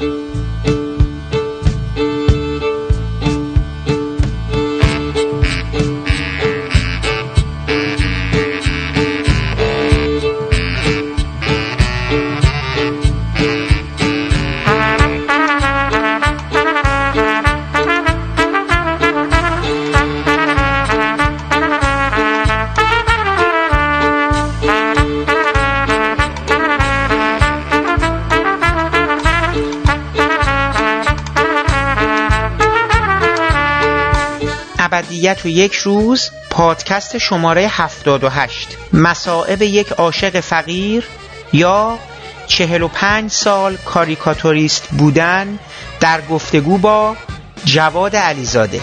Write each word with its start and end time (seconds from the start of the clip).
ابدیت 0.00 0.35
و 35.46 35.48
یک 35.48 35.74
روز 35.74 36.30
پادکست 36.50 37.18
شماره 37.18 37.68
78 37.68 38.68
مسائب 38.92 39.62
یک 39.62 39.92
عاشق 39.92 40.40
فقیر 40.40 41.04
یا 41.52 41.98
45 42.46 43.30
سال 43.30 43.76
کاریکاتوریست 43.76 44.88
بودن 44.88 45.58
در 46.00 46.20
گفتگو 46.20 46.78
با 46.78 47.16
جواد 47.64 48.16
علیزاده. 48.16 48.80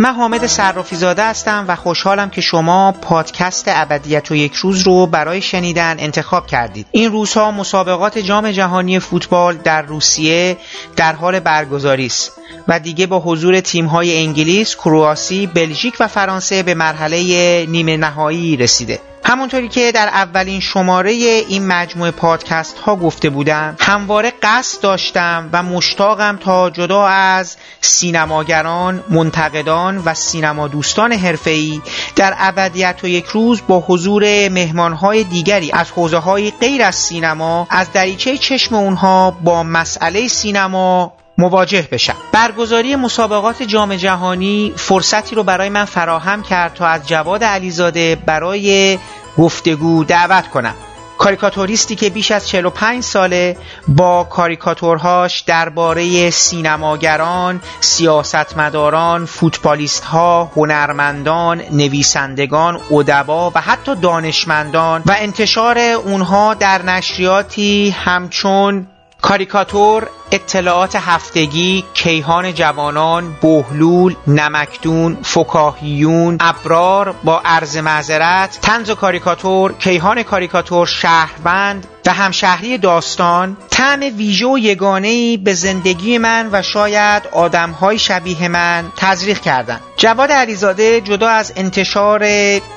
من 0.00 0.14
حامد 0.14 0.46
صرافی 0.46 0.96
زاده 0.96 1.24
هستم 1.24 1.64
و 1.68 1.76
خوشحالم 1.76 2.30
که 2.30 2.40
شما 2.40 2.92
پادکست 2.92 3.64
ابدیت 3.68 4.30
و 4.30 4.34
یک 4.34 4.54
روز 4.54 4.82
رو 4.82 5.06
برای 5.06 5.42
شنیدن 5.42 5.96
انتخاب 5.98 6.46
کردید. 6.46 6.86
این 6.90 7.12
روزها 7.12 7.50
مسابقات 7.50 8.18
جام 8.18 8.50
جهانی 8.50 8.98
فوتبال 8.98 9.56
در 9.56 9.82
روسیه 9.82 10.56
در 10.96 11.12
حال 11.12 11.40
برگزاری 11.40 12.06
است 12.06 12.32
و 12.68 12.80
دیگه 12.80 13.06
با 13.06 13.20
حضور 13.20 13.60
تیم‌های 13.60 14.18
انگلیس، 14.18 14.76
کرواسی، 14.76 15.46
بلژیک 15.46 15.94
و 16.00 16.08
فرانسه 16.08 16.62
به 16.62 16.74
مرحله 16.74 17.66
نیمه 17.66 17.96
نهایی 17.96 18.56
رسیده. 18.56 19.00
همونطوری 19.28 19.68
که 19.68 19.92
در 19.92 20.08
اولین 20.08 20.60
شماره 20.60 21.10
این 21.10 21.66
مجموعه 21.66 22.10
پادکست 22.10 22.78
ها 22.78 22.96
گفته 22.96 23.30
بودم 23.30 23.76
همواره 23.80 24.32
قصد 24.42 24.82
داشتم 24.82 25.48
و 25.52 25.62
مشتاقم 25.62 26.36
تا 26.36 26.70
جدا 26.70 27.06
از 27.06 27.56
سینماگران، 27.80 29.04
منتقدان 29.10 29.98
و 29.98 30.14
سینما 30.14 30.68
دوستان 30.68 31.12
حرفه‌ای 31.12 31.80
در 32.16 32.34
ابدیت 32.38 33.00
و 33.02 33.06
یک 33.06 33.24
روز 33.24 33.62
با 33.68 33.84
حضور 33.86 34.48
مهمانهای 34.48 35.24
دیگری 35.24 35.72
از 35.72 35.90
حوزه 35.90 36.18
های 36.18 36.50
غیر 36.50 36.82
از 36.82 36.94
سینما 36.94 37.66
از 37.70 37.92
دریچه 37.92 38.38
چشم 38.38 38.74
اونها 38.74 39.30
با 39.30 39.62
مسئله 39.62 40.28
سینما 40.28 41.12
مواجه 41.38 41.88
بشم. 41.92 42.16
برگزاری 42.32 42.96
مسابقات 42.96 43.62
جام 43.62 43.96
جهانی 43.96 44.72
فرصتی 44.76 45.34
رو 45.34 45.42
برای 45.42 45.68
من 45.68 45.84
فراهم 45.84 46.42
کرد 46.42 46.74
تا 46.74 46.86
از 46.86 47.08
جواد 47.08 47.44
علیزاده 47.44 48.16
برای 48.26 48.98
گفتگو 49.38 50.04
دعوت 50.04 50.48
کنم. 50.48 50.74
کاریکاتوریستی 51.18 51.96
که 51.96 52.10
بیش 52.10 52.30
از 52.30 52.48
45 52.48 53.02
ساله 53.02 53.56
با 53.88 54.24
کاریکاتورهاش 54.24 55.40
درباره 55.40 56.30
سینماگران، 56.30 57.60
سیاستمداران، 57.80 59.26
فوتبالیستها، 59.26 60.52
هنرمندان، 60.56 61.62
نویسندگان، 61.72 62.80
ادبا 62.90 63.52
و 63.54 63.60
حتی 63.60 63.94
دانشمندان 63.94 65.02
و 65.06 65.14
انتشار 65.18 65.78
اونها 65.78 66.54
در 66.54 66.82
نشریاتی 66.82 67.90
همچون 67.90 68.86
کاریکاتور 69.20 70.08
اطلاعات 70.32 70.96
هفتگی 70.96 71.84
کیهان 71.94 72.54
جوانان 72.54 73.36
بهلول 73.42 74.14
نمکدون 74.26 75.18
فکاهیون 75.22 76.36
ابرار 76.40 77.14
با 77.24 77.40
عرض 77.44 77.76
معذرت 77.76 78.58
تنز 78.62 78.90
و 78.90 78.94
کاریکاتور 78.94 79.72
کیهان 79.72 80.22
کاریکاتور 80.22 80.86
شهروند 80.86 81.86
و 82.08 82.12
همشهری 82.12 82.78
داستان. 82.78 83.56
طعم 83.70 84.00
ویژه 84.00 84.46
و 84.46 84.58
یگانه‌ای 84.58 85.36
به 85.36 85.54
زندگی 85.54 86.18
من 86.18 86.48
و 86.52 86.62
شاید 86.62 87.22
آدمهای 87.32 87.98
شبیه 87.98 88.48
من 88.48 88.84
تزریق 88.96 89.40
کردند 89.40 89.80
جواد 89.96 90.32
علیزاده 90.32 91.00
جدا 91.00 91.28
از 91.28 91.52
انتشار 91.56 92.26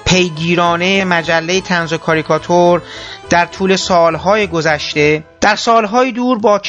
پیگیرانه 0.05 1.05
مجله 1.05 1.61
تنز 1.61 1.93
و 1.93 1.97
کاریکاتور 1.97 2.81
در 3.29 3.45
طول 3.45 3.75
سالهای 3.75 4.47
گذشته 4.47 5.23
در 5.41 5.55
سالهای 5.55 6.11
دور 6.11 6.39
با 6.39 6.59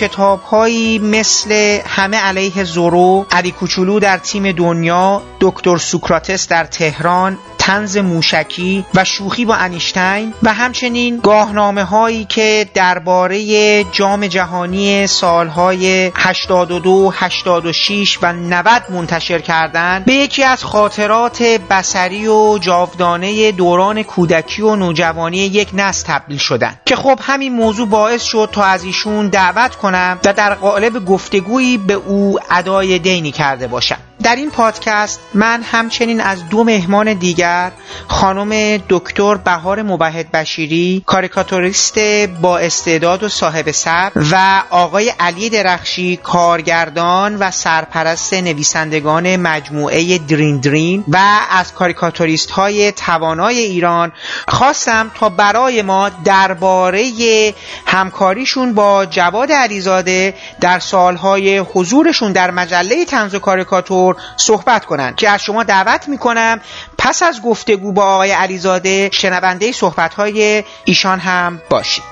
کتابهایی 0.72 0.98
مثل 0.98 1.80
همه 1.86 2.16
علیه 2.16 2.64
زورو 2.64 3.26
علی 3.30 3.50
کوچولو 3.50 4.00
در 4.00 4.18
تیم 4.18 4.52
دنیا 4.52 5.22
دکتر 5.40 5.76
سوکراتس 5.76 6.48
در 6.48 6.64
تهران 6.64 7.38
تنز 7.62 7.96
موشکی 7.96 8.84
و 8.94 9.04
شوخی 9.04 9.44
با 9.44 9.54
انیشتین 9.54 10.34
و 10.42 10.54
همچنین 10.54 11.20
گاهنامه 11.22 11.84
هایی 11.84 12.24
که 12.24 12.68
درباره 12.74 13.84
جام 13.84 14.26
جهانی 14.26 15.06
سالهای 15.06 16.12
82, 16.14 17.12
86 17.14 18.18
و 18.22 18.32
90 18.32 18.82
منتشر 18.90 19.38
کردند 19.38 20.04
به 20.04 20.14
یکی 20.14 20.44
از 20.44 20.64
خاطرات 20.64 21.42
بسری 21.42 22.26
و 22.26 22.58
جاودانه 22.58 23.52
دوران 23.52 24.02
کودکی 24.02 24.62
و 24.62 24.76
نوجوانی 24.76 25.38
یک 25.38 25.68
نسل 25.74 26.06
تبدیل 26.06 26.38
شدن 26.38 26.74
که 26.84 26.96
خب 26.96 27.18
همین 27.22 27.52
موضوع 27.52 27.88
باعث 27.88 28.22
شد 28.22 28.48
تا 28.52 28.64
از 28.64 28.84
ایشون 28.84 29.28
دعوت 29.28 29.76
کنم 29.76 30.18
و 30.24 30.32
در 30.32 30.54
قالب 30.54 31.04
گفتگویی 31.04 31.78
به 31.78 31.94
او 31.94 32.38
ادای 32.50 32.98
دینی 32.98 33.32
کرده 33.32 33.66
باشم. 33.66 33.98
در 34.22 34.36
این 34.36 34.50
پادکست 34.50 35.20
من 35.34 35.62
همچنین 35.62 36.20
از 36.20 36.48
دو 36.48 36.64
مهمان 36.64 37.14
دیگر 37.14 37.51
خانم 38.08 38.82
دکتر 38.88 39.34
بهار 39.34 39.82
مبهد 39.82 40.30
بشیری 40.30 41.02
کاریکاتوریست 41.06 41.98
با 42.40 42.58
استعداد 42.58 43.22
و 43.22 43.28
صاحب 43.28 43.70
سبک 43.70 44.12
و 44.30 44.62
آقای 44.70 45.12
علی 45.20 45.50
درخشی 45.50 46.16
کارگردان 46.16 47.36
و 47.36 47.50
سرپرست 47.50 48.34
نویسندگان 48.34 49.36
مجموعه 49.36 50.18
درین 50.18 50.60
درین 50.60 51.04
و 51.08 51.18
از 51.50 51.74
کاریکاتوریست 51.74 52.50
های 52.50 52.92
توانای 52.92 53.58
ایران 53.58 54.12
خواستم 54.48 55.10
تا 55.14 55.28
برای 55.28 55.82
ما 55.82 56.08
درباره 56.08 57.04
همکاریشون 57.86 58.74
با 58.74 59.06
جواد 59.06 59.52
علیزاده 59.52 60.34
در 60.60 60.78
سالهای 60.78 61.58
حضورشون 61.58 62.32
در 62.32 62.50
مجله 62.50 63.04
تنز 63.04 63.34
و 63.34 63.38
کاریکاتور 63.38 64.16
صحبت 64.36 64.84
کنند 64.84 65.16
که 65.16 65.30
از 65.30 65.42
شما 65.42 65.62
دعوت 65.62 66.08
می‌کنم 66.08 66.60
پس 66.98 67.22
از 67.22 67.41
گفتگو 67.44 67.92
با 67.92 68.04
آقای 68.04 68.30
علیزاده 68.30 69.10
شنونده 69.12 69.72
صحبت 69.72 70.14
های 70.14 70.64
ایشان 70.84 71.18
هم 71.18 71.62
باشید. 71.70 72.04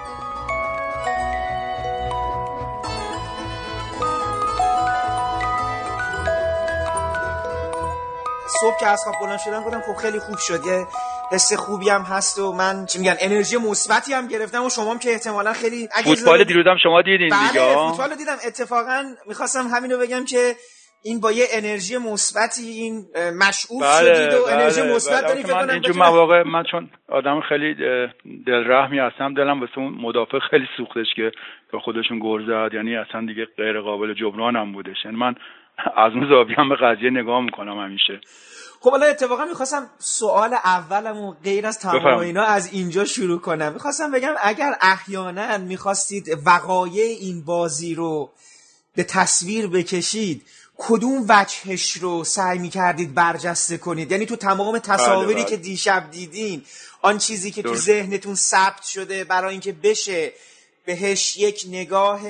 صبح 8.60 8.78
که 8.80 8.86
از 8.86 9.00
خواب 9.04 9.14
بلند 9.20 9.38
شدم 9.38 9.64
گفتم 9.64 9.82
خب 9.86 9.96
خیلی 9.96 10.18
خوب 10.18 10.38
شد. 10.38 10.66
یه 10.66 10.86
حس 11.32 11.52
خوبی 11.52 11.88
هم 11.88 12.02
هست 12.02 12.38
و 12.38 12.52
من 12.52 12.86
چی 12.86 12.98
میگن 12.98 13.16
انرژی 13.20 13.56
مثبتی 13.56 14.12
هم 14.12 14.26
گرفتم 14.26 14.64
و 14.64 14.70
شما 14.70 14.90
هم 14.90 14.98
که 14.98 15.10
احتمالا 15.10 15.52
خیلی 15.52 15.88
فوتبال 16.04 16.44
دیروزم 16.44 16.76
شما 16.82 17.02
دیدین 17.02 17.28
بله 17.28 17.48
دیگه؟ 17.48 17.74
فوتبال 17.74 18.14
دیدم. 18.14 18.36
اتفاقا 18.46 19.04
می‌خواستم 19.26 19.68
همینو 19.68 19.98
بگم 19.98 20.24
که 20.24 20.56
این 21.02 21.20
با 21.20 21.32
یه 21.32 21.44
انرژی 21.52 21.96
مثبتی 21.96 22.62
این 22.62 23.06
مشعوف 23.38 23.82
بله، 23.82 24.14
شدید 24.14 24.40
و 24.40 24.44
بله، 24.44 24.54
انرژی 24.54 24.82
مثبت 24.82 25.26
دارید 25.26 25.46
فکر 25.46 25.54
کنم 25.54 25.70
اینجور 25.70 25.96
مواقع 25.96 26.42
من 26.42 26.64
چون 26.70 26.90
آدم 27.08 27.40
خیلی 27.48 27.74
دلرحمی 28.46 28.98
هستم 28.98 29.34
دلم 29.34 29.60
واسه 29.60 29.78
اون 29.78 29.94
مدافع 30.00 30.38
خیلی 30.50 30.66
سوختش 30.76 31.06
که 31.16 31.32
به 31.72 31.78
خودشون 31.78 32.20
گل 32.22 32.46
زد. 32.46 32.74
یعنی 32.74 32.96
اصلا 32.96 33.26
دیگه 33.26 33.46
غیر 33.56 33.80
قابل 33.80 34.14
جبران 34.14 34.56
هم 34.56 34.72
بودش. 34.72 34.96
یعنی 35.04 35.16
من 35.16 35.34
از 35.96 36.12
اون 36.12 36.28
زاویه 36.28 36.56
هم 36.58 36.68
به 36.68 36.76
قضیه 36.76 37.10
نگاه 37.10 37.40
می‌کنم 37.40 37.78
همیشه. 37.78 38.20
خب 38.80 38.90
حالا 38.90 39.06
اتفاقا 39.06 39.44
می‌خواستم 39.44 39.86
سوال 39.98 40.54
اولمو 40.64 41.34
غیر 41.44 41.66
از 41.66 41.78
تمام 41.78 42.18
اینا 42.18 42.44
از 42.44 42.72
اینجا 42.72 43.04
شروع 43.04 43.40
کنم. 43.40 43.72
می‌خواستم 43.72 44.10
بگم 44.10 44.34
اگر 44.42 44.72
احیانا 44.80 45.58
می‌خواستید 45.58 46.24
وقایع 46.46 47.16
این 47.20 47.44
بازی 47.44 47.94
رو 47.94 48.30
به 48.96 49.04
تصویر 49.04 49.66
بکشید 49.66 50.42
کدوم 50.82 51.24
وجهش 51.28 51.92
رو 51.92 52.24
سعی 52.24 52.58
می‌کردید 52.58 53.14
برجسته 53.14 53.78
کنید 53.78 54.12
یعنی 54.12 54.26
تو 54.26 54.36
تمام 54.36 54.78
تصاویری 54.78 55.34
بله، 55.34 55.44
که 55.44 55.56
بله. 55.56 55.64
دیشب 55.64 56.10
دیدین 56.10 56.64
آن 57.02 57.18
چیزی 57.18 57.50
که 57.50 57.62
تو 57.62 57.76
ذهنتون 57.76 58.34
ثبت 58.34 58.82
شده 58.82 59.24
برای 59.24 59.50
اینکه 59.50 59.72
بشه 59.72 60.32
بهش 60.84 61.36
یک 61.36 61.64
نگاه 61.68 62.20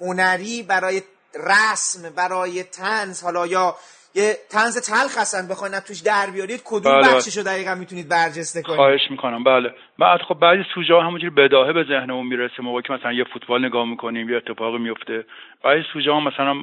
هنری 0.00 0.62
برای 0.62 1.02
رسم 1.34 2.02
برای 2.10 2.62
تنز 2.62 3.22
حالا 3.22 3.46
یا 3.46 3.76
یه 4.14 4.36
تنز 4.50 4.90
تلخ 4.90 5.18
هستن 5.18 5.48
بخواین 5.48 5.74
توش 5.88 6.00
در 6.00 6.26
بیارید 6.34 6.62
کدوم 6.64 6.92
بله. 6.92 7.14
بخششو 7.14 7.42
دقیقا 7.42 7.74
می‌تونید 7.74 8.08
برجسته 8.08 8.62
کنید؟ 8.62 8.76
خواهش 8.76 9.10
می‌کنم 9.10 9.44
بله. 9.44 9.74
بعد 9.98 10.20
خب 10.28 10.34
بعضی 10.34 10.62
سوژه 10.74 10.94
ها 10.94 11.00
همونجوری 11.00 11.30
بداهه 11.30 11.72
به 11.72 11.84
ذهنمون 11.84 12.26
می‌رسه 12.26 12.62
موقعی 12.62 12.82
که 12.82 12.92
مثلا 12.92 13.12
یه 13.12 13.24
فوتبال 13.24 13.64
نگاه 13.64 13.84
می‌کنیم 13.84 14.30
یه 14.30 14.36
اتفاقی 14.36 14.78
میفته 14.78 15.24
بعضی 15.64 15.82
سوژه 15.92 16.10
ها 16.12 16.20
مثلا 16.20 16.54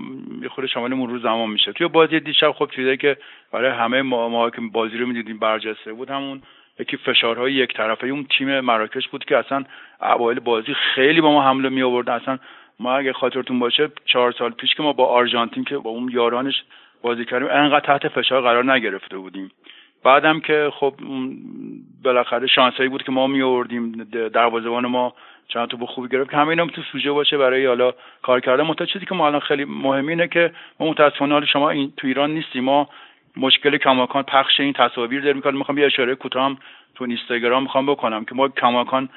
یه 0.42 0.50
خود 0.50 0.66
شامل 0.66 0.94
مرور 0.94 1.20
زمان 1.20 1.50
میشه. 1.50 1.72
توی 1.74 1.88
بازی 1.88 2.20
دیشب 2.20 2.52
خب 2.52 2.70
چیزایی 2.76 2.98
که 2.98 3.18
برای 3.52 3.72
همه 3.72 4.02
ما, 4.02 4.30
ما 4.30 4.50
که 4.50 4.62
بازی 4.74 4.98
رو 4.98 5.08
می‌دیدیم 5.08 5.40
برجسته 5.40 5.94
بود 5.94 6.10
همون 6.10 6.42
یکی 6.80 6.98
فشارهای 6.98 7.54
یک 7.54 7.78
طرفه 7.78 8.08
اون 8.08 8.28
تیم 8.38 8.60
مراکش 8.60 9.08
بود 9.08 9.26
که 9.26 9.38
اصلا 9.38 9.64
اوایل 10.02 10.40
بازی 10.40 10.74
خیلی 10.96 11.22
با 11.22 11.32
ما 11.32 11.44
حمله 11.44 11.70
می 11.70 11.82
آوردن 11.84 12.14
اصلا 12.14 12.38
ما 12.80 12.98
اگه 12.98 13.14
خاطرتون 13.14 13.60
باشه 13.60 13.90
چهار 14.06 14.32
سال 14.32 14.52
پیش 14.52 14.70
که 14.78 14.84
ما 14.84 14.94
با 14.94 15.06
آرژانتین 15.06 15.64
که 15.64 15.78
با 15.78 15.90
اون 15.90 16.10
یارانش 16.14 16.56
بازی 17.02 17.26
کردیم. 17.26 17.48
انقدر 17.52 17.86
تحت 17.86 18.08
فشار 18.08 18.42
قرار 18.42 18.74
نگرفته 18.74 19.18
بودیم. 19.18 19.52
بعدم 20.04 20.40
که 20.40 20.72
خب 20.74 20.94
بالاخره 22.04 22.48
شانسایی 22.48 22.90
بود 22.90 23.04
که 23.04 23.12
ما 23.12 23.28
می 23.28 23.42
آوردیم 23.42 23.92
دروازه‌بان 24.34 24.88
ما 24.88 25.14
چند 25.48 25.80
به 25.80 25.86
خوبی 25.86 26.08
گرفت. 26.08 26.32
که 26.32 26.38
همه 26.38 26.50
اینا 26.50 26.66
تو 26.66 26.82
سوژه 26.82 27.12
باشه 27.12 27.38
برای 27.38 27.66
حالا 27.66 27.94
کار 28.22 28.40
کردن. 28.40 28.64
متا 28.64 28.86
چیزی 28.86 29.06
که 29.06 29.16
ما 29.16 29.28
الان 29.28 29.40
خیلی 29.40 29.66
مهم 29.66 30.08
اینه 30.08 30.28
که 30.28 30.52
ما 30.80 30.90
متاسفانه 30.90 31.34
حالا 31.34 31.46
شما 31.46 31.70
این 31.70 31.94
تو 31.98 32.08
ایران 32.08 32.32
نیستیم. 32.32 32.64
ما 32.64 32.90
مشکل 33.38 33.78
کماکان 33.78 34.24
پخش 34.24 34.60
این 34.60 34.74
تصاویر 34.74 35.22
داریم. 35.22 35.42
که 35.42 35.52
می‌خوام 35.52 35.78
یه 35.78 35.86
اشاره 35.86 36.16
کوتاه 36.16 36.58
تو 36.96 37.04
اینستاگرام 37.04 37.64
می‌خوام 37.64 37.86
بکنم 37.86 38.26
که 38.26 38.36
ما 38.36 38.48
کماکان 38.48 39.10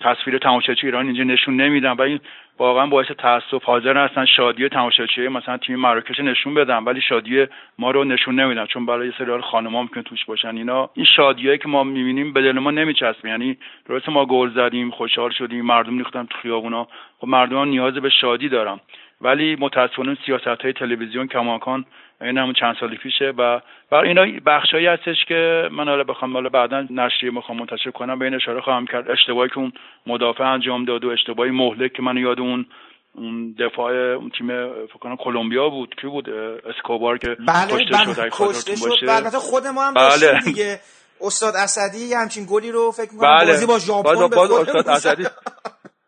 تصویر 0.00 0.38
تماشاچی 0.38 0.86
ایران 0.86 1.06
اینجا 1.06 1.24
نشون 1.24 1.56
نمیدن 1.56 1.90
و 1.90 2.02
این 2.02 2.20
واقعا 2.58 2.86
باعث 2.86 3.06
تاسف 3.06 3.64
حاضر 3.64 4.04
هستن 4.04 4.24
شادی 4.24 4.68
تماشاچی 4.68 5.28
مثلا 5.28 5.56
تیم 5.56 5.76
مراکش 5.76 6.20
نشون 6.20 6.54
بدن 6.54 6.84
ولی 6.84 7.00
شادی 7.00 7.46
ما 7.78 7.90
رو 7.90 8.04
نشون 8.04 8.40
نمیدن 8.40 8.66
چون 8.66 8.86
برای 8.86 9.12
سریال 9.18 9.40
خانم‌ها 9.40 9.82
می‌تونه 9.82 10.02
توش 10.02 10.24
باشن. 10.24 10.56
اینا 10.56 10.90
این 10.94 11.06
شادیایی 11.16 11.58
که 11.58 11.68
ما 11.68 11.84
می‌بینیم 11.84 12.32
به 12.32 12.42
دل 12.42 12.58
ما 12.58 12.70
نمیچسبه. 12.70 13.28
یعنی 13.28 13.58
درسته 13.88 14.12
ما 14.12 14.26
گل 14.26 14.50
زدیم 14.50 14.90
خوشحال 14.90 15.30
شدیم 15.30 15.64
مردم 15.64 15.98
ریختن 15.98 16.26
تو 16.26 16.38
خیابونا. 16.38 16.88
خب 17.18 17.28
مردم 17.28 17.64
نیاز 17.64 17.94
به 17.94 18.10
شادی 18.10 18.48
دارن. 18.48 18.80
ولی 19.20 19.56
متاسفانه 19.60 20.16
سیاست 20.26 20.46
های 20.46 20.72
تلویزیون 20.72 21.26
کماکان 21.26 21.84
این 22.20 22.38
همون 22.38 22.54
چند 22.60 22.76
سال 22.80 22.96
پیشه 22.96 23.32
و 23.38 23.60
بر 23.90 23.98
اینا 23.98 24.26
بخشایی 24.46 24.86
هستش 24.86 25.16
که 25.28 25.68
من 25.72 25.88
حالا 25.88 26.04
بخوام 26.04 26.32
حالا 26.32 26.48
بعدا 26.48 26.86
نشریه 26.90 27.30
می‌خوام 27.30 27.58
منتشر 27.58 27.90
کنم. 27.90 28.18
به 28.18 28.24
این 28.24 28.34
اشاره 28.34 28.60
خواهم 28.60 28.86
کرد. 28.86 29.10
اشتباهی 29.10 29.48
که 29.48 29.58
اون 29.58 29.72
مدافع 30.06 30.44
انجام 30.44 30.84
داد 30.84 31.04
و 31.04 31.08
اشتباهی 31.08 31.50
مهلک 31.50 31.92
که 31.92 32.02
من 32.02 32.16
یاد 32.16 32.40
اون 32.40 32.66
اون 33.14 33.54
دفاع 33.58 33.92
اون 33.92 34.30
تیم 34.38 34.46
فکر 34.86 34.98
کنم 35.00 35.16
کلمبیا 35.16 35.68
بود. 35.68 35.94
کی 36.00 36.06
بود؟ 36.06 36.30
اسکوبار 36.76 37.18
که 37.18 37.26
بله 37.28 37.84
کشته 37.84 38.20
بله. 38.20 38.30
کشته 38.32 38.76
شد. 38.76 39.08
البته 39.08 39.38
خود 39.38 39.66
ما 39.66 39.82
هم 39.82 39.94
بله. 39.94 40.40
دیگه. 40.44 40.78
استاد 41.20 41.54
اسدی 41.56 42.14
همچین 42.14 42.46
گلی 42.50 42.70
رو 42.72 42.90
فکر 42.90 43.12
می‌کنم 43.12 43.36
بله. 43.36 43.46
بازی 43.46 43.66
با 43.66 43.78
ژاپن 43.78 44.28
به 44.28 44.40
استاد 44.40 44.88
اسدی 44.88 45.24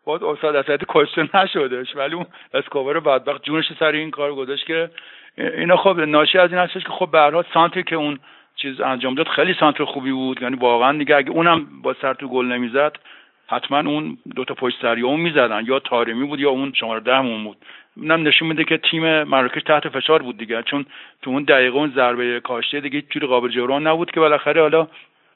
باز 0.05 0.23
استاد 0.23 0.55
اسدی 0.55 0.85
کشته 0.89 1.21
نشدش. 1.21 1.95
ولی 1.95 2.15
اون 2.15 2.25
اسکوبار 2.53 2.99
بدبخت 2.99 3.43
جونش 3.43 3.65
سر 3.79 3.85
این 3.85 4.11
کار 4.11 4.35
گذاشت 4.35 4.65
که 4.65 4.89
اینا 5.37 5.77
خب 5.77 5.99
ناشی 5.99 6.37
از 6.37 6.51
این 6.51 6.61
هستش 6.61 6.83
که 6.83 6.89
خب 6.89 7.11
به 7.11 7.19
هر 7.19 7.43
سانتری 7.53 7.83
که 7.83 7.95
اون 7.95 8.19
چیز 8.55 8.81
انجام 8.81 9.15
داد 9.15 9.27
خیلی 9.27 9.55
سانتر 9.59 9.85
خوبی 9.85 10.11
بود. 10.11 10.41
یعنی 10.41 10.55
واقعا 10.55 10.97
دیگه 10.97 11.15
اگه 11.15 11.29
اونم 11.29 11.67
با 11.83 11.95
سر 12.01 12.13
تو 12.13 12.27
گل 12.27 12.45
نمی‌زد 12.45 12.97
حتما 13.47 13.79
اون 13.79 14.17
دوتا 14.35 14.53
پشت 14.53 14.81
سری 14.81 15.01
اون 15.01 15.19
می‌زدن 15.19 15.63
یا 15.65 15.79
تارمی 15.79 16.27
بود 16.27 16.39
یا 16.39 16.49
اون 16.49 16.73
شماره 16.75 16.99
دهمون 16.99 17.43
بود. 17.43 17.57
اینم 18.01 18.27
نشون 18.27 18.47
میده 18.47 18.63
که 18.63 18.77
تیم 18.77 19.23
مراکش 19.23 19.63
تحت 19.63 19.89
فشار 19.89 20.21
بود 20.21 20.37
دیگه. 20.37 20.63
چون 20.63 20.85
تو 21.21 21.31
اون 21.31 21.43
دقیقه 21.43 21.75
اون 21.75 21.91
ضربه 21.95 22.39
کاشته 22.39 22.79
دیگه 22.79 23.01
جوری 23.01 23.27
قابل 23.27 23.49
جبران 23.49 23.87
نبود 23.87 24.11
که 24.11 24.19
بالاخره 24.19 24.61
حالا 24.61 24.87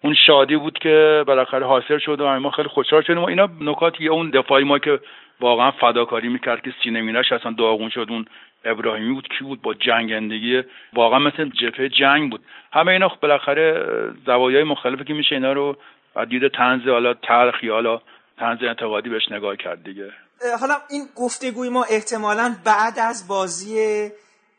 اون 0.03 0.13
شادی 0.13 0.56
بود 0.56 0.80
که 0.80 1.24
بالاخره 1.27 1.65
حاصل 1.65 1.98
شد 1.98 2.21
و 2.21 2.39
ما 2.39 2.51
خیلی 2.51 2.68
خوشحال 2.68 3.01
شدیم. 3.01 3.18
و 3.18 3.25
اینا 3.25 3.50
نکاتی 3.62 4.07
اون 4.07 4.30
دفاعی 4.30 4.63
ما 4.63 4.80
که 4.80 5.00
واقعا 5.39 5.71
فداکاری 5.71 6.30
می‌کرد 6.30 6.62
که 6.62 6.74
سینه 6.83 7.01
مینش 7.01 7.31
اصلا 7.31 7.51
داغون 7.51 7.89
شد 7.89 8.07
اون 8.09 8.25
ابراهیمی 8.66 9.13
بود 9.13 9.28
کی 9.38 9.44
بود 9.44 9.62
با 9.62 9.74
جنگندگی؟ 9.74 10.63
واقعا 10.94 11.19
مثل 11.19 11.50
جبهه 11.62 11.90
جنگ 11.90 12.31
بود. 12.31 12.42
همه 12.74 12.92
اینا 12.92 13.10
خب 13.10 13.19
بالاخره 13.19 13.86
زوایای 14.25 14.63
مختلفی 14.63 15.04
که 15.04 15.13
میشه 15.13 15.36
اینا 15.36 15.54
رو 15.54 15.78
از 16.16 16.30
دید 16.30 16.48
طنز 16.48 16.88
حالا 16.88 17.13
تلخ 17.13 17.63
یا 17.63 17.74
حالا 17.74 18.02
طنز 18.40 18.58
انتقادی 18.62 19.10
بهش 19.10 19.31
نگاه 19.31 19.56
کرد 19.56 19.84
دیگه. 19.84 20.12
حالا 20.60 20.75
این 20.90 21.02
گفتگوی 21.16 21.69
ما 21.69 21.84
احتمالا 21.84 22.56
بعد 22.66 23.00
از 23.00 23.28
بازی 23.28 23.75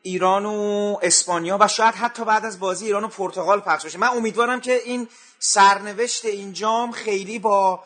ایران 0.03 0.47
و 0.47 0.97
اسپانیا 1.03 1.59
و 1.61 1.69
شاید 1.69 1.95
حتی 1.95 2.25
بعد 2.25 2.45
از 2.45 2.61
بازی 2.61 2.87
ایران 2.87 3.05
و 3.05 3.09
پرتغال 3.09 3.61
پخش 3.61 3.87
بشه. 3.87 3.99
من 3.99 4.09
امیدوارم 4.17 4.61
که 4.61 4.73
این 4.87 5.09
سرنوشت 5.39 6.25
این 6.25 6.53
جام 6.53 6.91
خیلی 6.91 7.39
با 7.39 7.85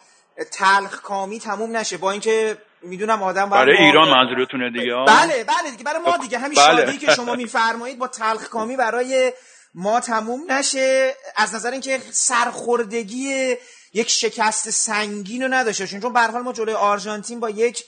تلخ 0.52 1.00
کامی 1.02 1.38
تموم 1.38 1.76
نشه 1.76 1.98
با 1.98 2.10
اینکه 2.10 2.56
می‌دونم 2.82 3.22
آدم 3.22 3.50
برای 3.50 3.76
ایران 3.76 4.08
منظورتونه 4.08 4.70
دیگه 4.70 4.94
بله 5.06 5.44
بله 5.44 5.70
دیگه 5.70 5.84
برای 5.84 6.00
ما 6.00 6.12
خب، 6.12 6.22
دیگه 6.22 6.38
همین 6.38 6.58
بله. 6.66 6.86
شادی 6.86 6.98
که 6.98 7.14
شما 7.14 7.34
میفرمایید 7.34 7.98
با 7.98 8.08
تلخ 8.08 8.48
کامی 8.48 8.76
برای 8.76 9.32
ما 9.74 10.00
تموم 10.00 10.52
نشه 10.52 11.14
از 11.36 11.54
نظر 11.54 11.70
اینکه 11.70 12.00
سرخوردگی 12.10 13.54
یک 13.92 14.10
شکست 14.10 14.70
سنگین 14.70 15.42
رو 15.42 15.48
نداشته 15.48 15.86
چون 15.86 16.12
به 16.12 16.26
ما 16.26 16.52
جلوی 16.52 16.74
آرژانتین 16.74 17.40
با 17.40 17.50
یک 17.50 17.84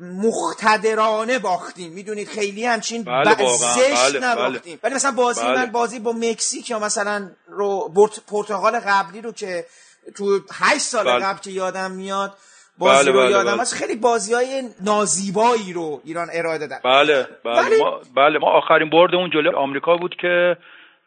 مختدرانه 0.00 1.38
باختیم 1.38 1.92
می‌دونید 1.92 2.28
خیلی 2.28 2.66
همچین 2.66 3.04
بله 3.04 3.56
زشت 3.56 4.16
بله, 4.16 4.20
بله. 4.20 4.26
نباختیم 4.26 4.78
ولی 4.82 4.94
مثلا 4.94 5.10
بازی 5.10 5.40
بله. 5.40 5.54
من 5.54 5.72
بازی 5.72 5.98
با 5.98 6.12
مکزیک 6.12 6.70
یا 6.70 6.78
مثلا 6.78 7.30
رو 7.46 7.92
پرتغال 8.26 8.80
قبلی 8.80 9.20
رو 9.20 9.32
که 9.32 9.66
تو 10.14 10.40
8 10.52 10.80
سال 10.80 11.04
بله. 11.04 11.24
قبل 11.24 11.38
که 11.38 11.50
یادم 11.50 11.90
میاد 11.90 12.36
بازی 12.78 13.10
بله 13.10 13.12
رو 13.12 13.22
بله 13.22 13.30
یادم 13.30 13.56
بله. 13.56 13.64
خیلی 13.64 13.96
بازی 13.96 14.34
های 14.34 14.62
نازیبایی 14.84 15.72
رو 15.74 16.00
ایران 16.04 16.26
ارائه 16.34 16.58
دادن. 16.58 16.78
بله 16.84 17.26
بله. 17.44 17.78
ما, 17.78 18.00
بله 18.16 18.38
ما 18.38 18.50
آخرین 18.50 18.90
برد 18.90 19.14
اون 19.14 19.30
جلوی 19.30 19.54
آمریکا 19.54 19.96
بود 19.96 20.14
که 20.20 20.56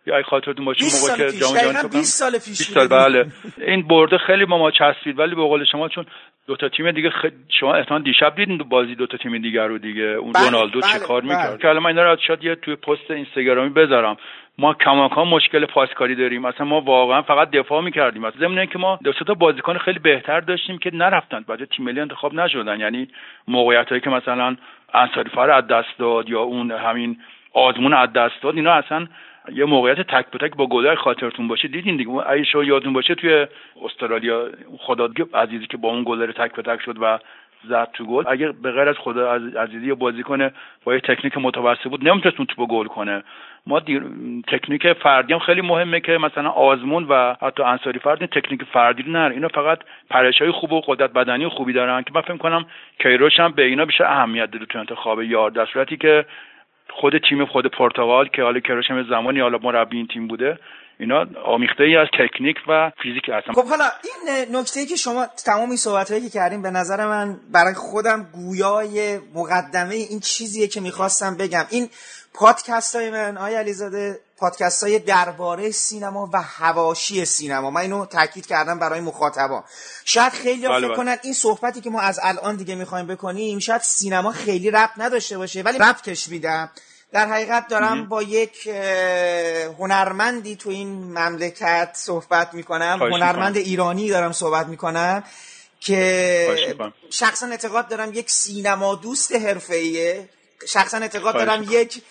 یا 0.08 0.24
خاطرتون 0.30 0.66
باشه 0.66 0.84
موقع 0.84 1.30
که 1.30 1.38
جام 1.38 1.58
جهانی 1.58 1.90
20 1.92 2.20
سال 2.20 2.32
پیش 2.32 2.48
20 2.48 2.74
سال 2.74 2.88
بله. 2.88 3.26
این 3.58 3.88
برده 3.88 4.18
خیلی 4.28 4.46
ما 4.46 4.58
ما 4.58 4.72
چسبید 4.72 5.20
ولی 5.20 5.36
به 5.36 5.42
قول 5.42 5.66
شما 5.72 5.90
چون 5.90 6.06
دو 6.48 6.56
تا 6.56 6.70
تیم 6.70 6.92
دیگه 6.92 7.10
خ... 7.10 7.26
شما 7.60 7.76
احتمال 7.76 8.04
دیشب 8.04 8.36
دیدین 8.36 8.58
بازی 8.58 8.96
دو 8.96 9.08
تا 9.08 9.18
تیم 9.18 9.42
دیگر 9.42 9.68
رو 9.68 9.78
دیگه. 9.78 10.02
اون 10.02 10.32
بله، 10.32 10.50
رونالدو 10.50 10.80
بله، 10.80 10.94
چه 10.94 11.00
کار 11.00 11.22
بله. 11.22 11.30
می‌کرد 11.30 11.60
که 11.60 11.68
الان 11.68 11.84
من 11.84 11.90
اینا 11.90 12.04
رو 12.04 12.18
شاید 12.28 12.44
یه 12.44 12.56
توی 12.56 12.76
پست 12.76 13.12
اینستاگرامی 13.12 13.70
بذارم. 13.70 14.18
ما 14.60 14.74
کماکان 14.74 15.28
مشکل 15.28 15.66
پاسکاری 15.66 16.16
داریم. 16.16 16.46
اصلا 16.46 16.66
ما 16.66 16.82
واقعا 16.82 17.22
فقط 17.22 17.52
دفاع 17.52 17.82
می‌کردیم. 17.82 18.24
از 18.24 18.34
ضمن 18.34 18.58
اینکه 18.58 18.80
ما 18.80 19.00
دو 19.04 19.14
تا 19.14 19.34
بازیکن 19.34 19.78
خیلی 19.78 20.00
بهتر 20.00 20.40
داشتیم 20.40 20.78
که 20.78 20.96
نرفتن. 20.96 21.46
بعد 21.48 21.66
تیم 21.66 21.86
ملی 21.86 22.00
انتخاب 22.00 22.34
نشدن. 22.34 22.80
یعنی 22.80 23.08
موقعیت 23.48 23.90
هایی 23.90 24.02
که 24.02 24.10
مثلا 24.10 24.56
انصاری 24.94 25.30
فر 25.30 25.52
از 25.52 25.68
دست 25.68 25.98
داد 25.98 26.30
یا 26.30 26.42
اون 26.42 26.72
همین 26.72 27.18
آزمون 27.54 27.94
از 27.94 28.14
دست 28.14 28.42
داد 28.42 28.56
اینا 28.56 28.72
اصلا 28.72 29.08
یه 29.54 29.66
موقعیت 29.66 30.02
تک 30.02 30.26
به 30.32 30.38
تک 30.48 30.56
با 30.56 30.68
گلر 30.68 30.96
خاطرتون 30.96 31.48
باشه. 31.48 31.68
دیدین 31.68 31.98
دیگه. 31.98 32.10
اگه 32.10 32.44
شو 32.44 32.64
یادتون 32.64 32.94
باشه 32.94 33.16
توی 33.16 33.48
استرالیا 33.84 34.50
خدا 34.80 35.10
عزیزی 35.34 35.68
که 35.68 35.78
با 35.78 35.90
اون 35.90 36.04
گلر 36.04 36.32
تک 36.32 36.56
به 36.56 36.62
تک 36.62 36.82
شد 36.82 36.96
و 37.02 37.20
زد 37.64 37.90
تو 37.94 38.06
گل. 38.06 38.24
اگر 38.28 38.52
به 38.52 38.72
غیر 38.72 38.90
از 38.90 38.98
خدا 38.98 39.34
عزیزی 39.34 39.94
بازی 39.94 40.24
کنه 40.24 40.52
با 40.84 40.94
یه 40.94 41.00
تکنیک 41.00 41.38
متوسط 41.38 41.88
بود 41.88 42.08
نمی‌تونست 42.08 42.40
اون 42.40 42.46
توپو 42.46 42.68
گل 42.68 42.88
کنه. 42.88 43.24
ما. 43.68 43.80
تکنیک 44.48 44.94
فردی 45.04 45.34
هم 45.34 45.40
خیلی 45.40 45.62
مهمه 45.62 46.00
که 46.00 46.12
مثلا 46.12 46.50
آزمون 46.50 47.04
و 47.04 47.36
حتی 47.42 47.64
انصاری 47.64 48.00
فرد 48.00 48.26
تکنیک 48.26 48.62
فردی 48.74 49.04
رو 49.04 49.12
نره. 49.12 49.34
اینا 49.34 49.48
فقط 49.48 49.80
پرش 50.10 50.42
های 50.42 50.52
خوب 50.52 50.72
و 50.72 50.82
قدرت 50.88 51.14
بدنی 51.14 51.48
خوبی 51.48 51.74
دارن 51.74 52.04
که 52.04 52.12
من 52.16 52.22
فکر 52.22 52.38
کنم 52.38 52.66
کیروش 53.00 53.40
هم 53.40 53.52
به 53.52 53.62
اینا 53.62 53.86
بیشتر 53.86 54.04
اهمیت 54.04 54.52
داده 54.52 54.66
تو 54.66 54.80
انتخاب 54.80 55.22
یار 55.22 55.52
در 55.52 55.66
صورتی 55.74 55.98
که 55.98 56.26
خود 56.90 57.18
تیم 57.30 57.46
خود 57.46 57.68
پرتغال 57.68 58.28
که 58.28 58.42
حالا 58.42 58.60
کیروش 58.60 58.92
هم 58.92 59.04
زمانی 59.10 59.40
حالا 59.40 59.58
مربی 59.58 59.98
این 59.98 60.08
تیم 60.08 60.28
بوده 60.28 60.58
اینا 61.00 61.26
آمیخته 61.46 61.84
ای 61.84 61.96
از 61.96 62.08
تکنیک 62.20 62.58
و 62.68 62.92
فیزیک 63.04 63.30
هستن. 63.30 63.54
خب 63.54 63.68
حالا 63.70 63.84
این 64.04 64.56
نکته 64.56 64.86
که 64.86 64.96
شما 64.96 65.26
تمام 65.46 65.68
این 65.70 65.78
صحبت 65.78 66.12
هایی 66.12 66.24
که 66.24 66.30
کردیم 66.30 66.62
به 66.62 66.72
نظر 66.72 67.08
من 67.08 67.36
برای 67.54 67.74
خودم 67.74 68.28
گویای 68.34 69.18
مقدمه 69.36 69.96
این 69.96 70.20
چیزیه 70.20 70.68
که 70.68 70.82
می‌خواستم 70.82 71.38
بگم. 71.40 71.66
این 71.72 71.88
پادکست 72.38 72.96
های 72.96 73.10
من 73.10 73.38
آیا 73.38 73.60
علیزاده 73.60 74.20
پادکست 74.38 74.84
های 74.84 75.00
درباره 75.00 75.72
سینما 75.72 76.30
و 76.34 76.42
هواشی 76.42 77.26
سینما. 77.26 77.72
من 77.72 77.82
اینو 77.82 78.06
تاکید 78.06 78.46
کردم 78.46 78.80
برای 78.80 79.00
مخاطبا 79.00 79.64
شاید 80.06 80.34
خیلی 80.34 80.68
بله 80.68 80.78
فکر 80.78 80.88
بله. 80.88 80.98
کنن 80.98 81.18
این 81.24 81.34
صحبتی 81.34 81.82
که 81.82 81.90
ما 81.90 82.02
از 82.02 82.20
الان 82.24 82.56
دیگه 82.56 82.76
می‌خوایم 82.76 83.08
بکنیم 83.08 83.60
شاید 83.60 83.82
سینما 83.82 84.32
خیلی 84.32 84.72
رب 84.72 84.90
نداشته 84.98 85.38
باشه 85.38 85.62
ولی 85.62 85.78
ربطش 85.78 86.30
میدم. 86.30 86.72
در 87.12 87.28
حقیقت 87.28 87.68
دارم 87.68 88.10
با 88.10 88.24
یک 88.24 88.68
هنرمندی 89.80 90.56
تو 90.56 90.70
این 90.70 90.90
مملکت 91.18 91.90
صحبت 91.94 92.54
می‌کنم. 92.54 93.00
هنرمند 93.02 93.58
ایرانی 93.58 94.10
دارم 94.10 94.32
صحبت 94.32 94.68
می‌کنم 94.68 95.24
که 95.80 96.78
شخصا 97.10 97.48
اعتقاد 97.48 97.88
دارم 97.88 98.14
یک 98.14 98.32
سینما 98.32 98.96
دوست 98.96 99.36
حرفه‌ایه. 99.36 100.30
شخصا 100.68 100.98
اعتقاد 100.98 101.36
دارم 101.36 101.64
یک 101.70 102.02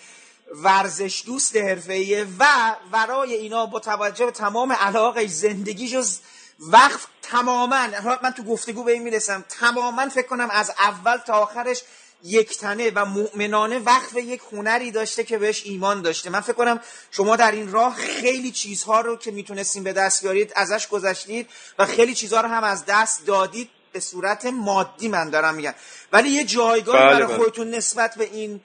ورزش 0.55 1.23
دوست 1.25 1.55
حرفه‌ایه 1.55 2.27
و 2.39 2.45
ورای 2.91 3.33
اینا 3.33 3.65
با 3.65 3.79
توجه 3.79 4.25
به 4.25 4.31
تمام 4.31 4.71
علاقه 4.71 5.27
زندگی 5.27 5.87
جز 5.87 6.19
وقت 6.59 6.99
تماما. 7.21 7.87
من 8.23 8.31
تو 8.31 8.43
گفتگو 8.43 8.83
به 8.83 8.91
این 8.91 9.03
می‌رسم. 9.03 9.45
تماما 9.49 10.09
فکر 10.09 10.27
کنم 10.27 10.49
از 10.51 10.71
اول 10.79 11.17
تا 11.17 11.33
آخرش 11.33 11.81
یک 12.23 12.57
تنه 12.57 12.91
و 12.95 13.05
مؤمنانه 13.05 13.79
وقف 13.79 14.15
یک 14.17 14.41
هنری 14.51 14.91
داشته 14.91 15.23
که 15.23 15.37
بهش 15.37 15.61
ایمان 15.65 16.01
داشته. 16.01 16.29
من 16.29 16.41
فکر 16.41 16.53
کنم 16.53 16.79
شما 17.11 17.35
در 17.35 17.51
این 17.51 17.71
راه 17.71 17.95
خیلی 17.95 18.51
چیزها 18.51 19.01
رو 19.01 19.15
که 19.15 19.31
می‌تونستیم 19.31 19.83
به 19.83 19.93
دست 19.93 20.21
بیارید 20.21 20.53
ازش 20.55 20.87
گذشتید 20.87 21.49
و 21.79 21.85
خیلی 21.85 22.15
چیزها 22.15 22.41
رو 22.41 22.47
هم 22.47 22.63
از 22.63 22.85
دست 22.85 23.25
دادید. 23.25 23.69
به 23.91 23.99
صورت 23.99 24.45
مادی 24.45 25.07
من 25.07 25.29
دارم 25.29 25.55
میگم. 25.55 25.73
ولی 26.11 26.29
یه 26.29 26.43
جایگاه 26.43 26.95
بله 26.95 27.09
برای 27.09 27.27
بله. 27.27 27.37
خودتون 27.37 27.69
نسبت 27.69 28.15
به 28.15 28.23
این 28.23 28.61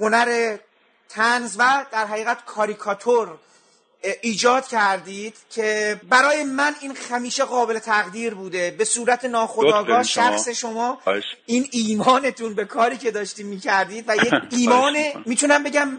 هنر 0.00 0.56
تنز 1.08 1.56
و 1.58 1.86
در 1.92 2.06
حقیقت 2.06 2.44
کاریکاتور 2.44 3.38
ایجاد 4.22 4.66
کردید 4.66 5.34
که 5.50 6.00
برای 6.08 6.44
من 6.44 6.74
این 6.80 6.96
همیشه 7.10 7.44
قابل 7.44 7.78
تقدیر 7.78 8.34
بوده. 8.34 8.70
به 8.70 8.84
صورت 8.84 9.24
ناخودآگاه 9.24 10.02
شخص 10.02 10.48
شما 10.48 10.98
این 11.46 11.68
ایمانتون 11.70 12.54
به 12.54 12.64
کاری 12.64 12.96
که 12.96 13.10
داشتیم 13.10 13.46
می‌کردید 13.46 14.04
و 14.08 14.16
یک 14.16 14.34
ایمان 14.58 14.96
می‌تونم 15.26 15.62
بگم 15.62 15.98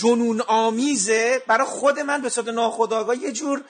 جنون 0.00 0.40
آمیزه. 0.40 1.42
برای 1.46 1.66
خود 1.66 1.98
من 1.98 2.22
به 2.22 2.28
صورت 2.28 2.48
ناخودآگاه 2.48 3.16
یه 3.16 3.32
جور 3.32 3.64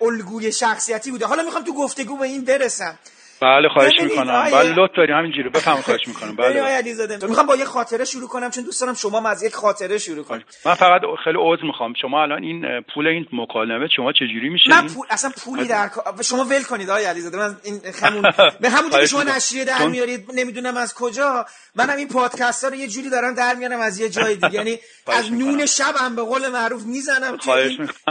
الگوی 0.00 0.52
شخصیتی 0.52 1.10
بوده. 1.10 1.26
حالا 1.26 1.42
می‌خوام 1.42 1.64
تو 1.64 1.74
گفتگو 1.74 2.16
به 2.16 2.26
این 2.26 2.44
برسم. 2.44 2.98
بله 3.40 3.68
خواهش 3.68 3.92
می‌کنم. 4.02 4.50
بله 4.52 4.74
لطف 4.74 4.96
داری 4.96 5.12
همینجوری. 5.12 5.48
بفهم 5.48 5.76
خواهش 5.76 6.08
می‌کنم. 6.12 6.36
بله. 6.36 6.60
علیزاده 6.60 7.26
می‌خوام 7.26 7.46
با 7.46 7.56
یه 7.56 7.64
خاطره 7.64 8.04
شروع 8.04 8.28
کنم 8.28 8.50
چون 8.50 8.64
دوست 8.64 8.80
دارم 8.80 8.94
شما 8.94 9.28
از 9.28 9.42
یک 9.42 9.54
خاطره 9.54 9.98
شروع 9.98 10.24
کنید 10.24 10.44
من 10.66 10.74
فقط 10.74 11.00
خیلی 11.24 11.38
عذر 11.40 11.62
می‌خوام. 11.62 11.92
شما 12.02 12.22
الان 12.22 12.42
این 12.42 12.64
پول 12.94 13.06
این 13.06 13.26
مکالمه 13.32 13.88
شما 13.96 14.12
چجوری 14.12 14.48
میشه؟ 14.48 14.70
من 14.70 14.86
پول 14.86 15.06
اصلا 15.10 15.30
پولی 15.44 15.68
در 15.68 15.90
شما 16.22 16.44
ول 16.44 16.62
کنید 16.62 16.90
آقای 16.90 17.04
علیزاده 17.04 17.36
من 17.36 17.56
این 17.64 17.80
همون 18.02 18.22
به 18.60 18.70
همون 18.70 18.90
که 18.90 19.06
شما 19.06 19.22
نشریه 19.22 19.64
در 19.64 19.86
میارید 19.86 20.30
نمی‌دونم 20.34 20.76
از 20.76 20.94
کجا 20.94 21.46
منم 21.74 21.96
این 21.96 22.08
پادکست 22.08 22.64
ها 22.64 22.70
رو 22.70 22.76
یه 22.76 22.88
جوری 22.88 23.10
دارم 23.10 23.34
در 23.34 23.54
میارم 23.54 23.80
از 23.80 24.00
یه 24.00 24.08
جای 24.08 24.34
دیگه. 24.34 24.54
یعنی 24.58 24.78
از 25.06 25.32
نون 25.32 25.66
شبم 25.66 26.16
به 26.16 26.22
قول 26.22 26.48
معروف 26.48 26.82
می‌زنم 26.82 27.36
که 27.36 27.52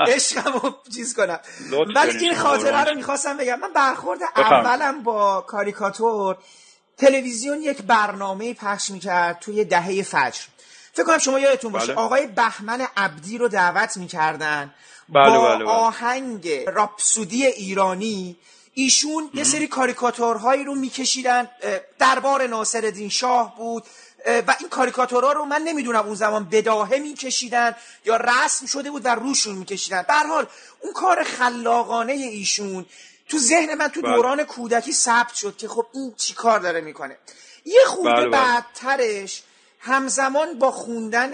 عشقمو 0.08 0.72
چیز 0.96 1.16
کنم. 1.16 1.40
ولی 1.96 2.18
این 2.18 2.36
خاطره 2.36 2.84
رو 2.84 2.96
می‌خواستم 2.96 3.38
بگم 3.38 3.60
من 3.60 3.74
برخورد 3.76 4.20
اولم 4.36 5.04
با 5.04 5.15
کاریکاتور 5.48 6.38
تلویزیون 6.98 7.62
یک 7.62 7.82
برنامه 7.82 8.54
پخش 8.54 8.90
می‌کرد 8.90 9.40
توی 9.40 9.66
دهه 9.66 10.04
فجر. 10.04 10.42
فکر 10.94 11.04
کنم 11.06 11.18
شما 11.18 11.40
یادتون 11.40 11.72
باشه 11.72 11.88
بله. 11.88 11.96
آقای 11.96 12.28
بهمن 12.28 12.88
عبدی 12.98 13.38
رو 13.38 13.48
دعوت 13.48 13.98
می‌کردن 13.98 14.74
بله 15.10 15.38
با 15.38 15.48
بله, 15.48 15.56
بله. 15.56 15.70
آهنگ 15.70 16.50
راپسودی 16.68 17.46
ایرانی. 17.46 18.36
ایشون 18.74 19.30
یه 19.34 19.44
سری 19.44 19.68
کاریکاتورهایی 19.68 20.64
رو 20.64 20.76
میکشیدن. 20.76 21.50
دربار 22.00 22.48
ناصر 22.48 23.10
شاه 23.10 23.58
بود. 23.58 23.84
و 24.48 24.56
این 24.60 24.70
کاریکاتورها 24.70 25.32
رو 25.32 25.46
من 25.46 25.62
نمی‌دونم 25.62 26.06
اون 26.06 26.16
زمان 26.16 26.48
بداهه 26.52 27.00
میکشیدن 27.00 27.76
یا 28.06 28.18
رسم 28.18 28.66
شده 28.66 28.92
بود 28.92 29.06
و 29.06 29.08
روشون 29.08 29.56
میکشیدن. 29.56 30.06
به 30.08 30.14
حال 30.14 30.48
اون 30.80 30.94
کار 30.94 31.24
خلاقانه 31.24 32.14
ایشون 32.14 32.86
تو 33.30 33.38
ذهن 33.38 33.76
من 33.76 33.88
تو 33.88 34.02
بله. 34.02 34.16
دوران 34.16 34.44
کودکی 34.44 34.94
ثبت 34.94 35.34
شد 35.34 35.58
که 35.58 35.68
خب 35.68 35.86
این 35.94 36.14
چی 36.18 36.34
کار 36.34 36.60
داره 36.60 36.82
می‌کنه 36.82 37.18
یه 37.66 37.86
خورده 37.86 38.16
بله، 38.16 38.30
بله. 38.30 38.32
بعدترش 38.32 39.44
همزمان 39.80 40.60
با 40.60 40.72
خوندن 40.72 41.32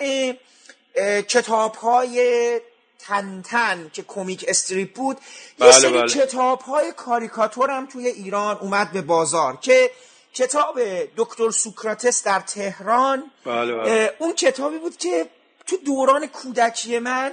کتاب 1.27 1.75
های 1.75 2.59
تنتن 2.99 3.91
که 3.93 4.03
کمیک 4.07 4.45
استریپ 4.47 4.93
بود 4.93 5.17
یه 5.59 5.71
سری 5.71 6.07
کتاب 6.07 6.61
های 6.61 6.91
کاریکاتور 6.91 7.69
هم 7.69 7.85
توی 7.85 8.07
ایران 8.07 8.57
اومد 8.57 8.91
به 8.91 9.01
بازار 9.01 9.57
که 9.57 9.91
کتاب 10.33 10.79
دکتر 11.17 11.51
سوکراتس 11.51 12.23
در 12.23 12.39
تهران 12.39 13.31
اون 14.19 14.33
کتابی 14.33 14.77
بود 14.77 14.97
که 14.97 15.29
تو 15.67 15.77
دوران 15.77 16.27
کودکی 16.27 16.99
من 16.99 17.31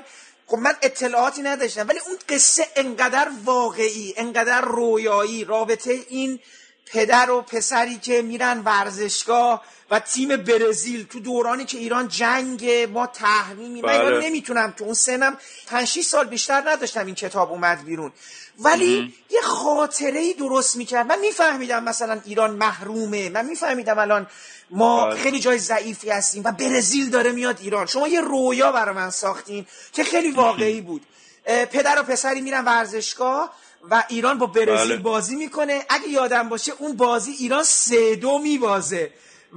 خب 0.51 0.57
من 0.57 0.75
اطلاعاتی 0.83 1.43
نداشتم 1.43 1.89
ولی 1.89 1.99
اون 1.99 2.17
قصه 2.29 2.67
انقدر 2.77 3.29
واقعی 3.45 4.15
انقدر 4.17 4.61
رویایی. 4.61 5.45
رابطه 5.45 5.99
این 6.09 6.41
پدر 6.87 7.31
و 7.31 7.43
پسری 7.43 7.99
که 7.99 8.23
میرن 8.23 8.63
ورزشگاه 8.65 9.63
و 9.91 10.01
تیم 10.01 10.37
برزیل 10.37 11.07
تو 11.07 11.21
دورانی 11.21 11.65
که 11.65 11.79
ایران 11.79 12.09
جنگ 12.09 12.71
ما 12.93 13.07
تحریمی 13.07 13.83
بله. 13.83 14.11
من 14.11 14.21
نمی‌تونم 14.21 14.75
تو 14.77 14.85
اون 14.85 14.95
سنم 14.95 15.39
5 15.67 16.01
سال 16.01 16.27
بیشتر 16.27 16.71
نداشتم 16.71 17.07
این 17.07 17.15
کتاب 17.15 17.51
اومد 17.53 17.85
بیرون. 17.85 18.13
ولی 18.59 19.15
یه 19.31 19.41
خاطره 19.41 20.21
ای 20.21 20.35
درست 20.35 20.77
می‌کرد. 20.77 21.07
من 21.07 21.19
میفهمیدم 21.19 21.85
مثلا 21.85 22.21
ایران 22.25 22.51
محرومه. 22.51 23.29
من 23.29 23.47
میفهمیدم 23.47 23.99
الان 23.99 24.27
ما 24.71 25.07
بله. 25.07 25.17
خیلی 25.17 25.41
جای 25.41 25.59
ضعیفی 25.59 26.11
هستیم 26.11 26.43
و 26.45 26.53
برزیل 26.53 27.11
داره 27.11 27.33
میاد 27.33 27.59
ایران. 27.61 27.87
شما 27.87 28.09
یه 28.09 28.21
رویا 28.21 28.73
برای 28.73 28.95
من 28.95 29.11
ساختین 29.11 29.67
که 29.93 30.05
خیلی 30.05 30.31
واقعی 30.31 30.81
بود. 30.81 31.03
پدر 31.45 32.01
و 32.01 32.03
پسری 32.03 32.41
میرن 32.41 32.65
ورزشگاه 32.65 33.53
و 33.91 34.05
ایران 34.09 34.39
با 34.39 34.47
برزیل 34.47 34.89
بله. 34.89 34.97
بازی 34.97 35.37
می‌کنه. 35.37 35.87
اگه 35.89 36.09
یادم 36.09 36.49
باشه 36.49 36.73
اون 36.79 36.97
بازی 36.97 37.33
ایران 37.33 37.63
سه 37.63 38.17
دو 38.17 38.39
میبازه. 38.39 39.11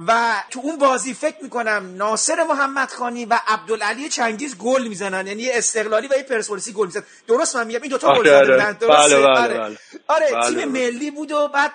و 0.06 0.34
تو 0.50 0.60
اون 0.62 0.78
بازی 0.78 1.14
فکر 1.14 1.36
می‌کنم 1.42 1.92
ناصر 1.96 2.44
محمد 2.44 2.90
خانی 2.90 3.24
و 3.24 3.40
عبدالعلی 3.46 4.08
چنگیز 4.08 4.58
گل 4.58 4.88
می‌زنن. 4.88 5.26
یعنی 5.26 5.50
استقلالی 5.50 6.08
و 6.08 6.16
یه 6.16 6.22
پرسپولیسی 6.22 6.72
گل 6.72 6.86
می‌زنن. 6.86 7.04
درست 7.26 7.56
من 7.56 7.66
میگم؟ 7.66 7.82
این 7.82 7.90
دوتا 7.90 8.14
گل 8.14 8.24
زدن. 8.24 8.52
آره. 8.52 8.72
بله 8.72 9.16
بله 9.16 9.26
آره, 9.26 9.58
بله. 9.58 9.78
آره 10.08 10.54
تیم. 10.54 10.64
ملی 10.64 11.10
بود 11.10 11.32
و 11.32 11.48
بعد 11.48 11.72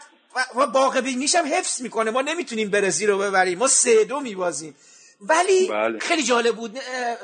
و 0.56 0.68
باقی 0.68 1.28
هم 1.36 1.46
حفظ 1.54 1.82
می‌کنه. 1.82 2.12
ما 2.12 2.22
نمی‌تونیم 2.22 2.70
برزیل 2.70 3.10
رو 3.10 3.18
ببریم. 3.18 3.58
ما 3.58 3.68
سه 3.68 4.04
دو 4.04 4.20
میبازیم. 4.20 4.76
ولی 5.22 5.68
بله. 5.68 6.00
خیلی 6.00 6.24
جالب 6.24 6.56
بود. 6.56 6.80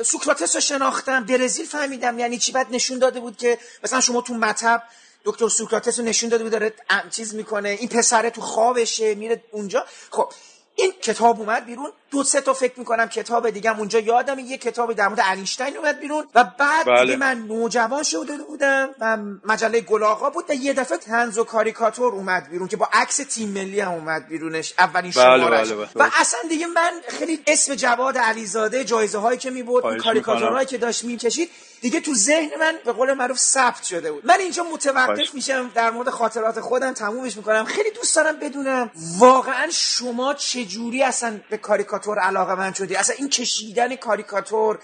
سوکراتس 0.06 0.56
رو 0.56 0.62
شناختم 0.62 1.26
برزیل 1.26 1.66
فهمیدم 1.66 2.20
یعنی 2.20 2.38
چی؟ 2.38 2.52
بعد 2.52 2.68
نشون 2.72 3.00
داده 3.00 3.20
بود 3.20 3.38
که 3.38 3.58
مثلا 3.84 4.02
شما 4.02 4.22
تو 4.22 4.34
مطب 4.34 4.84
دکتر 5.26 5.48
سوکراتس 5.48 6.00
رو 6.00 6.06
نشون 6.06 6.30
داده 6.30 6.44
بود 6.44 6.52
داره 6.52 6.74
چیز 7.10 7.36
می‌کنه. 7.36 7.70
این 7.70 7.90
پسره 7.90 8.30
تو 8.30 8.42
خوابشه 8.42 9.16
میره 9.16 9.44
اونجا. 9.52 9.86
خب 10.12 10.32
این 10.76 10.92
کتاب 10.92 11.40
اومد 11.40 11.66
بیرون. 11.66 11.92
دو 12.14 12.24
سه 12.24 12.42
تا 12.42 12.54
فکر 12.54 12.80
می‌کنم 12.80 13.10
کتاب 13.10 13.50
دیگه 13.50 13.80
اونجا 13.80 14.00
یادم 14.00 14.40
یه 14.40 14.58
کتاب 14.58 14.94
در 14.94 15.08
مورد 15.08 15.20
اینشتین 15.20 15.78
اومد 15.78 16.00
بیرون 16.00 16.28
و 16.36 16.44
بعد 16.44 16.86
بله. 16.86 17.06
دیگه 17.06 17.16
من 17.16 17.38
نوجوان 17.38 18.04
شده 18.04 18.38
بودم 18.38 18.90
و 19.00 19.18
مجله 19.46 19.82
گلاغا 19.82 20.30
بود 20.30 20.46
و 20.50 20.54
یه 20.54 20.74
دفعه 20.74 20.98
تنز 20.98 21.38
و 21.38 21.44
کاریکاتور 21.44 22.14
اومد 22.14 22.50
بیرون 22.50 22.68
که 22.68 22.78
با 22.78 22.90
عکس 22.94 23.18
تیم 23.18 23.50
ملی 23.50 23.80
هم 23.80 23.92
اومد 23.92 24.28
بیرونش 24.28 24.74
اولین 24.78 25.12
بله 25.16 25.38
شمارش. 25.38 25.68
بله 25.68 25.76
بله. 25.76 25.90
و 25.96 26.10
اصلا 26.20 26.40
دیگه 26.50 26.68
من 26.68 26.92
خیلی 27.08 27.40
اسم 27.48 27.76
جواد 27.76 28.18
علیزاده 28.18 28.84
جایزه 28.84 29.18
هایی 29.18 29.38
که 29.38 29.50
می‌برد 29.50 29.98
کاریکاتورهایی 29.98 30.66
که 30.66 30.78
داشت 30.78 31.04
می‌کشید 31.04 31.50
دیگه 31.82 32.00
تو 32.00 32.14
ذهن 32.14 32.50
من 32.60 32.74
به 32.86 32.92
قول 32.92 33.14
معروف 33.14 33.38
ثبت 33.38 33.84
شده 33.84 34.12
بود. 34.12 34.26
من 34.26 34.40
اینجا 34.40 34.64
متوقف 34.64 35.34
میشم 35.34 35.72
در 35.76 35.92
مورد 35.92 36.10
خاطرات 36.10 36.60
خودم 36.60 36.94
تمومش 36.94 37.38
می‌کنم. 37.38 37.66
خیلی 37.66 37.92
دوست 37.92 38.16
دارم 38.16 38.40
بدونم 38.40 38.92
واقعا 39.20 39.68
شما 39.70 40.34
چه 40.34 40.66
جوری 40.66 41.04
اصلا 41.04 41.40
به 41.50 41.58
کاریکاتور 41.58 42.03
علاقه 42.12 42.56
من 42.56 42.74
شدی؟ 42.74 42.96
اصلا 42.96 43.16
این 43.20 43.30
کشیدن 43.30 43.96
کاریکاتور 43.96 44.78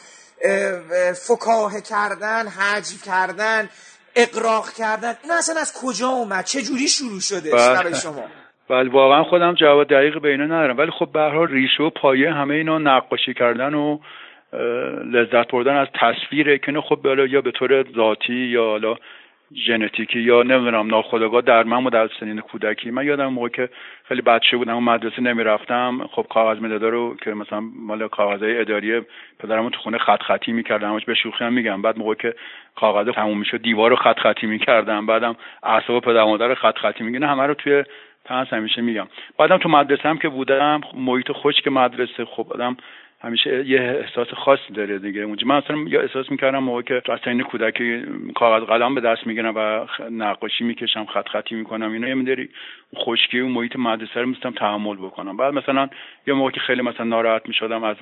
فکاهه 1.28 1.82
کردن 1.82 2.48
حجم 2.48 2.98
کردن 3.06 3.70
اقراق 4.16 4.70
کردن 4.78 5.14
این 5.24 5.32
اصلا 5.32 5.62
از 5.62 5.74
کجا 5.82 6.08
اومد؟ 6.08 6.46
چه 6.46 6.62
جوری 6.62 6.88
شروع 6.88 7.20
شده؟ 7.20 7.52
بله. 7.52 7.74
برای 7.74 7.96
شما. 7.96 8.24
بله 8.70 8.90
واقعا 8.90 9.24
خودم 9.24 9.54
جواب 9.54 9.88
دقیق 9.88 10.22
به 10.22 10.30
اینا 10.30 10.46
ندارم. 10.46 10.78
ولی 10.78 10.92
خب 11.00 11.10
به 11.14 11.20
حال 11.20 11.48
ریشه 11.48 11.84
و 11.84 11.90
پایه 11.90 12.34
همه 12.34 12.54
اینا 12.54 12.78
نقاشی 12.78 13.34
کردن 13.34 13.74
و 13.74 14.00
لذت 15.14 15.52
بردن 15.52 15.78
از 15.78 15.88
تصویره 16.02 16.58
که 16.58 16.72
خب 16.90 17.00
یا 17.06 17.42
به 17.42 17.52
طور 17.52 17.84
ذاتی 17.96 18.34
یا 18.34 18.64
حالا 18.64 18.96
ژنتیکی 19.56 20.20
یا 20.20 20.44
نمی‌دونم 20.44 20.88
ناخودآگاه 20.88 21.41
در 21.41 21.63
من 21.63 21.84
و 21.84 21.89
در 21.89 22.10
سنین 22.20 22.39
کودکی. 22.39 22.91
من 22.91 23.06
یادم 23.06 23.27
موقع 23.27 23.50
که 23.50 23.70
خیلی 24.03 24.22
بچه 24.22 24.58
بودم 24.58 24.75
و 24.77 24.82
مدرسه 24.82 25.22
نمی‌رفتم 25.22 26.08
خب 26.12 26.25
کاغذ 26.29 26.62
مدادا 26.62 26.89
رو 26.89 27.15
که 27.24 27.34
مثلا 27.34 27.60
مال 27.60 28.08
کاغذهای 28.08 28.60
اداری 28.60 29.01
پدرم 29.39 29.70
تو 29.70 29.79
خونه 29.79 29.98
خط 29.98 30.22
خطی 30.22 30.51
می‌کردم 30.51 31.00
به 31.08 31.13
شوخی 31.13 31.44
هم 31.44 31.53
میگم. 31.53 31.82
بعد 31.82 31.98
موقع 31.98 32.15
که 32.15 32.36
کاغذ 32.75 33.13
تموم 33.13 33.39
می‌شد 33.39 33.62
دیوار 33.62 33.89
رو 33.89 33.96
خط 33.96 34.20
خطی 34.20 34.48
می‌کردم. 34.48 35.06
بعدم 35.06 35.36
اعصاب 35.63 36.03
پدر 36.03 36.24
مادر 36.24 36.53
خط 36.56 36.77
خطی 36.77 37.03
میگن 37.03 37.24
همه 37.24 37.44
رو 37.44 37.53
توی 37.53 37.84
پس 38.25 38.48
همیشه 38.53 38.82
میگم. 38.82 39.08
بعدم 39.38 39.58
تو 39.58 39.70
مدرسه 39.70 40.10
هم 40.10 40.18
که 40.18 40.29
بودم 40.29 40.82
محیط 40.94 41.32
خشک 41.32 41.68
مدرسه 41.68 42.25
خب 42.25 42.48
آدم 42.53 42.77
همیشه 43.22 43.68
یه 43.68 43.82
احساس 43.82 44.28
خاصی 44.34 44.74
داره 44.74 45.00
دیگه. 45.00 45.22
اونجا 45.22 45.48
من 45.48 45.56
اصلا 45.56 45.78
یا 45.88 46.02
احساس 46.02 46.32
می‌کردم 46.32 46.60
موقع 46.60 46.82
که 46.82 47.00
تو 47.00 47.18
سین 47.18 47.42
کودکی 47.42 48.02
کاغذ 48.36 48.64
قلم 48.64 48.96
به 48.96 49.02
دست 49.02 49.28
می‌گیرم 49.28 49.54
و 49.56 49.86
نقاشی 50.12 50.64
می‌کشم 50.64 51.06
خط 51.06 51.28
خطی 51.28 51.56
می‌کنم 51.56 51.92
اینا 51.92 52.08
یه 52.08 52.14
مداری 52.14 52.50
خشکی 52.96 53.40
و 53.40 53.48
محیط 53.48 53.76
مدرسه 53.76 54.22
رو 54.22 54.26
میستم 54.26 54.52
تحمل 54.52 54.96
بکنم. 54.96 55.38
بعد 55.38 55.54
مثلا 55.54 55.90
یه 56.28 56.34
موقع 56.34 56.52
که 56.52 56.60
خیلی 56.60 56.82
مثلا 56.82 57.06
ناراحت 57.06 57.48
می‌شدم 57.48 57.84
از 57.84 57.98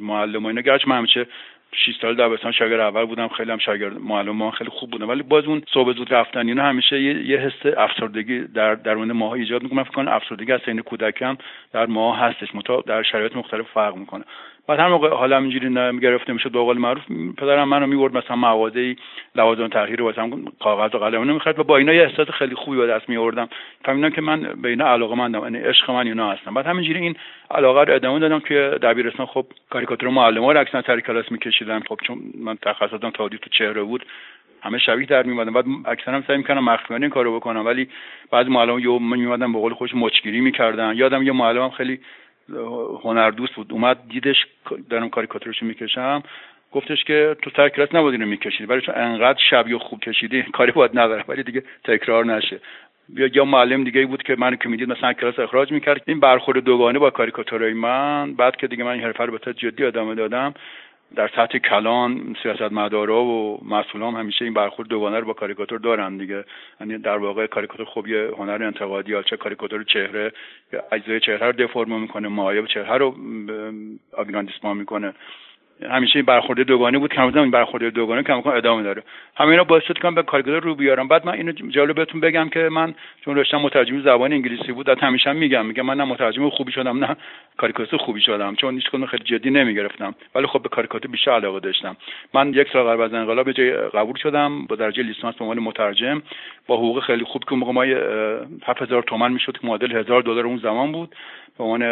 معلم 0.00 0.44
و 0.44 0.48
اینا 0.48 0.60
گرچه 0.60 0.88
من 0.88 0.98
همیشه 0.98 1.26
6 1.72 1.96
سال 2.02 2.16
دبستان 2.16 2.52
شاگرد 2.52 2.80
اول 2.80 3.04
بودم 3.04 3.28
خیلی 3.28 3.50
هم 3.50 3.58
شاگرد 3.58 4.00
معلم 4.00 4.36
ما 4.36 4.50
خیلی 4.50 4.70
خوب 4.70 4.90
بودم. 4.90 5.08
ولی 5.08 5.22
باز 5.22 5.44
اون 5.44 5.62
صبح 5.74 5.92
زود 5.92 6.14
رفتن 6.14 6.48
اینا 6.48 6.62
همیشه 6.62 7.02
یه, 7.02 7.26
یه 7.26 7.38
حس 7.38 7.74
افسردگی 7.76 8.40
در 8.40 8.74
درون 8.74 9.12
ماها 9.12 9.34
ایجاد 9.34 9.62
می‌کنه. 9.62 9.82
فکر 9.82 9.92
کنم 9.92 10.12
افسردگی 10.12 10.52
از 10.52 10.60
سین 10.64 10.80
کودکی 10.80 11.24
هم 11.24 11.38
در 11.72 11.86
ماها 11.86 12.26
هستش. 12.26 12.54
متا 12.54 12.80
در 12.86 13.02
شرایط 13.02 13.36
مختلف 13.36 13.66
فرق 13.74 13.96
می‌کنه. 13.96 14.24
بعد 14.68 14.80
هر 14.80 14.88
موقع 14.88 15.08
حالا 15.08 15.38
اینجوری 15.38 16.00
گرفته 16.00 16.32
می‌شد 16.32 16.52
به 16.52 16.58
قول 16.58 16.78
معروف 16.78 17.02
پدرم 17.38 17.68
منو 17.68 17.86
میورد 17.86 18.16
مثلا 18.16 18.36
مغازه 18.36 18.96
لوازم 19.34 19.68
تغییر 19.68 20.02
واسه 20.02 20.30
کاغذ 20.60 20.94
و 20.94 20.98
قلم 20.98 21.30
نمی‌خرد 21.30 21.58
و 21.58 21.64
با 21.64 21.76
اینا 21.76 21.92
یه 21.92 22.02
احساس 22.02 22.30
خیلی 22.30 22.54
خوبی 22.54 22.76
به 22.76 22.86
دست 22.86 23.08
میوردم 23.08 23.48
فهمیدم 23.84 24.10
که 24.10 24.20
من 24.20 24.40
به 24.62 24.68
اینا 24.68 24.86
علاقه 24.86 25.14
مندم 25.14 25.42
یعنی 25.42 25.58
عشق 25.58 25.90
من 25.90 26.06
اینا 26.06 26.32
هستم 26.32 26.54
بعد 26.54 26.66
همینجوری 26.66 26.98
این 26.98 27.16
علاقه 27.50 27.84
رو 27.84 27.94
ادامه 27.94 28.18
دادم 28.18 28.40
که 28.40 28.78
دبیرستان 28.82 29.26
خب 29.26 29.46
کاریکاتور 29.70 30.08
معلم‌ها 30.08 30.52
رو 30.52 30.60
اکثرا 30.60 30.82
سر 30.82 31.00
کلاس 31.00 31.32
میکشیدم 31.32 31.80
خب 31.88 31.98
چون 32.06 32.18
من 32.38 32.56
تخصصم 32.62 33.10
تادی 33.10 33.38
تو 33.38 33.50
چهره 33.50 33.82
بود 33.82 34.06
همه 34.62 34.78
شبیه 34.78 35.06
در 35.06 35.22
میومدن 35.22 35.52
بعد 35.52 35.64
اکثرا 35.84 36.22
سعی 36.26 36.36
می‌کنم 36.36 36.64
مخفیانه 36.64 37.04
این 37.04 37.10
کارو 37.10 37.36
بکنم 37.36 37.66
ولی 37.66 37.88
بعضی 38.30 38.50
معلم 38.50 38.78
یه 38.78 38.98
میومدن 38.98 39.52
به 39.52 39.58
قول 39.58 39.74
خوش 39.74 39.94
مچگیری 39.94 40.40
می‌کردن. 40.40 40.92
یادم 40.96 41.22
یه 41.22 41.32
معلمم 41.32 41.70
خیلی 41.70 42.00
هنردوست 43.04 43.54
بود. 43.54 43.72
اومد 43.72 43.98
دیدش 44.08 44.46
دارم 44.90 45.08
کاریکاتورشو 45.08 45.66
می‌کشم. 45.66 46.22
گفتش 46.72 47.04
که 47.04 47.36
تو 47.42 47.50
سر 47.56 47.68
کلاس 47.68 47.94
اینو 47.94 48.26
میکشیدی 48.26 48.64
ولی 48.64 48.80
چون 48.80 48.94
انقدر 48.94 49.38
شبیه 49.50 49.78
خوب 49.78 50.00
کشیدی 50.00 50.42
کاری 50.42 50.72
باید 50.72 50.98
نداره 50.98 51.24
ولی 51.28 51.42
دیگه 51.42 51.62
تکرار 51.84 52.24
نشه. 52.24 52.60
یا 53.14 53.28
یا 53.34 53.44
معلم 53.44 53.84
دیگه 53.84 54.06
بود 54.06 54.22
که 54.22 54.36
من 54.38 54.56
که 54.56 54.68
می‌دید 54.68 54.88
مثلا 54.88 55.12
کلاس 55.12 55.38
اخراج 55.38 55.72
می‌کرد. 55.72 56.02
این 56.06 56.20
برخورد 56.20 56.58
دوگانه 56.58 56.98
با 56.98 57.10
کاریکاتورای 57.10 57.72
من. 57.72 58.34
بعد 58.34 58.56
که 58.56 58.66
دیگه 58.66 58.84
من 58.84 58.90
این 58.90 59.02
حرفه 59.02 59.24
رو 59.24 59.38
به 59.38 59.52
جدی 59.52 59.84
ادامه 59.84 60.14
دادم 60.14 60.54
در 61.16 61.28
سطح 61.28 61.58
کلان 61.58 62.36
سیاست 62.42 62.72
مدارا 62.72 63.24
و 63.24 63.60
مسئولان 63.68 64.14
همیشه 64.14 64.44
این 64.44 64.54
برخورد 64.54 64.88
دوگانه 64.88 65.18
رو 65.18 65.26
با 65.26 65.32
کاریکاتور 65.32 65.78
دارن 65.78 66.16
دیگه. 66.16 66.44
یعنی 66.80 66.98
در 66.98 67.16
واقع 67.16 67.46
کاریکاتور 67.46 67.86
خب 67.86 68.06
یه 68.06 68.30
هنر 68.38 68.62
انتقادی 68.64 69.22
چه 69.22 69.36
کاریکاتور 69.36 69.84
چهره 69.84 70.32
اجزای 70.92 71.20
چهره 71.20 71.46
رو 71.46 71.52
دفرم 71.52 72.00
می‌کنه 72.00 72.28
مایه 72.28 72.66
چهره 72.66 72.96
رو 72.96 73.14
آگراندیسمان 74.12 74.76
می‌کنه. 74.76 75.14
همیشه 75.90 76.16
این 76.16 76.26
برخورد 76.26 76.60
دوگانه 76.60 76.98
بود. 76.98 77.12
که 77.12 77.36
این 77.36 77.50
برخورد 77.50 77.84
دوگانه 77.84 78.22
کم 78.22 78.42
ادامه 78.46 78.82
داره. 78.82 79.02
همینا 79.36 79.64
باعث 79.64 79.82
شد 79.82 79.98
که 79.98 80.10
به 80.10 80.22
کارگردان 80.22 80.60
رو 80.60 80.74
بیارم. 80.74 81.08
بعد 81.08 81.26
من 81.26 81.32
اینو 81.32 81.52
جالب 81.52 81.96
بهتون 81.96 82.20
بگم 82.20 82.48
که 82.48 82.68
من 82.72 82.94
چون 83.24 83.36
رشتم 83.36 83.56
مترجم 83.56 84.00
زبان 84.00 84.32
انگلیسی 84.32 84.72
بود 84.72 84.90
از 84.90 84.98
همیشه 85.00 85.32
میگم. 85.32 85.66
میگم 85.66 85.86
من 85.86 85.96
نه 85.96 86.04
مترجم 86.04 86.50
خوبی 86.50 86.72
شدم 86.72 87.04
نه 87.04 87.16
کاریکاتور 87.56 87.98
خوبی 87.98 88.20
شدم. 88.20 88.54
چون 88.54 88.74
هیچ 88.74 88.88
کدوم 88.88 89.06
خیلی 89.06 89.24
جدی 89.24 89.50
نمی‌گرفتم. 89.50 90.14
ولی 90.34 90.46
خب 90.46 90.62
به 90.62 90.68
کاریکاتور 90.68 91.10
بیشتر 91.10 91.30
علاقه 91.30 91.60
داشتم. 91.60 91.96
من 92.34 92.54
یک 92.54 92.68
سال 92.72 92.86
قبل 92.86 93.02
از 93.02 93.14
انقلاب 93.14 93.46
به 93.46 93.52
جای 93.52 93.72
قبول 93.72 94.16
شدم. 94.16 94.66
با 94.66 94.76
درجه 94.76 95.02
لیسانس 95.02 95.34
به 95.34 95.44
عنوان 95.44 95.58
مترجم. 95.58 96.22
با 96.66 96.76
حقوق 96.76 97.02
خیلی 97.02 97.24
خوب 97.24 97.44
که 97.44 97.54
موقع 97.54 97.72
ما 97.72 97.82
7000 98.66 99.02
تومان 99.02 99.32
می‌شد 99.32 99.52
که 99.52 99.66
معادل 99.66 99.92
1000 99.92 100.22
دلار 100.22 100.46
اون 100.46 100.58
زمان 100.58 100.92
بود. 100.92 101.14
به 101.58 101.64
عنوان 101.64 101.82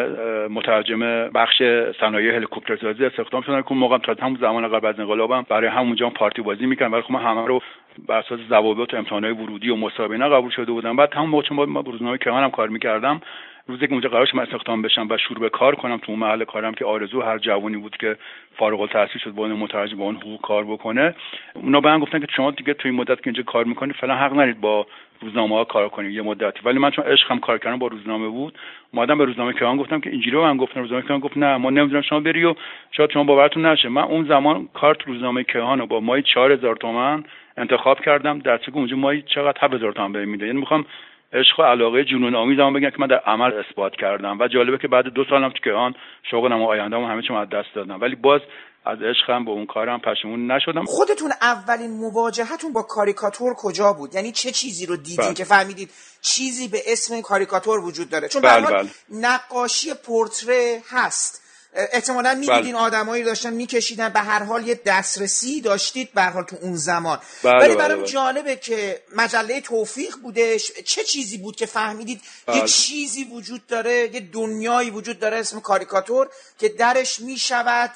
مترجم 0.47 1.29
بخش 1.29 1.63
صنایع 2.01 2.37
هلیکوپترسازی 2.37 3.05
استخدام 3.05 3.43
شدن. 3.43 3.63
که 3.79 3.81
موقع 3.81 3.99
تا 3.99 4.27
همون 4.27 4.39
زمان 4.41 4.69
قبل 4.69 4.87
از 4.87 5.01
انقلابم 5.01 5.47
برای 5.49 5.69
همونجا 5.69 6.11
پارتی 6.11 6.43
بازی 6.43 6.67
می‌کنن 6.67 6.91
ولی 6.91 7.03
خب 7.03 7.13
من 7.13 7.23
همه 7.23 7.47
رو 7.47 7.63
بر 8.09 8.19
اساس 8.19 8.41
ضوابط 8.49 8.95
امتحانات 8.95 9.37
ورودی 9.37 9.71
و 9.71 9.77
مسابقه 9.77 10.29
قبول 10.29 10.51
شده 10.51 10.73
بودم. 10.73 10.97
بعد 10.97 11.15
همون 11.15 11.31
موقع 11.31 11.43
چون 11.43 11.73
با 11.73 11.81
روزنامه 11.81 12.19
کمان 12.19 12.51
کار 12.51 12.69
می‌کردم. 12.69 13.21
روزی 13.67 13.87
که 13.87 13.93
اونجا 13.93 14.09
قرارش 14.09 14.35
من 14.35 14.43
استخدام 14.43 14.83
بشم 14.83 15.07
و 15.11 15.19
شروع 15.19 15.41
به 15.41 15.49
کار 15.49 15.75
کنم 15.75 15.97
تو 15.97 16.13
اون 16.13 16.19
محل 16.19 16.45
کارم 16.45 16.75
که 16.75 16.85
آرزو 16.85 17.21
هر 17.21 17.39
جوانی 17.39 17.77
بود 17.77 17.97
که 17.97 18.17
فارغ 18.57 18.81
التحصیل 18.81 19.21
شد 19.25 19.31
با 19.31 19.43
اون 19.43 19.53
مترجم 19.53 19.97
با 19.99 20.05
اون 20.05 20.17
حقوق 20.17 20.41
کار 20.41 20.65
بکنه. 20.65 21.15
اونا 21.55 21.81
به 21.81 21.89
من 21.89 21.99
گفتن 21.99 22.21
که 22.21 22.27
شما 22.37 22.51
دیگه 22.51 22.75
توی 22.75 22.91
مدت 22.91 23.17
که 23.17 23.27
اینجا 23.27 23.43
کار 23.43 23.65
می‌کنید 23.65 23.97
فعلا 23.97 24.15
حق 24.15 24.41
ندید 24.41 24.61
با 24.61 24.87
روزنامه 25.21 25.57
ها 25.57 25.65
کار 25.65 25.89
کنید 25.89 26.13
یه 26.13 26.23
مدتی. 26.23 26.61
ولی 26.65 26.79
من 26.79 26.91
چون 26.91 27.05
عشقم 27.05 27.39
کار 27.39 27.59
کردن 27.59 27.79
با 27.79 27.87
روزنامه 27.87 28.29
بود 28.29 28.59
مادم 28.93 29.19
به 29.19 29.25
روزنامه 29.25 29.53
کیهان 29.53 29.77
گفتم 29.77 30.01
که 30.01 30.11
اینجوری 30.11 30.37
من 30.37 30.57
گفتم 30.57 30.81
روزنامه 30.81 31.03
کیهان 31.03 31.21
گفت 31.21 31.37
نه 31.37 31.57
ما 31.57 31.71
نمی‌دونم 31.71 32.03
شما 32.03 32.21
بری 32.21 32.45
و 32.45 32.55
شاید 32.91 33.11
شما 33.11 33.25
باورتون 33.25 33.67
نشه. 33.67 33.89
من 33.89 34.03
اون 34.03 34.25
زمان 34.25 34.69
کارت 34.75 35.03
روزنامه 35.03 35.43
کیهان 35.43 35.87
با 35.87 36.01
مای 36.01 36.23
4000 36.23 36.77
تومان 36.77 37.25
انتخاب 37.57 38.01
کردم. 38.01 38.39
در 38.39 38.59
که 38.59 38.73
اونجا 38.75 38.97
مای 38.97 39.23
چقدر 39.23 39.59
7000 39.61 39.93
تومان 39.93 40.13
بهم 40.13 40.29
میده. 40.29 40.47
یعنی 40.47 40.61
می‌خوام 40.61 40.85
عشق 41.33 41.61
و 41.61 41.63
علاقه 41.63 42.05
جنون 42.05 42.35
آمیزم 42.35 42.73
بگم 42.73 42.91
که 42.91 42.97
من 42.99 43.07
در 43.07 43.19
عمل 43.19 43.53
اثبات 43.53 43.97
کردم. 43.97 44.37
و 44.41 44.49
جالبه 44.49 44.79
که 44.79 44.89
بعد 44.89 45.09
دو 45.09 45.25
سالم 45.25 45.49
تو 45.49 45.59
کیهان 45.59 45.95
شغلم 46.23 46.63
و 46.63 46.67
آینده‌ام 46.67 47.05
همه 47.05 47.23
چی 47.23 47.35
از 47.35 47.49
دست 47.49 47.75
دادم. 47.75 48.01
ولی 48.01 48.15
باز 48.15 48.41
از 48.87 48.99
عشقم 49.03 49.45
به 49.45 49.51
اون 49.51 49.67
کارم 49.67 50.01
پشیمون 50.01 50.53
نشدم 50.53 50.85
خودتون 50.85 51.33
اولین 51.41 51.91
مواجهتون 51.91 52.73
با 52.73 52.83
کاریکاتور 52.83 53.55
کجا 53.55 53.93
بود 53.93 54.15
یعنی 54.15 54.33
چه 54.33 54.51
چیزی 54.51 54.87
رو 54.87 54.97
دیدین 54.97 55.25
بله. 55.25 55.35
که 55.35 55.45
فهمیدید 55.45 55.91
چیزی 56.21 56.69
به 56.69 56.83
اسم 56.87 57.21
کاریکاتور 57.21 57.79
وجود 57.81 58.11
داره 58.11 58.29
چون 58.29 58.43
بله 58.43 58.67
بله. 58.67 58.91
نقاشی 59.11 59.95
پورتره 59.95 60.83
هست 60.89 61.43
احتمالا 61.75 62.35
می‌دیدین 62.35 62.75
بله. 62.75 62.83
آدمایی 62.83 63.25
داشتن 63.25 63.53
میکشیدن 63.53 64.09
به 64.09 64.21
هر 64.21 64.43
حال 64.43 64.67
یه 64.67 64.81
دسترسی 64.87 65.61
داشتید 65.61 66.13
به 66.15 66.23
حال 66.23 66.45
تو 66.45 66.57
اون 66.63 66.77
زمان 66.77 67.19
ولی 67.45 67.77
برام. 67.77 68.05
جالبه 68.05 68.57
که 68.57 69.03
مجله 69.17 69.61
توفیق 69.61 70.17
بودش 70.23 70.73
چه 70.73 71.05
چیزی 71.05 71.39
بود 71.39 71.57
که 71.57 71.67
فهمیدید 71.67 72.21
بله. 72.47 72.57
یه 72.57 72.65
چیزی 72.65 73.25
وجود 73.25 73.67
داره 73.67 74.11
یه 74.15 74.21
دنیایی 74.21 74.91
وجود 74.91 75.19
داره 75.19 75.37
اسم 75.37 75.61
کاریکاتور 75.61 76.29
که 76.59 76.69
درش 76.69 77.21
می‌شود 77.21 77.91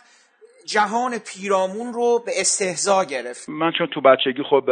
جهان 0.67 1.11
پیرامون 1.19 1.93
رو 1.93 2.23
به 2.27 2.33
استهزا 2.41 3.05
گرفت. 3.05 3.49
من 3.49 3.73
چون 3.73 3.87
تو 3.87 4.01
بچگی 4.01 4.43
خب 4.43 4.71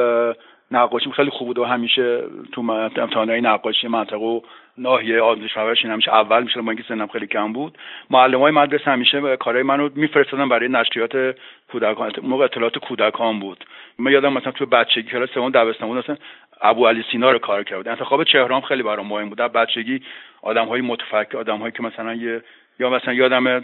نقاشیم 0.71 1.13
خیلی 1.13 1.31
خوب 1.31 1.47
بود 1.49 1.59
و 1.59 1.65
همیشه 1.65 2.23
تو 2.53 2.71
امتحانهای 2.71 3.41
نقاشی 3.41 3.89
منطقه 3.89 4.43
ناحیه 4.79 5.21
آموزش 5.21 5.55
پرورش 5.55 5.85
همیشه 5.85 6.15
اول 6.15 6.43
میشه 6.43 6.61
با 6.63 6.71
اینکه 6.71 6.85
سنم 6.89 7.07
خیلی 7.07 7.27
کم 7.27 7.53
بود. 7.53 7.79
معلم 8.11 8.41
های 8.41 8.53
مدرسه 8.53 8.85
همیشه 8.85 9.37
کارهای 9.37 9.63
منو 9.63 9.89
میفرستادن 9.95 10.49
برای 10.49 10.69
نشریات 10.69 11.37
کودکان. 11.73 12.13
موقع 12.23 12.45
اطلاعات 12.45 12.79
کودکان 12.79 13.41
بود. 13.41 13.65
من 13.99 14.13
یادم 14.13 14.33
مثلا 14.33 14.53
تو 14.53 14.67
بچگی 14.67 15.03
کلاس 15.03 15.31
سوم 15.35 15.51
دبستان 15.51 15.89
بود 15.89 15.99
مثلا 15.99 16.17
ابو 16.61 16.87
علی 16.87 17.05
سینا 17.13 17.31
رو 17.31 17.39
کار 17.39 17.65
کرد 17.65 17.89
انتخاب 17.89 18.25
چهرام 18.25 18.61
خیلی 18.61 18.83
برام 18.83 19.07
مهم 19.07 19.29
بود. 19.29 19.39
در 19.39 19.49
بچگی 19.49 20.03
آدم 20.43 20.67
های 20.67 20.81
متفکر 20.81 21.39
آدم 21.39 21.59
هایی 21.59 21.73
که 21.73 21.83
مثلا 21.83 22.15
یه 22.15 22.43
یا 22.81 22.91
مثلا 22.91 23.15
یادم 23.15 23.61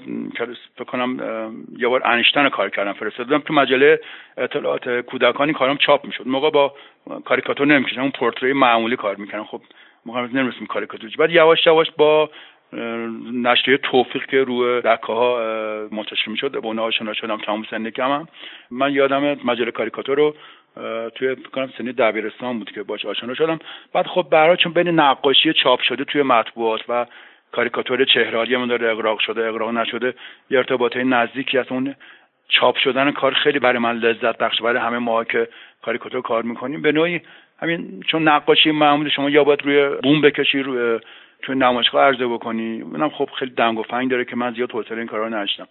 فکر 0.77 0.85
کنم 0.87 1.17
یه 1.79 1.89
بار 1.89 2.03
انیشتن 2.05 2.49
کار 2.49 2.71
کردم 2.71 2.93
فرستادم 2.93 3.39
تو 3.39 3.55
مجله 3.55 4.01
اطلاعات 4.37 4.89
کودکانی 4.89 5.53
کارم 5.53 5.77
چاپ 5.77 6.05
می‌شد. 6.05 6.29
موقع 6.29 6.51
با 6.51 6.75
کاریکاتور 7.25 7.67
نمی‌کشم 7.67 8.01
اون 8.01 8.11
پورتری 8.11 8.53
معمولی 8.53 8.97
کار 8.97 9.17
می‌کردم. 9.17 9.45
خب 9.45 9.61
موقع 10.07 10.21
نمی‌رسیم 10.21 10.67
کاریکاتور. 10.67 11.11
بعد 11.19 11.31
یواش 11.31 11.67
یواش 11.67 11.91
با 11.97 12.31
نشریه 13.33 13.77
توفیق 13.77 14.27
که 14.27 14.45
روی 14.45 14.81
دکه 14.81 15.07
ها 15.07 15.39
منتشر 15.93 16.31
می‌شد 16.31 16.51
به 16.51 16.59
اونها 16.59 16.85
آشنا 16.85 17.13
شدم 17.13 17.37
تمام 17.37 17.65
سن 17.71 17.91
کمم. 17.91 18.29
من 18.71 18.93
یادم 18.93 19.23
مجله 19.45 19.71
کاریکاتور 19.71 20.17
رو 20.17 20.35
توی 21.15 21.37
کنم 21.37 21.73
سنی 21.79 21.93
دبیرستان 21.93 22.59
بود 22.59 22.73
که 22.73 22.83
باش 22.83 23.07
آشنا 23.07 23.35
شدم. 23.35 23.59
بعد 23.93 24.07
خب 24.07 24.27
برای 24.31 24.57
چون 24.57 24.73
بین 24.73 24.89
نقاشی 24.89 25.53
چاپ 25.53 25.81
شده 25.81 26.05
توی 26.05 26.23
مطبوعات 26.23 26.81
و 26.89 27.07
کاریکاتور 27.57 28.07
من 28.59 28.67
داره 28.69 28.93
اقراق 28.93 29.19
شده 29.19 29.49
اقراق 29.49 29.71
نشده. 29.71 30.15
یه 30.51 30.59
ارتباطه 30.59 31.05
نزدیکی 31.05 31.59
از 31.59 31.67
اون 31.71 31.95
چاپ 32.49 32.77
شدن 32.77 33.11
کار 33.11 33.35
خیلی 33.35 33.59
برای 33.59 33.79
من 33.79 33.97
لذت 33.97 34.39
بخش 34.39 34.63
برای 34.63 34.83
همه 34.83 34.99
ما 34.99 35.25
که 35.25 35.49
کاریکاتور 35.83 36.23
کار 36.23 36.43
می‌کنیم. 36.43 36.83
به 36.83 36.93
نوعی 36.93 37.21
همین 37.63 38.03
چون 38.07 38.29
نقاشی 38.29 38.71
معمول 38.71 39.09
شما 39.09 39.31
یا 39.31 39.45
باید 39.45 39.63
روی 39.63 39.89
بوم 40.03 40.21
بکشی 40.21 40.63
روی 40.63 41.01
تو 41.43 41.55
نمایشگاه 41.55 42.05
عرضه 42.05 42.27
بکنی. 42.27 42.83
منم 42.83 43.11
خب 43.11 43.29
خیلی 43.39 43.51
دنگ 43.51 43.79
و 43.79 43.83
فنگ 43.83 44.11
داره 44.11 44.25
که 44.25 44.37
من 44.37 44.55
زیاد 44.55 44.73
حوصله 44.73 44.99
این 44.99 45.07
کارا 45.07 45.29
نداشتم. 45.29 45.67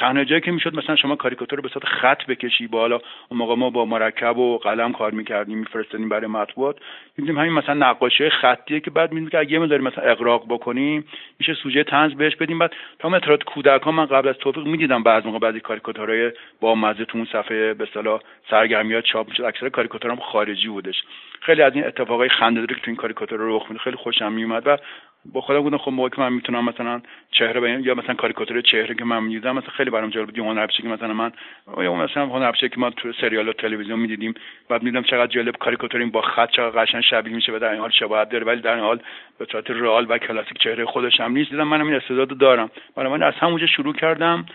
تنها 0.00 0.24
جایی 0.24 0.40
که 0.40 0.50
می‌شد 0.50 0.76
مثلا 0.76 0.96
شما 0.96 1.16
کاریکاتور 1.16 1.56
رو 1.56 1.62
به 1.62 1.68
صورت 1.68 1.84
خط 1.84 2.26
بکشی 2.26 2.66
بالا 2.66 3.00
اون 3.28 3.38
موقع 3.38 3.54
ما 3.54 3.70
با 3.70 3.84
مرکب 3.84 4.38
و 4.38 4.58
قلم 4.58 4.92
کار 4.92 5.10
می‌کردیم 5.10 5.58
میفرستادیم 5.58 6.08
برای 6.08 6.26
مطبوعات. 6.26 6.76
میدیم 7.18 7.38
همین 7.38 7.52
مثلا 7.52 7.74
نقاشی 7.74 8.30
خطیه 8.30 8.80
که 8.80 8.90
بعد 8.90 9.12
میدیم 9.12 9.28
که 9.28 9.38
اگه 9.38 9.58
ما 9.58 9.66
داریم 9.66 9.84
مثلا 9.84 10.04
اقراق 10.04 10.44
بکنیم 10.48 11.04
میشه 11.38 11.54
سوژه 11.54 11.84
طنز 11.84 12.14
بهش 12.14 12.36
بدیم. 12.36 12.58
بعد 12.58 12.72
تا 12.98 13.08
اطلاعات 13.16 13.42
کودکان 13.42 13.94
من 13.94 14.06
قبل 14.06 14.28
از 14.28 14.36
توفیق 14.38 14.66
می‌دیدم 14.66 15.02
بعض 15.02 15.26
موقع 15.26 15.38
بعضی 15.38 15.60
کاریکاتورهای 15.60 16.32
با 16.60 16.74
مزه 16.74 17.04
تو 17.04 17.18
اون 17.18 17.26
صفحه 17.32 17.74
به 17.74 17.84
اصطلاح 17.84 18.20
سرگرمیات 18.50 19.04
چاپ 19.04 19.28
می‌شد. 19.28 19.42
اکثر 19.42 19.68
کاریکاتورام 19.68 20.18
خارجی 20.18 20.68
بودش. 20.68 21.02
خیلی 21.40 21.62
از 21.62 21.74
این 21.74 21.86
اتفاقای 21.86 22.28
خنده 22.28 22.66
که 22.66 22.74
تو 22.74 22.80
این 22.86 22.96
کاریکاتور 22.96 23.38
رخ 23.40 23.66
میده 23.68 23.82
خیلی 23.82 23.96
خوشم 23.96 24.32
میومد 24.32 24.62
و 24.66 24.76
با 25.24 25.40
خودم 25.40 25.60
بودم 25.60 25.78
خب 25.78 25.90
موقعی 25.90 26.10
که 26.10 26.20
من 26.20 26.32
می‌تونم 26.32 26.64
مثلا 26.64 27.00
چهره 27.30 27.60
بیان 27.60 27.84
یا 27.84 27.94
مثلا 27.94 28.14
کاریکاتور 28.14 28.60
چهره 28.60 28.94
که 28.94 29.04
من 29.04 29.22
می‌دیدم 29.22 29.56
مثلا 29.56 29.70
خیلی 29.70 29.90
برام 29.90 30.10
جالب 30.10 30.26
بود. 30.26 30.38
هنر 30.38 30.66
که 30.66 30.88
مثلا 30.88 31.12
من 31.12 31.32
یا 31.78 31.94
مثلا 31.94 32.26
هنر 32.26 32.52
که 32.52 32.70
ما 32.76 32.90
تو 32.90 33.12
سریال 33.12 33.48
و 33.48 33.52
تلویزیون 33.52 33.98
می‌دیدیم 33.98 34.34
بعد 34.68 34.82
می‌دیدم 34.82 35.02
چقدر 35.02 35.26
جالب 35.26 35.56
کاریکاتور 35.56 36.00
این 36.00 36.10
با 36.10 36.22
خط 36.22 36.50
چقدر 36.50 36.82
قشنگ 36.82 37.02
شبیه 37.02 37.34
میشه 37.34 37.52
و 37.52 37.58
در 37.58 37.70
این 37.70 37.80
حال 37.80 37.90
شباهت 37.90 38.28
داره 38.28 38.44
ولی 38.44 38.60
در 38.60 38.74
این 38.74 38.84
حال 38.84 39.00
به 39.38 39.46
صورت 39.52 39.70
رئال 39.70 40.06
و 40.08 40.18
کلاسیک 40.18 40.58
چهره 40.58 40.84
خودش 40.84 41.20
هم 41.20 41.32
نیست. 41.32 41.50
دیدم 41.50 41.68
منم 41.68 41.86
این 41.86 41.94
استعداد 41.94 42.38
دارم. 42.38 42.70
برای 42.96 43.12
من 43.12 43.22
از 43.22 43.34
همونجا 43.34 43.66
شروع 43.66 43.94
کردم. 43.94 44.46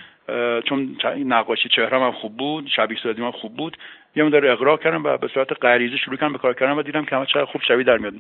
چون 0.66 0.98
نقاشی 1.26 1.70
چهرم 1.70 2.04
هم 2.04 2.12
خوب 2.12 2.38
بود 2.38 2.68
شبیه 2.68 2.98
سازی 3.04 3.22
هم 3.22 3.32
خوب 3.32 3.58
بود. 3.58 3.78
یه 4.16 4.24
مدار 4.24 4.48
اقراق 4.48 4.82
کردم 4.82 5.04
و 5.04 5.18
به 5.18 5.28
صورت 5.28 5.66
غریزی 5.66 5.98
شروع 5.98 6.18
کردم 6.18 6.34
به 6.34 6.38
کار 6.38 6.54
کردن 6.54 6.72
و 6.72 6.82
دیدم 6.82 7.06
که 7.06 7.26
چقدر 7.26 7.46
خوب 7.46 7.62
شبیه 7.62 7.84
در 7.84 7.98
میاد. 7.98 8.14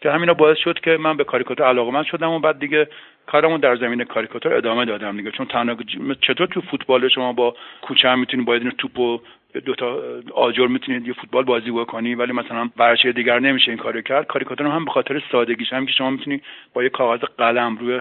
که 0.00 0.10
همینا 0.10 0.34
باعث 0.34 0.58
شد 0.58 0.80
که 0.80 0.96
من 0.96 1.16
به 1.16 1.24
کاریکاتور 1.24 1.66
علاقمند 1.66 2.04
شدم 2.04 2.30
و 2.30 2.38
بعد 2.38 2.58
دیگه 2.58 2.88
کارمو 3.26 3.58
در 3.58 3.76
زمین 3.76 4.04
کاریکاتور 4.04 4.54
ادامه 4.54 4.84
دادم 4.84 5.16
دیگه. 5.16 5.30
چون 5.30 5.46
تنها 5.46 5.76
چطور 6.20 6.46
تو 6.46 6.60
فوتبال 6.60 7.08
شما 7.08 7.32
با 7.32 7.56
کوچه 7.82 8.08
هم 8.08 8.20
می‌تونید 8.20 8.46
با 8.46 8.58
توپ 8.78 8.98
و 8.98 9.20
دو 9.64 9.74
تا 9.74 10.02
آجر 10.34 10.66
می‌تونید 10.66 11.06
یه 11.06 11.12
فوتبال 11.12 11.44
بازی 11.44 11.70
بکنی 11.70 12.14
ولی 12.14 12.32
مثلا 12.32 12.70
ورزش 12.76 13.06
دیگر 13.06 13.38
نمیشه 13.38 13.70
این 13.70 13.78
کارو 13.78 14.00
کرد. 14.00 14.26
کاریکاتور 14.26 14.66
هم 14.66 14.84
به 14.84 14.90
خاطر 14.90 15.22
سادگیش 15.32 15.72
هم 15.72 15.86
که 15.86 15.92
شما 15.92 16.10
می‌تونی 16.10 16.42
با 16.74 16.82
یه 16.82 16.88
کاغذ 16.88 17.20
قلم 17.38 17.76
روی 17.76 18.00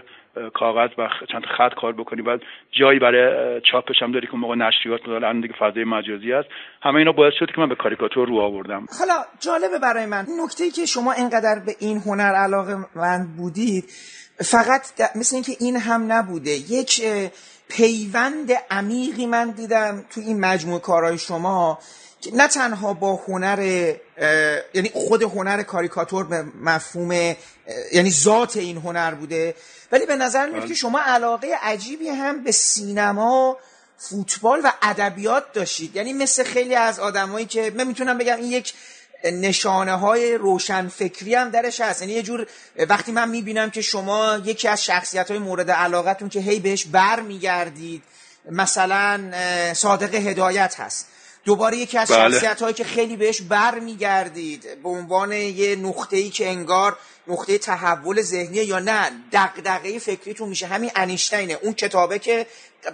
کاغذ 0.53 0.89
و 0.97 1.09
چند 1.31 1.43
خط 1.57 1.73
کار 1.81 1.93
بکنی. 1.93 2.21
بعد 2.21 2.39
جایی 2.71 2.99
برای 2.99 3.61
چاپش 3.71 3.95
هم 4.01 4.11
داری 4.11 4.27
که 4.27 4.37
موقع 4.37 4.55
نشریات 4.55 5.07
الان 5.07 5.41
دیگه 5.41 5.53
فضای 5.59 5.83
مجازی 5.83 6.33
است 6.33 6.49
همه 6.81 6.95
اینا 6.95 7.11
باعث 7.11 7.33
شد 7.39 7.45
که 7.55 7.61
من 7.61 7.69
به 7.69 7.75
کاریکاتور 7.75 8.27
رو 8.27 8.39
آوردم. 8.39 8.85
حالا 8.99 9.13
جالبه 9.39 9.79
برای 9.79 10.05
من. 10.05 10.25
نکته 10.43 10.63
ای 10.63 10.71
که 10.71 10.85
شما 10.85 11.11
اینقدر 11.11 11.61
به 11.65 11.75
این 11.79 11.97
هنر 11.97 12.33
علاقه 12.35 12.75
من 12.95 13.27
بودید 13.37 13.83
فقط 14.51 14.81
مثل 15.15 15.35
اینکه 15.35 15.51
این 15.59 15.77
هم 15.77 16.11
نبوده. 16.11 16.51
یک 16.51 17.01
پیوند 17.69 18.51
عمیقی 18.71 19.25
من 19.25 19.51
دیدم 19.51 20.05
تو 20.09 20.21
این 20.21 20.39
مجموعه 20.39 20.79
کارهای 20.79 21.17
شما. 21.17 21.79
نه 22.33 22.47
تنها 22.47 22.93
با 22.93 23.15
هنر 23.27 23.59
یعنی 24.73 24.91
خود 24.93 25.23
هنر 25.23 25.63
کاریکاتور 25.63 26.25
به 26.25 26.45
مفهوم 26.61 27.35
یعنی 27.91 28.11
ذات 28.11 28.57
این 28.57 28.77
هنر 28.77 29.13
بوده 29.13 29.55
ولی 29.91 30.05
به 30.05 30.15
نظر 30.15 30.49
میاد 30.49 30.61
که 30.61 30.67
بله. 30.67 30.75
شما 30.75 30.99
علاقه 30.99 31.47
عجیبی 31.61 32.09
هم 32.09 32.43
به 32.43 32.51
سینما 32.51 33.57
فوتبال 33.97 34.61
و 34.63 34.71
ادبیات 34.81 35.53
داشتید. 35.53 35.95
یعنی 35.95 36.13
مثل 36.13 36.43
خیلی 36.43 36.75
از 36.75 36.99
آدمایی 36.99 37.45
که 37.45 37.73
من 37.75 37.87
می‌تونم 37.87 38.17
بگم 38.17 38.37
این 38.37 38.51
یک 38.51 38.73
نشانه 39.23 39.95
های 39.95 40.35
روشن 40.35 40.87
فکری 40.87 41.35
هم 41.35 41.49
درش 41.49 41.81
هست. 41.81 42.01
یعنی 42.01 42.13
یه 42.13 42.23
جور 42.23 42.47
وقتی 42.89 43.11
من 43.11 43.29
می‌بینم 43.29 43.69
که 43.69 43.81
شما 43.81 44.37
یکی 44.45 44.67
از 44.67 44.83
شخصیت 44.83 45.31
های 45.31 45.39
مورد 45.39 45.71
علاقتون 45.71 46.29
که 46.29 46.39
هی 46.39 46.59
بهش 46.59 46.85
بر 46.85 47.19
میگردید 47.19 48.03
مثلا 48.51 49.21
صادق 49.73 50.15
هدایت 50.15 50.79
هست. 50.79 51.07
دوباره 51.45 51.77
یکی 51.77 51.97
از 51.97 52.11
بله. 52.11 52.33
شخصیت 52.33 52.61
هایی 52.61 52.73
که 52.73 52.83
خیلی 52.83 53.17
بهش 53.17 53.41
بر 53.41 53.79
میگردید 53.79 54.83
به 54.83 54.89
عنوان 54.89 55.31
یه 55.31 55.75
نقطه 55.75 56.17
ای 56.17 56.29
که 56.29 56.47
انگار 56.47 56.97
نقطه 57.27 57.57
تحول 57.57 58.21
ذهنیه 58.21 58.63
یا 58.63 58.79
نه 58.79 59.11
دقدقه 59.33 59.99
فکریتون 59.99 60.49
میشه 60.49 60.67
همین 60.67 60.91
انیشتینه 60.95 61.59
اون 61.61 61.73
کتابه 61.73 62.19
که 62.19 62.45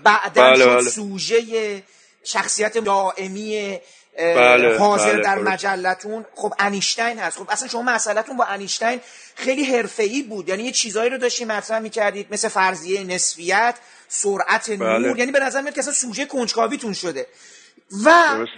بعدا 0.03 0.41
بله 0.41 0.65
بله. 0.65 0.89
سوژه 0.89 1.83
شخصیت 2.23 2.77
دائمی 2.77 3.79
بله، 4.17 4.77
حاضر 4.77 5.13
بله، 5.13 5.23
در 5.23 5.39
مجلتون 5.39 6.25
خب 6.35 6.53
انیشتین 6.59 7.19
هست 7.19 7.37
خب 7.37 7.47
اصلا 7.49 7.67
شما 7.67 7.81
مسئلهتون 7.81 8.37
با 8.37 8.43
انیشتین 8.43 8.99
خیلی 9.35 9.63
حرفه‌ای 9.63 10.23
بود 10.23 10.49
یعنی 10.49 10.63
یه 10.63 10.71
چیزایی 10.71 11.09
رو 11.09 11.17
داشتیم 11.17 11.47
مطرح 11.47 11.79
می‌کردید 11.79 12.27
مثل 12.31 12.47
فرضیه 12.47 13.03
نسبیت 13.03 13.75
سرعت 14.07 14.69
بله. 14.69 14.97
نور 14.97 15.19
یعنی 15.19 15.31
به 15.31 15.39
نظر 15.39 15.61
میاد 15.61 15.73
که 15.73 15.79
اصلا 15.79 15.93
سوژه 15.93 16.25
کنجکاویتون 16.25 16.93
شده 16.93 17.27
و 18.05 18.11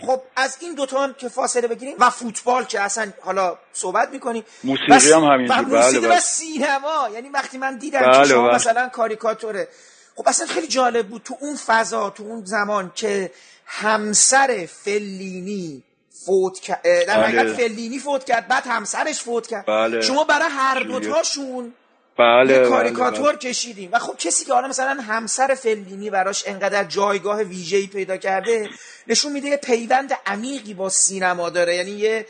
خب 0.06 0.21
از 0.36 0.58
این 0.60 0.76
دوتا 0.76 1.04
هم 1.04 1.13
که 1.13 1.30
فاصله 1.30 1.67
بگیریم 1.67 1.95
و 2.00 2.10
فوتبال 2.10 2.63
که 2.65 2.82
اصلا 2.82 3.13
حالا 3.21 3.58
صحبت 3.73 4.10
می‌کنیم. 4.10 4.43
موسیقی 4.63 5.12
هم 5.12 5.23
همینجور. 5.23 5.60
و 5.60 5.62
موسیقی 5.62 6.08
بله. 6.08 6.17
و 6.17 6.19
سینما. 6.19 7.10
یعنی 7.13 7.30
وقتی 7.30 7.58
من 7.58 7.78
دیدم 7.78 8.00
بله 8.00 8.17
که 8.17 8.30
شما 8.30 8.47
بله. 8.47 8.56
مثلا 8.56 8.89
کاریکاتوره. 8.89 9.67
خب 10.15 10.28
اصلا 10.28 10.47
خیلی 10.47 10.67
جالب 10.67 11.08
بود 11.08 11.21
تو 11.23 11.38
اون 11.41 11.56
فضا 11.56 12.10
تو 12.10 12.23
اون 12.23 12.45
زمان 12.45 12.91
که 12.95 13.32
همسر 13.65 14.67
فلینی 14.84 15.84
فوت 16.26 16.60
کرد 16.60 16.82
در 16.84 17.23
بله. 17.23 17.54
فلینی 17.54 18.00
فوت 18.00 18.23
کرد 18.23 18.47
بعد 18.47 18.67
همسرش 18.67 19.21
فوت 19.21 19.47
کرد. 19.47 19.65
بله. 19.65 20.02
شما 20.02 20.23
برای 20.23 20.50
هر 20.52 20.84
دوتاشون 20.84 21.73
بله 22.19 22.53
یه 22.53 22.60
بله، 22.60 22.69
کاریکاتور 22.69 23.30
بله. 23.30 23.38
کشیدیم. 23.38 23.89
و 23.93 23.99
خب 23.99 24.17
کسی 24.17 24.45
که 24.45 24.53
حالا 24.53 24.67
مثلا 24.67 25.01
همسر 25.01 25.53
فلینی 25.53 26.10
براش 26.10 26.43
انقدر 26.47 26.84
جایگاه 26.84 27.43
ویژه‌ای 27.43 27.88
پیدا 27.88 28.17
کرده 28.17 28.69
نشون 29.08 29.32
میده 29.32 29.58
پیوند 29.58 30.13
عمیقی 30.25 30.73
با 30.73 30.89
سینما 30.89 31.49
داره. 31.49 31.75
یعنی 31.75 31.91
یه 31.91 32.25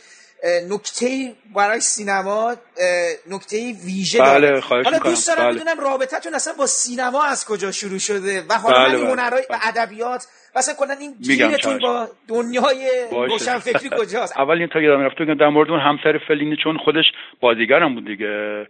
نکته 0.69 1.34
برای 1.56 1.80
سینما 1.80 2.56
نکته 3.30 3.73
ویژه 3.86 4.19
بله 4.19 4.60
حالا 4.60 4.97
دوست 5.00 5.28
دارم 5.28 5.50
بله. 5.50 5.62
بدونم 5.62 5.80
رابطتون 5.80 6.34
اصلا 6.34 6.54
با 6.54 6.65
سینما 6.65 7.23
از 7.23 7.45
کجا 7.45 7.71
شروع 7.71 7.97
شده 7.97 8.43
و 8.50 8.54
حالا 8.54 8.89
بله 8.89 9.08
هنرهای 9.08 9.43
و 9.50 9.60
ادبیات 9.63 10.28
مثلا 10.56 10.76
کلا 10.76 10.93
این 10.93 11.13
گیرتون 11.21 11.80
با 11.80 12.08
دنیای 12.28 13.08
روشن 13.12 13.60
فکری 13.60 13.89
کجاست؟ 14.00 14.38
اول 14.39 14.58
این 14.58 14.67
تا 14.67 14.82
یادم 14.82 15.02
رفت 15.02 15.39
در 15.39 15.50
مورد 15.50 15.69
اون 15.69 15.80
همسر 15.80 16.19
فلینی 16.28 16.56
چون 16.63 16.78
خودش 16.78 17.06
بازیگرم 17.41 17.95
بود 17.95 18.06
دیگه. 18.08 18.67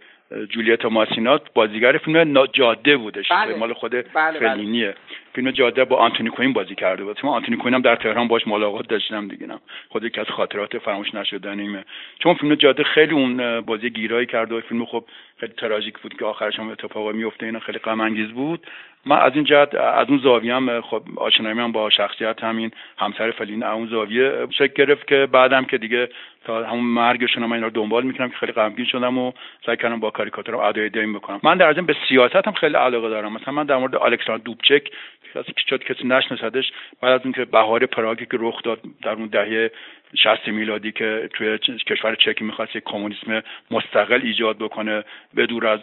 جولیتا 0.49 0.89
ماسینات 0.89 1.53
بازیگر 1.53 1.97
فیلم 1.97 2.45
جاده 2.45 2.97
بودش. 2.97 3.31
بله. 3.31 3.55
مال 3.55 3.73
خود 3.73 3.91
بله, 3.91 4.03
بله. 4.13 4.39
فلینیه. 4.39 4.95
فیلم 5.33 5.51
جاده 5.51 5.85
با 5.85 5.95
آنتونی 5.95 6.29
کوین 6.29 6.53
بازی 6.53 6.75
کرده 6.75 7.03
بود. 7.03 7.19
من 7.23 7.29
آنتونی 7.29 7.57
کوین 7.57 7.73
هم 7.73 7.81
در 7.81 7.95
تهران 7.95 8.27
باش 8.27 8.47
ملاقات 8.47 8.87
داشتم 8.87 9.27
دیگه 9.27 9.47
خود 9.89 10.03
یکی 10.03 10.21
از 10.21 10.27
خاطرات 10.27 10.77
فراموش 10.77 11.15
نشدنیمه 11.15 11.85
چون 12.19 12.33
فیلم 12.33 12.55
جاده 12.55 12.83
خیلی 12.83 13.13
اون 13.13 13.61
بازی 13.61 13.89
گیرایی 13.89 14.25
کرده 14.25 14.55
و 14.55 14.61
فیلم 14.61 14.85
خب 14.85 15.05
خیلی 15.39 15.53
تراژیک 15.57 15.99
بود 15.99 16.13
که 16.13 16.25
آخرش 16.25 16.59
هم 16.59 16.69
اتفاقی 16.69 17.17
میفته 17.17 17.45
اینا 17.45 17.59
خیلی 17.59 17.79
غم 17.79 18.01
انگیز 18.01 18.27
بود. 18.27 18.67
من 19.07 19.17
از 19.17 19.31
این 19.35 19.43
جهت 19.43 19.75
از 19.75 20.09
اون 20.09 20.19
زاویه 20.19 20.55
هم 20.55 20.81
خب 20.81 21.01
آشنایی 21.15 21.59
هم 21.59 21.71
با 21.71 21.89
شخصیت 21.89 22.43
همین 22.43 22.71
همسر 22.97 23.31
فلین 23.31 23.63
اون 23.63 23.87
زاویه 23.87 24.47
شکل 24.51 24.73
گرفت 24.85 25.07
که 25.07 25.27
بعدم 25.31 25.65
که 25.65 25.77
دیگه 25.77 26.09
تا 26.45 26.63
همون 26.63 26.83
مرگشون 26.83 27.45
من 27.45 27.53
اینا 27.53 27.67
رو 27.67 27.73
دنبال 27.73 28.03
می‌کنم 28.03 28.29
که 28.29 28.35
خیلی 28.35 28.51
غمگین 28.51 28.85
شدم 28.85 29.17
و 29.17 29.31
سعی 29.65 29.77
کردم 29.77 29.99
با 29.99 30.09
کاریکاتورم 30.09 30.59
ادای 30.59 30.89
دیم 30.89 31.13
بکنم. 31.13 31.39
من 31.43 31.57
در 31.57 31.73
به 31.73 31.95
سیاست 32.09 32.47
هم 32.47 32.53
خیلی 32.53 32.75
علاقه 32.75 33.09
دارم. 33.09 33.33
مثلا 33.33 33.53
من 33.53 33.65
در 33.65 33.77
مورد 33.77 33.95
الکساندر 33.95 34.43
دوبچک 34.43 34.89
کسی 35.35 35.53
که 35.53 35.77
کسی 35.77 36.07
نشناسدش 36.07 36.71
بعد 37.01 37.11
از 37.11 37.21
اینکه 37.23 37.45
بهار 37.45 37.85
پراگی 37.85 38.25
که 38.25 38.37
رخ 38.39 38.61
داد 38.63 38.79
در 39.01 39.11
اون 39.11 39.27
دهه 39.27 39.71
60 40.15 40.47
میلادی 40.47 40.91
که 40.91 41.29
توی 41.33 41.57
کشور 41.57 42.15
چکی 42.15 42.43
می‌خواست 42.43 42.75
یک 42.75 42.83
کمونیسم 42.83 43.43
مستقل 43.71 44.21
ایجاد 44.23 44.57
بکنه 44.57 45.03
به 45.33 45.45
دور 45.45 45.67
از 45.67 45.79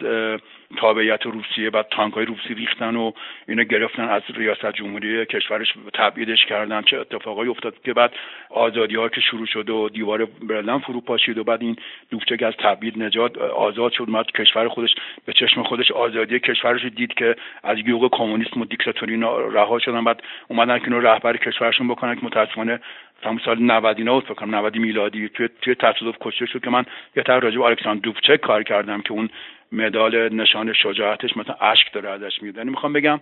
تابعیت 0.77 1.25
روسیه 1.25 1.69
بعد 1.69 1.87
تانکای 1.91 2.25
روسی 2.25 2.53
ریختن 2.53 2.95
و 2.95 3.11
اینو 3.47 3.63
گرفتن 3.63 4.09
از 4.09 4.21
ریاست 4.35 4.71
جمهوری 4.71 5.25
کشورش 5.25 5.73
تبعیدش 5.93 6.45
کردن. 6.45 6.81
چه 6.81 6.99
اتفاقایی 6.99 7.49
افتاد 7.49 7.81
که 7.85 7.93
بعد 7.93 8.13
آزادی 8.49 8.95
ها 8.95 9.09
که 9.09 9.21
شروع 9.21 9.45
شد 9.45 9.69
و 9.69 9.89
دیوار 9.89 10.25
برلن 10.25 10.79
فرو 10.79 11.01
پاشید 11.01 11.37
و 11.37 11.43
بعد 11.43 11.61
این 11.61 11.75
دوفچک 12.09 12.43
از 12.43 12.53
تبعید 12.59 13.03
نجات 13.03 13.37
آزاد 13.37 13.91
شد 13.91 14.05
اومد 14.07 14.25
کشور 14.25 14.67
خودش 14.67 14.95
به 15.25 15.33
چشم 15.33 15.63
خودش 15.63 15.91
آزادی 15.91 16.39
کشورش 16.39 16.85
دید 16.85 17.13
که 17.13 17.35
از 17.63 17.77
یوغ 17.85 18.09
کمونیسم 18.11 18.61
و 18.61 18.65
دیکتاتوری 18.65 19.21
رها 19.51 19.79
شدن. 19.79 20.03
بعد 20.03 20.23
اومدن 20.47 20.79
که 20.79 20.85
رهبر 20.91 21.37
کشورشون 21.37 21.87
بکنن 21.87 22.15
که 22.15 22.25
متاسفانه 22.25 22.79
همون 23.25 23.41
سال 23.45 23.61
90 23.61 23.97
اینا 23.97 24.19
فکر 24.19 24.33
کنم 24.33 24.55
90 24.55 24.77
میلادی 24.77 25.29
توی 25.29 25.49
توی 25.61 25.75
تصادف 25.75 26.15
کشته 26.21 26.45
شد 26.45 26.63
که 26.63 26.69
من 26.69 26.85
یه 27.15 27.23
تر 27.23 27.39
راجع 27.39 27.57
به 27.57 27.63
الکساندر 27.63 28.01
دوفچک 28.01 28.35
کار 28.41 28.63
کردم 28.63 29.01
که 29.01 29.11
اون 29.11 29.29
مدال 29.71 30.33
نشان 30.33 30.73
شجاعتش 30.73 31.37
مثلا 31.37 31.55
اشک 31.61 31.93
داره 31.93 32.09
ازش 32.09 32.41
میاد. 32.41 32.57
یعنی 32.57 32.69
می‌خوام 32.69 32.93
بگم 32.93 33.19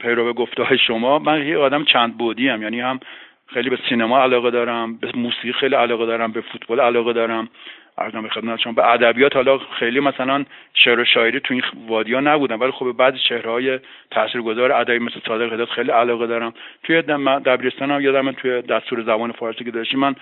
پیرو 0.00 0.32
گفته 0.32 0.62
های 0.62 0.78
شما 0.78 1.18
من 1.18 1.46
یه 1.46 1.58
آدم 1.58 1.84
چند 1.84 2.18
بودی 2.18 2.48
هم 2.48 2.62
یعنی 2.62 2.80
هم 2.80 3.00
خیلی 3.46 3.70
به 3.70 3.78
سینما 3.88 4.22
علاقه 4.22 4.50
دارم 4.50 4.96
به 4.96 5.12
موسیقی 5.14 5.52
خیلی 5.52 5.74
علاقه 5.74 6.06
دارم 6.06 6.32
به 6.32 6.40
فوتبال 6.40 6.80
علاقه 6.80 7.12
دارم. 7.12 7.48
ارزم 7.98 8.28
خدمت 8.28 8.60
شما. 8.60 8.72
به 8.72 8.90
ادبیات 8.90 9.36
حالا 9.36 9.58
خیلی 9.58 10.00
مثلا 10.00 10.44
شعر 10.74 11.00
و 11.00 11.04
شاعری 11.04 11.40
تو 11.40 11.54
این 11.54 11.62
وادیا 11.88 12.20
نبودم 12.20 12.60
ولی 12.60 12.70
خب 12.70 12.92
بعضی 12.92 13.18
چهرهای 13.28 13.80
تاثیرگذار 14.10 14.72
ادبی 14.72 14.98
مثل 14.98 15.20
صادق 15.26 15.52
هدایت 15.52 15.70
خیلی 15.70 15.90
علاقه 15.90 16.26
دارم. 16.26 16.54
توی 16.82 17.02
دبیرستان 17.02 17.90
هم 17.90 18.00
یادم 18.00 18.32
توی 18.32 18.62
دستور 18.62 19.02
زبان 19.02 19.32
فارسی 19.32 19.64
که 19.64 19.70
داشتیم 19.70 20.00
من 20.00 20.14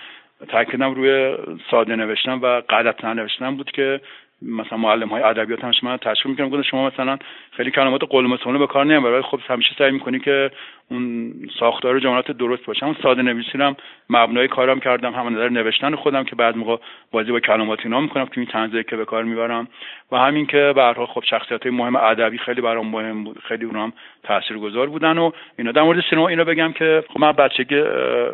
تاکیدم 0.47 0.93
روی 0.93 1.37
ساده 1.71 1.95
نوشتن 1.95 2.33
و 2.33 2.61
غلط 2.61 3.05
نوشتن 3.05 3.55
بود 3.55 3.71
که 3.71 4.01
مثلا 4.41 4.77
معلم 4.77 5.07
های 5.07 5.23
ادبیات 5.23 5.63
همش 5.63 5.83
من 5.83 5.97
تشکر 5.97 6.29
می‌کنم 6.29 6.49
گفتم 6.49 6.61
شما 6.61 6.87
مثلا 6.87 7.17
خیلی 7.51 7.71
کلمات 7.71 8.01
قلمسونه 8.09 8.59
به 8.59 8.67
کار 8.67 8.85
نمی‌بری 8.85 9.13
ولی 9.13 9.21
خب 9.21 9.39
همیشه 9.47 9.75
سعی 9.77 9.91
می‌کنی 9.91 10.19
که 10.19 10.51
اون 10.91 11.33
ساختار 11.59 11.99
جملات 11.99 12.31
درست 12.31 12.65
باشه. 12.65 12.85
اون 12.85 12.95
ساده 13.03 13.21
نویسی 13.21 13.57
هم 13.57 13.75
مبنای 14.09 14.47
کارم 14.47 14.79
کردم. 14.79 15.13
هم 15.13 15.27
نظر 15.27 15.49
نوشتن 15.49 15.95
خودم 15.95 16.23
که 16.23 16.35
بعد 16.35 16.57
موقع 16.57 16.77
بازی 17.11 17.31
با 17.31 17.39
کلمات 17.39 17.79
اینا 17.83 18.01
می‌کنم 18.01 18.25
که 18.25 18.37
این 18.37 18.45
طنزی 18.45 18.83
که 18.83 18.95
به 18.95 19.05
کار 19.05 19.23
می‌برم. 19.23 19.67
و 20.11 20.17
همین 20.17 20.45
که 20.45 20.73
به 20.75 20.81
هر 20.81 21.05
خب 21.05 21.23
شخصیت 21.23 21.67
مهم 21.67 21.95
ادبی 21.95 22.37
خیلی 22.37 22.61
برام 22.61 22.87
مهم 22.87 23.23
بود. 23.23 23.39
خیلی 23.39 23.65
اونام 23.65 23.93
تاثیرگذار 24.23 24.87
بودن 24.87 25.17
و 25.17 25.31
اینا. 25.57 25.71
در 25.71 25.81
مورد 25.81 26.03
سینما 26.09 26.27
اینو 26.27 26.45
بگم 26.45 26.71
که 26.71 27.03
خب 27.09 27.19
من 27.19 27.31
بچگی 27.31 27.81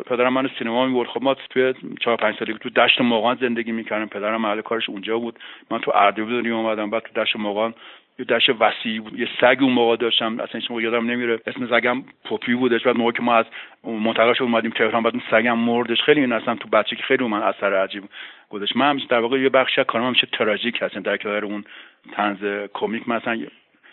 پدرم 0.06 0.32
من 0.32 0.50
سینما 0.58 0.86
می‌برد. 0.86 1.08
خب 1.08 1.22
ما 1.22 1.34
توی 1.34 1.74
4 2.00 2.16
5 2.16 2.34
سالگی 2.38 2.58
تو 2.58 2.70
دشت 2.70 3.00
موقعان 3.00 3.38
زندگی 3.40 3.72
می‌کردم 3.72 4.06
پدرم 4.06 4.40
محل 4.40 4.60
کارش 4.60 4.88
اونجا 4.88 5.18
بود. 5.18 5.38
من 5.70 5.78
تو 5.78 5.92
اردبیل 5.94 6.42
دنیا 6.42 6.56
اومدم. 6.56 6.90
بعد 6.90 7.02
تو 7.02 7.22
دشت 7.22 7.36
موقعان 7.36 7.74
یه 8.18 8.24
دشت 8.24 8.50
وسیع 8.60 9.00
بود 9.00 9.18
یه 9.18 9.28
سگ 9.40 9.56
اون 9.60 9.72
موقع 9.72 9.96
داشتم 9.96 10.40
اصلا 10.40 10.60
هیچ 10.60 10.70
یادم 10.70 11.10
نمیره. 11.10 11.40
اسم 11.46 11.66
سگم 11.66 12.02
پوپی 12.24 12.54
بودش 12.54 12.82
بعد 12.82 12.96
موقع 12.96 13.12
که 13.12 13.22
ما 13.22 13.34
از 13.34 13.44
منطقه 13.84 14.34
شد 14.34 14.42
اومدیم 14.42 14.70
تهران 14.70 15.02
بعد 15.02 15.14
اون 15.14 15.22
سگم 15.30 15.58
مردش. 15.58 16.02
خیلی 16.02 16.20
این 16.20 16.32
اصلا 16.32 16.54
تو 16.54 16.68
بچگی 16.68 17.02
خیلی 17.02 17.24
من 17.24 17.42
اثر 17.42 17.74
عجیب 17.74 18.02
گذاشت. 18.50 18.76
من 18.76 18.90
همیشه 18.90 19.06
در 19.06 19.20
واقع 19.20 19.40
یه 19.40 19.48
بخشی 19.48 19.80
از 19.80 19.86
کارم 19.86 20.06
همیشه 20.06 20.28
تراژیک 20.32 20.82
هستن 20.82 21.00
در 21.00 21.16
کنار 21.16 21.44
اون 21.44 21.64
طنز 22.12 22.68
کمیک 22.74 23.08
مثلا 23.08 23.38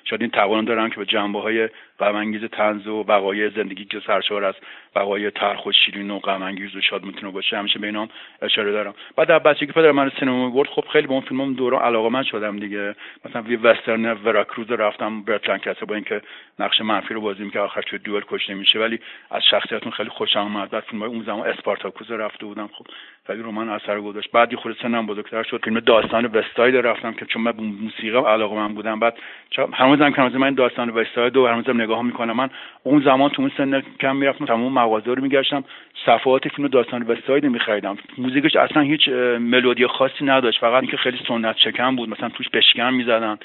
شاید 0.03 0.21
این 0.21 0.31
توان 0.31 0.65
دارم 0.65 0.89
که 0.89 0.95
به 0.95 1.05
جنبه 1.05 1.41
های 1.41 1.69
غمانگیز 1.99 2.43
تنز 2.43 2.87
و 2.87 3.03
وقایع 3.07 3.49
زندگی 3.49 3.85
که 3.85 3.99
سرشار 4.07 4.45
از 4.45 4.55
وقایع 4.95 5.29
تلخ 5.29 5.65
و 5.65 5.71
شیرین 5.71 6.11
و 6.11 6.19
غمانگیز 6.19 6.75
و 6.75 6.81
شاد 6.81 7.03
می‌تونه 7.03 7.31
باشه 7.31 7.57
همیشه 7.57 7.79
به 7.79 7.87
اینام 7.87 8.09
اشاره 8.41 8.71
دارم. 8.71 8.93
بعد 9.15 9.27
در 9.27 9.39
بچگی 9.39 9.71
پدر 9.71 9.91
من 9.91 10.11
سینما 10.19 10.49
برد 10.49 10.67
خب 10.67 10.83
خیلی 10.93 11.07
به 11.07 11.13
اون 11.13 11.21
فیلمام 11.21 11.53
دوران 11.53 11.81
علاقه 11.81 12.09
من 12.09 12.23
شدم 12.23 12.59
دیگه. 12.59 12.95
مثلا 13.25 13.41
وی 13.41 13.55
وسترن 13.55 14.05
وراکروز 14.05 14.71
رفتم 14.71 15.21
برت 15.21 15.49
لنکستر 15.49 15.85
با 15.85 15.95
اینکه 15.95 16.21
نقش 16.59 16.81
منفی 16.81 17.13
رو 17.13 17.21
بازی 17.21 17.43
می‌کرد 17.43 17.61
آخر 17.61 17.81
توی 17.81 17.99
دوئل 17.99 18.23
کشته 18.27 18.53
میشه. 18.53 18.79
ولی 18.79 18.99
از 19.31 19.41
شخصیتون 19.51 19.91
خیلی 19.91 20.09
خوشم 20.09 20.39
اومد. 20.39 20.69
بعد 20.69 20.83
فیلم 20.83 21.03
اون 21.03 21.23
زمان 21.23 21.47
اسپارتاکوس 21.49 22.11
رفته 22.11 22.45
بودم. 22.45 22.69
خب 22.73 22.85
خیلی 23.27 23.41
رمان 23.43 23.69
اثر 23.69 23.99
گذاشت. 23.99 24.31
بعد 24.31 24.51
یه 24.51 24.57
خورده 24.57 24.81
سنم 24.81 25.05
بزرگتر 25.05 25.43
شد. 25.43 25.63
فیلم 25.63 25.79
داستان 25.79 26.25
وستاید 26.25 26.75
رفتم 26.75 27.13
که 27.13 27.25
چون 27.25 27.41
من 27.41 27.53
موسیقی 27.55 28.17
علاقه 28.17 28.55
من 28.55 28.73
بودم. 28.73 28.99
بعد 28.99 29.17
هنوزم 29.73 30.11
که 30.11 30.21
من 30.21 30.53
داستان 30.53 30.89
وستاید 30.89 31.37
و 31.37 31.47
هنوزم 31.47 31.84
نگاه 31.85 32.01
می‌کنم 32.01 32.35
من 32.35 32.49
اون 32.83 33.01
زمان 33.01 33.29
تو 33.29 33.41
اون 33.41 33.51
سن 33.57 33.81
کم 33.99 34.15
می‌رفتم 34.15 34.45
تمام 34.45 34.73
مغازه 34.73 35.13
رو 35.13 35.21
میگشتم. 35.21 35.63
صفحات 36.05 36.47
فیلم 36.47 36.67
داستان 36.67 37.03
وستاید 37.03 37.45
میخریدم. 37.45 37.97
موزیکش 38.17 38.55
اصلا 38.55 38.81
هیچ 38.81 39.09
ملودی 39.39 39.87
خاصی 39.87 40.25
نداشت. 40.25 40.59
فقط 40.59 40.81
اینکه 40.81 40.97
خیلی 40.97 41.17
سنت 41.27 41.57
شکن 41.57 41.95
بود. 41.95 42.09
مثلا 42.09 42.29
توش 42.29 42.49
بشکن 42.49 42.93
می‌زدن. 42.93 43.37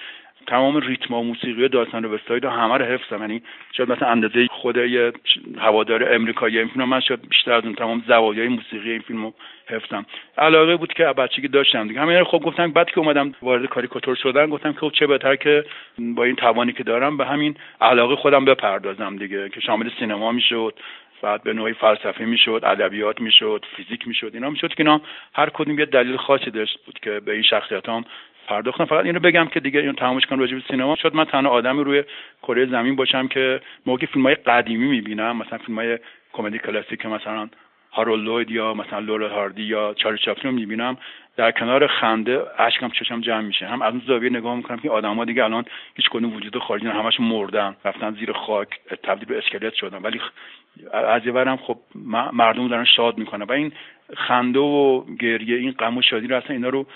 تمام 0.46 0.76
ریتم 0.76 1.14
و 1.14 1.22
موسیقی 1.22 1.68
داستان 1.68 2.04
وستاید 2.04 2.44
همه 2.44 2.76
رو 2.76 2.84
حفظم. 2.84 3.20
یعنی 3.20 3.42
شاید 3.72 3.92
مثلا 3.92 4.08
اندازه 4.08 4.48
یه 4.74 5.12
هوادار 5.58 6.14
امریکایی 6.14 6.58
این 6.58 6.68
فیلم 6.68 6.88
من 6.88 7.00
شاید 7.00 7.28
بیشتر 7.28 7.52
از 7.52 7.64
اون 7.64 7.74
تمام 7.74 8.04
زوایای 8.06 8.48
موسیقی 8.48 8.90
این 8.90 9.00
فیلمو 9.00 9.32
حفظم. 9.66 10.06
علاقه 10.38 10.76
بود 10.76 10.92
که 10.92 11.04
بچگی 11.04 11.48
داشتم 11.48 11.88
دیگه. 11.88 12.00
همین 12.00 12.24
خب 12.24 12.38
گفتم 12.38 12.72
بعد 12.72 12.90
که 12.90 12.98
اومدم 12.98 13.34
وارد 13.42 13.66
کاریکاتور 13.66 14.14
شدن 14.14 14.46
گفتم 14.46 14.72
که 14.72 14.78
خب 14.78 14.90
چه 14.90 15.06
بهتر 15.06 15.36
که 15.36 15.64
با 15.98 16.24
این 16.24 16.36
توانی 16.36 16.72
که 16.72 16.82
دارم 16.82 17.16
به 17.16 17.26
همین 17.26 17.56
علاقه 17.80 18.16
خودم 18.16 18.44
بپردازم 18.44 19.16
دیگه 19.16 19.48
که 19.48 19.60
شامل 19.60 19.90
سینما 19.98 20.32
می‌شد 20.32 20.74
بعد 21.22 21.42
به 21.42 21.52
نوعی 21.52 21.72
فلسفه 21.72 22.24
می‌شد 22.24 22.60
ادبیات 22.64 23.20
می‌شد 23.20 23.64
فیزیک 23.76 24.08
می‌شد 24.08 24.30
اینا 24.34 24.50
می‌شد 24.50 24.68
که 24.68 24.74
اینا 24.78 25.00
هر 25.34 25.50
کدوم 25.50 25.78
یه 25.78 25.84
دلیل 25.84 26.16
خاصی 26.16 26.50
داشت 26.50 26.78
بود 26.86 26.98
که 26.98 27.20
به 27.20 27.32
این 27.32 27.42
شخصیتام 27.42 28.04
پرداختم. 28.50 28.84
فقط 28.84 29.04
اینو 29.04 29.20
بگم 29.20 29.46
که 29.46 29.60
دیگه 29.60 29.80
اینو 29.80 29.92
تمامش 29.92 30.26
کنم 30.26 30.38
راجع 30.38 30.54
به 30.54 30.62
سینما. 30.70 30.96
شد 30.96 31.14
من 31.14 31.24
تنها 31.24 31.52
آدمی 31.52 31.84
روی 31.84 32.04
کره 32.42 32.66
زمین 32.66 32.96
باشم 32.96 33.28
که 33.28 33.60
موقع 33.86 34.06
فیلم 34.06 34.26
های 34.26 34.34
قدیمی 34.34 34.88
می‌بینم 34.88 35.36
مثلا 35.36 35.58
فیلم 35.58 35.78
های 35.78 35.98
کمدی 36.32 36.58
کلاسیک 36.58 37.06
مثلا 37.06 37.48
هارولد 37.92 38.24
لوید 38.24 38.50
یا 38.50 38.74
مثلا 38.74 38.98
لورا 38.98 39.28
هاردی 39.28 39.62
یا 39.62 39.94
چارلی 39.94 40.18
چاپلین 40.18 40.52
رو 40.52 40.60
می‌بینم. 40.60 40.96
در 41.36 41.50
کنار 41.50 41.86
خنده 41.86 42.42
اشکم 42.58 42.88
چشم 42.88 43.20
جمع 43.20 43.40
میشه. 43.40 43.66
هم 43.66 43.82
از 43.82 43.92
اون 43.92 44.02
زاویه 44.06 44.30
نگاه 44.30 44.56
می‌کنم 44.56 44.78
که 44.78 44.90
آدما 44.90 45.24
دیگه 45.24 45.44
الان 45.44 45.64
هیچ 45.94 46.08
کدوم 46.10 46.36
وجود 46.36 46.58
خارجی 46.58 46.86
همش 46.86 47.20
مردن 47.20 47.76
رفتن 47.84 48.14
زیر 48.14 48.32
خاک 48.32 48.68
تبدیل 49.02 49.28
به 49.28 49.38
اسکلت 49.38 49.74
شدن. 49.74 49.98
ولی 50.02 50.20
از 50.92 51.26
یه 51.26 51.32
برم 51.32 51.56
خب 51.56 51.78
مردم 52.32 52.68
دارن 52.68 52.84
شاد 52.84 53.18
می‌کنن. 53.18 53.42
و 53.42 53.52
این 53.52 53.72
خنده 54.16 54.58
و 54.58 55.04
گریه 55.20 55.56
این 55.56 55.70
غم 55.70 55.96
و 55.96 56.02
شادی 56.02 56.26
رو 56.26 56.36
اصلا 56.36 56.56
اینا 56.56 56.68
رو 56.68 56.86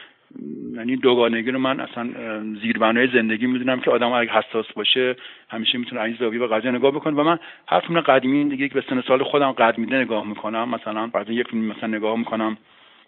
یعنی 0.75 0.97
دوگانگی 0.97 1.51
رو 1.51 1.59
من 1.59 1.81
اصلا 1.81 2.09
زیربنای 2.63 3.09
زندگی 3.13 3.47
می‌دونم 3.47 3.81
که 3.81 3.91
آدم 3.91 4.13
اگه 4.13 4.31
حساس 4.31 4.73
باشه 4.73 5.17
همیشه 5.49 5.79
می‌تونه 5.79 6.01
این 6.03 6.17
زاویه 6.21 6.39
به 6.39 6.47
قضیه 6.47 6.71
نگاه 6.71 6.91
بکنه. 6.91 7.17
و 7.17 7.23
من 7.23 7.39
هر 7.69 7.81
فیلم 7.81 8.01
قدیمی 8.01 8.45
دیگه 8.45 8.69
که 8.69 8.75
به 8.75 8.85
سن 8.91 9.01
سال 9.01 9.23
خودم 9.23 9.53
قد 9.53 9.79
میده 9.79 9.97
نگاه 9.97 10.29
می‌کنم. 10.29 10.69
مثلا 10.69 11.07
بعضی 11.07 11.35
یک 11.35 11.49
فیلم 11.49 11.65
مثلا 11.65 11.89
نگاه 11.89 12.19
می‌کنم. 12.19 12.57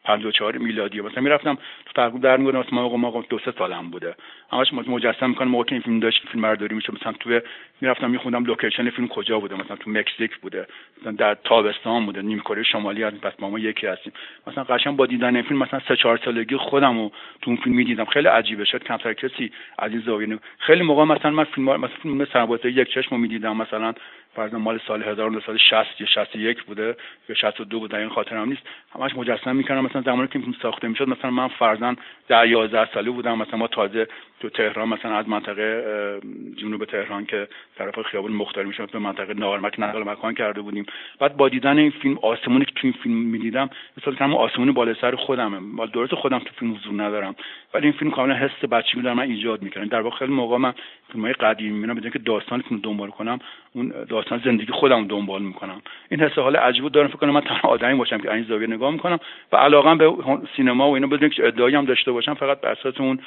54 0.07 0.59
میلادی. 0.59 1.01
مثلا 1.01 1.23
می‌رفتم 1.23 1.55
تو 1.55 1.93
تقریبا 1.97 2.19
در 2.19 2.37
می‌گفتم 2.37 2.59
مثلا 2.59 2.81
موقع 2.81 2.97
ما 2.97 3.25
دو 3.29 3.39
سه 3.39 3.53
سالم 3.59 3.91
بوده. 3.91 4.15
همش 4.53 4.73
مجسم 4.73 5.29
می‌کنم 5.29 5.49
موقع 5.49 5.65
این 5.73 5.81
فیلم 5.81 6.01
داشت 6.01 6.29
فیلم 6.33 6.43
برداری 6.43 6.75
میشه 6.75 6.93
مثلا 7.01 7.13
تو 7.13 7.41
می‌رفتم 7.81 8.11
میخوندم 8.11 8.45
لوکیشن 8.45 8.91
فیلم 8.91 9.09
کجا 9.09 9.41
بوده؟ 9.41 9.55
مثلا 9.55 9.77
تو 9.77 9.91
مکزیک 9.91 10.37
بوده. 10.37 10.67
مثلا 11.01 11.13
در 11.13 11.35
تابستان 11.35 12.07
بوده. 12.07 12.23
نیم 12.23 12.41
کره 12.41 12.63
شمالی 12.63 13.03
هستیم 13.03 13.21
پس 13.21 13.33
ما, 13.39 13.51
ما 13.51 13.59
یکی 13.59 13.87
هستیم. 13.87 14.13
مثلا 14.47 14.65
قشنگ 14.65 14.97
با 14.97 15.07
دیدن 15.07 15.37
این 15.37 15.45
فیلم 15.45 15.63
مثلا 15.63 15.81
سه 15.89 15.97
چهار 15.97 16.21
سالگی 16.25 16.57
خودم 16.57 16.99
رو 16.99 17.13
تو 17.43 17.51
اون 17.51 17.57
فیلم 17.57 17.77
می‌دیدم. 17.77 18.05
خیلی 18.05 18.29
عجیبه. 18.29 18.65
شد 18.65 18.85
کمتر 18.85 19.13
کسی 19.13 19.53
از 19.79 19.91
این 19.93 20.01
زاویه 20.01 20.39
خیلی 20.59 20.83
موقع 20.83 21.05
مثلا 21.05 21.31
من 21.31 21.45
فیلم 21.45 21.67
مثلا 21.67 21.97
فیلم 22.03 22.25
سربازه 22.25 22.71
یک 22.71 22.89
چشم 22.89 23.21
می‌دیدم. 23.21 23.57
مثلا 23.57 23.95
فرضاً 24.37 24.59
مال 24.59 24.81
سال 24.89 25.03
1960 25.03 26.01
یا 26.01 26.07
61 26.07 26.63
بوده 26.63 26.97
یا 27.29 27.35
62 27.35 27.79
بود 27.79 27.91
در 27.91 27.99
این 27.99 28.09
خاطرم 28.09 28.49
نیست. 28.49 28.63
همش 28.95 29.17
مجسم 29.17 29.57
می‌کردم 29.57 29.85
مثلا 29.85 30.03
زمانی 30.03 30.29
که 30.29 30.41
ساخته 30.63 30.89
می‌شد 30.89 31.09
مثلا 31.09 31.31
من 31.31 31.49
فرضاً 31.49 31.95
در 32.29 32.47
11 32.47 32.89
ساله 32.95 33.11
بودم. 33.11 33.39
مثلا 33.39 33.59
ما 33.59 33.67
تازه 33.67 34.07
تو 34.41 34.49
تهران 34.49 34.89
مثلا 34.89 35.17
از 35.17 35.29
منطقه 35.29 36.21
جنوب 36.57 36.85
تهران 36.85 37.27
که 37.27 37.49
طرف 37.79 38.03
خیابون 38.03 38.33
مختار 38.33 38.65
می‌شد 38.65 38.91
به 38.91 38.99
منطقه 38.99 39.35
نارمک 39.35 39.75
نقل 39.79 40.03
مکان 40.03 40.35
کرده 40.35 40.61
بودیم. 40.61 40.87
بعد 41.19 41.37
با 41.37 41.49
دیدن 41.49 41.79
این 41.79 41.91
فیلم 41.91 42.19
آسمونی 42.23 42.65
که 42.65 42.73
تو 42.73 42.81
این 42.83 42.95
فیلم 43.03 43.15
می‌دیدم 43.15 43.71
مثلا 43.99 44.15
کنم 44.15 44.35
آسمونی 44.35 44.73
بالا 44.73 44.95
سر 44.95 45.15
خودمه. 45.15 45.87
درست 45.93 46.15
خودم 46.15 46.39
تو 46.39 46.51
فیلم 46.59 46.75
حضور 46.75 47.03
ندارم. 47.03 47.37
ولی 47.75 47.87
این 47.87 47.93
فیلم 47.93 48.11
کاملا 48.11 48.35
حس 48.35 48.65
بچگی 48.71 49.03
در 49.03 49.13
من 49.13 49.23
ایجاد 49.23 49.63
می‌کنه 49.63 49.87
در 49.87 50.01
واقع 50.01 50.17
خیلی 50.17 50.33
موقع 50.33 50.57
من 50.57 50.75
فیلم 51.13 51.25
های 51.25 51.33
قدیمی 51.33 51.71
می‌بینم 51.71 51.95
بدون 51.95 52.11
که 52.11 52.19
داستان 52.19 52.61
فیلم 52.61 52.81
دنبال 52.81 53.11
کنم 53.11 53.39
اون 53.73 53.93
داستان 54.27 54.53
زندگی 54.53 54.73
خودم 54.73 55.07
دنبال 55.07 55.43
می‌کنم. 55.43 55.83
این 56.11 56.21
حس 56.21 56.39
حال 56.39 56.57
عجیب 56.57 56.89
دارم 56.89 57.09
فکر 57.09 57.17
کنم 57.17 57.31
من 57.31 57.41
تنها 57.41 57.69
آدمی 57.69 57.95
باشم 57.95 58.19
که 58.19 58.33
این 58.33 58.45
زاویه 58.45 58.67
نگاه 58.67 58.91
می‌کنم 58.91 59.19
و 59.53 59.57
علاقه 59.57 59.95
به 59.95 60.13
سینما 60.57 60.91
و 60.91 60.95
اینا 60.95 61.07
بدون 61.07 61.29
که 61.29 61.47
ادعایی 61.47 61.75
هم 61.75 61.85
داشته 61.85 62.13
باشم 62.13 62.35
فقط 62.35 62.61
بر 62.61 62.69
اساس 62.69 63.01
اون 63.01 63.19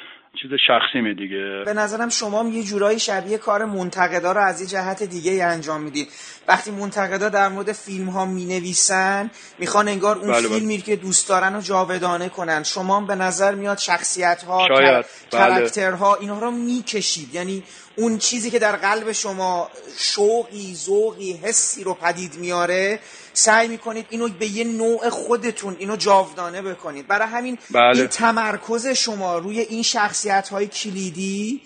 چیز 0.42 0.50
شخصی 0.66 1.00
می 1.00 1.14
دیگه 1.14 1.62
به 1.64 1.72
نظرم 1.72 2.08
شما 2.08 2.40
هم 2.40 2.52
یه 2.52 2.62
جورایی 2.62 2.98
شبیه 2.98 3.38
کار 3.38 3.64
منتقدا 3.64 4.32
رو 4.32 4.40
از 4.40 4.60
یه 4.60 4.66
جهت 4.66 5.02
دیگه 5.02 5.44
انجام 5.44 5.80
می‌دید 5.80 6.08
وقتی 6.48 6.70
منتقدا 6.70 7.28
در 7.28 7.48
مورد 7.48 7.72
فیلم 7.72 8.08
ها 8.08 8.24
می 8.24 8.44
نویسن 8.44 9.30
می‌خوان 9.58 9.88
انگار 9.88 10.18
اون 10.18 10.32
بله, 10.32 10.48
بله. 10.48 10.58
فیلمی 10.58 10.78
که 10.78 10.96
دوست 10.96 11.28
دارن 11.28 11.54
رو 11.54 11.60
جاودانه 11.60 12.28
کنن 12.28 12.62
شما 12.62 12.96
هم 12.96 13.06
به 13.06 13.14
نظر 13.14 13.54
میاد 13.54 13.78
شخصیت 13.78 14.42
ها 14.42 14.68
شاید. 14.68 15.06
کرکترها 15.32 16.12
بله. 16.12 16.20
اینها 16.20 16.38
رو 16.38 16.50
می‌کشید 16.50 17.34
یعنی 17.34 17.62
اون 17.96 18.18
چیزی 18.18 18.50
که 18.50 18.58
در 18.58 18.76
قلب 18.76 19.12
شما 19.12 19.70
شوقی 19.98 20.74
ذوقی 20.74 21.32
حسی 21.32 21.84
رو 21.84 21.94
پدید 21.94 22.36
میاره 22.38 23.00
سعی 23.40 23.68
می‌کنید 23.68 24.06
اینو 24.10 24.28
به 24.28 24.46
یه 24.46 24.64
نوع 24.64 25.08
خودتون 25.08 25.76
اینو 25.78 25.96
جاودانه 25.96 26.62
بکنید 26.62 27.06
برای 27.06 27.28
همین 27.28 27.58
بله. 27.70 27.98
این 27.98 28.06
تمرکز 28.06 28.86
شما 28.86 29.38
روی 29.38 29.60
این 29.60 29.82
شخصیت 29.82 30.48
های 30.48 30.66
کلیدی 30.66 31.60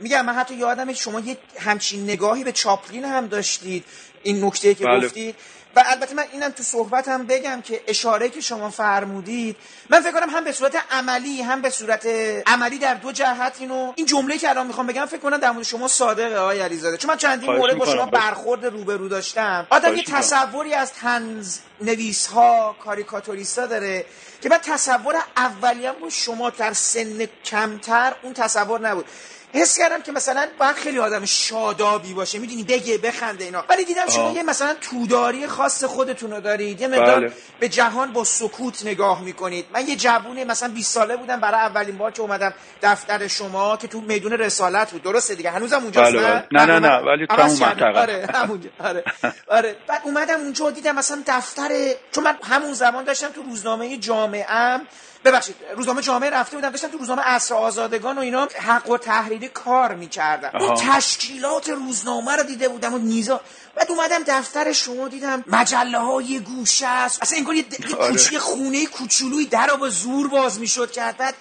میگم 0.00 0.26
من 0.26 0.34
حتی 0.34 0.54
یادم 0.54 0.92
شما 0.92 1.20
یه 1.20 1.36
همچین 1.58 2.04
نگاهی 2.04 2.44
به 2.44 2.52
چاپلین 2.52 3.04
هم 3.04 3.26
داشتید 3.26 3.84
این 4.22 4.44
نکته 4.44 4.74
که 4.74 4.84
بله. 4.84 5.06
گفتید 5.06 5.34
و 5.76 5.82
البته 5.86 6.14
من 6.14 6.24
اینم 6.32 6.48
تو 6.48 6.62
صحبتم 6.62 7.26
بگم 7.26 7.62
که 7.62 7.80
اشاره 7.86 8.28
که 8.28 8.40
شما 8.40 8.70
فرمودید 8.70 9.56
من 9.90 10.00
فکر 10.00 10.12
کنم 10.12 10.30
هم 10.30 10.44
به 10.44 10.52
صورت 10.52 10.76
عملی 10.90 11.42
هم 11.42 11.62
به 11.62 11.70
صورت 11.70 12.06
عملی 12.46 12.78
در 12.78 12.94
دو 12.94 13.12
جهت 13.12 13.56
اینو 13.58 13.92
این 13.96 14.06
جمله 14.06 14.38
که 14.38 14.50
الان 14.50 14.66
می‌خوام 14.66 14.86
بگم 14.86 15.06
فکر 15.06 15.20
کنم 15.20 15.36
در 15.36 15.50
مورد 15.50 15.66
شما 15.66 15.88
صادقه 15.88 16.36
آقای 16.36 16.60
علیزاده. 16.60 16.96
چون 16.96 17.10
من 17.10 17.16
چندین 17.16 17.52
مورد 17.52 17.78
با 17.78 17.86
شما 17.86 18.06
برخورد 18.06 18.64
روبرو 18.64 19.08
داشتم. 19.08 19.66
آدم 19.70 19.96
یه 19.96 20.04
تصوری 20.04 20.74
از 20.74 20.92
تنز 20.92 21.58
نویس 21.80 22.26
ها 22.26 22.76
کاریکاتوریستا 22.84 23.66
داره 23.66 24.04
که 24.42 24.48
من 24.48 24.58
تصور 24.58 25.16
اولیه 25.36 25.92
با 25.92 26.10
شما 26.10 26.50
در 26.50 26.72
سن 26.72 27.26
کمتر 27.44 28.14
اون 28.22 28.32
تصور 28.32 28.80
نبود. 28.80 29.06
حس 29.54 29.78
کردم 29.78 30.02
که 30.02 30.12
مثلا 30.12 30.46
باید 30.58 30.76
خیلی 30.76 30.98
آدم 30.98 31.24
شادابی 31.24 32.14
باشه. 32.14 32.38
می‌دونی 32.38 32.62
بگه 32.62 32.98
بخنده 32.98 33.44
اینا. 33.44 33.64
ولی 33.68 33.84
دیدم 33.84 34.08
شما 34.08 34.32
یه 34.32 34.42
مثلا 34.42 34.74
توداری 34.80 35.46
خاص 35.46 35.84
خودتون 35.84 36.30
رو 36.30 36.40
دارید. 36.40 36.80
یه 36.80 36.88
مقدار 36.88 37.20
بله. 37.20 37.32
به 37.60 37.68
جهان 37.68 38.12
با 38.12 38.24
سکوت 38.24 38.86
نگاه 38.86 39.22
می‌کنید. 39.22 39.66
من 39.72 39.88
یه 39.88 39.96
جوونه 39.96 40.44
مثلا 40.44 40.68
20 40.68 40.92
ساله 40.92 41.16
بودم. 41.16 41.40
برای 41.40 41.60
اولین 41.60 41.98
بار 41.98 42.10
که 42.10 42.22
اومدم 42.22 42.54
دفتر 42.82 43.26
شما 43.26 43.76
که 43.76 43.88
تو 43.88 44.00
میدون 44.00 44.32
رسالت 44.32 44.90
بود. 44.90 45.02
درسته 45.02 45.34
دیگه؟ 45.34 45.50
هنوزم 45.50 45.82
اونجاست؟ 45.82 46.12
بله 46.12 46.22
بله. 46.22 46.46
نه 46.52 46.64
نه 46.66 46.78
نه. 46.78 46.96
ولی 46.96 47.26
تو 47.26 47.40
اون 47.40 47.58
منطقه. 47.58 48.00
آره 48.00 48.28
همونجا 48.34 48.70
آره 48.80 49.04
آره. 49.48 49.76
بعد 49.86 50.00
اومدم 50.04 50.40
اونجا 50.40 50.70
دیدم 50.70 50.94
مثلا 50.94 51.22
دفتر 51.26 51.70
چون 52.12 52.24
من 52.24 52.38
همون 52.42 52.72
زمان 52.72 53.04
داشتم 53.04 53.28
تو 53.28 53.42
روزنامه 53.42 53.96
جامعه 53.96 54.80
ببخشید 55.24 55.56
روزنامه 55.76 56.02
جامعه 56.02 56.30
رفته 56.30 56.56
بودم 56.56 56.70
داشتم 56.70 56.88
تو 56.88 56.98
روزنامه 56.98 57.22
عصر 57.22 57.54
آزادگان 57.54 58.18
و 58.18 58.20
اینا 58.20 58.48
حق 58.60 58.90
و 58.90 58.98
تحریری 58.98 59.48
کار 59.48 59.94
می‌کردم 59.94 60.60
اون 60.60 60.74
تشکیلات 60.74 61.68
روزنامه 61.68 62.36
رو 62.36 62.42
دیده 62.42 62.68
بودم 62.68 62.94
و 62.94 62.98
نیزا. 62.98 63.40
بعد 63.74 63.90
اومدم 63.90 64.22
دفتر 64.26 64.72
شما 64.72 65.08
دیدم 65.08 65.44
مجله 65.46 65.98
های 65.98 66.40
گوشه 66.40 66.86
است. 66.86 67.22
اصلا 67.22 67.38
انگار 67.38 67.54
یه, 67.54 67.64
آره. 67.98 68.10
کوچه 68.10 68.38
خونه 68.38 68.86
کوچولوی 68.86 69.46
در 69.46 69.66
با 69.66 69.88
زور 69.88 70.28
باز 70.28 70.60
می‌شد 70.60 70.90
کرد 70.90 71.16
بعد 71.16 71.34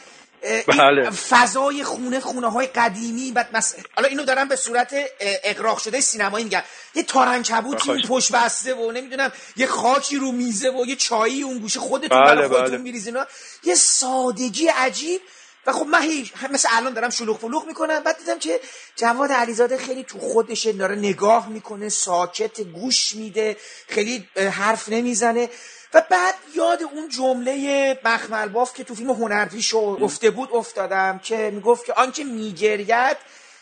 بله. 0.68 1.10
فضای 1.10 1.84
خونه 1.84 2.20
خونه 2.20 2.52
های 2.52 2.68
قدیمی 2.68 3.32
بعد 3.32 3.50
مس... 3.54 3.76
حالا 3.96 4.08
اینو 4.08 4.24
دارم 4.24 4.48
به 4.48 4.56
صورت 4.56 4.96
اقراق 5.20 5.78
شده 5.78 6.02
سینمایی 6.02 6.46
میگم. 6.46 6.64
یه 6.96 7.04
تارنکبوتی 7.04 7.92
اون 7.92 8.02
پشت 8.02 8.32
بسته 8.32 8.74
و 8.74 8.92
نمی‌دونم 8.92 9.32
یه 9.56 9.68
خاکی 9.68 10.18
رو 10.18 10.32
میزه 10.32 10.70
و 10.70 10.86
یه 10.86 10.96
چایی 10.96 11.44
اون 11.44 11.58
گوشه 11.58 11.80
خودتون 11.80 12.24
بله 12.24 12.48
خودتون 12.48 12.84
بله. 12.84 13.26
یه 13.64 13.76
سادگی 13.76 14.68
عجیب. 14.68 15.22
و 15.66 15.72
خب 15.72 15.86
من 15.86 16.08
مثل 16.52 16.70
الان 16.72 16.94
دارم 16.94 17.10
شلوغ 17.10 17.40
فلوغ 17.40 17.68
می‌کنم. 17.68 18.00
بعد 18.00 18.18
دیدم 18.18 18.40
که 18.40 18.60
جواد 18.96 19.32
علیزاده 19.32 19.78
خیلی 19.78 20.04
تو 20.04 20.20
خودشه 20.20 20.72
داره 20.72 20.96
نگاه 20.96 21.50
می‌کنه 21.50 21.90
ساکت 21.90 22.62
گوش 22.62 23.16
میده 23.16 23.58
خیلی 23.88 24.28
حرف 24.36 24.90
نمی‌زنه. 24.90 25.50
و 25.94 26.02
بعد 26.10 26.36
یاد 26.56 26.84
اون 26.84 27.10
جمله 27.10 28.00
مخمل 28.06 28.48
باف 28.50 28.74
که 28.74 28.84
تو 28.84 28.96
فیلم 28.96 29.10
هنرپیش 29.10 29.74
گفته 29.74 30.30
بود 30.30 30.50
افتادم 30.54 31.20
که 31.24 31.52
می‌گفت 31.54 31.86
که 31.86 31.94
آنچه 31.94 32.24
میگرید 32.24 33.18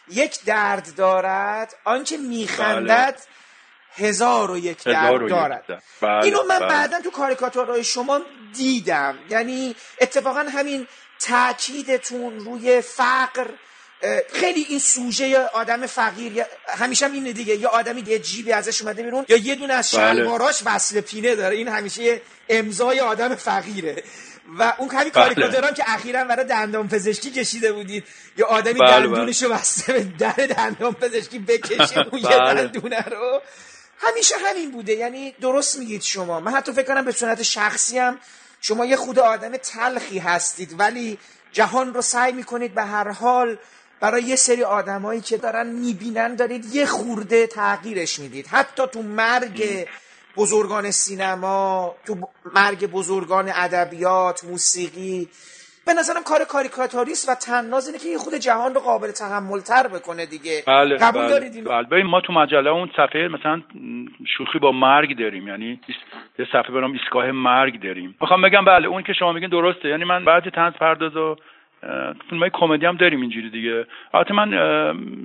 یک 0.07 0.43
درد 0.45 0.95
دارد 0.95 1.75
آنچه 1.83 2.17
میخندد 2.17 3.19
هزار 3.95 4.51
و 4.51 4.57
یک 4.57 4.83
درد 4.83 5.29
دارد. 5.29 5.83
بله، 6.01 6.23
اینو 6.23 6.43
من 6.43 6.59
بله. 6.59 6.69
بعدا 6.69 7.01
تو 7.01 7.11
کاریکاتورهای 7.11 7.83
شما 7.83 8.21
دیدم. 8.53 9.19
یعنی 9.29 9.75
اتفاقا 10.01 10.39
همین 10.39 10.87
تاکیدتون 11.19 12.39
روی 12.39 12.81
فقر 12.81 13.47
خیلی 14.33 14.65
این 14.69 14.79
سوژه 14.79 15.27
یا 15.27 15.49
آدم 15.53 15.85
فقیر 15.85 16.43
همیشه 16.67 17.05
هم 17.05 17.13
اینه 17.13 17.33
دیگه 17.33 17.55
یا 17.55 17.69
آدمی 17.69 18.03
یه 18.07 18.19
جیبی 18.19 18.51
ازش 18.51 18.81
اومده 18.81 19.03
بیرون 19.03 19.25
یا 19.29 19.37
یه 19.37 19.55
دونه 19.55 19.73
از 19.73 19.91
بله. 19.91 20.13
شلواراش 20.13 20.61
وصل 20.65 21.01
پینه 21.01 21.35
داره. 21.35 21.55
این 21.55 21.67
همیشه 21.67 22.21
امضای 22.49 22.99
آدم 22.99 23.35
فقیره. 23.35 24.03
و 24.59 24.73
اون 24.77 24.89
همین 24.89 25.03
بله. 25.03 25.09
کاریکاتورام 25.09 25.73
که 25.73 25.83
اخیرا 25.87 26.23
برای 26.23 26.45
دندان 26.45 26.87
پزشکی 26.87 27.31
کشیده 27.31 27.73
بودید. 27.73 28.03
یا 28.37 28.47
آدمی 28.47 28.79
بله 28.79 28.89
دندونشو 28.89 29.49
بسته 29.49 29.93
به 29.93 30.03
در 30.03 30.31
دندان 30.31 30.93
پزشکی 30.93 31.39
بکشه 31.39 31.99
اون 32.11 32.21
یه 32.21 32.37
دندونه 32.37 33.01
رو. 33.01 33.41
همیشه 33.97 34.35
همین 34.45 34.71
بوده. 34.71 34.93
یعنی 34.93 35.31
درست 35.41 35.79
میگید 35.79 36.01
شما. 36.01 36.39
من 36.39 36.51
حتی 36.53 36.73
فکر 36.73 36.87
کنم 36.87 37.05
به 37.05 37.11
صورت 37.11 37.43
شخصی 37.43 37.97
هم 37.97 38.19
شما 38.61 38.85
یه 38.85 38.95
خود 38.95 39.19
آدم 39.19 39.57
تلخی 39.57 40.19
هستید 40.19 40.79
ولی 40.79 41.17
جهان 41.51 41.93
رو 41.93 42.01
سعی 42.01 42.31
می‌کنید 42.31 42.73
به 42.73 42.83
هر 42.83 43.11
حال 43.11 43.57
برای 44.01 44.23
یه 44.23 44.35
سری 44.35 44.63
آدمایی 44.63 45.21
که 45.21 45.37
دارن 45.37 45.67
می‌بینن 45.67 46.35
دارید 46.35 46.65
یه 46.75 46.85
خورده 46.85 47.47
تغییرش 47.47 48.19
می‌دید. 48.19 48.47
حتی 48.47 48.83
تو 48.93 49.01
مرگ 49.01 49.87
بزرگان 50.37 50.91
سینما 50.91 51.95
تو 52.07 52.15
مرگ 52.55 52.91
بزرگان 52.91 53.51
ادبیات 53.55 54.43
موسیقی 54.43 55.27
به 55.85 55.93
نظرم 55.93 56.23
کار 56.23 56.43
کاریکاتوریست 56.43 57.29
و 57.29 57.35
تناز 57.35 57.87
اینه 57.87 57.99
که 57.99 58.09
یه 58.09 58.17
خود 58.17 58.33
جهان 58.33 58.73
رو 58.73 58.79
قابل 58.79 59.11
تحمل 59.11 59.59
تر 59.59 59.87
بکنه 59.87 60.25
دیگه. 60.25 60.63
بله 60.67 60.97
قبول 60.97 61.21
بله 61.21 61.29
دارید 61.29 61.63
بله. 61.89 62.03
ما 62.03 62.21
تو 62.21 62.33
مجله 62.33 62.69
اون 62.69 62.89
صفحه 62.97 63.27
مثلا 63.27 63.61
شوخی 64.37 64.59
با 64.59 64.71
مرگ 64.71 65.19
داریم. 65.19 65.47
یعنی 65.47 65.79
یه 66.39 66.45
صفحه 66.45 66.71
برام 66.71 66.91
ایستگاه 66.91 67.31
مرگ 67.31 67.83
داریم. 67.83 68.15
می‌خوام 68.21 68.41
بگم 68.41 68.65
بله 68.65 68.87
اون 68.87 69.03
که 69.03 69.13
شما 69.13 69.33
میگین 69.33 69.49
درسته. 69.49 69.89
یعنی 69.89 70.03
من 70.03 70.25
بعضی 70.25 70.49
تنز 70.49 70.73
پرداز 70.73 71.15
و 71.15 71.35
فیلم 72.29 72.41
های 72.41 72.49
کمدی 72.53 72.85
هم 72.85 72.95
داریم 72.95 73.21
اینجوری 73.21 73.49
دیگه. 73.49 73.85
البته 74.13 74.33
من 74.33 74.53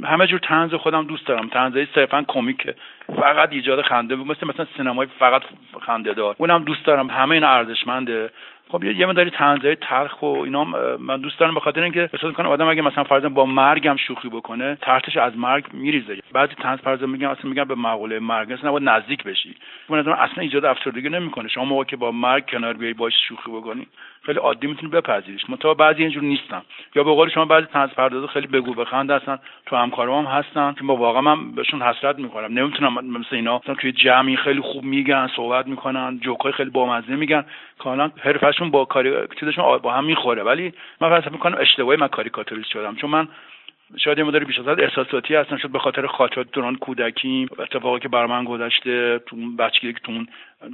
همه 0.05 0.27
جور 0.27 0.39
تنز 0.39 0.75
خودم 0.75 1.05
دوست 1.07 1.27
دارم. 1.27 1.49
تنزای 1.49 1.87
صرفا 1.95 2.25
کمیکه. 2.29 2.75
فقط 3.17 3.53
ایجاد 3.53 3.83
خنده 3.83 4.17
مثل 4.17 4.47
مثلا 4.47 4.67
سینمای 4.77 5.07
فقط 5.19 5.43
خنده 5.81 6.13
دار. 6.13 6.37
اونم 6.39 6.65
دوست 6.65 6.85
دارم. 6.85 7.11
همه 7.11 7.35
اینا 7.35 7.49
ارزشمنده. 7.49 8.31
خب 8.69 8.85
یه 8.85 9.07
مداری 9.07 9.31
تنزای 9.31 9.77
تلخ 9.77 10.23
و 10.23 10.27
اینا 10.27 10.65
من 10.99 11.21
دوست 11.21 11.39
دارم. 11.39 11.55
به 11.55 11.61
خاطر 11.61 11.83
اینکه 11.83 12.11
احساس 12.13 12.35
کنم 12.35 12.49
آدم 12.49 12.69
اگه 12.69 12.83
مثلا 12.83 13.05
فرضاً 13.05 13.29
با 13.29 13.47
مرگم 13.47 13.97
شوخی 13.97 14.29
بکنه 14.29 14.79
ترتش 14.83 15.17
از 15.17 15.39
مرگ 15.39 15.65
میریزه. 15.73 16.19
بعضی 16.33 16.55
تنز 16.55 16.79
فرضاً 16.79 17.07
میگن 17.07 17.27
اصلا 17.27 17.51
میگن 17.51 17.65
به 17.65 17.75
مقوله 17.75 18.19
مرگ. 18.19 18.53
اصلا 18.53 18.69
نباید 18.69 18.89
نزدیک 18.89 19.23
بشی. 19.23 19.55
من 19.89 19.99
اصلا 19.99 20.43
ایجاد 20.43 20.65
افسردگی 20.65 21.09
نمی‌کنه. 21.09 21.49
شما 21.49 21.65
موقع 21.65 21.85
که 21.85 21.97
با 21.97 22.11
مرگ 22.11 22.51
کنار 22.51 22.73
بیای 22.73 22.93
باش 22.93 23.15
شوخی 23.29 23.51
بکنی. 23.51 23.87
خیلی 24.27 24.39
عادی 24.39 24.67
می‌تونی 24.67 24.93
بپذیریش. 24.93 25.43
متأ 25.49 25.75
بعضی 25.75 26.03
اینجور 26.03 26.23
نیستن 26.23 26.63
یا 26.95 27.05
به 27.05 27.11
قول 27.11 27.31
شما 27.31 27.45
بعضی 27.45 27.67
تنز 27.67 27.91
پردازا 27.91 28.27
خیلی 28.27 28.47
بگو 28.47 28.75
بخند 28.75 29.11
هستن 29.11 29.39
تو 29.67 29.77
همکارام 29.77 30.27
هم 30.27 30.33
هستن 30.33 30.73
که 30.73 30.85
با 30.85 30.97
واقعا 30.97 31.21
من 31.21 31.53
بهشون 31.53 31.83
حسرت 31.83 32.19
می‌کنم 32.19 32.59
نمی‌تونم 32.59 32.93
مثل 32.93 33.37
اینا 33.37 33.57
مثلا 33.57 33.75
توی 33.75 33.93
جمعی 33.93 34.37
خیلی 34.37 34.61
خوب 34.61 34.85
میگن 34.85 35.29
صحبت 35.37 35.67
می‌کنن 35.67 36.19
جوکای 36.23 36.53
خیلی 36.53 36.71
بامزه 36.71 37.17
میگن. 37.17 37.45
کاملا 37.79 38.11
حرفشون 38.21 38.71
با 38.71 38.85
کاری 38.85 39.13
چیزشون 39.41 39.79
با 39.79 39.93
هم 39.93 40.05
می‌خوره. 40.05 40.43
ولی 40.43 40.73
من 41.01 41.21
فکر 41.21 41.33
می‌کنم 41.33 41.59
اشتباهی 41.61 41.99
من 41.99 42.09
کاریکاتوریست 42.09 42.69
شدم. 42.69 42.97
چون 42.97 43.11
من 43.11 43.29
شاید 43.99 44.19
یه 44.19 44.25
مداری 44.25 44.45
بیش 44.45 44.59
از 44.59 44.79
احساساتی 44.79 45.35
هستن 45.35 45.57
شد 45.57 45.71
به 45.71 45.79
خاطر 45.79 46.07
خاطرات 46.07 46.51
دوران 46.53 46.77
کودکی 46.77 47.49
اتفاقی 47.59 48.01
که 48.01 48.09
بر 48.09 48.27
من 48.27 48.45
گذشته 48.45 49.19
تو 49.19 49.37
بچگی 49.59 49.93
که 49.93 50.01
تو 50.05 50.13
اون 50.13 50.27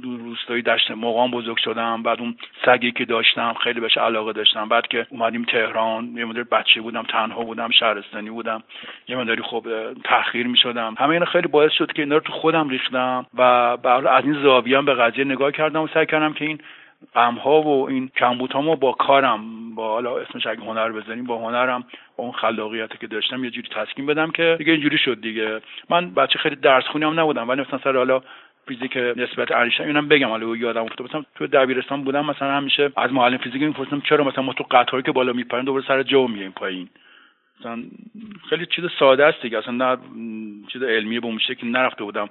روستایی 0.03 0.61
دشت 0.61 0.91
مقام 0.91 1.31
بزرگ 1.31 1.57
شدم 1.57 2.03
بعد 2.03 2.19
اون 2.19 2.35
سگی 2.65 2.91
که 2.91 3.05
داشتم 3.05 3.53
خیلی 3.63 3.79
بهش 3.79 3.97
علاقه 3.97 4.33
داشتم. 4.33 4.69
بعد 4.69 4.87
که 4.87 5.07
اومدیم 5.09 5.43
تهران 5.43 6.17
یه 6.17 6.25
مدار 6.25 6.43
بچه 6.43 6.81
بودم 6.81 7.03
تنها 7.03 7.43
بودم 7.43 7.69
شهرستانی 7.69 8.29
بودم. 8.29 8.63
یه 9.07 9.15
مداری 9.15 9.41
خب 9.41 9.65
تاخیر 10.03 10.47
می 10.47 10.57
شدم 10.57 10.95
همه 10.97 11.09
اینا 11.09 11.25
خیلی 11.25 11.47
باعث 11.47 11.71
شد 11.71 11.93
که 11.93 12.01
اینا 12.01 12.15
رو 12.15 12.21
تو 12.21 12.33
خودم 12.33 12.69
ریختم 12.69 13.25
و 13.33 13.43
از 13.43 14.23
این 14.23 14.43
زاویه 14.43 14.81
به 14.81 14.93
قضیه 14.93 15.23
نگاه 15.23 15.51
کردم 15.51 15.81
و 15.81 15.87
سعی 15.93 16.05
کردم 16.05 16.33
که 16.33 16.45
این 16.45 16.59
غم 17.15 17.35
ها 17.35 17.61
و 17.61 17.89
این 17.89 18.11
کمبود 18.17 18.51
ها 18.51 18.75
با 18.75 18.91
کارم 18.91 19.75
با 19.75 19.87
حالا 19.87 20.17
اسمش 20.17 20.47
اگه 20.47 20.61
هنر 20.61 20.91
بزنیم 20.91 21.25
با 21.25 21.37
هنرم 21.37 21.83
با 22.17 22.23
اون 22.23 22.33
خلاقیتی 22.33 22.97
که 22.97 23.07
داشتم 23.07 23.43
یه 23.43 23.51
جوری 23.51 23.67
تسکین 23.75 24.05
بدم 24.05 24.31
که 24.31 24.55
دیگه 24.57 24.71
اینجوری 24.71 24.97
شد 24.97 25.21
دیگه. 25.21 25.61
من 25.89 26.13
بچه 26.13 26.39
خیلی 26.39 26.55
درس 26.55 26.83
خونی 26.83 27.05
هم 27.05 27.19
نبودم 27.19 27.49
ولی 27.49 27.61
مثلا 27.61 27.79
سر 27.83 27.97
حالا 27.97 28.21
فیزیک 28.67 28.97
نسبت 28.97 29.51
انیشتین 29.51 29.85
اینم 29.85 30.07
بگم 30.07 30.29
حالا 30.29 30.55
یادم 30.55 30.83
افتاد 30.83 31.07
مثلا 31.07 31.23
تو 31.35 31.47
دبیرستان 31.47 32.03
بودم 32.03 32.25
مثلا 32.25 32.51
همیشه 32.51 32.91
از 32.97 33.13
معلم 33.13 33.37
فیزیک 33.37 33.61
میپرسیدم 33.61 34.01
چرا 34.01 34.23
مثلا 34.23 34.43
ما 34.43 34.53
تو 34.53 34.65
قطاری 34.71 35.03
که 35.03 35.11
بالا 35.11 35.33
میپریم 35.33 35.65
دوباره 35.65 35.85
سر 35.87 36.03
جو 36.03 36.27
میایم 36.27 36.51
پایین؟ 36.51 36.89
مثلا 37.59 37.83
خیلی 38.49 38.65
چیز 38.65 38.85
ساده 38.99 39.25
است 39.25 39.41
دیگه. 39.41 39.57
اصلا 39.57 39.73
نه 39.73 39.97
چیز 40.67 40.83
علمی 40.83 41.19
به 41.19 41.27
اون 41.27 41.37
که 41.37 41.65
نرفته 41.65 42.03
بودم. 42.03 42.29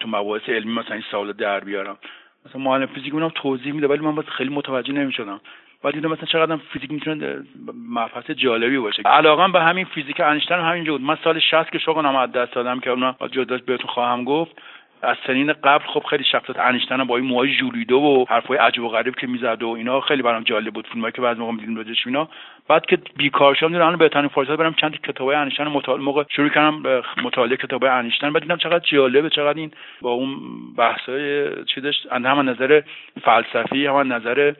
تو 0.00 0.08
مباحث 0.08 0.48
علمی 0.48 0.72
مثلا 0.72 0.94
این 0.94 1.04
سوال 1.10 1.32
در 1.32 1.60
بیارم. 1.60 1.98
مثلا 2.46 2.60
معلم 2.60 2.86
فیزیک 2.86 3.14
اونم 3.14 3.30
توضیح 3.34 3.72
میده 3.72 3.88
ولی 3.88 4.00
من 4.00 4.14
باز 4.14 4.24
خیلی 4.28 4.50
متوجه 4.50 4.92
نمی‌شدم. 4.92 5.40
بعد 5.82 5.94
دیدم 5.94 6.10
مثلا 6.10 6.24
چقدر 6.24 6.56
فیزیک 6.56 6.90
می‌تونه 6.90 7.42
مبحث 7.88 8.30
جالبی 8.30 8.78
باشه. 8.78 9.02
علاقا 9.02 9.48
به 9.48 9.60
همین 9.60 9.84
فیزیک 9.84 10.20
انیشتین 10.20 10.56
همینجا 10.56 10.92
بود. 10.92 11.00
من 11.00 11.18
سال 11.24 11.38
60 11.38 11.70
که 11.70 11.78
شغلم 11.78 12.16
از 12.16 12.32
دست 12.32 12.52
دادم 12.52 12.80
که 12.80 12.90
اون 12.90 13.14
جدا 13.32 13.58
بهتون 13.66 13.90
خواهم 13.90 14.24
گفت. 14.24 14.62
از 15.02 15.16
سنین 15.26 15.52
قبل 15.52 15.84
خب 15.86 16.02
خیلی 16.10 16.24
شخصیت 16.24 16.58
انیشتن 16.58 17.04
با 17.04 17.16
این 17.16 17.26
موهای 17.26 17.56
جولیده 17.56 17.94
و 17.94 18.24
حرفای 18.28 18.58
عجب 18.58 18.82
و 18.82 18.88
غریب 18.88 19.14
که 19.14 19.26
می‌زد 19.26 19.62
و 19.62 19.68
اینا 19.68 20.00
خیلی 20.00 20.22
برام 20.22 20.42
جالب 20.42 20.74
بود. 20.74 20.86
فیلمایی 20.86 21.12
که 21.12 21.20
بعضی 21.20 21.40
موقع 21.40 21.52
می‌دیدیم 21.52 21.76
راجعش 21.76 22.06
اینا. 22.06 22.28
بعد 22.68 22.86
که 22.86 22.98
بیکار 23.16 23.54
شدم 23.54 23.72
دیدم 23.72 23.96
بهترین 23.96 24.28
فرصت 24.28 24.56
برم 24.56 24.74
چند 24.74 25.00
کتابای 25.00 25.36
انیشتن 25.36 25.68
مطالعه 25.68 26.04
موقع 26.04 26.24
شروع 26.28 26.48
کردم 26.48 26.82
به 26.82 27.02
مطالعه 27.22 27.56
کتابای 27.56 27.90
انیشتن. 27.90 28.32
بعد 28.32 28.42
دیدم 28.42 28.56
چقدر 28.56 28.84
جالبه 28.84 29.30
چقدر 29.30 29.58
این 29.58 29.70
با 30.00 30.10
اون 30.10 30.36
بحثای 30.76 31.50
چیزش 31.64 31.94
هم 32.10 32.48
نظر 32.50 32.82
فلسفی 33.22 33.86
هم 33.86 34.12
نظر 34.12 34.52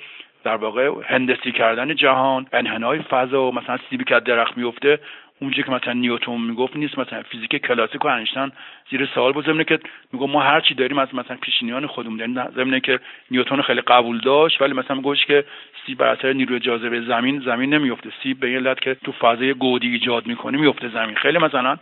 در 0.45 0.57
واقع 0.57 0.91
هندسی 1.05 1.53
کردن 1.53 1.95
جهان 1.95 2.47
انحنای 2.53 2.99
فضا 2.99 3.51
مثلا 3.51 3.79
سیبی 3.91 4.05
که 4.05 4.21
درخت 4.21 4.57
میفته 4.57 4.99
اونجا 5.43 5.63
که 5.63 5.71
مثلا 5.71 5.93
نیوتون 5.93 6.41
می‌گفت 6.41 6.77
نیست 6.77 6.99
مثلا 6.99 7.23
فیزیک 7.23 7.57
کلاسیک 7.57 8.05
و 8.05 8.09
انیشتین 8.09 8.53
زیر 8.91 9.07
سوال 9.15 9.33
بود 9.33 9.47
زمینه 9.47 9.65
که 9.65 9.79
میگم 10.13 10.31
ما 10.31 10.43
هر 10.43 10.61
چی 10.61 10.75
داریم 10.75 10.99
از 10.99 11.15
مثلا 11.15 11.37
پیشینیان 11.37 11.87
خودمون 11.87 12.19
یعنی 12.19 12.41
زمینه 12.57 12.81
که 12.81 12.99
نیوتون 13.31 13.63
خیلی 13.63 13.81
قبول 13.81 14.19
داشت 14.19 14.63
ولی 14.63 14.73
مثلا 14.73 14.97
میگوش 14.97 15.27
که 15.27 15.45
سیب 15.87 15.99
بر 15.99 16.07
اثر 16.07 16.33
نیروی 16.33 16.61
جاذبه 16.61 17.01
زمین 17.01 17.41
زمین 17.41 17.75
نمیفته. 17.75 18.13
سیب 18.23 18.41
به 18.41 18.47
این 18.47 18.75
که 18.75 18.95
تو 18.95 19.13
فضای 19.13 19.55
گودی 19.55 19.89
ایجاد 19.89 20.27
می‌کنه 20.27 20.59
میفته 20.59 20.89
زمین. 20.89 21.15
خیلی 21.15 21.39
مثلا 21.39 21.77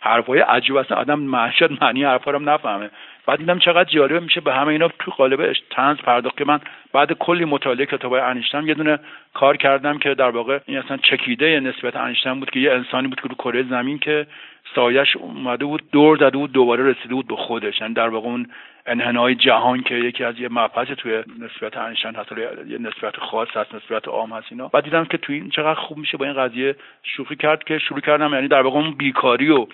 حرفای 0.00 0.38
عجیب 0.38 0.76
اصلا 0.76 0.96
آدم 0.96 1.18
معشد 1.18 1.82
معنی 1.82 2.04
حرفا 2.04 2.30
رو 2.30 2.38
نفهمه. 2.38 2.90
بعد 3.26 3.38
دیدم 3.38 3.58
چقدر 3.58 3.90
جالب 3.90 4.22
میشه 4.22 4.40
به 4.40 4.54
همه 4.54 4.68
اینا 4.68 4.88
تو 4.88 5.10
قالب 5.10 5.52
تنز 5.70 5.96
پرداخت 5.96 6.36
که 6.36 6.44
من 6.44 6.60
بعد 6.92 7.12
کلی 7.12 7.44
مطالعه 7.44 7.86
کتابای 7.86 8.20
انیشتین 8.20 8.68
یه 8.68 8.74
دونه 8.74 8.98
کار 9.34 9.56
کردم 9.56 9.98
که 9.98 10.14
در 10.14 10.30
واقع 10.30 10.58
این 10.66 10.78
اصلا 10.78 10.96
چکیده 10.96 11.60
نسبت 11.60 11.96
انیشتین 11.96 12.40
بود 12.40 12.50
که 12.50 12.60
یه 12.60 12.72
انسانی 12.72 13.08
بود 13.08 13.20
که 13.20 13.28
رو 13.28 13.34
کره 13.34 13.62
زمین 13.62 13.98
که 13.98 14.26
سایش 14.74 15.16
اومده 15.16 15.64
بود 15.64 15.82
دور 15.92 16.16
زده 16.16 16.38
بود 16.38 16.52
دوباره 16.52 16.84
رسیده 16.84 17.14
بود 17.14 17.26
به 17.26 17.36
خودش. 17.36 17.80
یعنی 17.80 17.94
در 17.94 18.08
واقع 18.08 18.28
اون 18.28 18.46
انحنای 18.86 19.34
جهان 19.34 19.82
که 19.82 19.94
یکی 19.94 20.24
از 20.24 20.38
یه 20.38 20.48
مبحث 20.48 20.88
توی 20.88 21.22
نسبت 21.38 21.76
انیشتین 21.76 22.14
هست 22.14 22.32
یه 22.68 22.78
نسبت 22.78 23.16
خاص 23.16 23.48
هست 23.54 23.74
نسبت 23.74 24.08
عام 24.08 24.32
هست 24.32 24.46
اینا. 24.50 24.68
بعد 24.68 24.84
دیدم 24.84 25.04
که 25.04 25.18
توی 25.18 25.34
این 25.34 25.50
چقدر 25.50 25.80
خوب 25.80 25.98
میشه 25.98 26.16
با 26.16 26.24
این 26.24 26.34
قضیه 26.34 26.76
شوخی 27.02 27.36
کرد 27.36 27.64
که 27.64 27.78
شروع 27.78 28.00
کردم 28.00 28.34
یعنی 28.34 28.48
در 28.48 28.62
واقع 28.62 28.78
اون 28.78 28.90
بیکاری 28.90 29.50
و 29.50 29.66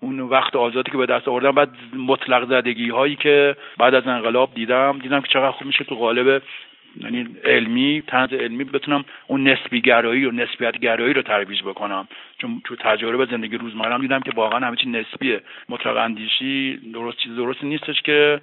اون 0.00 0.20
وقت 0.20 0.56
آزادی 0.56 0.90
که 0.90 0.98
به 0.98 1.06
دست 1.06 1.28
آوردم 1.28 1.52
بعد 1.52 1.68
مطلق 1.96 2.48
زدگی 2.48 2.90
هایی 2.90 3.16
که 3.16 3.56
بعد 3.78 3.94
از 3.94 4.06
انقلاب 4.06 4.54
دیدم 4.54 4.98
دیدم 5.02 5.20
که 5.20 5.28
چقدر 5.28 5.50
خوب 5.50 5.66
میشه 5.66 5.84
تو 5.84 5.94
قالب 5.94 6.42
یعنی 7.00 7.26
علمی 7.44 8.02
طنز 8.06 8.32
علمی 8.32 8.64
بتونم 8.64 9.04
اون 9.26 9.48
نسبی 9.48 9.80
گرایی 9.80 10.24
و 10.24 10.30
نسبیت 10.30 10.78
گرایی 10.78 11.14
رو 11.14 11.22
ترویج 11.22 11.62
بکنم. 11.62 12.08
چون 12.38 12.62
تو 12.64 12.76
تجربه 12.76 13.26
زندگی 13.26 13.56
روزمرم 13.56 14.00
دیدم 14.00 14.20
که 14.20 14.30
واقعا 14.36 14.66
همه 14.66 14.76
چی 14.76 14.88
نسبیه. 14.88 15.40
مطلق 15.68 15.96
اندیشی 15.96 16.80
درست 16.94 17.18
چیز 17.18 17.36
درست 17.36 17.64
نیستش 17.64 18.02
که 18.02 18.40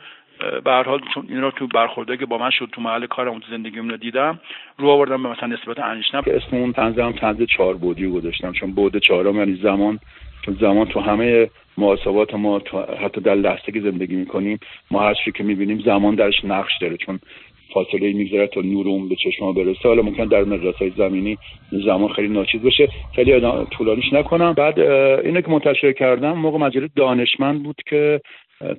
به 0.64 0.72
هر 0.72 0.84
حال 0.84 1.01
چون 1.14 1.26
این 1.30 1.41
رو 1.41 1.51
تو 1.51 1.68
برخورده 1.68 2.18
که 2.18 2.26
با 2.26 2.38
من 2.38 2.49
شد 2.49 2.70
تو 2.72 2.82
محل 2.82 3.06
کارم 3.06 3.39
تو 3.39 3.51
زندگیم 3.51 3.89
رو 3.89 3.97
دیدم 3.97 4.39
رو 4.78 4.89
آوردم 4.89 5.24
به 5.24 5.30
مثلا 5.30 5.47
نسبت 5.47 5.80
انیشتین 5.80 6.22
اسم 6.28 6.58
اون 6.58 6.74
طنز 6.74 6.95
طنز 6.95 7.41
چهار 7.41 7.74
بودی 7.74 8.08
گذاشتم. 8.08 8.51
چون 8.51 8.72
بود 8.72 8.97
چهارم 8.97 9.36
یعنی 9.36 9.56
زمان 9.56 9.99
زمان 10.54 10.88
تو 10.88 11.00
همه 11.00 11.50
محاسبات 11.78 12.34
ما 12.34 12.62
حتی 13.04 13.22
در 13.22 13.36
لحظه 13.36 13.72
که 13.72 13.82
زندگی 13.82 14.16
می‌کنیم 14.16 14.60
ما 14.91 15.00
هر 15.00 15.14
که 15.36 15.43
می‌بینیم 15.43 15.80
زمان 15.86 16.16
درش 16.16 16.46
نقش 16.46 16.72
داره. 16.82 16.98
چون 16.98 17.20
فاصله 17.74 18.14
میگذره 18.14 18.48
تا 18.48 18.62
نور 18.62 18.88
اون 18.88 19.10
به 19.10 19.16
چشم 19.16 19.54
برسه. 19.54 19.88
حالا 19.88 20.02
ممکن 20.02 20.26
در 20.26 20.43
مقیاس 20.43 20.76
های 20.76 20.91
زمینی 20.98 21.38
زمان 21.72 22.14
خیلی 22.14 22.28
ناچیز 22.28 22.62
باشه. 22.62 22.88
خیلی 23.16 23.41
طولانیش 23.72 24.14
نکنم. 24.14 24.54
بعد 24.54 24.80
اینه 24.80 25.41
که 25.41 25.50
منتشر 25.52 25.91
کردم 25.91 26.32
موقع 26.32 26.58
مجله 26.58 26.89
دانشمند 26.96 27.64
بود 27.64 27.82
که 27.89 28.22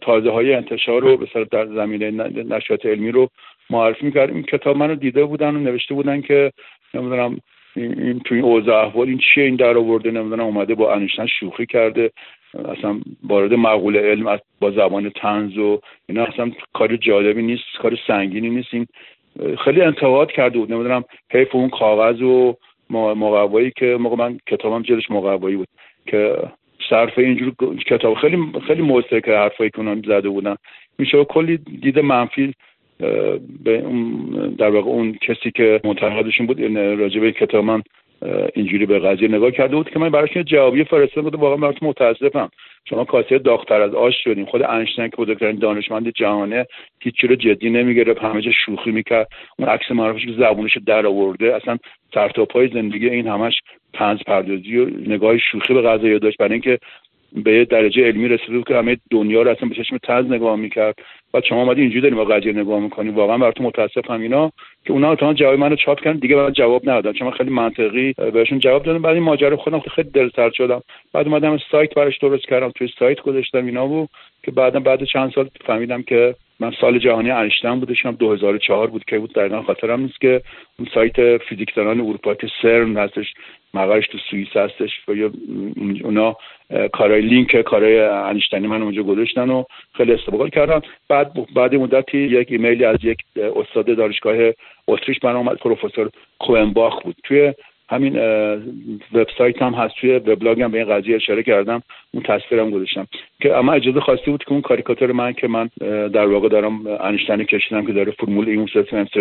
تازه 0.01 0.31
های 0.31 0.55
انتشار 0.55 1.03
رو 1.03 1.17
به 1.17 1.27
در 1.51 1.67
زمینه 1.67 2.11
نشریات 2.43 2.87
علمی 2.87 3.11
رو 3.11 3.29
معرفی 3.71 4.07
می‌کرد. 4.07 4.31
این 4.31 4.43
کتاب 4.43 4.77
منو 4.77 4.95
دیده 4.95 5.25
بودن 5.25 5.57
و 5.57 5.59
نوشته 5.59 5.95
بودن 5.95 6.21
که 6.21 6.53
نمی‌دونم 6.95 7.39
این 7.77 8.21
تو 8.21 8.35
این 8.35 8.45
اوضاع 8.45 8.87
احوال 8.87 9.09
این 9.09 9.19
چیه 9.19 9.45
این 9.45 9.57
در 9.57 9.79
آورده 9.79 10.11
نمی‌دونم 10.11 10.45
اومده 10.45 10.75
با 10.75 10.95
انیشتن 10.95 11.27
شوخی 11.27 11.67
کرده 11.67 12.11
اصلا 12.79 13.01
وارد 13.23 13.55
مقوله 13.55 14.01
علم 14.01 14.39
با 14.61 14.71
زبان 14.71 15.11
تنز 15.11 15.59
و 15.59 15.81
اینا 16.09 16.25
اصلا 16.25 16.51
کار 16.73 16.97
جالبی 16.97 17.43
نیست 17.43 17.63
کار 17.79 17.99
سنگینی 18.07 18.51
نیست. 18.51 18.69
این 18.73 18.87
خیلی 19.65 19.81
انتقاد 19.81 20.33
کرده 20.33 20.59
بود 20.59 20.73
نمی‌دونم 20.73 21.05
حیف 21.33 21.55
اون 21.55 21.69
کاغذ 21.69 22.23
و 22.23 22.55
مقوایی 22.91 23.73
که 23.77 23.97
موقع 24.01 24.17
من 24.17 24.39
کتابم 24.47 24.83
جلش 24.83 25.11
مقوایی 25.11 25.57
بود 25.57 25.69
که 26.07 26.37
صرف 26.91 27.19
اینجور 27.19 27.53
کتاب 27.87 28.15
خیلی 28.15 28.39
خیلی 28.67 28.83
موثر 28.83 29.21
که 29.21 29.31
حرفایی 29.31 29.71
که 29.71 29.79
اونا 29.79 29.95
زده 29.95 30.29
بودن. 30.29 30.57
میشه 30.99 31.25
کلی 31.25 31.57
دید 31.57 31.99
منفی 31.99 32.55
به 33.65 33.85
در 34.59 34.71
واقع 34.71 34.91
اون 34.91 35.13
کسی 35.13 35.51
که 35.51 35.81
منتقدشون 35.85 36.47
بود 36.47 36.61
راجع 36.77 37.21
به 37.21 37.33
کتاب 37.33 37.65
من 37.65 37.83
اینجوری 38.55 38.87
به 38.87 38.99
قضیه 38.99 39.29
نگاه 39.29 39.51
کرده 39.51 39.77
بود 39.77 39.91
که 39.91 39.99
من 39.99 40.09
براش 40.09 40.37
جوابی 40.37 40.85
فرستاده 40.85 41.31
بود 41.31 41.41
واقعا 41.41 41.57
براتون 41.57 41.89
متاسفم. 41.89 42.51
شما 42.85 43.05
کاسه 43.05 43.39
داختر 43.39 43.81
از 43.81 43.95
آش 43.95 44.15
شدیم 44.25 44.45
خود 44.45 44.63
انشتین 44.63 45.09
که 45.09 45.17
بزرگترین 45.17 45.57
دانشمند 45.57 46.09
جهانه 46.09 46.67
هیچی 47.01 47.27
رو 47.27 47.35
جدی 47.35 47.71
نمی‌گرفت. 47.71 48.21
همه 48.21 48.41
جا 48.41 48.51
شوخی 48.67 48.91
می‌کرد. 48.91 49.29
اون 49.59 49.69
عکس 49.69 49.91
معرفش 49.91 50.27
که 50.27 50.33
زبونش 50.33 50.79
در 50.87 51.07
آورده. 51.07 51.57
اصلا 51.57 51.79
سر 52.15 52.29
پای 52.29 52.69
زندگی 52.69 53.09
این 53.09 53.27
همش 53.27 53.55
طنز 53.93 54.19
پردازی 54.27 54.77
و 54.77 54.87
نگاه 55.07 55.39
شوخی 55.39 55.75
به 55.75 55.83
قضیه 55.83 56.19
داشت. 56.19 56.39
برای 56.39 56.53
اینکه 56.53 56.79
به 57.33 57.53
یه 57.53 57.65
درجه 57.65 58.07
علمی 58.07 58.29
رسیده 58.29 58.53
بود 58.53 58.69
که 58.69 58.77
همه 58.77 58.97
دنیا 59.11 59.43
رو 59.43 59.51
اصلا 59.51 59.69
به 59.69 59.75
چشم 59.75 59.99
تز 59.99 60.31
نگاه 60.31 60.57
می‌کرد. 60.57 60.95
و 61.35 61.41
شما 61.49 61.63
اومدی 61.63 61.81
اینجوری 61.81 62.01
داریم 62.01 62.17
با 62.17 62.25
قضیه 62.25 62.53
نگاه 62.53 62.81
می‌کنی. 62.81 63.11
واقعا 63.11 63.39
براتون 63.39 63.67
متاسفم 63.67 64.21
اینا 64.21 64.53
که 64.85 64.93
اونا 64.93 65.17
تا 65.17 65.35
جواب 65.35 65.59
منو 65.59 65.77
چاپ 65.77 66.01
کردن 66.01 66.19
دیگه 66.19 66.37
من 66.37 66.53
جواب 66.53 66.91
ندادم 66.91 67.13
چون 67.13 67.31
خیلی 67.31 67.51
منطقی 67.51 68.13
بهشون 68.13 68.59
جواب 68.59 68.83
دادم. 68.83 69.03
بعد 69.03 69.15
این 69.15 69.23
ماجرا 69.23 69.57
خودم 69.57 69.81
خیلی 69.81 70.11
دلسرد 70.11 70.53
شدم. 70.53 70.83
بعد 71.13 71.27
اومدم 71.27 71.59
سایت 71.71 71.95
براش 71.95 72.19
درست 72.19 72.45
کردم. 72.45 72.71
توی 72.71 72.89
سایت 72.99 73.21
گذاشتم 73.21 73.67
اینا 73.67 73.87
بود 73.87 74.09
که 74.43 74.51
بعدا 74.51 74.81
بعد 74.81 75.05
چند 75.05 75.33
سال 75.33 75.49
فهمیدم 75.67 76.03
که 76.03 76.35
من 76.61 76.73
سال 76.81 76.99
جهانی 76.99 77.31
انیشتین 77.31 77.81
بودشم 77.81 78.13
2004 78.13 78.87
بود 78.87 79.05
که 79.05 79.19
بود. 79.19 79.33
دقیقا 79.33 79.63
خاطرم 79.63 80.01
نیست 80.01 80.21
که 80.21 80.43
اون 80.79 80.89
سایت 80.95 81.37
فیزیکدانان 81.37 82.01
اروپا 82.01 82.35
که 82.35 82.49
سرن 82.63 82.97
هستش 82.97 83.35
مقرش 83.75 84.07
تو 84.07 84.19
سوئیس 84.31 84.57
هستش 84.57 84.91
و 85.09 85.13
اونا 86.05 86.37
کارهای 86.93 87.21
لینک 87.21 87.57
کارهای 87.57 88.01
انیشتینی 88.01 88.67
من 88.67 88.83
اونجا 88.83 89.03
گذاشتن 89.03 89.51
و 89.51 89.65
خیلی 89.95 90.13
استقبال 90.13 90.49
کردم 90.49 90.83
بعد 91.09 91.33
بعد 91.55 91.75
مدتی 91.75 92.19
یک 92.19 92.47
ایمیلی 92.51 92.85
از 92.85 92.99
یک 93.03 93.19
استاد 93.37 93.97
دانشگاه 93.97 94.37
اتریش 94.89 95.25
من 95.25 95.37
اومد 95.37 95.57
پروفسور 95.57 96.11
کوئنباخ 96.39 97.03
بود. 97.03 97.17
توی 97.25 97.53
همین 97.89 98.19
وبسایت 99.13 99.63
هم 99.63 99.75
هست. 99.75 99.95
توی 100.01 100.11
وبلاگ 100.11 100.63
هم 100.63 100.71
به 100.71 100.79
این 100.79 100.89
قضیه 100.89 101.17
اشاره 101.17 101.43
کردم. 101.43 101.83
اون 102.15 102.23
تصویرم 102.23 102.71
گذاشتم. 102.71 103.07
که 103.41 103.57
اما 103.57 103.73
اجازه 103.73 104.01
خواسته 104.01 104.31
بود 104.31 104.45
که 104.45 104.53
اون 104.53 104.61
کاریکاتور 104.61 105.13
من 105.13 105.33
که 105.33 105.49
من 105.49 105.69
در 106.09 106.27
واقع 106.27 106.49
دارم 106.49 106.87
انیشتین 107.01 107.45
کشیدم 107.45 107.87
که 107.87 107.93
داره 107.93 108.13
فرمول 108.13 108.49
این 108.49 108.69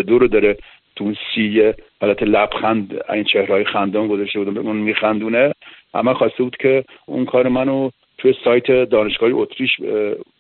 دو 0.08 0.20
رو 0.20 0.28
داره 0.28 0.58
تو 0.96 1.04
اون 1.04 1.16
سی 1.36 1.74
حالت 2.02 2.24
لبخند 2.24 3.02
این 3.14 3.24
چهرهای 3.24 3.64
خندان 3.64 4.08
گذاشته 4.08 4.40
بودم. 4.40 4.58
اون 4.58 4.76
میخندونه. 4.76 5.54
اما 5.94 6.14
خواسته 6.14 6.44
بود 6.44 6.58
که 6.58 6.84
اون 7.06 7.26
کار 7.26 7.48
منو 7.48 7.90
توی 8.18 8.34
سایت 8.44 8.90
دانشگاهی 8.90 9.34
اتریش 9.34 9.72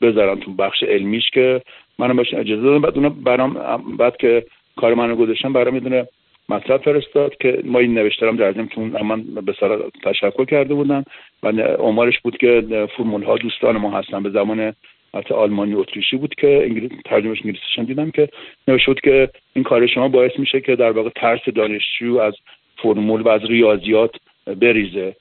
بذارم 0.01 0.39
تو 0.39 0.53
بخش 0.53 0.83
علمیش 0.83 1.29
که 1.29 1.61
منم 1.99 2.15
بهش 2.15 2.33
اجازه 2.33 2.61
دادم. 2.61 2.81
بعد 2.81 2.97
اون 2.97 3.09
برام 3.09 3.53
بعد 3.97 4.17
که 4.17 4.45
کار 4.75 4.93
منو 4.93 5.15
گذاشتم 5.15 5.53
برام 5.53 5.73
می‌دونه 5.73 6.07
مطلب 6.49 6.81
فرستاد 6.81 7.37
که 7.37 7.61
ما 7.63 7.79
این 7.79 7.93
نوشترم 7.93 8.35
در 8.35 8.51
ضمن 8.51 8.67
که 8.67 8.81
من 8.81 9.23
به 9.23 9.55
سر 9.59 9.79
تشکر 10.03 10.45
کرده 10.45 10.73
بودن 10.73 11.03
و 11.43 11.47
عمرش 11.61 12.19
بود 12.19 12.37
که 12.37 12.87
فرمول 12.97 13.23
ها 13.23 13.37
دوستان 13.37 13.77
ما 13.77 13.91
هستن. 13.91 14.23
به 14.23 14.29
زمان 14.29 14.73
حتی 15.13 15.33
آلمانی 15.33 15.73
اتریشی 15.73 16.17
بود 16.17 16.35
که 16.35 16.61
انگلیس 16.63 16.91
ترجمهش 17.05 17.37
انگلیسیش 17.37 17.79
دیدم 17.87 18.11
که 18.11 18.29
نوشته 18.67 18.91
بود 18.91 19.01
که 19.01 19.29
این 19.53 19.63
کار 19.63 19.87
شما 19.87 20.07
باعث 20.07 20.31
میشه 20.39 20.61
که 20.61 20.75
در 20.75 20.91
واقع 20.91 21.09
ترس 21.09 21.49
دانشجو 21.55 22.17
از 22.17 22.33
فرمول 22.77 23.21
و 23.21 23.29
از 23.29 23.41
ریاضیات 23.49 24.15
بریزه. 24.61 25.15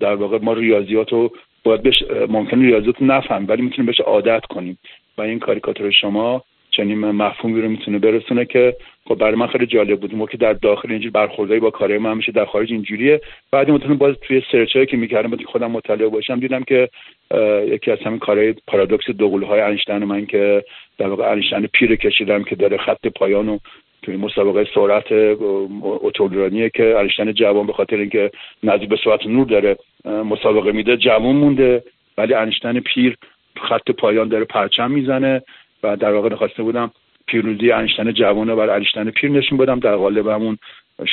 در 0.00 0.14
واقع 0.14 0.38
ما 0.42 0.52
ریاضیات 0.52 1.12
رو 1.12 1.30
باید 1.64 1.82
بهش 1.82 2.02
ممکن 2.28 2.62
ریاضیات 2.62 3.02
نفهم 3.02 3.48
ولی 3.48 3.62
می‌تونیم 3.62 3.86
بهش 3.86 4.00
عادت 4.00 4.44
کنیم. 4.44 4.78
و 5.18 5.22
این 5.22 5.38
کاریکاتور 5.38 5.90
شما 5.90 6.44
چنین 6.70 6.98
مفهومی 6.98 7.60
رو 7.60 7.68
می‌تونه 7.68 7.98
برسونه 7.98 8.44
که 8.44 8.76
خب 9.04 9.14
برای 9.14 9.34
من 9.34 9.46
خیلی 9.46 9.66
جالب 9.66 10.00
بود. 10.00 10.30
که 10.30 10.36
در 10.36 10.52
داخل 10.52 10.92
اینجور 10.92 11.10
برخوردایی 11.10 11.60
با 11.60 11.70
کارهای 11.70 11.98
من 11.98 12.16
میشه 12.16 12.32
در 12.32 12.44
خارج 12.44 12.72
اینجوریه. 12.72 13.20
بعد 13.52 13.70
مثلا 13.70 13.94
باز 13.94 14.14
توی 14.22 14.42
search 14.52 14.78
که 14.78 14.96
می‌کردم 14.96 15.36
که 15.36 15.44
خودم 15.44 15.70
مطلع 15.70 16.08
باشم 16.08 16.40
دیدم 16.40 16.62
که 16.62 16.88
یکی 17.66 17.90
از 17.90 17.98
همین 17.98 18.18
کارهای 18.18 18.54
پارادوکس 18.66 19.10
دوقلو 19.10 19.46
های 19.46 19.60
انیشتین 19.60 20.04
من 20.04 20.26
که 20.26 20.64
در 20.98 21.08
واقع 21.08 21.32
انیشتین 21.32 21.66
پیر 21.72 21.96
کشیدم 21.96 22.42
که 22.42 22.56
داره 22.56 22.76
خط 22.76 23.06
پایان 23.06 23.48
و 23.48 23.58
توی 24.02 24.16
مسابقه 24.16 24.66
سرعت 24.74 25.36
اتومبیل‌رانیه 25.82 26.70
که 26.70 26.96
انیشتین 26.98 27.32
جوان 27.32 27.66
به 27.66 27.72
خاطر 27.72 27.96
اینکه 27.96 28.30
نزدیک 28.62 28.88
به 28.88 28.98
سرعت 29.04 29.26
نور 29.26 29.46
داره 29.46 29.76
مسابقه 30.04 30.72
میده 30.72 30.96
جوان 30.96 31.36
مونده. 31.36 31.82
ولی 32.18 32.34
انیشتین 32.34 32.80
پیر 32.80 33.16
خط 33.68 33.90
پایان 33.90 34.28
داره 34.28 34.44
پرچم 34.44 34.90
می‌زنه. 34.90 35.42
و 35.82 35.96
در 35.96 36.12
واقع 36.12 36.34
خواسته 36.34 36.62
بودم 36.62 36.90
پیروزی 37.26 37.70
انیشتین 37.72 38.12
جوانه 38.12 38.54
بر 38.54 38.70
انیشتین 38.70 39.10
پیر 39.10 39.30
نشون 39.30 39.58
بدم. 39.58 39.78
در 39.78 39.96
قالب 39.96 40.28
همون 40.28 40.58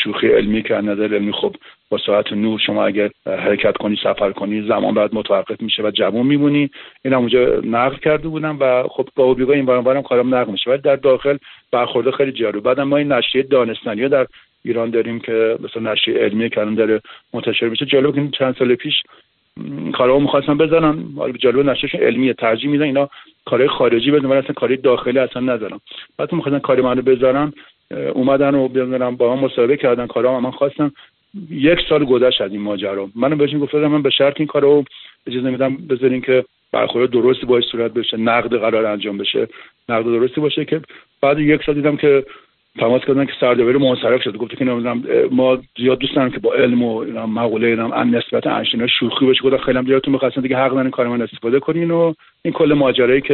شوخی 0.04 0.28
علمی 0.28 0.64
که 0.64 0.74
نظر 0.74 1.04
علمی 1.04 1.32
خب 1.32 1.56
با 1.90 1.98
ساعت 2.06 2.34
نور 2.34 2.60
شما 2.60 2.86
اگر 2.86 3.10
حرکت 3.26 3.78
کنی 3.78 3.98
سفر 4.04 4.32
کنی 4.32 4.68
زمان 4.68 4.94
بعد 4.94 5.16
متوقف 5.16 5.62
میشه 5.62 5.84
و 5.84 5.92
جوان 5.92 6.26
میمونی. 6.26 6.70
این 7.06 7.14
هم 7.14 7.20
اونجا 7.20 7.62
نقل 7.64 7.98
کرده 7.98 8.28
بودم 8.28 8.58
و 8.60 8.84
خب 8.84 9.10
با 9.16 9.34
بیگاه 9.34 9.56
این 9.56 9.66
بارم 9.66 10.02
کارم 10.02 10.36
نقل 10.36 10.52
میشه. 10.52 10.72
ولی 10.72 10.82
در 10.82 10.96
داخل 10.96 11.38
برخورده 11.72 12.12
خیلی 12.12 12.32
جالب. 12.32 12.60
بعد 12.60 12.80
ما 12.80 12.98
این 12.98 13.12
نشریه 13.12 13.44
دانستانی 13.44 14.10
در 14.10 14.28
ایران 14.66 14.90
داریم 14.90 15.20
که 15.20 15.58
مثلا 15.64 15.92
نشریه 15.92 16.18
علمی 16.18 16.50
که 16.50 16.62
الان 16.62 16.76
داره 16.76 17.02
منتشر 17.34 17.70
میشه. 17.70 17.86
جالب 17.86 18.16
که 18.16 18.38
چند 18.38 18.56
سال 18.60 18.76
پیش 18.76 18.94
کارا 19.94 20.20
می‌خواستم 20.20 20.58
بزنم. 20.58 21.14
حالا 21.18 21.32
جالب 21.32 21.70
نشرشون 21.70 22.02
علمیه 22.02 22.34
ترجیح 22.34 22.70
میدن 22.70 22.84
اینا 22.84 23.10
کارهای 23.46 23.70
خارجی 23.70 24.12
بدن 24.12 24.26
ولی 24.26 24.40
اصلا 24.40 24.54
کاری 24.54 24.78
داخلی 24.78 25.20
اصلا 25.20 25.42
نزنم 25.42 25.80
بعد 26.18 26.34
می‌خواستن 26.34 26.60
کاری 26.60 26.82
منو 26.82 27.02
بذارن 27.02 27.54
اومدن 28.14 28.56
و 28.56 28.68
بزنم 28.68 29.16
با 29.16 29.36
هم 29.36 29.44
مصاحبه 29.44 29.78
کردن 29.78 30.08
کارا 30.08 30.40
من 30.40 30.52
خواستم 30.52 30.92
یک 31.50 31.80
سال 31.90 32.06
گذشت 32.06 32.42
از 32.42 32.52
این 32.52 32.62
ماجرا. 32.62 33.10
منو 33.16 33.36
بهشون 33.36 33.60
گفتم 33.60 33.88
من 33.88 34.02
به 34.02 34.10
شرط 34.10 34.34
این 34.38 34.48
کارو 34.48 34.84
اجازه 35.28 35.50
میدم 35.50 35.78
بذارین 35.78 36.22
که 36.22 36.46
برخورد 36.72 37.10
درستی 37.10 37.46
باش 37.46 37.64
صورت 37.64 37.94
بشه 37.94 38.18
نقد 38.18 38.58
قرار 38.58 38.86
انجام 38.86 39.18
بشه 39.18 39.48
نقد 39.90 40.06
درستی 40.06 40.42
باشه 40.42 40.66
که 40.66 40.82
بعد 41.22 41.40
یک 41.40 41.64
سال 41.66 41.76
دیدم 41.76 41.98
که 41.98 42.26
تماس 42.80 43.02
کردن 43.06 43.26
که 43.26 43.34
سردبیر 43.40 43.78
منصرف 43.78 44.22
شد. 44.24 44.38
گفت 44.38 44.58
که 44.58 44.66
نمی‌دونم 44.66 45.04
ما 45.32 45.60
زیاد 45.78 46.00
دوست 46.00 46.16
دارم 46.16 46.32
که 46.32 46.40
با 46.40 46.54
علم 46.54 46.84
و 46.84 47.04
مقوله 47.28 47.68
اینم 47.68 47.92
ان 47.94 48.16
نسبت 48.16 48.48
انشینا 48.48 48.88
شوخی 48.88 49.26
بشه 49.26 49.44
گفتم 49.44 49.58
خیلی 49.58 49.78
هم 49.78 49.84
دیگه 49.84 50.02
می‌خواستن 50.08 50.42
دیگه 50.42 50.58
حق 50.58 50.74
دارن 50.74 50.90
کار 50.90 51.08
من 51.08 51.22
استفاده 51.22 51.60
کنین 51.60 51.92
و 51.92 52.14
این 52.42 52.54
کل 52.54 52.74
ماجرایی 52.74 53.22
که 53.22 53.34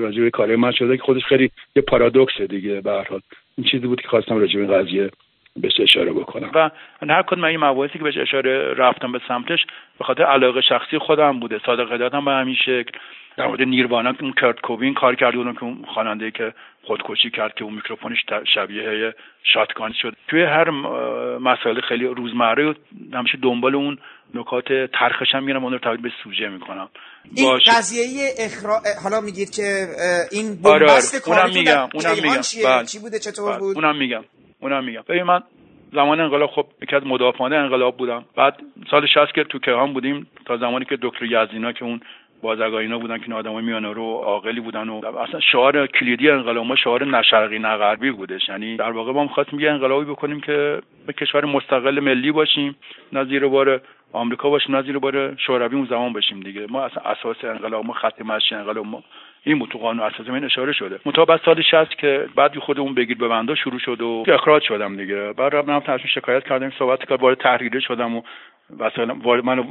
راجع 0.00 0.22
به 0.22 0.30
کار 0.30 0.56
من 0.56 0.72
شده 0.72 0.96
که 0.96 1.02
خودش 1.02 1.24
خیلی 1.24 1.50
یه 1.76 1.82
پارادوکسه 1.82 2.46
دیگه 2.46 2.80
به 2.80 2.90
هر 2.90 3.06
حال. 3.10 3.20
این 3.58 3.66
چیزی 3.66 3.86
بود 3.86 4.00
که 4.00 4.08
خواستم 4.08 4.38
راجع 4.38 4.60
به 4.60 4.66
قضیه 4.66 5.10
بهش 5.56 5.80
اشاره 5.80 6.12
بکنم. 6.12 6.50
و 6.54 6.70
هر 7.08 7.22
کدوم 7.22 7.44
این 7.44 7.64
مباحثی 7.64 7.98
که 7.98 8.04
بهش 8.04 8.18
اشاره 8.18 8.74
رفتم 8.74 9.12
به 9.12 9.20
سمتش 9.28 9.58
به 9.98 10.04
خاطر 10.04 10.22
علاقه 10.22 10.60
شخصی 10.60 10.98
خودم 10.98 11.40
بوده. 11.40 11.60
صادق 11.66 12.14
هم 12.14 12.24
به 12.24 12.30
همین 12.30 12.56
شکل 12.64 12.98
در 13.36 13.46
مورد 13.46 13.62
نیروانا 13.62 14.14
اون 14.20 14.32
کرت 14.32 14.60
کوبین 14.60 14.94
کار 14.94 15.14
کرده 15.14 15.36
بودم 15.36 15.52
که 15.52 15.64
اون 15.64 15.84
خواننده 15.94 16.30
که 16.30 16.52
خودکشی 16.82 17.30
کرد 17.30 17.54
که 17.54 17.64
اون 17.64 17.74
میکروفونش 17.74 18.18
شبیه 18.54 19.14
شاتگان 19.42 19.92
شد. 20.02 20.16
توی 20.28 20.42
هر 20.42 20.70
مسائل 21.38 21.80
خیلی 21.80 22.04
روزمره 22.06 22.74
همیشه 23.14 23.38
دنبال 23.42 23.74
اون 23.74 23.98
نکات 24.34 24.68
ترخش 24.68 25.34
هم 25.34 25.44
میرم 25.44 25.64
اون 25.64 25.72
رو 25.72 25.78
تبدیل 25.78 26.02
به 26.02 26.10
سوژه 26.24 26.48
می‌کنم. 26.48 26.88
این 27.34 27.58
قضیه 27.66 28.04
اخرا... 28.38 28.80
حالا 29.04 29.20
میگید 29.20 29.50
که 29.50 29.86
این 30.32 30.58
آره 30.64 30.90
آره. 30.90 31.02
اونم 31.26 31.50
میگم 31.54 31.88
اونم 31.94 32.14
میگم. 32.14 32.40
بله. 32.64 32.84
چی 32.84 32.98
بوده؟ 32.98 33.18
چطور 33.18 33.50
بله. 33.50 33.58
بود؟ 33.58 33.76
اونم 33.76 33.96
میگم. 33.98 34.24
اونم 34.62 34.84
میگم. 34.84 35.02
ببین 35.08 35.22
من 35.22 35.42
زمان 35.92 36.20
انقلاب 36.20 36.50
خب 36.50 36.66
یکی 36.82 36.96
از 36.96 37.06
مدافعان 37.06 37.52
انقلاب 37.52 37.96
بودم. 37.96 38.24
بعد 38.36 38.62
سال 38.90 39.06
60 39.06 39.32
که 39.34 39.44
تو 39.44 39.58
کهان 39.58 39.92
بودیم 39.92 40.26
تا 40.46 40.56
زمانی 40.56 40.84
که 40.84 40.98
دکتر 41.02 41.24
یزدینا 41.24 41.72
که 41.72 41.84
اون 41.84 42.00
بازرگان 42.42 42.80
اینا 42.80 42.98
بودن 42.98 43.18
که 43.18 43.34
آدمای 43.34 43.64
میانه 43.64 43.92
رو 43.92 44.04
عاقلی 44.04 44.60
بودن 44.60 44.88
و 44.88 45.16
اصلا 45.18 45.40
شعار 45.40 45.86
کلیدی 45.86 46.30
انقلاب 46.30 46.66
ما 46.66 46.76
شعار 46.76 47.04
نه 47.04 47.22
شرقی 47.22 47.58
نه 47.58 47.96
بودش. 48.12 48.48
یعنی 48.48 48.76
در 48.76 48.90
واقع 48.90 49.12
ما 49.12 49.22
می‌خواستیم 49.22 49.60
یه 49.60 49.70
انقلابی 49.70 50.04
بکنیم 50.04 50.40
که 50.40 50.82
به 51.06 51.12
کشور 51.12 51.44
مستقل 51.44 52.00
ملی 52.00 52.32
باشیم 52.32 52.76
نظیر 53.12 53.46
بار 53.46 53.80
آمریکا 54.12 54.50
باشیم 54.50 54.76
نظیر 54.76 54.98
بار 54.98 55.36
شوروی 55.36 55.76
اون 55.76 55.86
زمان 55.86 56.12
باشیم 56.12 56.40
دیگه. 56.40 56.66
ما 56.70 56.82
اصلا 56.82 57.02
اساس 57.02 57.44
انقلاب 57.44 57.86
ما 57.86 57.92
خط 57.92 58.22
مشی 58.22 58.54
انقلاب 58.54 58.86
ما 58.86 59.02
این 59.44 59.66
تو 59.66 59.78
قانون 59.78 60.06
اساسی 60.06 60.30
من 60.30 60.44
اشاره 60.44 60.72
شده. 60.72 61.00
مطابق 61.06 61.44
سال 61.44 61.62
60 61.62 61.94
که 61.94 62.28
بعد 62.36 62.58
خودمون 62.58 62.94
بگیر 62.94 63.16
ببنده 63.16 63.54
شروع 63.54 63.78
شد 63.78 64.00
و 64.00 64.24
اخراج 64.28 64.62
شدم 64.62 64.96
دیگه. 64.96 65.32
بعد 65.32 65.54
رفتم 65.54 65.80
تصمیم 65.80 66.06
شکایت 66.06 66.44
کردم 66.44 66.70
صحبت 66.78 66.98
کردم 66.98 67.22
وارد 67.22 67.38
تحریری 67.38 67.80
شدم 67.80 68.16
و 68.16 68.22
مثلا 68.80 69.14
من 69.44 69.64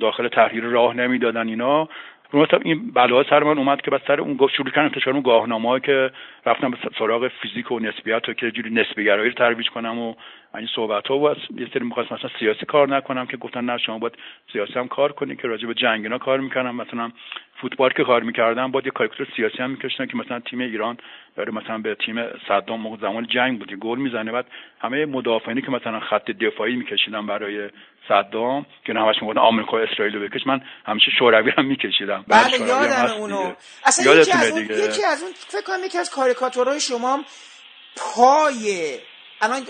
داخل 0.00 0.28
تحریر 0.28 0.64
راه 0.64 0.94
نمی‌دادن 0.94 1.48
اینا. 1.48 1.88
مثلا 2.34 2.60
این 2.64 2.90
بلا 2.90 3.24
سر 3.24 3.42
من 3.42 3.58
اومد 3.58 3.80
که 3.80 3.90
بس 3.90 4.00
سر 4.06 4.20
اون 4.20 4.48
شروع 4.56 4.70
کردن 4.70 4.84
انتشار 4.84 5.14
اون 5.14 5.22
گاهنامه 5.22 5.80
که 5.80 6.10
رفتم 6.46 6.70
به 6.70 6.76
سراغ 6.98 7.28
فیزیک 7.28 7.72
و 7.72 7.78
نسبیت 7.78 8.28
و 8.28 8.32
که 8.32 8.50
جوری 8.50 8.70
نسبی 8.70 9.04
گرایی 9.04 9.28
رو 9.28 9.34
ترویج 9.34 9.68
کنم 9.68 9.98
و 9.98 10.14
این 10.54 10.66
صحبت 10.74 11.08
ها 11.08 11.18
و 11.18 11.28
یه 11.28 11.68
سری 11.74 11.84
مثلا 11.84 12.30
سیاسی 12.38 12.66
کار 12.66 12.88
نکنم 12.88 13.26
که 13.26 13.36
گفتن 13.36 13.64
نه 13.64 13.78
شما 13.78 13.98
باید 13.98 14.18
سیاسی 14.52 14.72
هم 14.72 14.88
کار 14.88 15.12
کنی 15.12 15.36
که 15.36 15.48
راجع 15.48 15.68
به 15.68 15.74
جنگ 15.74 16.04
اینا 16.04 16.18
کار 16.18 16.40
می‌کنم 16.40 16.76
مثلا 16.76 17.10
فوتبال 17.60 17.90
که 17.90 18.04
کار 18.04 18.22
می‌کردم 18.22 18.70
باید 18.70 18.86
یه 18.86 18.92
کاریکاتور 18.92 19.26
سیاسی 19.36 19.58
هم 19.58 19.70
می‌کشن 19.70 20.06
که 20.06 20.16
مثلا 20.16 20.40
تیم 20.40 20.60
ایران 20.60 20.96
داره 21.36 21.52
مثلا 21.52 21.78
به 21.78 21.94
تیم 22.06 22.16
صدام 22.48 22.80
موقع 22.80 22.96
زمان 23.00 23.26
جنگ 23.26 23.58
بودی 23.58 23.76
گل 23.76 23.98
می‌زنه. 23.98 24.32
بعد 24.32 24.46
همه 24.80 25.06
مدافعینی 25.06 25.62
که 25.62 25.70
مثلا 25.70 26.00
خط 26.00 26.30
دفاعی 26.30 26.76
میکشیدن 26.76 27.26
برای 27.26 27.70
صدام 28.08 28.66
که 28.84 28.92
همش 28.92 29.16
می‌گفتن 29.22 29.40
آمریکا 29.40 29.78
اسرائیل 29.78 30.14
رو 30.14 30.28
بکش. 30.28 30.46
من 30.46 30.60
همیشه 30.86 31.10
شوروی 31.18 31.50
هم 31.58 31.64
میکشیدم. 31.64 32.24
بله 32.28 32.58
یادم 32.60 33.14
اونو. 33.18 33.52
اصلا 33.84 34.14
یکی 34.14 34.32
از 34.32 34.50
اون 34.50 34.62
یکی 34.62 35.04
از 35.04 35.22
اون 35.22 35.32
فکر 35.32 35.62
کنم 35.66 35.84
یکی 35.84 35.98
از 35.98 36.10
کاریکاتورهای 36.10 36.80
شما 36.80 37.24
پای 37.96 38.98
الان 39.40 39.62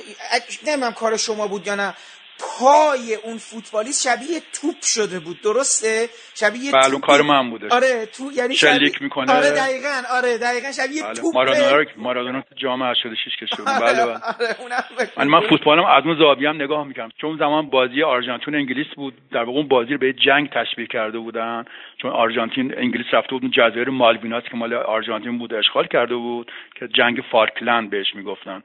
نمی‌دونم 0.67 0.93
کار 0.93 1.17
شما 1.17 1.49
بود 1.49 1.67
یا 1.67 1.75
نه 1.75 1.95
پای 2.39 3.15
اون 3.25 3.37
فوتبالیست 3.39 4.03
شبیه 4.09 4.41
توپ 4.61 4.83
شده 4.83 5.21
بود 5.21 5.41
درسته؟ 5.45 6.09
شبیه 6.35 6.73
بله 6.73 6.93
اون 6.93 7.01
کار 7.01 7.23
من 7.23 7.51
بوده. 7.51 7.69
آره 7.71 8.07
تو 8.07 8.33
یعنی 8.33 8.55
شلیک 8.57 9.03
می‌کنه. 9.03 9.33
آره 9.33 9.51
دقیقاً 9.51 10.03
آره 10.11 10.39
دقیقاً 10.39 10.73
شبیه 10.73 11.03
بله. 11.03 11.15
توپ 11.15 11.35
مارادونا 11.35 11.85
مارادونا 11.97 12.41
تو 12.41 12.55
جام 12.55 12.83
86 12.83 13.37
کشید 13.43 13.65
بله 13.67 14.07
بله. 14.07 14.19
آره 15.17 15.29
من 15.29 15.41
فوتبالم 15.49 15.85
از 15.85 16.05
اون 16.05 16.19
زاویه 16.19 16.49
هم 16.49 16.63
نگاه 16.63 16.85
می‌کردم. 16.87 17.11
چون 17.21 17.31
اون 17.31 17.39
زمان 17.39 17.71
بازی 17.71 18.03
آرژانتین 18.03 18.55
انگلیس 18.55 18.87
بود 18.97 19.15
در 19.33 19.43
واقع 19.43 19.59
اون 19.59 19.69
بازی 19.69 19.93
رو 19.93 19.99
به 19.99 20.13
جنگ 20.13 20.51
تشبیه 20.51 20.87
کرده 20.87 21.19
بودن. 21.19 21.65
چون 22.03 22.11
آرژانتین 22.11 22.79
انگلیس 22.79 23.07
رفته 23.13 23.31
بود 23.31 23.43
اون 23.43 23.51
جزایر 23.51 23.89
مالویناس 23.91 24.45
که 24.51 24.57
مال 24.57 24.75
آرژانتین 24.75 25.39
بود 25.39 25.55
اشغال 25.55 25.87
کرده 25.87 26.15
بود 26.15 26.53
که 26.75 26.89
جنگ 26.89 27.17
فارکلند 27.33 27.91
بهش 27.91 28.15
می‌گفتن. 28.15 28.63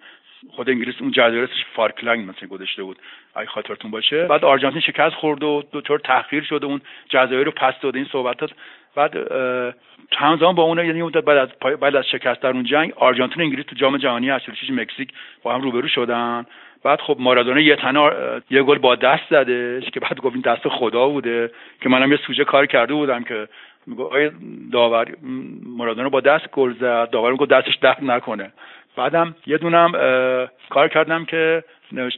خود 0.49 0.69
انگلیس 0.69 0.95
اون 1.01 1.11
جزایر 1.11 1.49
فارکلند 1.75 2.29
مثلا 2.29 2.49
گذاشته 2.49 2.83
بود. 2.83 2.97
اگه 3.35 3.47
خاطرتون 3.47 3.91
باشه. 3.91 4.25
بعد 4.25 4.45
آرژانتین 4.45 4.81
شکست 4.81 5.15
خورد 5.15 5.43
و 5.43 5.63
دو 5.71 5.81
طور 5.81 5.99
تحقیر 5.99 6.43
شده 6.43 6.65
اون 6.65 6.81
جزایر 7.09 7.43
رو 7.43 7.51
پس 7.51 7.73
داده 7.81 7.97
این 7.99 8.07
صحبتات 8.11 8.51
بعد 8.95 9.31
همزمان 10.17 10.55
با 10.55 10.63
اون 10.63 10.85
یعنی 10.85 11.09
بعد 11.09 11.29
از 11.29 11.49
بعد 11.79 11.95
از 11.95 12.05
شکست 12.05 12.41
در 12.41 12.49
اون 12.49 12.63
جنگ 12.63 12.93
آرژانتین 12.95 13.37
و 13.37 13.45
انگلیس 13.45 13.65
تو 13.65 13.75
جام 13.75 13.97
جهانی 13.97 14.29
86 14.29 14.69
مکزیک 14.69 15.09
با 15.43 15.53
هم 15.53 15.61
روبرو 15.61 15.87
شدن. 15.87 16.45
بعد 16.83 17.01
خب 17.01 17.17
مارادونا 17.19 17.59
یه 17.59 17.75
تنه 17.75 18.11
یه 18.49 18.63
گل 18.63 18.77
با 18.77 18.95
دست 18.95 19.23
زده 19.29 19.81
که 19.93 19.99
بعد 19.99 20.19
گفت 20.19 20.35
این 20.35 20.41
دست 20.41 20.67
خدا 20.67 21.07
بوده 21.07 21.51
که 21.81 21.89
منم 21.89 22.11
یه 22.11 22.17
سوژه 22.17 22.43
کار 22.43 22.65
کرده 22.65 22.93
بودم 22.93 23.23
که 23.23 23.47
میگه 23.87 24.31
داور 24.71 25.07
مارادونا 25.77 26.09
با 26.09 26.19
دست 26.19 26.51
گل 26.51 26.73
زد. 26.73 27.09
داور 27.09 27.31
میگه 27.31 27.45
دستش 27.45 27.75
درد 27.75 28.03
نکنه. 28.03 28.51
بعدم 28.95 29.35
یه 29.47 29.57
دونم 29.57 29.91
کار 30.69 30.87
کردم 30.87 31.25
که 31.25 31.63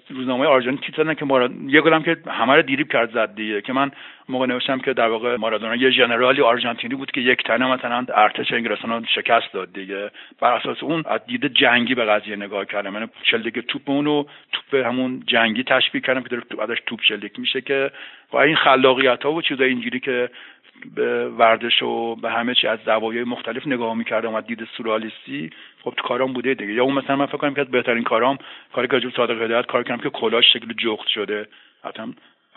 روزنامه 0.09 0.45
آرژانتین 0.45 0.91
تیتر 0.91 1.13
که 1.13 1.26
ماراد... 1.26 1.51
یه 1.67 1.82
گلم 1.82 2.03
که 2.03 2.17
همه 2.28 2.55
رو 2.55 2.61
دیریب 2.61 2.91
کرد 2.91 3.11
زد 3.11 3.36
دیگه 3.36 3.61
که 3.61 3.74
من 3.74 3.91
موقع 4.30 4.45
نوشتم 4.45 4.80
که 4.80 4.93
در 4.93 5.07
واقع 5.07 5.36
مارادونا 5.36 5.76
یه 5.76 5.89
ژنرالی 5.89 6.41
آرژانتینی 6.41 6.95
بود 6.95 7.11
که 7.11 7.21
یک 7.21 7.43
تنه 7.43 7.67
مثلا 7.67 8.05
ارتش 8.15 8.53
انگلستان 8.53 8.91
رو 8.91 9.05
شکست 9.05 9.53
داد 9.53 9.74
دیگه. 9.74 10.11
بر 10.39 10.53
اساس 10.53 10.84
اون 10.84 11.03
از 11.05 11.26
دید 11.28 11.45
جنگی 11.45 11.95
به 11.95 12.05
قضیه 12.05 12.36
نگاه 12.36 12.65
کردم. 12.65 12.93
یعنی 12.93 13.07
شلیک 13.24 13.59
توپ 13.59 13.89
اونو 13.89 14.24
توپ 14.51 14.86
همون 14.86 15.24
جنگی 15.28 15.63
تشبیه 15.63 16.01
کردم 16.01 16.24
که 16.24 16.30
داره 16.30 16.43
ازش 16.63 16.82
توپ 16.86 16.99
شلیک 17.01 17.39
میشه 17.39 17.61
که 17.61 17.91
با 18.32 18.41
این 18.41 18.55
خلاقیت 18.55 19.24
ها 19.24 19.34
و 19.34 19.41
چیزای 19.41 19.69
اینجوری 19.69 19.99
که 19.99 20.30
به 20.95 21.29
ورزش 21.29 21.84
و 21.84 22.15
به 22.15 22.31
همه 22.31 22.55
چی 22.55 22.67
از 22.67 22.79
زوایای 22.86 23.23
مختلف 23.23 23.67
نگاه 23.67 23.93
می‌کردم 23.93 24.34
و 24.34 24.41
دید 24.41 24.67
سورالیستی. 24.77 25.49
خب 25.84 25.93
تو 25.97 26.07
کارام 26.07 26.34
بوده 26.34 26.53
دیگه. 26.53 26.73
یا 26.73 26.84
اون 26.84 26.93
مثلا 26.93 27.15
من 27.15 27.25
فکر 27.25 27.38
کنم 27.38 27.53
که 27.53 27.63
بهترین 27.63 28.03
کارام 28.03 28.38
کاری 28.73 28.88
که 28.88 29.09
صادق 29.15 29.41
هدایت 29.41 29.65
کار 29.65 29.84
کردم 29.84 30.03
که 30.03 30.09
کلاش 30.09 30.53
شکل 30.53 30.73
جخت 30.73 31.07
شده. 31.07 31.47
حتما 31.84 32.13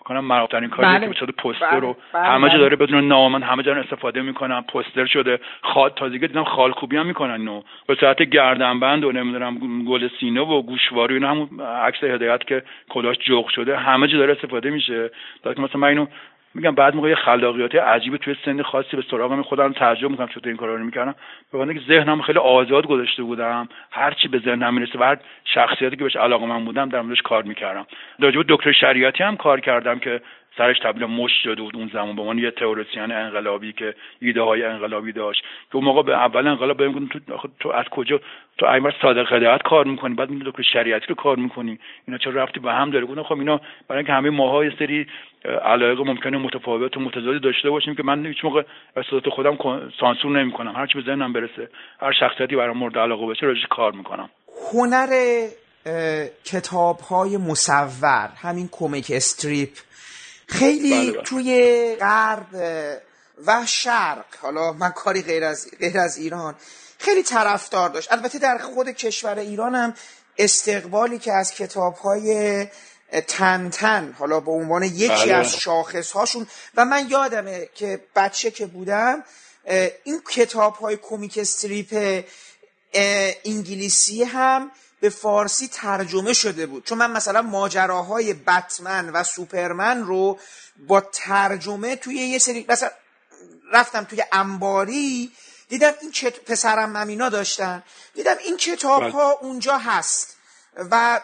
کنم 0.07 0.25
معروفترین 0.25 0.71
کاری 0.71 0.89
بله. 0.89 1.15
که 1.15 1.27
به 1.27 1.33
پوستر 1.33 1.71
بله. 1.71 1.81
رو. 1.81 1.97
بله. 2.13 2.23
همه 2.23 2.51
جا 2.51 2.59
داره 2.59 2.77
بدون 2.77 3.09
نام 3.09 3.43
همه 3.43 3.63
جا 3.63 3.75
استفاده 3.75 4.23
می‌کنن 4.23 4.61
پوستر 4.61 5.07
شده. 5.07 5.41
خال 5.63 5.91
تازگی 5.91 6.19
دیدم 6.19 6.45
خال 6.45 6.73
خوبی 6.73 6.97
هم 6.97 7.07
می‌کنن 7.07 7.41
اینو. 7.41 7.63
به 7.87 7.95
صورت 7.95 8.23
گردنبند 8.23 9.05
و 9.05 9.13
نمی‌دونم 9.13 9.85
گل 9.85 10.09
سینه 10.21 10.41
و 10.41 10.63
گوشواری 10.63 11.15
اینا 11.15 11.31
همون 11.31 11.61
عکس 11.61 12.05
هدایت 12.05 12.47
که 12.47 12.63
کلاش 12.89 13.17
جغ 13.19 13.49
شده 13.49 13.77
همه 13.77 14.09
جا 14.09 14.19
داره 14.19 14.33
استفاده 14.33 14.71
میشه. 14.71 15.11
که 15.43 15.61
مثلا 15.61 15.81
من 15.81 15.89
اینو 15.89 16.07
میگم 16.57 16.75
بعد 16.75 16.95
موقع 16.95 17.15
خلاقیات 17.15 17.75
عجیب 17.75 18.17
توی 18.17 18.37
سن 18.45 18.63
خاصی 18.63 18.97
به 18.97 19.03
سراغم 19.11 19.43
خودم 19.43 19.73
تعجب 19.73 20.11
می‌کنم 20.11 20.27
چطور 20.27 20.49
این 20.49 20.57
کارا 20.57 20.75
رو 20.75 20.85
می‌کردم. 20.85 21.15
به 21.53 21.75
که 21.75 21.81
ذهنم 21.89 22.23
خیلی 22.23 22.39
آزاد 22.39 22.87
گذاشته 22.87 23.23
بودم 23.23 23.69
هر 23.91 24.11
چی 24.11 24.29
به 24.29 24.39
ذهنم 24.39 24.75
می‌رسه 24.75 24.99
و 24.99 25.03
هر 25.03 25.17
شخصیتی 25.45 25.97
که 25.97 26.05
بهش 26.05 26.17
علاقه 26.17 26.47
من 26.47 26.65
بودم 26.65 26.89
در 26.89 27.01
موردش 27.01 27.23
کار 27.23 27.43
می‌کردم. 27.43 27.87
راجع 28.19 28.43
دکتر 28.49 28.73
شریعتی 28.73 29.25
هم 29.25 29.37
کار 29.37 29.61
کردم 29.61 29.99
که 29.99 30.21
سرش 30.59 30.77
تبدیل 30.79 31.05
مش 31.07 31.31
شده 31.43 31.63
بود 31.63 31.77
اون 31.77 31.91
زمان. 31.93 32.17
به 32.17 32.23
عنوان 32.23 32.39
یه 32.39 32.51
تئوریسین 32.51 33.13
انقلابی 33.13 33.73
که 33.73 33.95
ایده 34.21 34.43
های 34.43 34.65
انقلابی 34.65 35.13
داشت. 35.13 35.43
که 35.71 35.77
اون 35.77 35.85
موقع 35.85 36.03
به 36.03 36.13
اول 36.13 36.47
انقلاب 36.47 36.77
بهم 36.77 37.09
تو 37.09 37.19
تو 37.61 37.69
از 37.69 37.85
کجا 37.91 38.21
تو 38.59 38.67
ایمر 38.67 38.91
صادق 39.03 39.33
هدایت 39.33 39.63
کار 39.63 39.85
می‌کنی؟ 39.85 40.15
بعد 40.15 40.31
میگه 40.31 40.45
دکتر 40.47 40.63
شریعتی 40.73 41.07
رو 41.09 41.15
کار 41.15 41.37
می‌کنی. 41.37 41.79
اینا 42.07 42.19
چرا 42.19 42.33
رفتی 42.33 42.61
به 42.61 42.73
هم 42.73 42.91
داره؟ 42.91 43.07
گفتم 43.07 43.23
خب 43.23 43.39
اینا 43.39 43.61
برای 43.89 43.99
اینکه 43.99 44.13
همه 44.13 44.31
ماها 44.31 44.65
یه 44.65 44.73
سری 44.79 45.07
علایق 45.65 46.01
ممکنه 46.01 46.39
متفاوت 46.39 46.97
و 46.97 47.01
متضادی 47.01 47.39
داشته 47.39 47.71
باشیم 47.71 47.95
که 47.95 48.03
من 48.03 48.27
هیچ 48.27 48.45
موقع 48.45 48.63
احساسات 48.97 49.29
خودم 49.29 49.59
سانسور 50.01 50.41
نمی‌کنم. 50.41 50.77
هر 50.77 50.87
چی 50.87 50.99
به 50.99 51.05
ذهنم 51.05 51.33
برسه 51.33 51.69
هر 52.01 52.13
شخصیتی 52.21 52.57
برام 52.57 52.77
مورد 52.79 52.99
علاقه 52.99 53.27
باشه 53.27 53.47
راجعش 53.47 53.67
کار 53.71 53.93
می‌کنم. 53.93 54.29
هنر 54.73 55.09
کتاب 56.45 56.97
های 57.11 57.37
مصور 57.37 58.29
همین 58.43 58.69
کمیک 58.73 59.07
استریپ 59.11 59.69
خیلی 60.49 60.91
بله، 60.91 61.13
بله. 61.13 61.23
توی 61.23 61.97
غرب 62.01 62.47
و 63.47 63.67
شرق 63.67 64.25
حالا 64.41 64.73
من 64.73 64.91
کاری 64.91 65.23
غیر 65.23 65.45
از, 65.45 65.69
غیر 65.81 65.99
از 65.99 66.17
ایران 66.17 66.55
خیلی 66.99 67.23
طرفدار 67.23 67.89
داشت 67.89 68.13
البته 68.13 68.39
در 68.39 68.59
خود 68.59 68.89
کشور 68.89 69.39
ایران 69.39 69.75
هم 69.75 69.95
استقبالی 70.39 71.19
که 71.19 71.33
از 71.33 71.55
کتاب 71.55 71.95
های 71.95 72.67
تن 73.29 73.71
تن 73.71 74.15
حالا 74.19 74.41
به 74.41 74.51
عنوان 74.51 74.83
یکی 74.83 75.09
بله. 75.09 75.35
از 75.35 75.57
شاخص 75.57 76.13
هاشون 76.13 76.47
و 76.75 76.85
من 76.85 77.07
یادمه 77.11 77.69
که 77.75 78.01
بچه 78.17 78.51
که 78.51 78.67
بودم 78.67 79.25
این 80.05 80.23
کتاب 80.31 80.75
های 80.75 80.97
کومیک 80.97 81.39
استریپ 81.39 82.25
انگلیسی 83.45 84.25
هم 84.25 84.71
به 85.01 85.09
فارسی 85.09 85.69
ترجمه 85.69 86.33
شده 86.33 86.67
بود. 86.67 86.85
چون 86.85 86.99
من 86.99 87.11
مثلا 87.11 87.43
ماجراهای 87.43 88.35
بتمن 88.35 89.11
و 89.11 89.23
سوپرمن 89.23 90.03
رو 90.03 90.39
با 90.87 91.01
ترجمه 91.01 91.97
توی 91.97 92.15
یه 92.15 92.39
سری 92.39 92.67
مثلا 92.69 92.91
رفتم 93.73 94.05
توی 94.05 94.25
انباری 94.33 95.33
دیدم 95.69 95.93
این 96.01 96.11
چت... 96.11 96.41
پسرم 96.41 96.91
ممینا 96.91 97.29
داشتن. 97.29 97.83
دیدم 98.15 98.37
این 98.45 98.57
کتاب 98.57 99.03
ها 99.03 99.35
بله. 99.35 99.45
اونجا 99.45 99.79
هست 99.79 100.37
و 100.91 101.21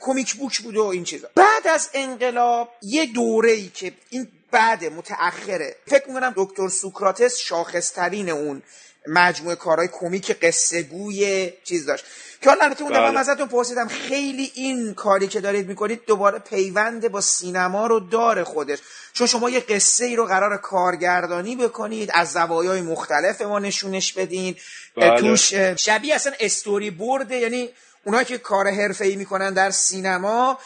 کمیک 0.00 0.34
بوک 0.34 0.58
بوده 0.58 0.80
و 0.80 0.84
این 0.84 1.04
چیزا. 1.04 1.28
بعد 1.34 1.66
از 1.66 1.88
انقلاب 1.94 2.72
یه 2.82 3.06
دوره 3.06 3.50
ای 3.50 3.68
که 3.68 3.92
این 4.10 4.28
بعد 4.50 4.84
متأخره. 4.84 5.76
فکر 5.86 6.08
می‌کنم 6.08 6.32
دکتر 6.36 6.68
سوکراتس 6.68 7.38
شاخصترین 7.38 8.30
اون 8.30 8.62
مجموعه 9.06 9.56
کارهای 9.56 9.88
کمیک 9.92 10.30
قصه 10.30 10.82
گوی 10.82 11.52
چیز 11.64 11.86
داشت. 11.86 12.04
که 12.42 12.50
حالا 12.50 12.64
البته 12.64 12.82
اون 12.82 12.92
بله. 12.92 13.18
ازتون 13.18 13.48
پرسیدم 13.48 13.88
خیلی 13.88 14.52
این 14.54 14.94
کاری 14.94 15.28
که 15.28 15.40
دارید 15.40 15.68
می‌کنید 15.68 16.00
دوباره 16.06 16.38
پیوند 16.38 17.08
با 17.08 17.20
سینما 17.20 17.86
رو 17.86 18.00
داره 18.00 18.44
خودش 18.44 18.78
چون 19.12 19.26
شما 19.26 19.50
یه 19.50 19.60
قصه 19.60 20.04
ای 20.04 20.16
رو 20.16 20.26
قرار 20.26 20.56
کارگردانی 20.56 21.56
بکنید 21.56 22.10
از 22.14 22.32
زوایای 22.32 22.80
مختلف 22.80 23.42
ما 23.42 23.58
نشونش 23.58 24.12
بدین 24.12 24.56
بله. 24.96 25.20
توش 25.20 25.54
شبیه 25.54 26.14
اصلا 26.14 26.32
استوری 26.40 26.90
برده 26.90 27.36
یعنی 27.36 27.70
اونایی 28.04 28.24
که 28.24 28.38
کار 28.38 28.70
حرفه 28.70 29.04
ای 29.04 29.16
می‌کنن 29.16 29.52
در 29.52 29.70
سینما 29.70 30.58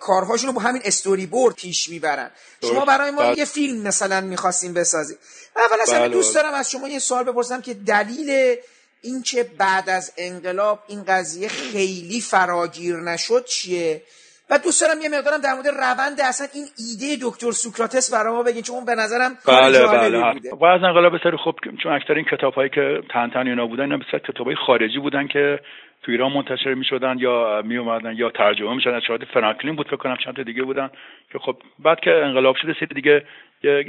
کارهاشون 0.00 0.46
رو 0.46 0.52
با 0.52 0.60
همین 0.60 0.82
استوری 0.84 1.26
بورد 1.26 1.54
پیش 1.54 1.88
می‌برن 1.88 2.30
شما 2.62 2.84
برای 2.84 3.10
ما 3.10 3.22
بله. 3.22 3.38
یه 3.38 3.44
فیلم 3.44 3.82
مثلا 3.82 4.20
می‌خواستیم 4.20 4.74
بسازید 4.74 5.18
اول 5.56 5.80
اصلا 5.82 5.98
بله 5.98 6.08
دوست 6.08 6.34
دارم 6.34 6.54
از 6.54 6.70
شما 6.70 6.88
یه 6.88 6.98
سوال 6.98 7.24
بپرسم 7.24 7.60
که 7.60 7.74
دلیل 7.74 8.56
اینکه 9.04 9.44
بعد 9.58 9.88
از 9.88 10.12
انقلاب 10.18 10.78
این 10.88 11.04
قضیه 11.08 11.48
خیلی 11.48 12.20
فراگیر 12.20 12.96
نشد 12.96 13.44
چیه؟ 13.44 14.02
و 14.50 14.58
دوست 14.58 14.82
دارم 14.82 15.00
یه 15.02 15.08
مقدارم 15.08 15.40
در 15.40 15.54
مورد 15.54 15.68
روند 15.68 16.20
اصلا 16.28 16.46
این 16.54 16.66
ایده 16.84 17.24
دکتر 17.26 17.50
سوکراتس 17.50 18.14
برای 18.14 18.32
ما 18.32 18.42
بگین 18.42 18.62
چون 18.62 18.84
به 18.84 18.94
نظرم 18.94 19.30
بله 19.48 19.86
بله. 19.86 20.32
بوده. 20.32 20.68
از 20.68 20.82
انقلاب 20.82 21.18
بسیار 21.18 21.36
خوب 21.36 21.54
چون 21.82 21.92
اکثر 21.92 22.14
این 22.14 22.24
کتاب 22.24 22.54
هایی 22.54 22.70
که 22.70 23.02
تن 23.10 23.30
تن 23.30 23.46
اینا 23.46 23.66
بودن 23.66 23.82
اینا 23.82 23.96
بسیار 23.96 24.22
کتاب 24.28 24.46
های 24.46 24.56
خارجی 24.66 24.98
بودن 24.98 25.26
که 25.26 25.60
تو 26.02 26.12
ایران 26.12 26.32
منتشر 26.32 26.74
می 26.74 26.84
شدن 26.84 27.18
یا 27.18 27.62
می 27.64 27.76
اومدن 27.76 28.16
یا 28.16 28.30
ترجمه 28.30 28.74
می 28.74 28.82
شدن 28.82 29.00
شاید 29.00 29.24
فرانکلین 29.34 29.76
بود 29.76 29.86
فکر 29.86 29.96
کنم 29.96 30.16
چند 30.24 30.36
تا 30.36 30.42
دیگه 30.42 30.62
بودن 30.62 30.90
که 31.32 31.38
خب 31.38 31.56
بعد 31.78 32.00
که 32.00 32.10
انقلاب 32.10 32.56
شده 32.62 32.74
سری 32.80 32.94
دیگه 32.94 33.24
یه 33.64 33.84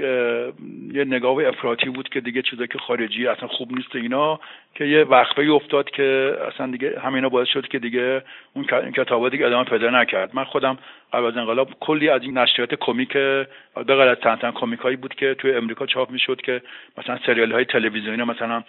یه 0.94 1.06
نگاه 1.06 1.48
افراطی 1.48 1.90
بود 1.90 2.10
که 2.10 2.22
دیگه 2.22 2.42
چیزایی 2.42 2.68
که 2.68 2.78
خارجی 2.78 3.28
اصلا 3.28 3.48
خوب 3.48 3.72
نیست 3.76 3.96
اینا 3.96 4.40
که 4.76 4.86
یه 4.86 5.04
وقفه 5.04 5.42
افتاد 5.42 5.90
که 5.90 6.38
اصلا 6.48 6.72
دیگه 6.72 7.00
همینا 7.00 7.30
باعث 7.30 7.48
شد 7.48 7.68
که 7.68 7.80
دیگه 7.80 8.22
اون 8.54 8.92
کتابا 8.92 9.30
دیگه 9.30 9.46
ادامه 9.46 9.64
پیدا 9.64 9.90
نکرد. 9.90 10.36
من 10.36 10.44
خودم 10.44 10.78
قبل 11.14 11.26
از 11.26 11.38
انقلاب 11.38 11.70
کلی 11.80 12.10
از 12.10 12.22
این 12.22 12.38
نشریات 12.38 12.76
کمیک 12.76 13.14
به 13.14 13.48
غیر 13.76 14.02
از 14.02 14.18
تن 14.18 14.52
کمیک 14.52 14.80
بود 14.80 15.16
که 15.16 15.34
توی 15.34 15.54
امریکا 15.54 15.86
چاپ 15.86 16.12
می‌شد 16.12 16.42
که 16.42 16.62
مثلا 16.98 17.20
سریال 17.26 17.52
های 17.52 17.66
تلویزیونی 17.66 18.24
مثلا 18.24 18.64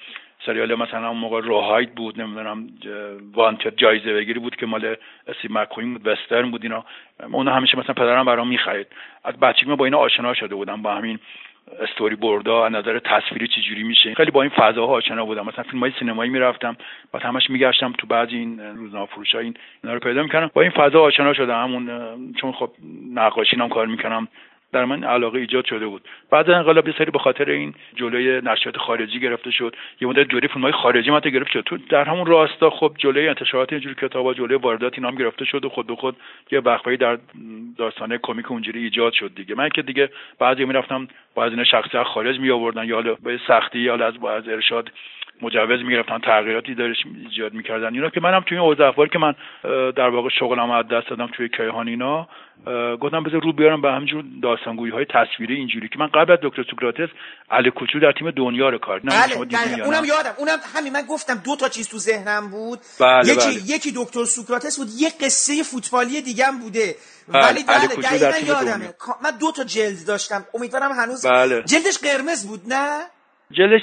سریال 0.47 0.75
مثلا 0.75 1.09
اون 1.09 1.19
موقع 1.19 1.41
روهاید 1.41 1.95
بود 1.95 2.21
نمی‌دونم 2.21 2.69
وانتد 3.33 3.77
جایزه 3.77 4.13
بگیری 4.13 4.41
بود 4.41 4.57
که 4.57 4.67
مال 4.67 4.97
اسی 5.27 5.49
مکوین 5.51 5.93
بود 5.93 6.07
وسترن 6.07 6.51
بود 6.51 6.63
اینا. 6.63 6.85
اون 7.33 7.49
همیشه 7.49 7.79
مثلا 7.79 7.95
پدرم 7.95 8.25
برام 8.25 8.49
می‌خرید. 8.49 8.87
از 9.25 9.41
بچگی 9.41 9.77
با 9.77 9.85
اینا 9.85 9.99
آشنا 9.99 10.35
شده 10.35 10.55
بودم 10.55 10.83
با 10.83 10.95
همین 10.95 11.19
استوری 11.81 12.17
بوردا 12.17 12.67
از 12.67 12.73
نظر 12.73 12.99
تصویری 12.99 13.49
چجوری 13.49 13.83
میشه. 13.83 14.15
خیلی 14.15 14.31
با 14.31 14.43
این 14.43 14.51
فضاها 14.57 14.93
آشنا 14.93 15.25
بودم. 15.25 15.47
مثلا 15.47 15.65
فیلم 15.65 15.81
های 15.81 15.93
سینمایی 15.99 16.31
می‌رفتم 16.31 16.77
و 17.15 17.19
همش 17.19 17.51
میگشتم 17.51 17.93
تو 17.93 18.07
بعضی 18.07 18.37
این 18.37 18.61
روزنامه 18.61 19.07
فروش 19.07 19.35
این 19.35 19.55
اینا 19.83 19.95
رو 19.95 20.01
پیدا 20.01 20.23
می‌کردم. 20.23 20.51
با 20.55 20.63
این 20.63 20.71
فضا 20.71 21.03
آشنا 21.03 21.33
شدم 21.33 21.63
همون 21.63 21.89
چون 22.41 22.53
خب 22.53 22.71
نقاشی 23.15 23.57
هم 23.57 23.69
کار 23.69 23.87
می‌کنم. 23.87 24.29
در 24.77 24.85
من 24.85 25.05
علاقه 25.05 25.39
ایجاد 25.39 25.65
شده 25.65 25.87
بود. 25.87 26.03
بعد 26.31 26.51
انقلاب 26.51 26.91
سری 26.91 27.11
به 27.11 27.19
خاطر 27.19 27.51
این 27.51 27.75
جلوی 27.95 28.41
نشریات 28.41 28.77
خارجی 28.77 29.21
گرفته 29.21 29.51
شد. 29.51 29.77
یه 30.01 30.09
مدت 30.09 30.29
جلوی 30.31 30.49
فیلم 30.49 30.63
های 30.63 30.73
خارجی 30.73 31.11
مت 31.11 31.29
گرفته 31.29 31.53
شد. 31.53 31.61
تو 31.67 31.77
در 31.89 32.05
همون 32.05 32.27
راستا 32.27 32.71
خب 32.71 32.93
جلوی 32.99 33.29
انتشارات 33.29 33.73
اینجور 33.73 33.95
کتابا 33.95 34.35
جلوی 34.35 34.57
واردات 34.57 34.95
اینا 34.99 35.11
گرفته 35.11 35.45
شد 35.45 35.65
و 35.65 35.69
خود 35.69 35.87
به 35.87 35.97
خود 35.97 36.17
یه 36.51 36.61
وقفه‌ای 36.61 36.97
در 36.97 37.19
داستانه 37.79 38.19
کمیک 38.23 38.51
اونجوری 38.51 38.83
ایجاد 38.83 39.13
شد 39.13 39.31
دیگه. 39.37 39.55
من 39.55 39.69
که 39.69 39.83
دیگه 39.83 40.09
بعضی 40.39 40.65
می‌رفتم 40.65 41.09
با 41.35 41.45
از 41.45 41.53
این 41.53 41.65
شخصی 41.65 42.03
خارج 42.03 42.41
می 42.41 42.51
آوردن 42.51 42.85
یا 42.89 43.03
به 43.03 43.41
سختی 43.49 43.79
یا 43.79 43.95
از 43.95 44.15
از 44.25 44.49
ارشاد 44.49 44.91
مجوز 45.43 45.81
می‌گرفتن 45.85 46.19
تغییراتی 46.19 46.75
دارش 46.75 46.97
ایجاد 47.31 47.55
می‌کردن 47.55 47.95
اینا 47.95 48.11
که 48.11 48.21
منم 48.21 48.41
توی 48.41 48.59
این 48.59 48.67
اوضاع 48.67 49.07
که 49.07 49.19
من 49.19 49.35
در 49.93 50.09
واقع 50.09 50.29
شغلم 50.41 50.71
از 50.71 50.89
دست 50.89 51.09
دادم 51.11 51.27
توی 51.27 51.49
کیهان 51.49 51.89
اینا 51.89 52.29
گفتم 53.01 53.23
بذار 53.23 53.41
رو 53.43 53.53
بیارم 53.53 53.83
به 53.83 53.93
همینجور 53.93 54.25
داستانگویی 54.43 54.93
های 54.93 55.05
تصویری 55.05 55.55
اینجوری 55.55 55.89
که 55.89 55.99
من 55.99 56.07
قبل 56.07 56.33
از 56.33 56.39
دکتر 56.43 56.63
سوکراتس 56.71 57.09
علی 57.51 57.71
کوچو 57.71 58.01
در 58.01 58.13
تیم 58.13 58.31
دنیا 58.31 58.69
رو 58.69 58.79
کار 58.79 59.01
بله, 59.01 59.45
بله. 59.45 59.85
اونم 59.85 60.05
یادم 60.05 60.35
اونم 60.39 60.59
همین 60.77 60.93
من 60.93 61.03
گفتم 61.03 61.35
دو 61.45 61.57
تا 61.57 61.69
چیز 61.69 61.89
تو 61.89 61.99
ذهنم 61.99 62.51
بود 62.51 62.79
بله 63.01 63.33
یکی 63.33 63.47
بله. 63.47 63.77
یکی 63.77 63.93
دکتر 63.97 64.25
سوکراتس 64.25 64.79
بود 64.79 64.89
یه 64.99 65.09
قصه 65.21 65.63
فوتبالی 65.63 66.23
دیگه 66.23 66.45
هم 66.45 66.59
بوده 66.59 66.95
بله. 67.29 67.45
ولی 67.45 67.65
بله 67.65 67.87
دقیقا 67.87 68.47
یادمه 68.47 68.95
من 69.25 69.31
دو 69.41 69.53
تا 69.53 69.65
جلد 69.65 70.07
داشتم 70.07 70.45
امیدوارم 70.55 70.93
هنوز 70.93 71.27
بله. 71.27 71.63
جلدش 71.63 71.99
قرمز 71.99 72.47
بود 72.47 72.61
نه 72.69 73.01
جلش 73.51 73.83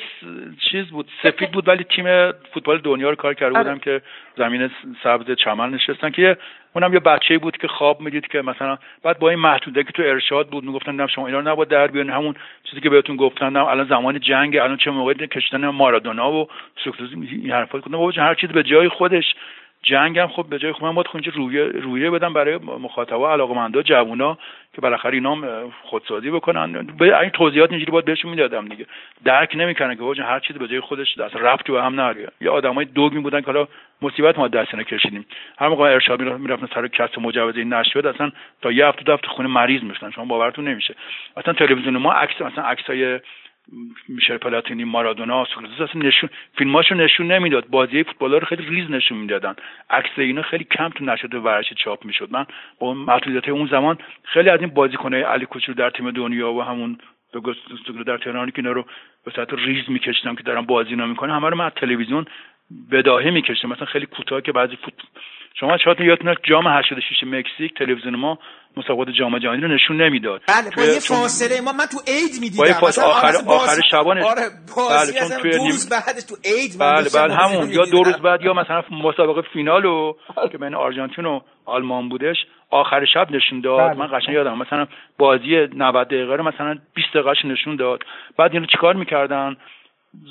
چیز 0.71 0.85
بود 0.85 1.09
سفید 1.23 1.51
بود 1.51 1.67
ولی 1.67 1.83
تیم 1.83 2.31
فوتبال 2.31 2.77
دنیا 2.77 3.09
رو 3.09 3.15
کار 3.15 3.33
کرده 3.33 3.57
بودم 3.57 3.69
آره. 3.69 3.79
که 3.79 4.01
زمین 4.37 4.69
سبز 5.03 5.31
چمن 5.31 5.69
نشستن 5.69 6.09
که 6.09 6.37
اونم 6.75 6.93
یه 6.93 6.99
بچه 6.99 7.37
بود 7.37 7.57
که 7.57 7.67
خواب 7.67 8.01
می‌دید 8.01 8.27
که 8.27 8.41
مثلا 8.41 8.77
بعد 9.03 9.19
با 9.19 9.29
این 9.29 9.39
محدوده 9.39 9.83
که 9.83 9.91
تو 9.91 10.03
ارشاد 10.03 10.49
بود 10.49 10.63
می‌گفتن 10.63 10.95
نه 10.95 11.07
شما 11.07 11.27
اینا 11.27 11.41
نباید 11.41 11.69
در 11.69 11.87
بیان 11.87 12.09
همون 12.09 12.35
چیزی 12.63 12.81
که 12.81 12.89
بهتون 12.89 13.15
گفتن 13.15 13.55
الان 13.55 13.87
زمان 13.87 14.19
جنگ 14.19 14.57
الان 14.57 14.77
چه 14.77 14.91
موقعی 14.91 15.27
کشتن 15.27 15.67
مارادونا 15.67 16.31
و 16.31 16.47
سوکراتس 16.83 17.13
این 17.13 17.51
حرفا 17.51 17.79
گفتن. 17.79 18.21
هر 18.21 18.35
چیز 18.35 18.49
به 18.49 18.63
جای 18.63 18.89
خودش. 18.89 19.35
جنگم 19.83 20.27
خب 20.27 20.45
به 20.49 20.59
جای 20.59 20.73
خب 20.73 20.83
من 20.83 20.95
باید 20.95 21.07
خونجا 21.07 21.31
رویه 21.35 21.63
رویه 21.63 22.09
بدم 22.09 22.33
برای 22.33 22.57
مخاطبا 22.57 23.33
علاقمندا 23.33 23.81
جوونا 23.81 24.37
که 24.73 24.81
بالاخره 24.81 25.13
اینا 25.13 25.37
خودسازی 25.83 26.31
بکنن. 26.31 26.83
به 26.83 27.19
این 27.19 27.29
توضیحات 27.29 27.69
اینجوری 27.69 27.91
باید 27.91 28.05
بهشون 28.05 28.31
می‌دادم 28.31 28.67
دیگه. 28.67 28.85
درک 29.25 29.55
نمی‌کنن 29.55 29.95
که 29.95 30.23
هر 30.23 30.39
چیزی 30.39 30.59
به 30.59 30.67
جای 30.67 30.79
خودش 30.79 31.17
دست 31.17 31.35
ربطی 31.35 31.71
به 31.71 31.83
هم 31.83 31.95
نره 31.95 32.27
یه 32.41 32.49
آدمای 32.49 32.85
دوگمی 32.85 33.21
بودن 33.21 33.41
که 33.41 33.45
حالا 33.45 33.67
مصیبت 34.01 34.39
ما 34.39 34.47
دست 34.47 34.75
کشیدیم. 34.75 35.25
هر 35.57 35.67
موقع 35.67 35.83
ارشاد 35.83 36.21
می‌رفتن 36.21 36.67
سر 36.73 36.87
کسب 36.87 37.19
مجوز 37.19 37.57
این 37.57 37.73
نشد 37.73 38.07
اصلا 38.07 38.31
تا 38.61 38.71
یه 38.71 38.85
هفته 38.85 39.03
دو 39.03 39.13
هفته 39.13 39.27
خونه 39.27 39.49
مریض 39.49 39.83
می‌شدن. 39.83 40.11
شما 40.11 40.25
باورتون 40.25 40.67
نمیشه. 40.67 40.95
اصلا 41.37 41.53
تلویزیون 41.53 41.97
ما 41.97 42.13
عکس 42.13 42.41
مثلا 42.41 42.63
عکسای 42.63 43.19
میشل 44.07 44.37
پلاتینی 44.37 44.83
مارادونا 44.83 45.45
سوکراتس 45.45 45.81
اصلا 45.81 46.01
نشون 46.01 46.29
فیلماشو 46.57 46.95
نشون 46.95 47.31
نمی‌داد. 47.31 47.67
بازی 47.67 48.03
فوتبال 48.03 48.31
رو 48.31 48.45
خیلی 48.45 48.65
ریز 48.65 48.91
نشون 48.91 49.17
می‌دادن. 49.17 49.55
عکس 49.89 50.09
اینا 50.17 50.41
خیلی 50.41 50.63
کم 50.63 50.89
تو 50.89 51.05
نشده 51.05 51.39
ورش 51.39 51.73
چاپ 51.73 52.05
می‌شد. 52.05 52.27
من 52.31 52.45
با 52.79 52.93
محدودیت 52.93 53.49
اون 53.49 53.67
زمان 53.67 53.97
خیلی 54.23 54.49
از 54.49 54.59
این 54.59 54.69
بازیکنای 54.69 55.21
علی 55.21 55.45
کوچولو 55.45 55.77
در 55.77 55.89
تیم 55.89 56.11
دنیا 56.11 56.53
و 56.53 56.61
همون 56.61 56.97
به 57.33 58.03
در 58.03 58.17
تهرانی 58.17 58.51
که 58.51 58.59
اینا 58.59 58.71
رو 58.71 58.85
به 59.25 59.31
صورت 59.31 59.53
ریز 59.53 59.83
میکشیدم 59.87 60.35
که 60.35 60.43
دارم 60.43 60.65
بازی 60.65 60.95
نمی‌کنه 60.95 61.33
همه 61.33 61.49
رو 61.49 61.57
من 61.57 61.65
از 61.65 61.71
تلویزیون 61.75 62.25
بداهه 62.91 63.29
میکشیدم 63.29 63.69
مثلا 63.69 63.85
خیلی 63.85 64.05
کوتاه 64.05 64.41
که 64.41 64.51
بعضی 64.51 64.75
فوت 64.75 64.93
شما 65.53 65.77
شاید 65.77 66.01
یادتونه 66.01 66.35
جام 66.43 66.67
86 66.67 67.23
مکزیک 67.23 67.73
تلویزیون 67.73 68.15
ما 68.15 68.39
مسابقات 68.77 69.09
جام 69.09 69.39
جهانی 69.39 69.61
رو 69.61 69.67
نشون 69.67 70.01
نمی‌داد. 70.01 70.41
بله 70.47 70.69
با 70.77 70.83
یه 70.83 70.99
فاصله 70.99 71.61
ما 71.61 71.71
من 71.71 71.85
تو 71.85 71.97
عید 72.07 72.41
می‌دیدم. 72.41 72.79
با 72.81 72.87
مثلا 72.87 73.05
آخر 73.05 73.33
آخر 73.47 73.81
شبانه. 73.91 74.23
آره 74.25 74.41
بله 74.77 75.19
چون 75.19 75.37
توی 75.41 75.51
دو 75.51 75.57
روز 75.57 75.89
بعد 75.89 76.19
تو 76.29 76.35
عید 76.45 76.79
بله 76.79 77.09
بله 77.15 77.35
همون. 77.35 77.69
یا 77.69 77.85
دو 77.85 78.03
روز 78.03 78.15
بعد 78.15 78.41
یا 78.41 78.53
مثلا 78.53 78.83
مسابقه 78.91 79.41
فینالو 79.53 80.13
که 80.51 80.57
بین 80.57 80.75
آرژانتین 80.75 81.25
و 81.25 81.39
آلمان 81.65 82.09
بودش. 82.09 82.37
آخر 82.69 83.05
شب 83.13 83.31
نشون 83.31 83.61
داد. 83.61 83.79
بله. 83.79 83.99
من 83.99 84.17
قشنگ 84.17 84.35
یادم. 84.35 84.57
مثلا 84.57 84.87
بازی 85.17 85.67
90 85.75 86.07
دقیقه 86.07 86.35
رو 86.35 86.43
مثلا 86.43 86.77
20 86.95 87.07
دقیقه 87.13 87.47
نشون 87.47 87.75
داد. 87.75 88.03
بعد 88.37 88.53
اینو 88.53 88.65
چیکار 88.65 88.95
می‌کردن؟ 88.95 89.55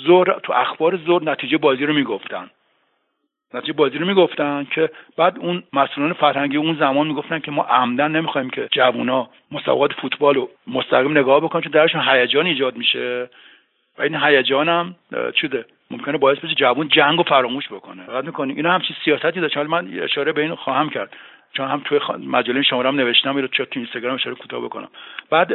زور 0.06 0.40
تو 0.44 0.52
اخبار 0.52 0.96
زور 0.96 1.30
نتیجه 1.32 1.56
بازی 1.58 1.86
رو 1.86 1.94
می‌گفتن. 1.94 2.50
نتیجه 3.54 3.72
بازی 3.72 3.98
رو 3.98 4.06
می‌گفتن 4.06 4.66
که 4.70 4.90
بعد 5.16 5.38
اون 5.38 5.62
مسئولان 5.72 6.12
فرهنگی 6.12 6.56
اون 6.56 6.76
زمان 6.76 7.06
می‌گفتن 7.06 7.38
که 7.38 7.50
ما 7.50 7.62
عمدن 7.62 8.10
نمی‌خوایم 8.10 8.50
که 8.50 8.68
جوونا 8.72 9.28
مسابقات 9.52 9.92
فوتبال 9.92 10.34
رو 10.34 10.50
مستقیم 10.66 11.18
نگاه 11.18 11.40
بکنن 11.40 11.62
چون 11.62 11.72
درشون 11.72 12.00
هیجان 12.08 12.46
ایجاد 12.46 12.76
میشه. 12.76 13.28
و 13.98 14.02
این 14.02 14.16
هیجان 14.16 14.68
هم 14.68 14.94
چوده 15.34 15.64
ممکنه 15.90 16.18
باعث 16.18 16.38
بشه 16.38 16.54
جوون 16.54 16.88
جنگ 16.88 17.20
و 17.20 17.22
فراموش 17.22 17.68
بکنه. 17.68 18.02
فقط 18.06 18.24
می‌کنیم 18.24 18.56
اینا 18.56 18.72
همچین 18.72 18.96
سیاستی 19.04 19.40
داشت. 19.40 19.56
من 19.56 19.88
اشاره 20.02 20.32
به 20.32 20.42
این 20.42 20.54
خواهم 20.54 20.90
کرد. 20.90 21.16
چون 21.52 21.68
هم 21.68 21.82
توی 21.84 22.00
مجله 22.26 22.62
شما 22.62 22.82
هم 22.82 22.96
نوشتم 22.96 23.36
رو 23.36 23.46
چه 23.46 23.64
تو 23.64 23.80
اینستاگرام 23.80 24.14
اشاره 24.14 24.36
کوتاه 24.36 24.60
بکنم. 24.60 24.88
بعد 25.30 25.48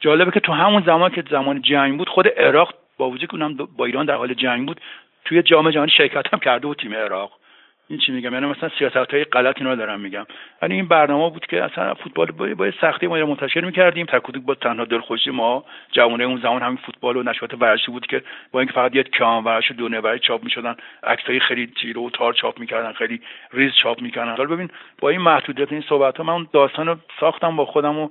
جالبه 0.00 0.30
که 0.30 0.40
تو 0.40 0.52
همون 0.52 0.82
زمان 0.86 1.10
که 1.10 1.24
زمان 1.30 1.62
جنگ 1.62 1.98
بود 1.98 2.08
خود 2.08 2.28
عراق 2.28 2.74
با 2.98 3.10
وجود 3.10 3.30
که 3.30 3.34
اونم 3.34 3.54
با 3.76 3.84
ایران 3.84 4.06
در 4.06 4.14
حال 4.14 4.34
جنگ 4.34 4.66
بود 4.66 4.80
توی 5.24 5.42
جام 5.42 5.70
جهانی 5.70 5.90
شرکت 5.90 6.34
هم 6.34 6.38
کرده 6.38 6.66
بود 6.66 6.78
تیم 6.78 6.94
عراق. 6.94 7.40
این 7.88 7.98
چی 7.98 8.12
میگم؟ 8.12 8.32
یعنی 8.34 8.46
مثلا 8.46 8.70
سیاست 8.78 8.96
های 8.96 9.24
غلط 9.24 9.58
اینا 9.58 9.74
دارم 9.74 10.00
میگم. 10.00 10.26
یعنی 10.62 10.74
این 10.74 10.88
برنامه 10.88 11.30
بود 11.30 11.46
که 11.46 11.64
اصلا 11.64 11.94
فوتبال 11.94 12.54
با 12.54 12.70
سختی 12.80 13.06
ما 13.06 13.26
منتشر 13.26 13.60
می‌کردیم. 13.60 14.06
تکودک 14.06 14.42
با 14.42 14.54
تنها 14.54 14.84
دلخوشی 14.84 15.30
ما 15.30 15.64
جوانه 15.92 16.24
اون 16.24 16.40
زمان 16.40 16.62
همین 16.62 16.76
فوتبال 16.76 17.16
و 17.16 17.22
نشاط 17.22 17.54
ورزشی 17.60 17.90
بود 17.90 18.06
که 18.06 18.22
با 18.52 18.60
اینکه 18.60 18.74
فقط 18.74 18.96
یه 18.96 19.02
کام 19.02 19.44
ورزش 19.44 19.72
دونه 19.72 20.00
برای 20.00 20.18
چاپ 20.18 20.44
می‌شدن 20.44 20.76
عکسای 21.02 21.40
خیلی 21.40 21.66
تیرو 21.66 22.06
و 22.06 22.10
تار 22.10 22.32
چاپ 22.32 22.58
می‌کردن 22.58 22.92
خیلی 22.92 23.20
ریز 23.52 23.72
چاپ 23.82 24.02
می‌کردن. 24.02 24.36
حالا 24.36 24.44
ببین 24.44 24.70
با 25.00 25.08
این 25.08 25.20
محدودیت 25.20 25.72
این 25.72 25.84
صحبت 25.88 26.16
ها 26.16 26.24
من 26.24 26.32
اون 26.32 26.48
داستان 26.52 26.86
رو 26.86 26.96
ساختم 27.20 27.56
با 27.56 27.64
خودم 27.64 27.98
و 27.98 28.08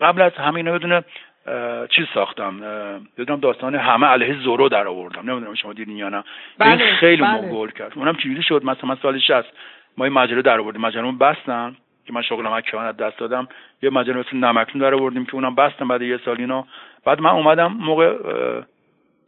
قبل 0.00 0.22
از 0.22 0.32
همه 0.32 0.56
اینا 0.56 0.72
بدونه 0.72 1.04
چیز 1.90 2.06
ساختم 2.14 2.60
یادم 3.18 3.40
داستان 3.40 3.74
همه 3.74 4.06
علیه 4.06 4.34
زورو 4.34 4.68
در 4.68 4.88
آوردم. 4.88 5.30
نمی‌دونم 5.30 5.54
شما 5.54 5.72
دیدین 5.72 5.96
یا 5.96 6.08
نه. 6.08 6.24
بله، 6.58 6.84
این 6.84 6.94
خیلی 6.94 7.22
بله. 7.22 7.48
گل 7.48 7.70
کرد. 7.70 7.92
اونم 7.96 8.16
چجوری 8.16 8.42
شد؟ 8.42 8.64
مثلا 8.64 8.88
من 8.88 8.96
سال 9.02 9.18
60 9.18 9.44
ما 9.96 10.04
این 10.04 10.14
مجله 10.14 10.42
در 10.42 10.60
آوردیم. 10.60 10.80
مجله 10.80 11.12
بستن 11.12 11.76
که 12.06 12.12
من 12.12 12.22
شغلم 12.22 12.52
از 12.52 12.96
دست 12.96 13.18
دادم. 13.18 13.48
یه 13.82 13.90
مجله 13.90 14.16
مثل 14.16 14.36
نمکتون 14.36 14.80
در 14.80 14.94
آوردیم 14.94 15.24
که 15.24 15.34
اونم 15.34 15.54
بستم 15.54 15.88
بعد 15.88 16.02
یه 16.02 16.20
سال 16.24 16.36
اینا. 16.38 16.66
بعد 17.04 17.20
من 17.20 17.30
اومدم 17.30 17.72
موقع 17.72 18.16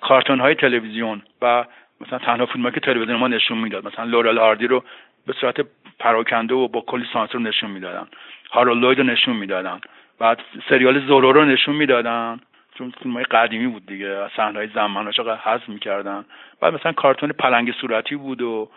کارتون 0.01 0.41
های 0.41 0.55
تلویزیون 0.55 1.23
و 1.43 1.65
مثلا 2.01 2.19
تنها 2.19 2.47
فیلم 2.47 2.71
که 2.71 2.81
تلویزیون 2.81 3.19
ما 3.19 3.29
نشون 3.29 3.59
می‌داد. 3.59 3.87
مثلا 3.87 4.05
لورل 4.05 4.39
هاردی 4.39 4.67
رو 4.67 4.85
به 5.27 5.33
صورت 5.33 5.57
پراکنده 5.99 6.55
و 6.55 6.69
با 6.69 6.81
کلی 6.81 7.05
سانسور 7.13 7.41
نشون 7.41 7.71
می‌دادن. 7.71 8.07
هارولد 8.51 8.99
رو 8.99 9.05
نشون 9.05 9.37
می‌دادن. 9.37 9.81
بعد 10.21 10.41
سریال 10.69 11.07
زورو 11.07 11.33
رو 11.33 11.45
نشون 11.45 11.75
می‌دادن. 11.75 12.41
چون 12.75 12.93
فیلم 13.03 13.23
قدیمی 13.23 13.67
بود 13.67 13.87
دیگه 13.87 14.29
صحنه 14.37 14.59
های 14.59 14.69
زمانش 14.75 15.21
حذف 15.21 15.69
می‌کردن. 15.69 16.25
بعد 16.61 16.75
مثلا 16.75 16.93
کارتون 16.93 17.33
پلنگ 17.33 17.73
صورتی 17.73 18.17
بود 18.17 18.43
و 18.43 18.69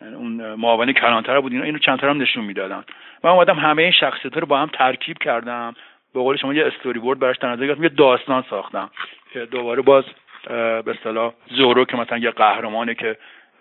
اون 0.00 0.54
معاون 0.54 0.92
کلانتر 0.92 1.40
بود 1.40 1.52
اینا 1.52 1.64
اینو 1.64 1.78
چند 1.78 2.04
هم 2.04 2.22
نشون 2.22 2.44
می‌دادن. 2.44 2.84
من 3.24 3.30
اومدم 3.30 3.58
همه 3.58 3.82
این 3.82 3.92
شخصیت 3.92 4.36
رو 4.36 4.46
با 4.46 4.58
هم 4.58 4.70
ترکیب 4.72 5.18
کردم. 5.18 5.74
به 6.14 6.20
قول 6.20 6.36
شما 6.36 6.54
یه 6.54 6.66
استوری 6.66 6.98
بورد 6.98 7.18
براش 7.18 7.36
نظر 7.42 7.66
گرفتم 7.66 7.82
یه 7.82 7.88
داستان 7.88 8.44
ساختم. 8.50 8.90
که 9.32 9.46
دوباره 9.46 9.82
باز 9.82 10.04
به 10.48 10.84
اصطلاح 10.86 11.32
زورو 11.50 11.84
که 11.84 11.96
مثلا 11.96 12.18
یه 12.18 12.30
قهرمانه 12.30 12.94
که 12.94 13.16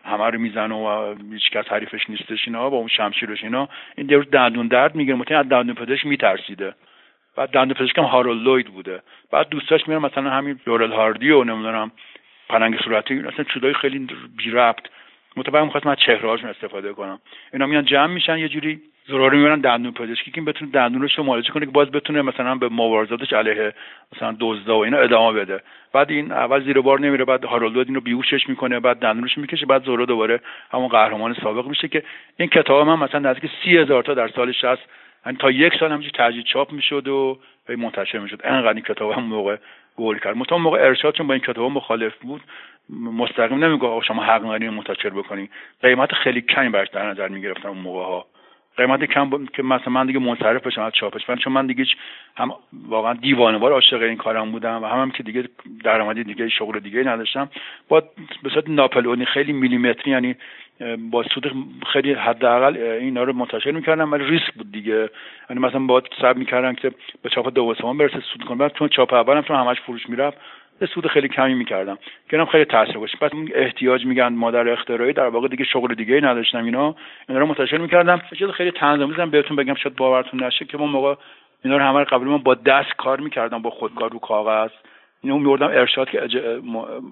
همه 0.05 0.25
رو 0.25 0.39
می‌زنه 0.39 0.75
و 0.75 1.15
هیچ 1.31 1.51
کس 1.51 1.67
حریفش 1.67 2.09
نیستش 2.09 2.47
اینا 2.47 2.69
با 2.69 2.77
اون 2.77 2.87
شمشیرش 2.87 3.43
اینا 3.43 3.69
این 3.97 4.07
دیروز 4.07 4.29
دندون 4.31 4.67
درد 4.67 4.95
می‌گیره 4.95 5.17
متن 5.17 5.35
از 5.35 5.49
دندون 5.49 5.75
پزشک 5.75 6.05
میترسیده. 6.05 6.73
بعد 7.39 7.49
دنده 7.49 7.73
پزشکم 7.73 8.03
هارول 8.03 8.43
لوید 8.43 8.67
بوده. 8.67 9.01
بعد 9.31 9.49
دوستاش 9.49 9.87
میرم 9.87 10.01
مثلا 10.01 10.29
همین 10.29 10.59
لورل 10.67 10.91
هاردی 10.91 11.31
و 11.31 11.43
نمی‌دونم 11.43 11.91
پلنگ 12.49 12.79
صورتی 12.79 13.19
اصلا 13.19 13.45
چیزای 13.53 13.73
خیلی 13.73 14.07
بی 14.37 14.51
ربط 14.51 14.85
متفاهم 15.37 15.65
می‌خواستم 15.65 15.89
از 15.89 15.97
چهرهاشون 16.05 16.49
استفاده 16.49 16.93
کنم. 16.93 17.19
اینا 17.53 17.65
میان 17.65 17.85
جمع 17.85 18.13
میشن 18.13 18.37
یه 18.37 18.49
جوری 18.49 18.81
ضروری 19.07 19.37
می‌برن 19.37 19.59
دندون 19.59 19.91
پزشکی 19.91 20.31
که 20.31 20.41
بتونه 20.41 20.71
دندونش 20.71 21.17
رو 21.17 21.23
معالجه 21.23 21.51
کنه 21.51 21.65
که 21.65 21.71
باز 21.71 21.91
بتونه 21.91 22.21
مثلا 22.21 22.55
به 22.55 22.69
مبارزاتش 22.69 23.33
علیه 23.33 23.73
مثلا 24.15 24.35
دزدا 24.39 24.77
و 24.77 24.83
اینا 24.83 24.97
ادامه 24.97 25.39
بده. 25.39 25.61
بعد 25.93 26.11
این 26.11 26.31
اول 26.31 26.63
زیر 26.63 26.81
بار 26.81 26.99
نمیره 26.99 27.25
بعد 27.25 27.45
هارولد 27.45 27.87
اینو 27.87 28.01
بیهوشش 28.01 28.49
می‌کنه 28.49 28.79
بعد 28.79 28.99
دندونش 28.99 29.37
می‌کشه 29.37 29.65
بعد 29.65 29.83
زورو 29.83 30.05
دوباره 30.05 30.39
همون 30.71 30.87
قهرمان 30.87 31.33
سابق 31.33 31.67
میشه 31.67 31.87
که 31.87 32.03
این 32.37 32.49
کتاب 32.49 32.87
من 32.87 32.99
مثلا 32.99 33.29
نزدیک 33.29 33.51
سی 33.63 33.77
هزار 33.77 34.03
تا 34.03 34.13
در 34.13 34.27
سال 34.27 34.51
60 34.51 34.65
یعنی 34.65 34.79
تا 35.39 35.51
یک 35.51 35.73
سال 35.79 35.91
همچین 35.91 36.11
تجدید 36.15 36.45
چاپ 36.45 36.71
می‌شد 36.71 37.07
و 37.07 37.39
منتشر 37.77 38.19
می‌شد. 38.19 38.41
انقدر 38.43 38.73
این 38.73 38.83
کتاب 38.83 39.11
هم 39.11 39.23
موقع 39.23 39.57
گل 39.97 40.17
کرد. 40.17 40.37
مطمئن 40.37 40.61
موقع 40.61 40.79
ارشاد 40.81 41.13
چون 41.13 41.27
با 41.27 41.33
این 41.33 41.43
کتاب 41.43 41.71
مخالف 41.71 42.15
بود 42.15 42.41
مستقیم 42.89 43.63
نمیگه 43.65 44.01
شما 44.07 44.23
حق 44.23 44.41
ندارین 44.41 44.69
منتشر 44.69 45.09
بکنین. 45.09 45.49
قیمت 45.81 46.13
خیلی 46.13 46.41
کمی 46.41 46.69
براش 46.69 46.87
در 46.87 47.09
نظر 47.09 47.27
می‌گرفتن 47.27 47.69
اون 47.69 47.77
موقع 47.77 48.03
ها 48.03 48.25
قیمت 48.79 49.03
کم 49.03 49.45
که 49.45 49.63
مثلا 49.63 49.93
من 49.93 50.05
دیگه 50.05 50.19
منصرف 50.19 50.67
بشم 50.67 50.81
از 50.81 50.93
چاپش. 50.93 51.29
من 51.29 51.35
چون 51.35 51.53
من 51.53 51.67
دیگه 51.67 51.85
هم 52.37 52.51
واقعا 52.87 53.13
دیوانه‌وار 53.13 53.71
عاشق 53.71 54.01
این 54.01 54.17
کارم 54.17 54.51
بودم 54.51 54.83
و 54.83 54.87
هم, 54.87 55.01
هم 55.01 55.11
که 55.11 55.23
دیگه 55.23 55.43
درآمدی 55.83 56.23
دیگه 56.23 56.49
شغل 56.49 56.79
دیگه 56.79 57.03
نداشتم. 57.03 57.49
با 57.89 58.03
به 58.43 58.49
صورت 58.49 58.69
ناپلئونی 58.69 59.25
خیلی 59.25 59.53
میلیمتری 59.53 60.11
یعنی 60.11 60.35
با 61.11 61.23
سود 61.23 61.51
خیلی 61.93 62.13
حداقل 62.13 62.77
اینا 62.77 63.23
رو 63.23 63.33
منتشر 63.33 63.71
می‌کردم 63.71 64.11
ولی 64.11 64.23
ریسک 64.25 64.53
بود 64.53 64.71
دیگه. 64.71 65.09
یعنی 65.49 65.61
مثلا 65.61 65.79
با 65.79 66.03
صبر 66.21 66.37
می‌کردم 66.37 66.75
که 66.75 66.91
به 67.23 67.29
چاپ 67.29 67.53
دو 67.53 67.73
سوم 67.73 67.97
برسه 67.97 68.19
سود 68.19 68.43
کنم. 68.43 68.69
چون 68.69 68.87
چاپ 68.87 69.13
اولم 69.13 69.41
چون 69.41 69.57
همش 69.57 69.81
فروش 69.81 70.09
می‌رفت 70.09 70.37
به 70.79 70.85
سود 70.85 71.07
خیلی 71.07 71.27
کمی 71.27 71.53
می‌کردم. 71.53 71.97
که 72.29 72.45
خیلی 72.45 72.65
تاثیر 72.65 72.97
باشه 72.97 73.17
پس 73.17 73.31
احتیاج 73.53 74.05
میگن 74.05 74.27
مادر 74.27 74.69
اختراعی 74.69 75.13
در 75.13 75.27
واقع 75.27 75.47
دیگه 75.47 75.65
شغل 75.65 75.93
دیگه 75.93 76.21
نداشتم 76.21 76.63
اینا 76.63 76.95
اینا 77.29 77.39
رو 77.39 77.45
منتشر 77.45 77.77
می‌کردم. 77.77 78.21
چیز 78.39 78.49
خیلی 78.49 78.71
تنظیمی 78.71 79.25
بهتون 79.25 79.57
بگم 79.57 79.75
شاید 79.75 79.95
باورتون 79.95 80.43
نشه 80.43 80.65
که 80.65 80.77
ما 80.77 80.85
موقع 80.85 81.15
اینا 81.65 81.77
رو 81.77 81.83
همه 81.83 82.03
قبل 82.03 82.25
ما 82.25 82.37
با 82.37 82.53
دست 82.55 82.95
کار 82.97 83.19
می‌کردم 83.19 83.61
با 83.61 83.69
خودکار 83.69 84.11
رو 84.11 84.19
کاغذ. 84.19 84.69
اینو 85.21 85.37
میوردم 85.37 85.67
ارشاد 85.67 86.09
که 86.09 86.23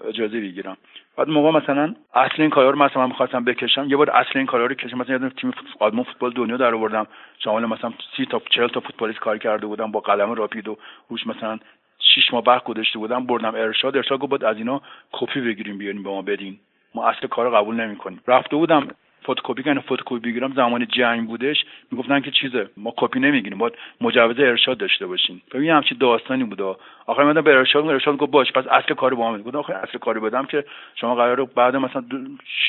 اجازه 0.08 0.40
بگیرم. 0.42 0.78
بعد 1.18 1.30
موقع 1.30 1.52
مثلا 1.60 1.96
اصل 2.14 2.42
این 2.42 2.50
کارا 2.50 2.70
رو 2.70 2.78
مثلا 2.80 3.02
من 3.02 3.08
می‌خواستم 3.08 3.44
بکشم 3.44 3.86
یه 3.90 3.98
بار 3.98 4.10
اصل 4.10 4.32
این 4.36 4.46
کارا 4.46 4.66
رو 4.66 4.76
کشم. 4.76 4.98
مثلا 4.98 5.12
یادم 5.12 5.30
تیم 5.30 5.54
آدمو 5.80 6.04
فوتبال 6.04 6.32
دنیا 6.32 6.58
در 6.58 6.74
آوردم. 6.74 7.08
شامل 7.44 7.66
مثلا 7.66 7.94
سی 8.18 8.26
تا 8.26 8.42
40 8.50 8.68
تا 8.68 8.80
فوتبالیست 8.80 9.20
کار 9.20 9.38
کرده 9.38 9.68
بودم 9.68 9.92
با 9.92 10.00
قلم 10.00 10.34
راپید 10.34 10.68
و 10.68 10.78
روش 11.10 11.28
مثلا 11.28 11.60
شش 12.16 12.34
ماه 12.34 12.44
وقت 12.48 12.64
گذاشته 12.64 13.00
بودم 13.00 13.26
بردم 13.26 13.56
ارشاد. 13.56 13.98
ارشاد 13.98 14.20
گفت 14.20 14.44
از 14.44 14.58
اینا 14.58 14.82
کپی 15.12 15.42
بگیریم 15.42 15.78
بیاریم 15.78 16.04
به 16.04 16.10
ما 16.10 16.22
بدین. 16.22 16.60
ما 16.96 17.08
اصل 17.10 17.28
کار 17.28 17.50
قبول 17.50 17.76
نمی‌کنیم. 17.76 18.22
رفته 18.28 18.56
بودم 18.56 18.88
فتوکپی 19.32 19.64
کنه 19.64 19.80
فتوکپی 19.80 20.20
بگیرم 20.20 20.54
زمان 20.54 20.88
جنگ 20.88 21.28
بودش 21.28 21.66
می‌گفتن 21.92 22.20
که 22.20 22.32
چیزه 22.32 22.70
ما 22.78 22.94
کپی 22.98 23.20
نمی‌گیریم 23.20 23.58
باید 23.58 23.74
مجوز 24.02 24.40
ارشاد 24.40 24.78
داشته 24.78 25.08
باشین. 25.08 25.42
ببین 25.52 25.70
همچین 25.70 25.98
داستانی 25.98 26.44
بوده 26.44 26.76
آخر 27.06 27.24
من 27.24 27.42
به 27.42 27.52
ارشاد 27.58 27.88
ارشاد 27.88 28.18
گفت 28.18 28.32
باشه 28.32 28.52
پس 28.52 28.68
اصل 28.68 28.94
کاری 28.94 29.16
با 29.16 29.32
من 29.32 29.42
گفتم 29.42 29.58
آخه 29.58 29.76
اصل 29.76 29.98
کاری 29.98 30.20
بدم 30.20 30.46
که 30.46 30.66
شما 30.96 31.16
قراره 31.16 31.44
بعد 31.44 31.76
مثلا 31.76 32.04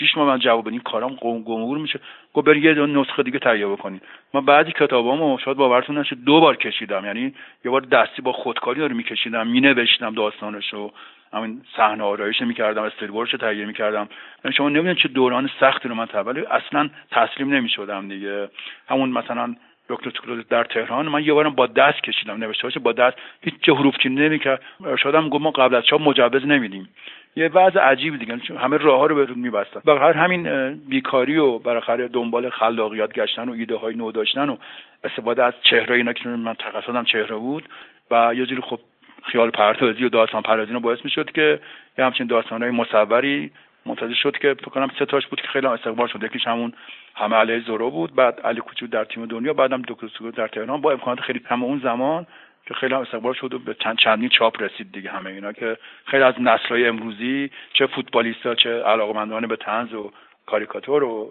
6 0.01 0.17
ماه 0.17 0.27
من 0.27 0.39
جواب 0.39 0.67
بدین. 0.67 0.81
کارام 0.81 1.15
گمگور 1.15 1.79
میشه. 1.79 2.01
گفت 2.35 2.47
برید 2.47 2.65
یه 2.65 2.75
نسخه 2.75 3.23
دیگه 3.23 3.39
تهیه 3.39 3.67
بکنید 3.67 4.03
من 4.35 4.45
بعضی 4.45 4.73
کتابامو 4.73 5.39
شاید 5.39 5.57
باورتون 5.57 5.99
نشه 5.99 6.17
دو 6.17 6.41
بار 6.41 6.57
کشیدم. 6.57 7.05
یعنی 7.05 7.35
یه 7.65 7.71
بار 7.71 7.81
دستی 7.81 8.23
با 8.23 8.33
خودکاری 8.33 8.81
داره 8.81 8.95
میکشیدم 8.95 9.49
مینوشتم 9.49 10.15
داستانشو. 10.15 10.91
همین 11.33 11.63
صحنه 11.77 12.05
آرایش 12.05 12.41
می‌کردم 12.41 12.83
استریبورش 12.83 13.33
رو 13.33 13.39
تهیه 13.39 13.65
می‌کردم. 13.67 14.09
شما 14.57 14.69
نمی‌دونید 14.69 14.97
چه 14.97 15.09
دوران 15.09 15.51
سختی 15.61 15.89
رو 15.89 15.95
من 15.95 16.07
ولی 16.15 16.41
اصلا 16.41 16.91
تسلیم 17.11 17.55
نمی‌شدم 17.55 18.09
دیگه. 18.09 18.49
همون 18.89 19.11
مثلا 19.11 19.55
دکتر 19.89 20.11
سکولوز 20.11 20.49
در 20.49 20.65
تهران 20.65 21.09
من 21.09 21.25
یه 21.25 21.33
بارم 21.33 21.55
با 21.55 21.67
دست 21.67 22.03
کشیدم 22.03 22.37
نوشته 22.37 22.63
باشه 22.63 22.81
با 22.81 22.93
دست. 22.93 23.17
هیچ 23.43 23.55
چه 23.63 23.73
حروف 23.73 23.97
چینی 23.99 24.15
نمی‌کرد. 24.15 24.63
ارشادم 24.85 25.29
گفت 25.29 25.43
ما 25.43 25.51
قبل 25.51 25.75
از 25.75 25.85
چاپ 25.85 26.01
مجوز 26.01 26.47
نمیدیم. 26.47 26.89
یه 27.37 27.49
وضع 27.49 27.81
عجیب 27.81 28.19
دیگه 28.19 28.39
همه 28.59 28.77
راه 28.77 28.99
ها 28.99 29.07
رو 29.07 29.15
بهتون 29.15 29.39
میبستن. 29.39 29.81
هر 29.87 30.13
همین 30.13 30.73
بیکاری 30.89 31.37
و 31.37 31.59
بالاخره 31.59 32.09
دنبال 32.09 32.51
خلاقیت 32.51 33.13
گشتن 33.13 33.49
و 33.49 33.53
ایده 33.53 33.77
های 33.77 33.95
نو 33.95 34.13
داشتن 34.13 34.49
و 34.49 34.57
استفاده 35.05 35.45
از 35.45 35.55
چهره 35.63 35.97
اینا 35.97 36.13
که 36.13 36.29
من 36.29 36.55
تخصصم 36.55 37.05
چهره 37.05 37.37
بود. 37.37 37.65
و 38.11 38.35
یه 38.35 38.47
جوری 38.47 38.63
خب 38.63 38.81
خیال 39.23 39.51
پردازی 39.51 40.05
و 40.05 40.09
داستان 40.09 40.43
پردازی 40.43 40.73
رو 40.73 40.81
باعث 40.81 40.99
می‌شد 41.05 41.33
که 41.33 41.61
یه 41.99 42.05
همچین 42.05 42.27
داستان 42.27 42.63
های 42.63 42.71
مصوری 42.71 43.51
منتظر 43.87 44.15
شد 44.15 44.39
که 44.39 44.55
فکر 44.55 44.71
کنم 44.71 44.91
سه 44.99 45.07
تاش 45.07 45.27
بود 45.27 45.41
که 45.41 45.49
خیلی 45.49 45.67
استقبال 45.67 46.09
شد. 46.09 46.23
یکیش 46.23 46.47
همون 46.47 46.73
همه 47.17 47.37
علیه 47.37 47.61
زورو 47.61 47.91
بود 47.91 48.15
بعد 48.15 48.41
علی 48.41 48.61
کوچو 48.61 48.87
در 48.87 49.05
تیم 49.05 49.27
دنیا 49.27 49.53
بعدم 49.53 49.83
دکتر 49.89 50.09
سوگو 50.09 50.31
در 50.31 50.49
تهران. 50.49 50.81
با 50.81 50.93
امکانات 50.93 51.21
خیلی 51.21 51.41
همه 51.47 51.65
اون 51.65 51.79
زمان 51.79 52.27
که 52.67 52.75
خیلی 52.75 52.95
هم 52.95 53.01
استقبال 53.01 53.35
شد 53.35 53.55
و 53.55 53.59
به 53.59 53.75
چند 53.75 53.97
چندین 53.99 54.29
چاپ 54.29 54.63
رسید 54.63 54.93
دیگه 54.93 55.11
همه 55.11 55.31
اینا 55.31 55.53
که 55.53 55.77
خیلی 56.07 56.23
از 56.23 56.35
نسل‌های 56.41 56.87
امروزی 56.87 57.51
چه 57.73 57.87
فوتبالیستا 57.87 58.55
چه 58.55 58.83
علاقمندان 58.83 59.47
به 59.47 59.57
طنز 59.57 59.95
و 59.95 60.13
کاریکاتور 60.51 61.03
و 61.05 61.31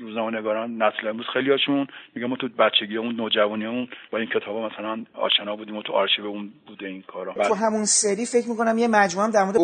روزنامه‌نگاران 0.00 0.70
نسل 0.82 1.08
امروز 1.08 1.26
خیلی 1.32 1.50
هاشون 1.50 1.86
میگم 2.14 2.26
ما 2.26 2.36
تو 2.36 2.48
بچگی 2.48 2.96
اون 2.96 3.16
نوجوانی 3.16 3.66
اون 3.66 3.88
با 4.12 4.18
این 4.18 4.28
کتابا 4.34 4.68
مثلا 4.68 5.04
آشنا 5.14 5.56
بودیم 5.56 5.76
و 5.76 5.82
تو 5.82 5.92
آرشیو 5.92 6.26
اون 6.26 6.52
بوده 6.66 6.86
این 6.86 7.02
کارا 7.02 7.34
تو 7.48 7.54
همون 7.54 7.84
سری 7.84 8.26
فکر 8.26 8.48
می‌کنم 8.48 8.78
یه 8.78 8.88
مجموعه 8.88 9.30
در 9.30 9.44
مورد 9.44 9.56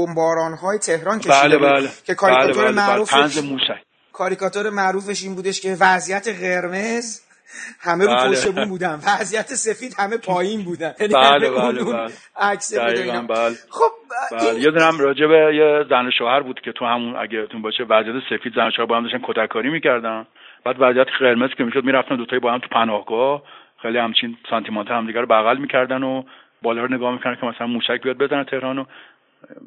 های 0.63 0.79
تهران 0.79 1.19
کشیده 1.19 1.59
بله 1.59 1.59
بله. 1.59 1.89
که 2.07 2.15
کاریکاتور 2.15 2.53
بله 2.53 2.73
بله, 2.73 2.73
بله. 2.73 2.89
معروفش 2.89 3.41
کاریکاتور 4.13 4.71
معروفش 4.71 5.23
این 5.23 5.35
بودش 5.35 5.61
که 5.61 5.77
وضعیت 5.81 6.29
قرمز 6.29 7.32
همه 7.81 8.05
رو 8.05 8.31
پشت 8.31 8.47
بله. 8.47 8.55
بون 8.55 8.69
بودن. 8.69 8.95
وضعیت 8.95 9.47
سفید 9.47 9.95
همه 9.99 10.17
پایین 10.17 10.65
بودن. 10.65 10.93
یعنی 11.01 11.15
بله 11.15 11.51
بله 11.51 11.85
بله. 11.85 12.13
عکس 12.41 12.79
بله. 12.79 13.55
خب 13.71 13.93
بله. 14.31 14.61
یه 14.61 14.71
دونم 14.71 14.99
راجع 15.01 15.27
به 15.27 15.57
یه 15.57 15.85
زن 15.91 16.11
شوهر 16.19 16.41
بود 16.41 16.61
که 16.61 16.73
تو 16.73 16.85
همون 16.85 17.17
اگه 17.17 17.47
تون 17.47 17.63
باشه 17.63 17.85
وضعیت 17.85 18.23
سفید 18.31 18.55
زن 18.55 18.71
شوهر 18.71 18.87
با 18.87 18.97
هم 18.97 19.03
داشتن 19.03 19.21
کتککاری 19.23 19.71
می‌کردن. 19.71 20.27
بعد 20.65 20.77
وضعیت 20.79 21.07
قرمز 21.21 21.51
که 21.59 21.65
می‌شد 21.65 21.85
می‌رفتن 21.85 22.17
دوتایی 22.17 22.41
با 22.41 22.53
هم 22.53 22.59
تو 22.59 22.69
پناهگاه. 22.69 23.43
خیلی 23.83 23.99
همچین 23.99 24.37
سانتیمانت 24.51 24.91
هم 24.91 25.07
دیگه 25.07 25.21
رو 25.21 25.27
بغل 25.27 25.57
می‌کردن 25.57 26.03
و 26.03 26.23
بالا 26.63 26.83
رو 26.83 26.95
نگاه 26.95 27.13
می‌کردن 27.13 27.41
که 27.41 27.47
مثلا 27.47 27.67
موشک 27.67 28.03
بیاد 28.03 28.19
بزنه 28.19 28.45
تهران 28.45 28.79
و 28.79 28.85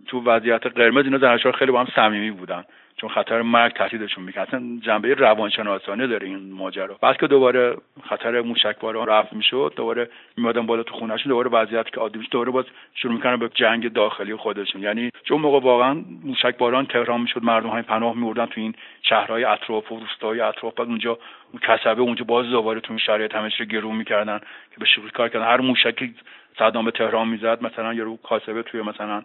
تو 0.07 0.23
وضعیت 0.23 0.67
قرمز 0.67 1.05
اینا 1.05 1.17
زن 1.17 1.51
خیلی 1.51 1.71
با 1.71 1.79
هم 1.79 1.87
صمیمی 1.95 2.31
بودن. 2.31 2.63
چون 3.05 3.13
خطر 3.13 3.41
مرگ 3.41 3.73
تهدیدشون 3.73 4.23
می‌کنه. 4.23 4.43
اصلا 4.43 4.79
جنبه 4.81 5.13
روانشناسانه 5.13 6.07
داره 6.07 6.27
این 6.27 6.53
ماجرا. 6.53 6.97
بعد 7.01 7.17
که 7.17 7.27
دوباره 7.27 7.77
خطر 8.09 8.41
موشکباران 8.41 9.07
رفت 9.07 9.33
می‌شد 9.33 9.73
دوباره 9.75 10.09
میادن 10.37 10.65
بالا 10.65 10.83
تو 10.83 10.93
خونهشون 10.93 11.29
دوباره 11.29 11.49
وضعیت 11.49 11.89
که 11.89 11.99
عادی 11.99 12.27
دوباره 12.31 12.51
باز 12.51 12.65
شروع 12.95 13.13
می‌کنن 13.13 13.37
به 13.37 13.49
جنگ 13.53 13.93
داخلی 13.93 14.35
خودشون. 14.35 14.81
یعنی 14.81 15.09
چون 15.23 15.41
موقع 15.41 15.59
واقعا 15.59 16.03
موشکباران 16.23 16.85
تهران 16.85 17.21
می‌شد 17.21 17.43
مردم 17.43 17.69
های 17.69 17.81
پناه 17.81 18.15
میوردن 18.15 18.45
تو 18.45 18.61
این 18.61 18.73
شهرهای 19.01 19.43
اطراف 19.43 19.91
و 19.91 19.99
روستاهای 19.99 20.41
اطراف. 20.41 20.73
بعد 20.73 20.87
اونجا 20.87 21.17
کسبه 21.61 22.01
اونجا 22.01 22.23
باز 22.23 22.45
دوباره 22.45 22.79
تو 22.79 22.93
این 22.93 22.99
شرایط 22.99 23.35
همش 23.35 23.59
رو 23.59 23.65
گرون 23.65 23.95
می‌کردن 23.95 24.39
که 24.71 24.79
به 24.79 24.85
شکل 24.85 25.09
کار 25.09 25.29
کردن. 25.29 25.45
هر 25.45 25.61
موشکی 25.61 26.15
صدام 26.59 26.85
به 26.85 26.91
تهران 26.91 27.27
می‌زد 27.27 27.63
مثلا 27.63 27.93
یه 27.93 28.03
رو 28.03 28.17
کاسبه 28.17 28.63
توی 28.63 28.81
مثلا 28.81 29.23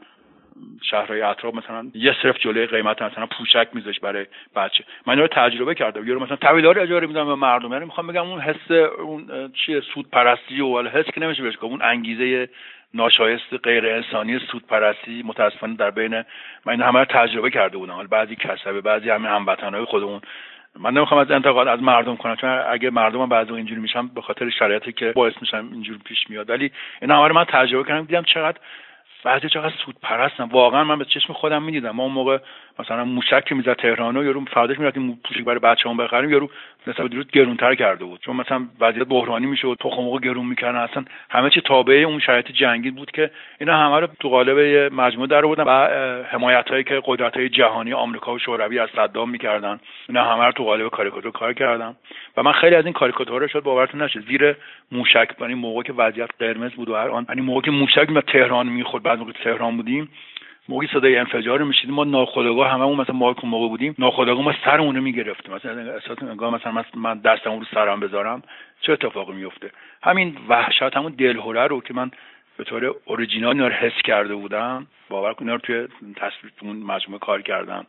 شهرهای 0.82 1.22
اطراف 1.22 1.54
مثلا 1.54 1.90
یه 1.94 2.16
صرف 2.22 2.38
جلوی 2.38 2.66
قیمت 2.66 3.02
مثلا 3.02 3.26
پوشک 3.26 3.68
میذاش 3.72 4.00
برای 4.00 4.26
بچه. 4.56 4.84
من 5.06 5.18
رو 5.18 5.26
تجربه 5.26 5.74
کردم. 5.74 6.08
یه 6.08 6.14
رو 6.14 6.20
مثلا 6.20 6.36
طویلار 6.36 6.78
اجاره 6.78 7.06
میدم 7.06 7.26
به 7.26 7.34
مردم. 7.34 7.72
یعنی 7.72 7.84
می‌خوام 7.84 8.06
بگم 8.06 8.26
اون 8.26 8.40
حس 8.40 8.70
اون 8.98 9.52
چیه 9.52 9.80
سود 9.80 10.10
پرستی 10.10 10.60
و 10.60 10.88
حس 10.88 11.04
که 11.04 11.20
نمیشه 11.20 11.42
بهش 11.42 11.56
اون 11.60 11.82
انگیزه 11.82 12.48
ناشایست 12.94 13.54
غیر 13.62 13.86
انسانی 13.86 14.38
سود 14.38 14.66
پرستی 14.66 15.22
متاسفانه 15.22 15.76
در 15.76 15.90
بین 15.90 16.14
من 16.66 16.72
این 16.72 16.82
همه 16.82 16.98
رو 16.98 17.04
تجربه 17.04 17.50
کرده 17.50 17.78
بودم. 17.78 17.92
حالا 17.92 18.08
بعضی 18.08 18.36
کسبه 18.36 18.80
بعضی 18.80 19.10
همه 19.10 19.28
هموطنهای 19.28 19.84
خودمون. 19.84 20.20
من 20.78 20.92
نمی‌خوام 20.92 21.20
از 21.20 21.30
انتقاد 21.30 21.68
از 21.68 21.82
مردم 21.82 22.16
کنم 22.16 22.36
چون 22.36 22.50
اگه 22.50 22.90
مردم 22.90 23.28
بعضی 23.28 23.52
اینجوری 23.52 23.80
میشن 23.80 24.06
به 24.06 24.20
خاطر 24.20 24.50
شرایطی 24.50 24.92
که 24.92 25.12
باعث 25.12 25.32
میشن 25.40 25.68
اینجوری 25.72 25.98
پیش 26.04 26.30
میاد. 26.30 26.50
ولی 26.50 26.70
این 27.02 27.10
همه 27.10 27.28
من 27.28 27.44
تجربه 27.44 27.88
کردم. 27.88 28.04
دیدم 28.04 28.22
چقدر 28.22 28.58
بعضی 29.24 29.48
چقدر 29.48 29.74
سود 29.84 29.96
پرستن 30.02 30.44
واقعا 30.44 30.84
من 30.84 30.98
به 30.98 31.04
چشم 31.04 31.32
خودم 31.32 31.62
می‌دیدم. 31.62 31.90
ما 31.90 32.02
اون 32.02 32.12
موقع 32.12 32.38
مثلا 32.80 33.04
موشک 33.04 33.44
که 33.44 33.54
می‌زد 33.54 33.72
تهران 33.72 34.16
و 34.16 34.24
یارو 34.24 34.44
فرداش 34.44 34.78
می‌رفتیم 34.78 35.20
پوشک 35.24 35.44
برای 35.44 35.58
بچه‌هام 35.58 35.96
بخریم 35.96 36.30
یارو 36.30 36.50
نسبت 36.86 37.06
دیروز 37.06 37.30
گرونتر 37.30 37.74
کرده 37.74 38.04
بود. 38.04 38.20
چون 38.20 38.36
مثلا 38.36 38.66
وضعیت 38.80 39.06
بحرانی 39.06 39.46
می‌شد 39.46 39.76
تخم 39.80 40.02
موقع 40.02 40.18
گرون 40.18 40.46
می‌کردن 40.46 40.78
اصلا 40.78 41.04
همه 41.30 41.50
چی 41.50 41.60
تابع 41.60 41.94
اون 41.94 42.20
شرایط 42.20 42.52
جنگی 42.52 42.90
بود 42.90 43.10
که 43.10 43.30
اینا 43.60 43.76
همه 43.76 44.00
رو 44.00 44.08
تو 44.20 44.28
قالب 44.28 44.58
مجموعه 44.92 45.28
در 45.28 45.42
بودن 45.42 45.64
و 45.64 45.70
حمایت 46.24 46.68
هایی 46.68 46.84
که 46.84 47.02
قدرت 47.04 47.36
های 47.36 47.48
جهانی 47.48 47.92
آمریکا 47.92 48.34
و 48.34 48.38
شوروی 48.38 48.78
از 48.78 48.88
صدام 48.96 49.30
می‌کردن 49.30 49.80
اینا 50.08 50.24
همه 50.24 50.44
رو 50.44 50.52
تو 50.52 50.64
قالب 50.64 50.88
کاریکاتور 50.88 51.32
کار 51.32 51.52
کردم 51.52 51.96
و 52.36 52.42
من 52.42 52.52
خیلی 52.52 52.76
از 52.76 52.84
این 52.84 52.94
کاریکاتورها 52.94 53.46
شد 53.46 53.62
باورتون 53.62 54.02
نشه 54.02 54.20
زیر 54.20 54.56
موشک 54.92 55.28
یعنی 55.40 55.54
موقع 55.54 55.82
که 55.82 55.92
وضعیت 55.92 56.30
قرمز 56.38 56.72
بود 56.72 56.88
و 56.88 56.94
هر 56.94 57.08
آن 57.08 57.26
یعنی 57.28 57.40
موقع 57.40 57.60
که 57.60 57.70
موشک 57.70 58.06
به 58.06 58.20
تهران 58.20 58.68
می‌خورد 58.68 59.02
بعد 59.02 59.18
موقع 59.18 59.32
تهران 59.32 59.76
بودیم 59.76 60.08
موقعی 60.70 60.88
صدای 60.92 61.16
انفجار 61.16 61.58
رو 61.58 61.64
میشیدیم 61.64 61.94
ما 61.94 62.04
ناخودآگاه 62.04 62.70
هممون 62.70 63.00
مثلا 63.00 63.14
ما 63.14 63.34
موقع 63.44 63.68
بودیم. 63.68 63.94
ناخودآگاه 63.98 64.44
ما 64.44 64.54
سرمون 64.64 64.96
رو 64.96 65.02
می‌گرفتیم. 65.02 65.54
مثلا 65.54 65.92
احساس 65.92 66.22
انگار 66.22 66.50
مثلا 66.50 66.84
من 66.94 67.18
دستم 67.18 67.58
رو 67.58 67.64
سرم 67.74 68.00
بذارم 68.00 68.42
چه 68.80 68.92
اتفاقی 68.92 69.32
میفته 69.32 69.70
همین 70.02 70.36
وحشت 70.48 70.96
همون 70.96 71.12
دلهوره 71.12 71.66
رو 71.66 71.80
که 71.80 71.94
من 71.94 72.10
به 72.56 72.64
طور 72.64 72.94
اوریجینال 73.04 73.60
رو 73.60 73.68
حس 73.68 74.02
کرده 74.04 74.34
بودم. 74.34 74.86
باور 75.08 75.34
کنید 75.34 75.50
رو 75.50 75.58
توی 75.58 75.88
تصویر 76.16 76.52
اون 76.62 76.76
مجموعه 76.76 77.18
کار 77.18 77.42
کردم. 77.42 77.86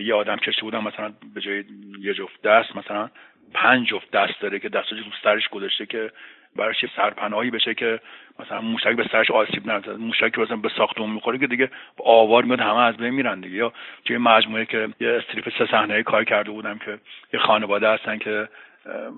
یه 0.00 0.14
آدم 0.14 0.36
کشته 0.36 0.62
بودم 0.62 0.84
مثلا 0.84 1.12
به 1.34 1.40
جای 1.40 1.64
یه 2.00 2.14
جفت 2.14 2.42
دست 2.42 2.76
مثلا 2.76 3.10
پنج 3.54 3.86
جفت 3.86 4.10
دست 4.10 4.40
داره 4.40 4.58
که 4.58 4.68
دستش 4.68 4.90
رو 4.90 5.04
سرش 5.22 5.48
گذاشته 5.48 5.86
که 5.86 6.10
براش 6.56 6.84
سرپناهی 6.96 7.50
بشه 7.50 7.74
که 7.74 8.00
مثلا 8.38 8.60
موشک 8.60 8.96
به 8.96 9.08
سرش 9.12 9.30
آسیب 9.30 9.66
نرسه 9.66 9.92
موشک 9.92 10.38
مثلا 10.38 10.56
به 10.56 10.68
ساختمون 10.76 11.10
می‌خوره 11.10 11.38
که 11.38 11.46
دیگه 11.46 11.70
آوار 12.04 12.44
میاد 12.44 12.60
همه 12.60 12.80
از 12.80 12.96
بین 12.96 13.10
میرن 13.10 13.40
دیگه. 13.40 13.56
یا 13.56 13.72
توی 14.04 14.18
مجموعه 14.18 14.64
که 14.64 14.88
یه 15.00 15.08
استریپ 15.10 15.58
سه 15.58 15.66
صحنه 15.66 16.02
کار 16.02 16.24
کرده 16.24 16.50
بودم 16.50 16.78
که 16.78 16.98
یه 17.32 17.40
خانواده 17.40 17.88
هستن 17.88 18.18
که 18.18 18.48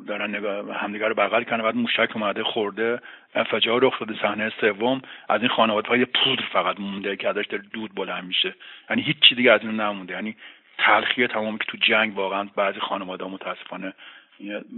دارن 0.07 0.35
همدیگه 0.75 1.09
رو 1.09 1.15
بغل 1.15 1.43
کنه 1.43 1.63
بعد 1.63 1.77
موشک 1.77 2.11
اومده 2.15 2.43
خورده 2.43 3.01
انفجار 3.35 3.85
رخ 3.85 3.99
داده 3.99 4.15
صحنه 4.23 4.53
سوم. 4.61 5.03
از 5.29 5.41
این 5.41 5.51
خانواده 5.51 5.89
های 5.89 6.05
پودر 6.05 6.43
فقط 6.53 6.81
مونده 6.81 7.17
که 7.17 7.29
ازش 7.29 7.47
داره 7.47 7.63
دود 7.73 7.95
بلند 7.95 8.25
میشه. 8.25 8.55
یعنی 8.91 9.03
هیچ 9.03 9.17
چی 9.21 9.35
دیگه 9.35 9.53
از 9.53 9.61
این 9.63 9.81
نمونده. 9.81 10.15
یعنی 10.15 10.37
تلخی 10.79 11.27
تمامی 11.27 11.59
که 11.59 11.65
تو 11.69 11.77
جنگ 11.77 12.19
واقعا 12.19 12.49
بعضی 12.57 12.81
خانواده 12.81 13.25
متاسفانه 13.25 13.93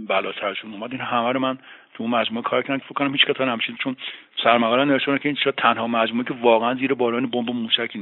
بلا 0.07 0.31
سرشون 0.41 0.73
اومد. 0.73 0.91
این 0.91 1.01
همه 1.01 1.31
رو 1.31 1.39
من 1.39 1.57
تو 1.93 2.03
اون 2.03 2.11
مجموعه 2.11 2.43
کار 2.43 2.61
کردن 2.61 2.77
که 2.77 2.83
فکر 2.83 2.93
کنم 2.93 3.11
هیچ 3.11 3.25
کتا 3.25 3.45
نمیشید 3.45 3.75
چون 3.75 3.95
سرمقاله 4.43 4.85
نوشته 4.85 5.19
که 5.19 5.29
این 5.29 5.35
شاید 5.35 5.55
تنها 5.55 5.87
مجموعه 5.87 6.27
که 6.27 6.33
واقعا 6.33 6.75
زیر 6.75 6.93
باران 6.93 7.27
بمب 7.27 7.49
موشک 7.49 7.97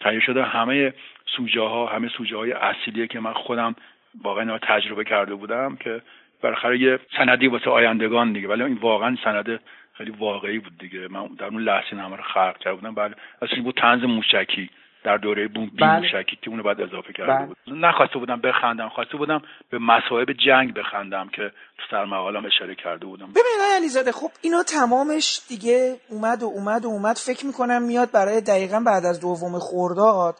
تهیه 0.00 0.20
شده 0.20 0.44
همه 0.44 0.94
سوژه 1.36 1.60
ها 1.60 1.86
همه 1.86 2.08
سوژه 2.08 2.36
های 2.36 2.52
اصلیه 2.52 3.06
که 3.06 3.20
من 3.20 3.32
خودم 3.32 3.74
واقعا 4.22 4.58
تجربه 4.58 5.04
کرده 5.04 5.34
بودم 5.34 5.76
که 5.76 6.02
بالاخره 6.42 6.80
یه 6.80 6.98
سندی 7.16 7.46
واسه 7.46 7.70
آیندگان 7.70 8.32
دیگه. 8.32 8.48
ولی 8.48 8.62
این 8.62 8.78
واقعا 8.80 9.16
سند 9.24 9.60
خیلی 9.94 10.10
واقعی 10.10 10.58
بود 10.58 10.78
دیگه. 10.78 11.08
من 11.08 11.26
در 11.38 11.46
اون 11.46 11.62
لحظه 11.62 11.96
همه 11.96 12.16
رو 12.16 12.22
کرده 12.32 12.74
بودم 12.74 12.94
بله 12.94 13.14
اصلا 13.42 13.62
بود 13.62 13.74
تنز 13.74 14.04
موشکی. 14.04 14.70
در 15.06 15.16
دوره 15.16 15.48
بوم 15.48 15.70
بله. 15.80 16.00
موشکی 16.00 16.36
که 16.42 16.50
اونو 16.50 16.62
بعد 16.62 16.80
اضافه 16.80 17.12
کرده 17.12 17.32
بله. 17.32 17.46
بود. 17.46 17.56
نخواسته 17.66 18.18
بودم 18.18 18.40
بخندم 18.40 18.88
خواسته 18.88 19.16
بودم 19.16 19.42
به 19.70 19.78
مصائب 19.78 20.32
جنگ 20.32 20.74
بخندم 20.74 21.28
که 21.28 21.42
تو 21.78 21.82
سر 21.90 22.04
مقالم 22.04 22.46
اشاره 22.46 22.74
کرده 22.74 23.06
بودم. 23.06 23.26
ببین 23.30 23.60
علیزاده 23.76 24.12
خب 24.12 24.30
اینا 24.42 24.62
تمامش 24.62 25.40
دیگه 25.48 25.96
اومد 26.08 26.42
و 26.42 26.46
اومد 26.46 26.84
و 26.84 26.88
اومد. 26.88 27.16
فکر 27.16 27.46
می‌کنم 27.46 27.82
میاد 27.82 28.10
برای 28.10 28.40
دقیقا 28.40 28.80
بعد 28.80 29.04
از 29.04 29.20
دوم 29.20 29.58
خورداد 29.58 30.36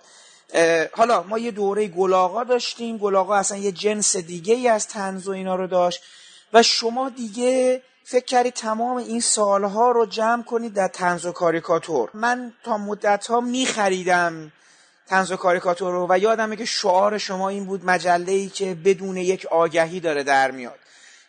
حالا 0.97 1.23
ما 1.23 1.39
یه 1.39 1.51
دوره 1.51 1.89
گلاغا 1.89 2.45
داشتیم. 2.45 2.99
گلاغا 2.99 3.37
اصلا 3.37 3.59
یه 3.59 3.73
جنس 3.73 4.17
دیگه 4.17 4.55
ای 4.55 4.69
از 4.69 4.89
تنز 4.89 5.29
و 5.29 5.33
اینا 5.33 5.57
رو 5.57 5.67
داشت. 5.67 6.03
و 6.53 6.63
شما 6.63 7.09
دیگه 7.09 7.83
فکر 8.09 8.25
کردید 8.25 8.55
تمام 8.55 8.97
این 8.97 9.21
سالها 9.21 9.91
رو 9.91 10.07
جمع 10.07 10.43
کنید 10.43 10.75
در 10.75 10.89
تنز 10.89 11.27
و 11.27 11.33
کاریکاتور. 11.33 12.11
من 12.15 12.53
تا 12.65 12.79
مدت 12.79 13.27
ها 13.27 13.41
می 13.41 13.67
خریدم 13.67 14.53
تنز 15.09 15.33
و 15.33 15.37
کاریکاتور 15.37 15.93
رو 15.93 16.07
و 16.11 16.19
یادمه 16.19 16.57
که 16.57 16.65
شعار 16.65 17.19
شما 17.19 17.49
این 17.49 17.65
بود 17.65 17.85
مجله 17.85 18.33
ای 18.33 18.49
که 18.49 18.77
بدون 18.85 19.17
یک 19.17 19.47
آگهی 19.47 20.01
داره 20.01 20.23
در 20.23 20.51
میاد. 20.51 20.79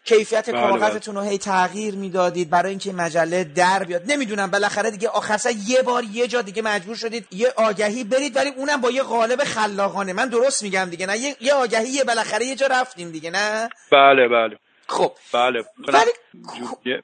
کیفیت 0.05 0.49
بله، 0.49 0.61
کاغذتون 0.61 1.15
رو 1.15 1.21
هی 1.21 1.38
تغییر 1.38 1.95
می‌دادید 1.95 2.49
برای 2.49 2.69
اینکه 2.69 2.93
مجله 2.93 3.43
در 3.43 3.84
بیاد. 3.84 4.11
نمی‌دونم 4.11 4.51
بالاخره 4.51 4.91
دیگه 4.91 5.09
آخر 5.09 5.39
یه 5.67 5.82
بار 5.82 6.03
یه 6.03 6.28
جا 6.28 6.41
دیگه 6.41 6.61
مجبور 6.61 6.95
شدید 6.95 7.28
یه 7.32 7.53
آگهی 7.55 8.03
برید 8.03 8.36
ولی 8.36 8.49
اونم 8.49 8.82
با 8.82 8.91
یه 8.91 9.03
قالب 9.03 9.43
خلاقانه. 9.43 10.13
من 10.13 10.30
درست 10.30 10.63
میگم 10.63 10.88
دیگه 10.89 11.05
نه؟ 11.05 11.17
یه, 11.17 11.36
یه 11.41 11.53
آگهی 11.53 11.89
یه 11.89 12.03
بالاخره 12.03 12.45
یه 12.45 12.55
جا 12.55 12.67
رفتیم 12.67 13.11
دیگه 13.11 13.32
نه؟ 13.32 13.69
بله 13.91 14.28
بله. 14.28 14.57
خب. 14.88 15.11
بله 15.33 15.65
ولی 15.88 16.11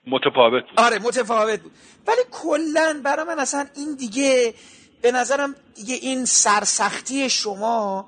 متفاوت 0.07 0.63
بود. 0.63 0.79
آره 0.79 0.99
متفاوت 0.99 1.59
بود. 1.59 1.71
ولی 2.07 2.21
کلا 2.31 3.01
برای 3.03 3.25
من 3.25 3.39
اصلا 3.39 3.65
این 3.75 3.95
دیگه 3.95 4.53
به 5.01 5.11
نظرم 5.11 5.55
دیگه 5.75 5.95
این 5.95 6.25
سرسختی 6.25 7.29
شما 7.29 8.05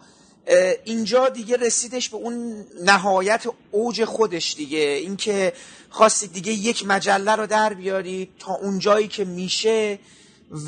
اینجا 0.84 1.30
دیگه 1.30 1.58
رسیدش 1.58 2.10
به 2.10 2.18
اون 2.18 2.66
نهایت 2.84 3.46
اوج 3.72 4.06
خودش 4.06 4.56
دیگه. 4.56 4.78
اینکه 4.78 5.54
خواستید 5.90 6.34
دیگه 6.34 6.52
یک 6.52 6.88
مجله 6.88 7.36
رو 7.36 7.48
در 7.48 7.74
بیارید 7.74 8.30
تا 8.40 8.54
اون 8.54 8.80
جایی 8.80 9.08
که 9.08 9.26
میشه 9.26 10.00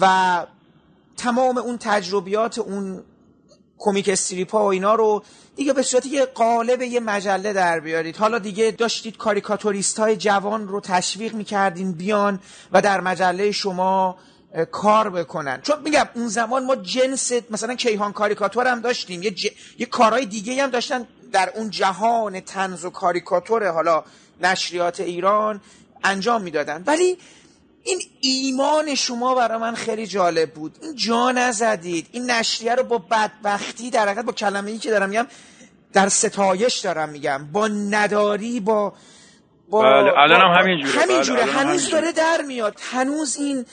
و 0.01 0.45
تمام 1.17 1.57
اون 1.57 1.77
تجربیات 1.77 2.59
اون 2.59 3.03
کمیک 3.77 4.09
استریپ 4.09 4.51
ها 4.51 4.63
و 4.63 4.67
اینا 4.67 4.95
رو 4.95 5.23
دیگه 5.57 5.73
به 5.73 5.81
صورت 5.81 6.05
یه 6.05 6.25
قالب 6.25 6.81
یه 6.81 6.99
مجله 6.99 7.53
در 7.53 7.79
بیارید. 7.79 8.17
حالا 8.17 8.39
دیگه 8.39 8.71
داشتید 8.71 9.17
کاریکاتوریست 9.17 9.99
های 9.99 10.15
جوان 10.17 10.67
رو 10.67 10.81
تشویق 10.81 11.33
می‌کردین 11.33 11.91
بیان 11.91 12.39
و 12.71 12.81
در 12.81 13.01
مجله 13.01 13.51
شما 13.51 14.17
کار 14.71 15.09
بکنن. 15.09 15.61
چون 15.61 15.75
میگم 15.83 16.05
اون 16.13 16.27
زمان 16.27 16.65
ما 16.65 16.75
جنس 16.75 17.31
مثلا 17.49 17.75
کیهان 17.75 18.13
کاریکاتور 18.13 18.67
هم 18.67 18.81
داشتیم. 18.81 19.23
یه, 19.23 19.31
ج... 19.31 19.47
یه 19.77 19.85
کارهای 19.85 20.25
دیگه 20.25 20.63
هم 20.63 20.69
داشتن 20.69 21.07
در 21.31 21.51
اون 21.55 21.69
جهان 21.69 22.39
تنز 22.39 22.85
و 22.85 22.89
کاریکاتور 22.89 23.67
حالا 23.71 24.03
نشریات 24.41 24.99
ایران 24.99 25.61
انجام 26.03 26.41
می‌دادن. 26.41 26.83
ولی 26.87 27.17
این 27.87 28.01
ایمان 28.21 28.95
شما 28.95 29.35
برای 29.35 29.57
من 29.57 29.75
خیلی 29.75 30.07
جالب 30.07 30.53
بود. 30.53 30.75
این 30.81 30.95
جا 30.95 31.31
نزدید. 31.31 32.07
این 32.11 32.31
نشریه 32.31 32.75
رو 32.75 32.83
با 32.83 32.97
بدبختی 32.97 33.89
در 33.89 34.07
حقیقت 34.07 34.25
با 34.25 34.31
کلمه 34.31 34.71
ای 34.71 34.77
که 34.77 34.89
دارم 34.89 35.09
میگم 35.09 35.27
در 35.93 36.09
ستایش 36.09 36.77
دارم 36.77 37.09
میگم. 37.09 37.47
با 37.51 37.67
نداری 37.67 38.59
با 38.59 38.93
با 39.69 39.81
بله 39.81 40.17
الان 40.17 40.41
هم 40.41 40.61
همین 40.61 40.85
جوره 40.85 41.01
همین 41.01 41.21
جوره 41.21 41.43
بله 41.43 41.51
هنوز 41.51 41.89
داره 41.89 42.11
در 42.11 42.41
میاد. 42.47 42.79
هنوز 42.91 43.35
این 43.35 43.65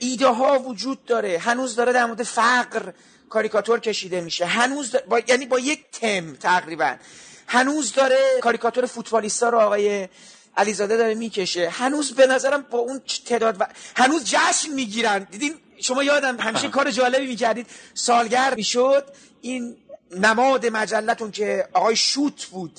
ایده 0.00 0.28
ها 0.28 0.58
وجود 0.58 1.04
داره. 1.04 1.38
هنوز 1.38 1.76
داره 1.76 1.92
در 1.92 2.04
مورد 2.04 2.22
فقر 2.22 2.92
کاریکاتور 3.28 3.80
کشیده 3.80 4.20
میشه. 4.20 4.46
هنوز 4.46 4.96
با... 5.08 5.20
یعنی 5.28 5.46
با 5.46 5.58
یک 5.58 5.84
تم 5.92 6.34
تقریبا. 6.34 6.94
هنوز 7.46 7.92
داره 7.92 8.20
کاریکاتور 8.42 8.86
فوتبالیستا 8.86 9.48
رو 9.48 9.58
آقای 9.58 10.08
علیزاده 10.56 10.96
داره 10.96 11.14
می‌کشه. 11.14 11.68
هنوز 11.68 12.14
به 12.14 12.26
نظرم 12.26 12.64
با 12.70 12.78
اون 12.78 13.00
تعداد 13.26 13.56
و... 13.60 13.64
هنوز 13.96 14.24
جشن 14.24 14.72
می‌گیرن. 14.74 15.26
دیدین؟ 15.30 15.54
شما 15.80 16.02
یادم 16.02 16.36
همیشه 16.40 16.68
کار 16.68 16.90
جالبی 16.90 17.26
می‌کردید. 17.26 17.66
سالگرد 17.94 18.56
می‌شد. 18.56 19.04
این 19.40 19.76
نماد 20.20 20.66
مجلتون 20.66 21.30
که 21.30 21.64
آقای 21.72 21.96
شوت 21.96 22.44
بود. 22.44 22.72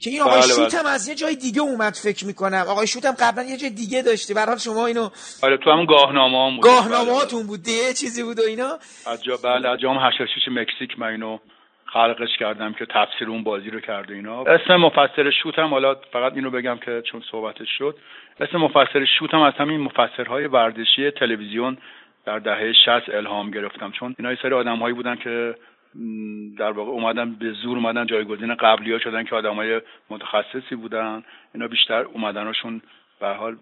که 0.00 0.10
این 0.10 0.22
آقای 0.22 0.40
بله 0.40 0.54
شوت 0.54 0.74
بله. 0.74 0.80
هم 0.80 0.86
از 0.86 1.08
یه 1.08 1.14
جای 1.14 1.36
دیگه 1.36 1.60
اومد 1.60 1.94
فکر 1.94 2.26
می‌کنم. 2.26 2.64
آقای 2.68 2.86
شوت 2.86 3.04
هم 3.04 3.12
قبلا 3.12 3.44
یه 3.44 3.56
جای 3.56 3.70
دیگه 3.70 4.02
داشته. 4.02 4.34
به 4.34 4.44
حال 4.44 4.58
شما 4.58 4.86
اینو 4.86 5.10
آره 5.42 5.58
تو 5.64 5.70
همون 5.70 5.86
گاهنامه 5.86 6.46
هم 6.46 6.56
بود 6.56 6.64
گاهنامه 6.64 7.12
هاتون 7.12 7.46
بود. 7.46 7.62
دیگه 7.62 7.94
چیزی 7.94 8.22
بود 8.22 8.38
و 8.38 8.42
اینا. 8.42 8.78
جا 9.22 9.36
بله 9.36 9.68
از 9.68 9.78
جام 9.82 9.96
86 9.96 10.48
مکزیک 10.50 10.98
من 10.98 11.06
اینو 11.06 11.38
خلقش 11.96 12.36
کردم 12.36 12.72
که 12.72 12.86
تفسیر 12.86 13.28
اون 13.28 13.42
بازی 13.42 13.70
رو 13.70 13.80
کرده 13.80 14.14
اینا. 14.14 14.42
اسم 14.42 14.76
مفسر 14.76 15.30
شوت 15.30 15.58
هم 15.58 15.68
حالا 15.68 15.94
فقط 15.94 16.32
اینو 16.32 16.50
بگم 16.50 16.78
که 16.84 17.02
چون 17.02 17.22
صحبتش 17.30 17.68
شد. 17.78 17.96
اسم 18.40 18.58
مفسر 18.58 19.04
شوت 19.04 19.34
هم 19.34 19.40
از 19.40 19.54
همین 19.54 19.80
مفسرهای 19.80 20.46
ورزشی 20.46 21.10
تلویزیون 21.10 21.76
در 22.24 22.38
دهه 22.38 22.72
60 22.72 23.08
الهام 23.08 23.50
گرفتم. 23.50 23.90
چون 23.90 24.14
اینا 24.18 24.30
یه 24.30 24.38
سری 24.42 24.52
آدمهایی 24.52 24.94
بودن 24.94 25.16
که 25.16 25.54
در 26.58 26.70
واقع 26.70 26.90
اومدن 26.90 27.34
به 27.34 27.52
زور 27.52 27.76
اومدن 27.76 28.06
جایگزین 28.06 28.54
قبلی 28.54 28.92
ها 28.92 28.98
شدن 28.98 29.24
که 29.24 29.36
آدمای 29.36 29.80
متخصصی 30.10 30.76
بودن. 30.76 31.22
اینا 31.54 31.68
بیشتر 31.68 32.02
اومدنشون 32.02 32.82
به 33.20 33.28
حال 33.28 33.56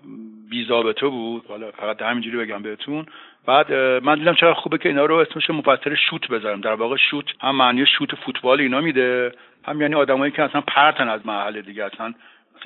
بی 0.50 0.64
بود. 1.02 1.44
حالا 1.48 1.70
فقط 1.70 2.02
همینجوری 2.02 2.36
بگم 2.36 2.62
بهتون. 2.62 3.06
بعد 3.46 3.72
من 4.02 4.18
دیدم 4.18 4.34
چقدر 4.34 4.52
خوبه 4.52 4.78
که 4.78 4.88
اینا 4.88 5.04
رو 5.04 5.14
اسمش 5.14 5.50
مفسر 5.50 5.94
شوت 5.94 6.28
بذارم. 6.28 6.60
در 6.60 6.74
واقع 6.74 6.96
شوت 7.10 7.24
هم 7.40 7.56
معنی 7.56 7.86
شوت 7.98 8.14
فوتبال 8.14 8.60
اینا 8.60 8.80
میده. 8.80 9.32
هم 9.64 9.80
یعنی 9.80 9.94
آدمایی 9.94 10.32
که 10.32 10.42
اصلا 10.42 10.60
پرتن 10.60 11.08
از 11.08 11.26
محل 11.26 11.60
دیگه 11.60 11.84
اصلا 11.84 12.14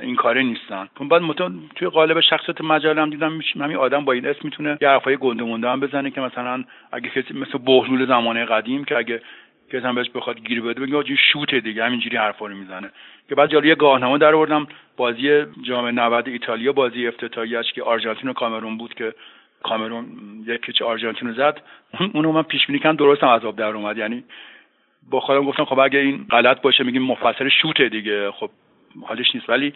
این 0.00 0.16
کاره 0.16 0.42
نیستن. 0.42 0.88
چون 0.98 1.08
بعد 1.08 1.22
متون 1.22 1.70
توی 1.74 1.88
قالب 1.88 2.20
شخصیت 2.20 2.60
مجله 2.60 3.02
هم 3.02 3.10
دیدم 3.10 3.40
همین 3.60 3.76
آدم 3.76 4.04
با 4.04 4.12
این 4.12 4.26
اسم 4.26 4.40
می‌تونه 4.44 4.78
یه 4.80 4.88
حرفای 4.88 5.16
گنده 5.16 5.44
مونده 5.44 5.68
هم 5.68 5.80
بزنه 5.80 6.10
که 6.10 6.20
مثلا 6.20 6.64
اگه 6.92 7.08
کسی 7.08 7.34
مثل 7.34 7.58
بهلول 7.58 8.06
زمانه 8.06 8.44
قدیم 8.44 8.84
که 8.84 8.96
اگه 8.96 9.22
که 9.70 9.80
هم 9.80 9.94
بهش 9.94 10.10
بخواد 10.14 10.40
گیر 10.40 10.60
بده 10.60 10.80
بگه 10.80 10.96
آجی 10.96 11.16
شوته 11.32 11.60
دیگه 11.60 11.84
همینجوری 11.84 12.16
حرفا 12.16 12.46
رو 12.46 12.56
می‌زنه. 12.56 12.90
که 13.28 13.34
بعد 13.34 13.50
جالب 13.50 13.64
یه 13.64 13.74
گاهنامه 13.74 14.18
در 14.18 14.34
آوردم 14.34 14.66
بازی 14.96 15.44
جام 15.62 16.00
90 16.00 16.28
ایتالیا 16.28 16.72
بازی 16.72 17.06
افتتاحیه‌اش 17.06 17.72
که 17.72 17.82
آرژانتین 17.82 18.28
و 18.28 18.32
کامرون 18.32 18.78
بود 18.78 18.94
که 18.94 19.14
کامرون 19.62 20.06
یک 20.46 20.60
کچ 20.60 20.82
آرژانتین 20.82 21.28
رو 21.28 21.34
زد. 21.34 21.62
اونو 22.14 22.32
من 22.32 22.42
پیش 22.42 22.66
بینی 22.66 22.78
کردم 22.78 22.96
درست 22.96 23.22
هم 23.22 23.28
عذاب 23.28 23.56
در 23.56 23.66
اومد. 23.66 23.98
یعنی 23.98 24.24
با 25.10 25.20
خودم 25.20 25.44
گفتم 25.44 25.64
خب 25.64 25.78
اگه 25.78 25.98
این 25.98 26.26
غلط 26.30 26.60
باشه 26.60 26.84
میگیم 26.84 27.02
مفسر 27.02 27.48
شوته 27.48 27.88
دیگه. 27.88 28.30
خب 28.30 28.50
حالش 29.02 29.34
نیست. 29.34 29.50
ولی 29.50 29.72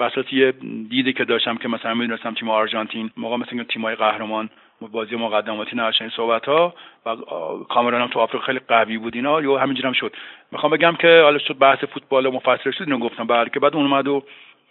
بساط 0.00 0.32
یه 0.32 0.52
دیدی 0.88 1.12
که 1.12 1.24
داشتم 1.24 1.56
که 1.56 1.68
مثلا 1.68 1.94
می‌دونستم 1.94 2.34
تیم 2.34 2.50
آرژانتین 2.50 3.10
موقع 3.16 3.36
مثلا 3.36 3.64
تیمای 3.64 3.94
قهرمان 3.94 4.50
بازی 4.88 5.16
مقدماتی 5.16 5.70
نشین 5.76 6.06
این 6.06 6.10
صحبت 6.16 6.44
ها 6.44 6.74
و 7.06 7.16
کامران 7.68 8.02
هم 8.02 8.08
تو 8.08 8.18
آفریقا 8.18 8.46
خیلی 8.46 8.60
قوی 8.68 8.98
بود 8.98 9.14
اینا 9.14 9.40
یا 9.40 9.58
همینجوری 9.58 9.88
هم 9.88 9.94
شد. 10.00 10.12
می‌خوام 10.52 10.72
بگم 10.72 10.96
که 11.00 11.20
حالا 11.24 11.38
شد 11.48 11.58
بحث 11.58 11.78
فوتبال 11.94 12.28
مفصل 12.28 12.70
شد 12.78 12.84
اینو 12.86 12.98
گفتم. 12.98 13.26
بله 13.26 13.50
که 13.54 13.60
بعد 13.60 13.74
اون 13.74 13.92
اومد 13.92 14.08
و 14.08 14.22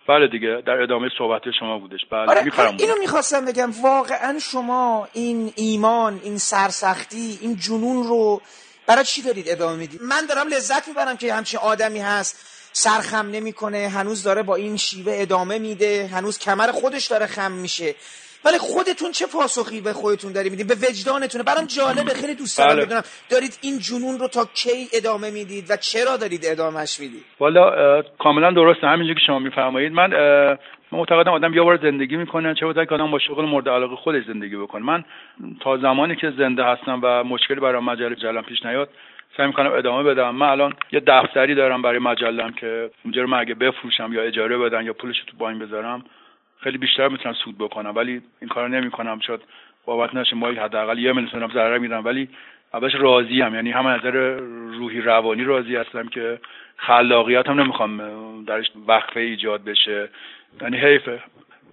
بله 0.07 0.27
دیگه 0.27 0.61
در 0.65 0.81
ادامه 0.81 1.09
صحبت 1.17 1.41
شما 1.59 1.79
بودش. 1.79 1.99
بله 2.11 2.21
آره 2.21 2.41
اینو 2.79 2.93
می‌خواستم 2.99 3.45
بگم. 3.45 3.69
واقعا 3.83 4.39
شما 4.51 5.07
این 5.13 5.51
ایمان 5.55 6.19
این 6.23 6.37
سرسختی 6.37 7.39
این 7.41 7.55
جنون 7.55 8.03
رو 8.03 8.41
برای 8.87 9.03
چی 9.03 9.21
دارید 9.21 9.45
ادامه 9.49 9.75
می‌دید؟ 9.75 10.01
من 10.01 10.25
دارم 10.29 10.47
لذت 10.47 10.87
می‌برم 10.87 11.17
که 11.17 11.33
همچین 11.33 11.59
آدمی 11.59 11.99
هست. 11.99 12.59
سرخم 12.73 13.29
نمی‌کنه 13.31 13.87
هنوز 13.87 14.23
داره 14.23 14.43
با 14.43 14.55
این 14.55 14.77
شیوه 14.77 15.13
ادامه 15.15 15.59
میده 15.59 16.09
هنوز 16.13 16.39
کمر 16.39 16.71
خودش 16.71 17.07
داره 17.07 17.25
خم 17.25 17.51
میشه. 17.51 17.95
ولی 18.45 18.57
خودتون 18.57 19.11
چه 19.11 19.25
پاسخی 19.27 19.81
به 19.81 19.93
خودتون 19.93 20.31
داری 20.33 20.49
می‌دید 20.49 20.67
به 20.67 20.75
وجدانتونه. 20.75 21.43
برام 21.43 21.65
جالبه 21.65 22.13
خیلی 22.21 22.35
دوست 22.35 22.57
دارم 22.57 22.75
بله. 22.75 22.85
بدونم. 22.85 23.03
دارید 23.29 23.59
این 23.61 23.79
جنون 23.79 24.19
رو 24.19 24.27
تا 24.27 24.45
کی 24.53 24.87
ادامه 24.93 25.31
می‌دید 25.31 25.71
و 25.71 25.77
چرا 25.77 26.17
دارید 26.17 26.41
ادامهش 26.45 26.99
می‌دید؟ 26.99 27.23
والا 27.39 27.63
کاملا 28.19 28.51
درسته. 28.51 28.87
همینجوری 28.87 29.19
که 29.19 29.25
شما 29.27 29.39
میفرمایید. 29.39 29.93
من 29.93 30.09
معتقدم 30.91 31.31
آدم 31.31 31.53
یه 31.53 31.61
بار 31.61 31.77
زندگی 31.77 32.17
می‌کنه 32.17 32.53
چه 32.53 32.85
که 32.85 32.95
آدم 32.95 33.11
با 33.11 33.19
شغل 33.19 33.45
مورد 33.45 33.69
علاقه 33.69 33.95
خودش 33.95 34.23
زندگی 34.27 34.55
بکنه. 34.55 34.85
من 34.85 35.03
تا 35.61 35.77
زمانی 35.77 36.15
که 36.15 36.33
زنده 36.37 36.63
هستم 36.63 36.99
و 37.03 37.23
مشکلی 37.23 37.59
برای 37.59 37.81
مجله 37.81 38.15
جلم 38.15 38.41
پیش 38.41 38.65
نیاد 38.65 38.89
سعی 39.37 39.47
می‌کنم 39.47 39.71
ادامه 39.73 40.03
بدم. 40.03 40.35
من 40.35 40.49
الان 40.49 40.73
یه 40.91 41.01
دفتری 41.07 41.55
دارم 41.55 41.81
برای 41.81 41.99
مجلم 41.99 42.51
که 42.51 42.89
اونجا 43.03 43.21
رو 43.21 43.27
من 43.27 43.39
اگه 43.39 43.53
بفروشم 43.55 44.13
یا 44.13 44.21
اجاره 44.21 44.57
بدن 44.57 44.85
یا 44.85 44.93
پولش 44.93 45.15
تو 45.27 45.37
باین 45.37 45.59
بذارم 45.59 46.03
خیلی 46.59 46.77
بیشتر 46.77 47.07
می‌تونم 47.07 47.35
سود 47.35 47.57
بکنم 47.57 47.95
ولی 47.95 48.21
این 48.41 48.49
کارو 48.49 48.67
نمی‌کنم. 48.67 49.19
شد 49.19 49.43
بابت 49.85 50.15
نشه 50.15 50.35
ماهی 50.35 50.55
حداقل 50.55 50.99
یه 50.99 51.13
میلیون 51.13 51.47
ضرر 51.47 51.77
میدم 51.77 52.05
ولی 52.05 52.29
اولش 52.73 52.95
راضی 52.95 53.41
هم 53.41 53.55
یعنی 53.55 53.71
هم 53.71 53.87
نظر 53.87 54.11
روحی 54.79 55.01
روانی 55.01 55.43
راضی 55.43 55.75
هستم 55.75 56.07
که 56.07 56.39
خلاقیت 56.77 57.49
هم 57.49 57.59
نمی‌خوام 57.59 57.99
درش 58.45 58.71
وقفه 58.87 59.19
ایجاد 59.19 59.63
بشه. 59.63 60.09
یعنی 60.61 60.77
حیفه 60.77 61.19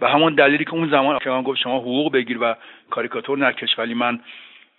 به 0.00 0.08
همون 0.08 0.34
دلیلی 0.34 0.64
که 0.64 0.74
اون 0.74 0.90
زمان 0.90 1.18
که 1.18 1.30
من 1.30 1.42
گفت 1.42 1.58
شما 1.58 1.78
حقوق 1.78 2.12
بگیر 2.12 2.38
و 2.40 2.54
کاریکاتور 2.90 3.38
نکش 3.38 3.78
ولی 3.78 3.94
من 3.94 4.20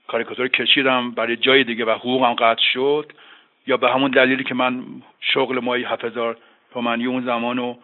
کاریکاتور 0.08 0.48
کشیدم 0.48 1.12
برای 1.12 1.38
جای 1.38 1.64
دیگه 1.64 1.86
و 1.86 1.90
حقوقم 1.92 2.34
قطع 2.34 2.62
شد 2.74 3.12
یا 3.68 3.78
به 3.78 3.92
همون 3.92 4.12
دلیلی 4.12 4.44
که 4.44 4.56
من 4.56 4.84
شغل 5.22 5.60
مایی 5.60 5.84
7000 5.84 6.38
تومانی 6.74 7.06
اون 7.06 7.26
زمانو 7.26 7.76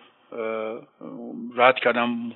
رد 1.56 1.76
کردم 1.76 2.32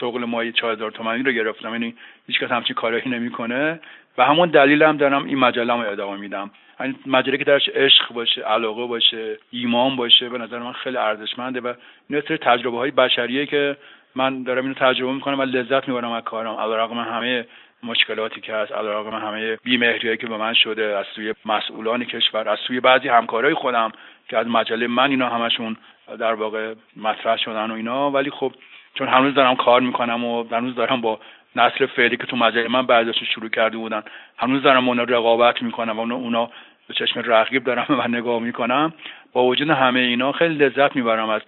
شغل 0.00 0.24
مایی 0.24 0.52
4000 0.52 0.90
تومانی 0.90 1.22
رو 1.22 1.32
گرفتم. 1.32 1.72
یعنی 1.72 1.94
هیچ 2.26 2.40
کس 2.40 2.50
همچین 2.50 2.74
کاری 2.74 3.10
نمی‌کنه. 3.10 3.80
و 4.18 4.24
همون 4.24 4.48
دلیل 4.48 4.82
هم 4.82 4.96
دارم 4.96 5.24
این 5.24 5.38
مجله 5.38 5.72
رو 5.72 5.90
ادامه 5.90 6.20
میدم. 6.20 6.50
این 6.80 6.94
مجله 7.06 7.38
که 7.38 7.44
درش 7.44 7.68
عشق 7.68 8.12
باشه 8.12 8.42
علاقه 8.42 8.86
باشه 8.86 9.38
ایمان 9.50 9.96
باشه 9.96 10.28
به 10.28 10.38
نظر 10.38 10.58
من 10.58 10.72
خیلی 10.72 10.96
ارزشمنده 10.96 11.60
و 11.60 11.74
این 12.10 12.20
سری 12.20 12.36
تجربه 12.36 12.76
های 12.76 12.90
بشریه 12.90 13.46
که 13.46 13.76
من 14.14 14.42
دارم 14.42 14.62
اینو 14.62 14.74
تجربه 14.74 15.12
می‌کنم 15.12 15.38
و 15.38 15.42
لذت 15.42 15.88
می‌برم 15.88 16.12
از 16.12 16.24
کارم. 16.24 16.54
علیرغم 16.54 16.98
همه 16.98 17.46
مشکلاتی 17.82 18.40
که 18.40 18.54
هست 18.54 18.72
علیرغم 18.72 19.14
همه 19.14 19.56
بیمهریایی 19.56 20.16
که 20.16 20.26
به 20.26 20.36
من 20.36 20.54
شده 20.54 20.84
از 20.84 21.06
سوی 21.14 21.34
مسئولان 21.44 22.04
کشور 22.04 22.48
از 22.48 22.58
سوی 22.58 22.80
بعضی 22.80 23.08
همکارای 23.08 23.54
خودم 23.54 23.92
که 24.28 24.38
از 24.38 24.46
مجله 24.46 24.86
من 24.86 25.10
اینا 25.10 25.28
همشون 25.28 25.76
در 26.16 26.34
واقع 26.34 26.74
مطرح 26.96 27.36
شدن 27.36 27.70
و 27.70 27.74
اینا. 27.74 28.10
ولی 28.10 28.30
خب 28.30 28.52
چون 28.94 29.08
هنوز 29.08 29.34
دارم 29.34 29.56
کار 29.56 29.80
می‌کنم 29.80 30.24
و 30.24 30.44
هنوز 30.52 30.74
دارم 30.74 31.00
با 31.00 31.20
نسل 31.56 31.86
فعلی 31.86 32.16
که 32.16 32.26
تو 32.26 32.36
مجله 32.36 32.68
من 32.68 32.86
بعضیشون 32.86 33.28
شروع 33.34 33.48
کرده 33.48 33.76
بودن 33.76 34.02
هنوز 34.38 34.62
دارم 34.62 34.88
اونا 34.88 35.02
رقابت 35.02 35.62
می‌کنم 35.62 35.98
و 35.98 36.12
اونا 36.12 36.50
به 36.88 36.94
چشم 36.94 37.22
رقیب 37.24 37.64
دارم 37.64 37.86
و 38.00 38.08
نگاه 38.08 38.40
می‌کنم. 38.40 38.92
با 39.32 39.44
وجود 39.44 39.70
همه 39.70 40.00
اینا 40.00 40.32
خیلی 40.32 40.54
لذت 40.54 40.96
می‌برم 40.96 41.28
از 41.28 41.42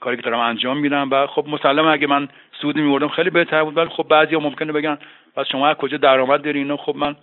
کاری 0.00 0.16
که 0.16 0.22
دارم 0.22 0.38
انجام 0.38 0.78
میدم 0.78 1.10
و 1.10 1.26
خب 1.26 1.44
مسلم 1.48 1.86
اگه 1.86 2.06
من 2.06 2.28
سودی 2.60 2.80
میوردم 2.80 3.08
خیلی 3.08 3.30
بهتر 3.30 3.64
بود. 3.64 3.76
ولی 3.76 3.88
خب 3.88 4.06
بعضیا 4.08 4.40
ممکنه 4.40 4.72
بگن 4.72 4.98
پس 5.36 5.46
شما 5.46 5.68
از 5.68 5.76
کجا 5.76 5.96
درآمد 5.96 6.42
داری؟ 6.42 6.76
خب 6.76 6.96
من 6.96 7.16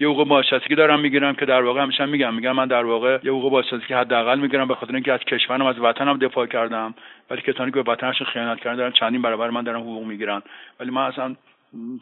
یه 0.00 0.08
حقوق 0.08 0.28
بازنشستگی 0.28 0.74
دارم 0.74 1.00
می‌گیرم 1.00 1.34
که 1.34 1.46
در 1.46 1.62
واقع 1.62 1.82
همیشه 1.82 2.04
میگم 2.04 2.34
میگم 2.34 2.52
من 2.52 2.68
در 2.68 2.84
واقع 2.84 3.18
یه 3.22 3.32
حقوق 3.32 3.52
بازنشستگی 3.52 3.94
حداقل 3.94 4.38
می‌گیرم 4.38 4.68
به 4.68 4.74
خاطر 4.74 4.94
اینکه 4.94 5.12
از 5.12 5.20
کشورم 5.20 5.66
از 5.66 5.78
وطنم 5.78 6.18
دفاع 6.18 6.46
کردم. 6.46 6.94
ولی 7.30 7.42
کسانی 7.42 7.70
که 7.70 7.82
به 7.82 7.92
وطنشون 7.92 8.26
خیانت 8.26 8.60
کردن 8.60 8.76
دارن 8.76 8.92
چندین 8.92 9.22
برابر 9.22 9.50
من 9.50 9.62
دارن 9.62 9.80
حقوق 9.80 10.06
می‌گیرن. 10.06 10.42
ولی 10.80 10.90
من 10.90 11.02
اصلا 11.02 11.36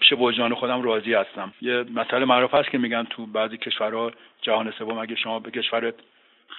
پیش 0.01 0.13
وجدان 0.13 0.55
خودم 0.55 0.83
راضی 0.83 1.15
هستم. 1.15 1.53
یه 1.61 1.85
مسئله 1.95 2.25
معروف 2.25 2.55
هست 2.55 2.71
که 2.71 2.79
میگن 2.79 3.05
تو 3.11 3.27
بعضی 3.27 3.57
کشورها 3.57 4.11
جهان 4.43 4.71
سوم 4.71 4.99
اگه 4.99 5.17
شما 5.17 5.39
به 5.39 5.51
کشورت 5.51 5.95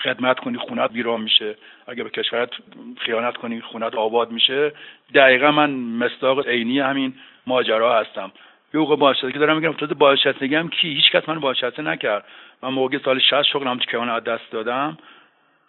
خدمت 0.04 0.40
کنی 0.40 0.58
خونت 0.58 0.92
ویران 0.92 1.22
میشه. 1.22 1.56
اگه 1.88 2.04
به 2.04 2.10
کشورت 2.10 2.50
خیانت 2.98 3.38
کنی 3.38 3.62
خونت 3.62 3.96
آباد 3.96 4.32
میشه. 4.32 4.72
دقیقا 5.16 5.52
من 5.52 5.70
مصداق 5.72 6.48
عینی 6.48 6.80
همین 6.80 7.14
ماجرا 7.48 8.00
هستم. 8.00 8.32
حقوق 8.76 9.00
بازنشستگی 9.00 9.40
دارم 9.40 9.58
میگم 9.58 9.74
تازه 9.74 9.94
بازنشستگی 9.94 10.56
هم 10.56 10.70
کی؟ 10.70 10.88
هیچ 10.88 11.12
کس 11.12 11.30
من 11.30 11.40
بازنشسته 11.40 11.82
نکرد. 11.82 12.26
من 12.64 12.70
موقع 12.70 12.98
سال 13.06 13.20
60 13.20 13.44
شغلم 13.44 13.78
تو 13.78 13.86
کیوان 13.86 14.10
از 14.10 14.24
دست 14.24 14.52
دادم. 14.52 14.98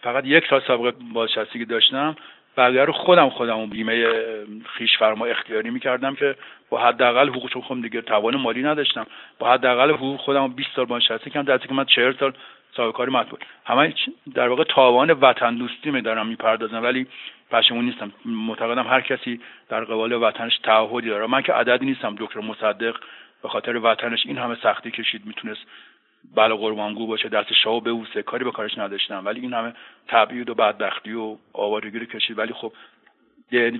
فقط 0.00 0.24
یک 0.26 0.46
سال 0.50 0.60
سابقه 0.66 0.92
بازنشستگی 1.12 1.64
داشتم. 1.64 2.16
بقیه 2.56 2.84
رو 2.84 2.92
خودم 2.92 3.28
خودم 3.28 3.66
بیمه 3.66 4.06
خیش 4.64 4.98
فرما 4.98 5.26
اختیاری 5.26 5.70
می‌کردم 5.70 6.14
که 6.14 6.36
با 6.70 6.78
حداقل 6.78 7.28
حقوق 7.28 7.64
خودم 7.64 7.82
دیگه 7.82 8.00
توان 8.00 8.36
مالی 8.36 8.62
نداشتم. 8.62 9.06
با 9.38 9.52
حداقل 9.52 9.90
حقوق 9.90 10.20
خودم 10.20 10.48
20 10.48 10.68
سال 10.76 10.84
بازنشستگی 10.84 11.30
کردم 11.30 11.56
در 11.56 11.66
که 11.66 11.74
من 11.74 11.84
40 11.84 12.12
سال 12.20 12.32
صاحب 12.76 12.92
کاری 12.92 13.10
مطبوع 13.10 13.38
همه 13.64 13.94
در 14.34 14.48
واقع 14.48 14.64
تاوان 14.64 15.10
وطن 15.10 15.54
دوستی 15.54 15.90
می 15.90 16.02
دارم 16.02 16.26
می‌پردازم. 16.26 16.82
ولی 16.82 17.06
پشیمون 17.54 17.84
نیستم. 17.84 18.12
معتقدم 18.24 18.86
هر 18.86 19.00
کسی 19.00 19.40
در 19.68 19.84
قبال 19.84 20.12
وطنش 20.12 20.58
تعهدی 20.58 21.08
داره. 21.08 21.26
من 21.26 21.42
که 21.42 21.52
عددی 21.52 21.86
نیستم 21.86 22.14
دکتر 22.18 22.40
مصدق 22.40 22.96
به 23.42 23.48
خاطر 23.48 23.76
وطنش 23.76 24.26
این 24.26 24.38
همه 24.38 24.56
سختی 24.62 24.90
کشید 24.90 25.26
می‌تونست 25.26 25.60
بله 26.36 26.54
قربانگو 26.54 27.06
باشه 27.06 27.28
دست 27.28 27.52
شاه 27.52 27.80
بوسه 27.80 28.22
کاری 28.22 28.44
به 28.44 28.50
کارش 28.50 28.78
نداشتم. 28.78 29.22
ولی 29.26 29.40
این 29.40 29.52
همه 29.52 29.72
تبعید 30.08 30.50
و 30.50 30.54
بدبختی 30.54 31.12
و 31.12 31.36
آوارگی 31.52 31.98
رو 31.98 32.06
کشید. 32.06 32.38
ولی 32.38 32.52
خب 32.52 32.72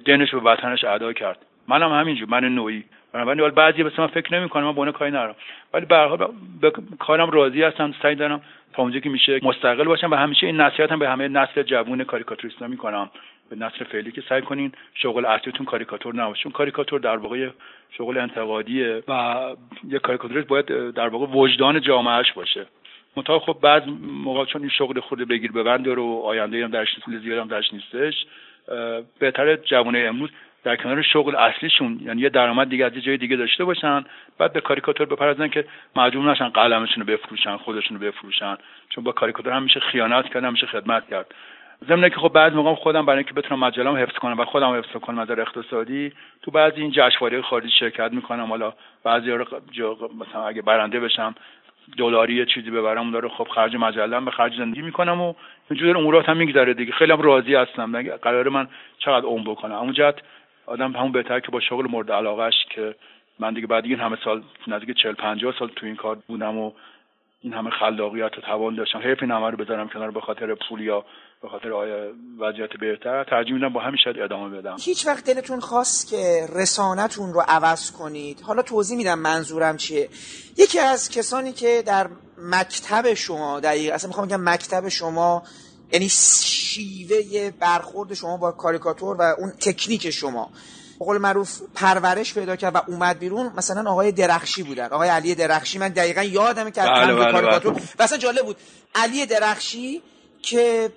دنش 0.07 0.35
به 0.35 0.41
وطنش 0.41 0.85
ادا 0.85 1.13
کرد. 1.13 1.39
منم 1.69 1.93
همینجور. 1.93 2.29
من 2.29 2.45
نوعی. 2.45 2.85
بنابراین 3.13 3.51
بعضی 3.55 3.83
به 3.83 3.93
من 3.99 4.07
فکر 4.07 4.39
نمی‌کنم 4.39 4.65
من 4.65 4.73
با 4.73 4.93
کاری 4.93 5.11
ندارم. 5.11 5.35
ولی 5.73 5.87
به 5.87 6.19
به 6.61 6.73
کارم 6.99 7.31
راضی 7.31 7.63
هستم. 7.63 7.95
سعی 8.03 8.15
دارم 8.15 8.41
تا 8.73 8.83
اونجا 8.83 9.01
که 9.01 9.09
میشه 9.09 9.41
مستقل 9.43 9.85
باشم 9.85 10.11
و 10.11 10.15
همیشه 10.15 10.47
این 10.47 10.61
نصیحت 10.61 10.93
هم 10.93 10.99
به 10.99 11.09
همه 11.09 11.29
نسل 11.29 11.63
جوون 11.63 12.05
کاریکاتوریستا 12.05 12.67
می‌کنم. 12.67 13.11
به 13.51 13.57
نسل 13.57 13.85
فعلی 13.85 14.13
که 14.13 14.23
سعی 14.29 14.43
کنین 14.43 14.73
شغل 14.95 15.27
اصلیتون 15.27 15.67
کاریکاتور 15.67 16.15
نباشه. 16.15 16.43
چون 16.43 16.53
کاریکاتور 16.53 17.01
در 17.01 17.17
واقع 17.17 17.49
شغل 17.91 18.19
انتقادیه 18.19 19.03
و 19.09 19.37
یه 19.89 19.99
کاریکاتوریست 19.99 20.49
باید 20.49 20.91
در 20.91 21.09
واقع 21.09 21.27
وجدان 21.27 21.81
جامعهش 21.81 22.33
باشه. 22.33 22.67
منتها 23.17 23.39
خب 23.39 23.59
بعض 23.63 23.83
موقع 24.03 24.45
چون 24.45 24.61
این 24.61 24.71
شغل 24.71 25.01
خود 25.01 25.29
بگیر 25.29 25.53
ببند 25.53 25.87
رو 25.87 26.23
آینده 26.25 26.65
هم 26.65 26.71
درش 26.71 26.89
زیاد 27.23 27.39
هم 27.39 27.49
درش 27.49 27.73
نیستش 27.73 28.27
بهتر 29.19 29.57
جوانه 29.57 29.99
امروز 29.99 30.31
در 30.65 30.77
کنار 30.77 31.03
شغل 31.03 31.37
اصلیشون 31.37 32.01
یعنی 32.05 32.23
یه 32.23 32.29
درآمد 32.29 32.69
دیگه 32.69 32.85
از 32.85 32.93
جای 32.93 33.17
دیگه 33.17 33.37
داشته 33.37 33.65
باشن 33.65 34.05
بعد 34.39 34.53
به 34.53 34.61
کاریکاتور 34.61 35.07
بپردازن 35.07 35.49
که 35.49 35.65
مجبور 35.97 36.31
نشن 36.31 36.49
قلمشون 36.49 37.07
رو 37.07 37.13
بفروشن 37.13 37.57
خودشون 37.57 38.01
رو 38.01 38.07
بفروشن. 38.07 38.57
چون 38.89 39.05
با 39.05 39.13
کاریکاتور 39.13 39.53
هم 39.53 39.63
میشه 39.63 39.81
خیانت 39.81 40.29
کرد 40.29 40.45
هم 40.45 40.53
میشه 40.53 40.67
خدمت 40.67 41.09
کرد. 41.11 41.35
ضمن 41.89 42.09
که 42.09 42.17
خب 42.17 42.29
بعض 42.29 42.53
موقع 42.53 42.75
خودم 42.75 43.07
برای 43.07 43.19
اینکه 43.19 43.35
بتونم 43.35 43.65
مجله‌ام 43.65 43.97
حفظ 43.97 44.15
کنم 44.15 44.41
و 44.41 44.45
خودم 44.45 44.79
حفظ 44.79 44.93
کنم 44.93 45.19
از 45.19 45.31
اقتصادی 45.31 46.13
تو 46.43 46.51
بعضی 46.51 46.81
این 46.81 46.91
جشنواره 46.91 47.43
خارجی 47.43 47.71
شرکت 47.71 48.13
می‌کنم. 48.13 48.47
حالا 48.47 48.73
بعضی 49.05 49.31
رو 49.31 49.47
مثلا 50.21 50.47
اگه 50.47 50.63
برنده 50.63 51.01
بشم 51.01 51.35
دلاری 51.99 52.35
یه 52.35 52.47
چیزی 52.47 52.71
ببرم 52.71 53.11
داره 53.11 53.29
خب 53.29 53.49
خرج 53.55 53.77
مجله 53.77 54.21
به 54.21 54.31
خرج 54.31 54.57
زندگی 54.57 54.83
می‌کنم 54.83 55.21
و 55.21 55.35
اینجوری 55.71 55.91
امورات 55.91 56.29
هم 56.29 56.37
میگذره 56.37 56.75
دیگه. 56.75 56.93
خیلی 56.93 57.13
هم 57.13 57.23
راضی 57.23 57.55
هستم. 57.55 58.03
قرار 58.03 58.49
من 58.49 58.69
چقدر 58.99 59.27
عمر 59.27 59.51
بکنم. 59.51 59.75
اون 59.75 59.93
جهت 59.93 60.15
آدم 60.67 60.93
همون 60.93 61.13
بهتر 61.13 61.41
که 61.41 61.51
با 61.51 61.61
شغل 61.61 61.91
مورد 61.91 62.13
علاقهش 62.13 62.55
که 62.71 62.95
من 63.39 63.55
دیگه 63.55 63.67
بعد 63.67 63.85
این 63.85 64.01
همه 64.01 64.17
سال 64.25 64.43
نزدیک 64.67 64.97
40 64.97 65.13
50 65.13 65.55
سال 65.59 65.69
تو 65.69 65.87
این 65.87 65.97
کار 65.97 66.19
بودم 66.29 66.59
و 66.59 66.73
این 67.43 67.53
همه 67.53 67.71
خلاقیت 67.71 68.39
و 68.39 68.41
توان 68.41 68.75
داشتم. 68.75 68.99
حیف 68.99 69.23
این 69.23 69.31
همه 69.31 69.51
رو 69.51 69.57
بذارم 69.57 69.89
کنار 69.89 70.11
به 70.11 70.21
خاطر 70.21 70.55
پول 70.55 70.81
یا 70.81 71.05
به 71.45 71.51
خاطر 71.51 71.69
وضعیت 72.39 72.71
بهتر؟ 72.81 73.25
ترجیح 73.25 73.55
میدم 73.55 73.73
با 73.73 73.81
همین 73.81 73.97
شاید 74.05 74.19
ادامه 74.19 74.59
بدم. 74.59 74.77
هیچ 74.81 75.07
وقت 75.07 75.25
دلتون 75.25 75.61
خواست 75.61 76.09
که 76.09 76.47
رسانتون 76.55 77.33
رو 77.33 77.45
عوض 77.49 77.91
کنید. 77.91 78.41
حالا 78.41 78.63
توضیح 78.63 78.97
میدم 78.97 79.19
منظورم 79.19 79.77
چیه. 79.77 80.09
یکی 80.57 80.79
از 80.79 81.11
کسانی 81.11 81.53
که 81.53 81.83
در 81.87 82.09
مکتب 82.39 83.15
شما 83.15 83.61
دقیق 83.61 83.95
اصلا 83.95 84.09
می‌خوام 84.09 84.27
بگم 84.27 84.41
مکتب 84.45 84.89
شما 84.89 85.43
یعنی 85.93 86.09
شیوه 86.09 87.51
برخورد 87.51 88.15
شما 88.15 88.37
با 88.37 88.53
کاریکاتور 88.53 89.17
و 89.17 89.23
اون 89.39 89.51
تکنیک 89.61 90.11
شما. 90.11 90.51
قول 90.99 91.19
معروف 91.19 91.61
پرورش 91.75 92.35
پیدا 92.35 92.57
کرد 92.57 92.75
و 92.75 92.81
اومد 92.87 93.19
بیرون. 93.19 93.53
مثلا 93.57 93.91
آقای 93.91 94.13
درخشی 94.13 94.63
بودن. 94.63 94.87
آقای 94.87 95.09
علی 95.09 95.35
درخشی. 95.35 95.79
من 95.79 95.89
دقیقا 95.89 96.23
یادمه 96.23 96.71
که 96.71 96.81
بله 96.81 97.15
بله 97.15 97.33
کاریکاتور 97.33 97.73
بله. 97.73 97.83
و 97.99 98.03
اصلا 98.03 98.19
جالب 98.19 98.45
بود. 98.45 98.57
علی 98.95 99.27
درخشی 99.27 100.03
که 100.45 100.91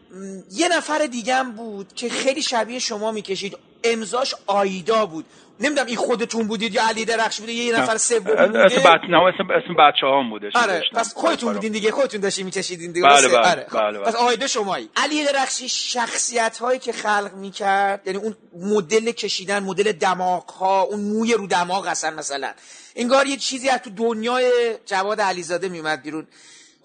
یه 0.51 0.67
نفر 0.77 1.05
دیگه 1.05 1.43
بود 1.43 1.93
که 1.93 2.09
خیلی 2.09 2.41
شبیه 2.41 2.79
شما 2.79 3.11
می‌کشید. 3.11 3.57
امضاش 3.83 4.35
آیدا 4.47 5.05
بود. 5.05 5.25
نمی‌دونم 5.59 5.87
این 5.87 5.95
خودتون 5.95 6.47
بودید 6.47 6.73
یا 6.73 6.87
علی 6.87 7.05
درخش 7.05 7.39
بوده 7.39 7.51
یه 7.53 7.79
نفر 7.79 7.97
سوم 7.97 8.19
بوده؟ 8.19 8.41
اسم 8.41 8.75
بچ... 8.75 9.01
نه 9.09 9.17
اسم 9.17 9.47
اسم 9.51 9.73
بچه 9.79 10.07
هم 10.07 10.29
بوده 10.29 10.49
آره 10.55 10.81
پس 10.93 11.13
خودتون 11.13 11.53
بودین 11.53 11.71
دیگه 11.71 11.91
خودتون 11.91 12.21
داشتین 12.21 12.45
میکشیدین 12.45 12.91
دیگه 12.91 13.07
بله 13.07 13.27
بله, 13.27 13.37
آره. 13.37 13.67
بله, 13.71 13.99
بله. 13.99 14.07
پس 14.07 14.15
آیده 14.15 14.47
شمایی. 14.47 14.89
علی 14.95 15.25
درخشی 15.25 15.69
شخصیت 15.69 16.57
هایی 16.57 16.79
که 16.79 16.91
خلق 16.91 17.31
می‌کرد 17.35 18.01
یعنی 18.05 18.19
اون 18.19 18.35
مدل 18.53 19.11
کشیدن 19.11 19.63
مدل 19.63 19.91
دماغ 19.91 20.51
ها 20.51 20.81
اون 20.81 20.99
موی 20.99 21.33
رو 21.33 21.47
دماغ 21.47 21.87
هستن 21.87 22.13
مثلا. 22.13 22.51
انگار 22.95 23.27
یه 23.27 23.37
چیزی 23.37 23.69
از 23.69 23.79
تو 23.81 23.89
دنیای 23.89 24.75
جواد 24.85 25.21
علیزاده 25.21 25.69
میومد 25.69 26.01
بیرون. 26.01 26.27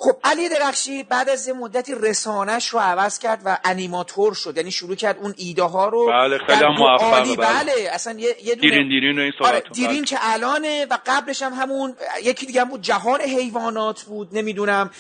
خب 0.03 0.17
علی 0.25 0.49
درخشی 0.49 1.03
بعد 1.03 1.29
از 1.29 1.49
یه 1.49 1.55
مدتی 1.55 1.95
رسانش 1.95 2.69
رو 2.69 2.79
عوض 2.79 3.19
کرد 3.19 3.43
و 3.45 3.59
انیماتور 3.65 4.35
شد 4.35 4.57
یعنی 4.57 4.71
شروع 4.71 4.95
کرد 4.95 5.19
اون 5.19 5.35
ایده 5.37 5.63
ها 5.63 5.89
رو 5.89 6.07
بله 6.07 6.39
خیلی 6.39 6.65
موفق 6.79 7.23
بله. 7.23 7.37
بله 7.37 7.73
اصلا 7.93 8.19
یه, 8.19 8.37
یه 8.45 8.55
دونه 8.55 8.71
دیرین 8.71 8.89
دیرین 8.89 9.19
این 9.19 9.33
آره 9.41 9.63
دیرین 9.73 9.97
بله. 9.97 10.05
که 10.05 10.17
الانه 10.21 10.87
و 10.91 10.99
قبلش 11.07 11.43
هم 11.43 11.53
همون 11.53 11.97
یکی 12.23 12.47
دیگه 12.47 12.61
هم 12.61 12.69
بود 12.69 12.83
جهان 12.83 13.21
حیوانات 13.21 14.03
بود 14.03 14.29
نمی‌دونم 14.33 14.91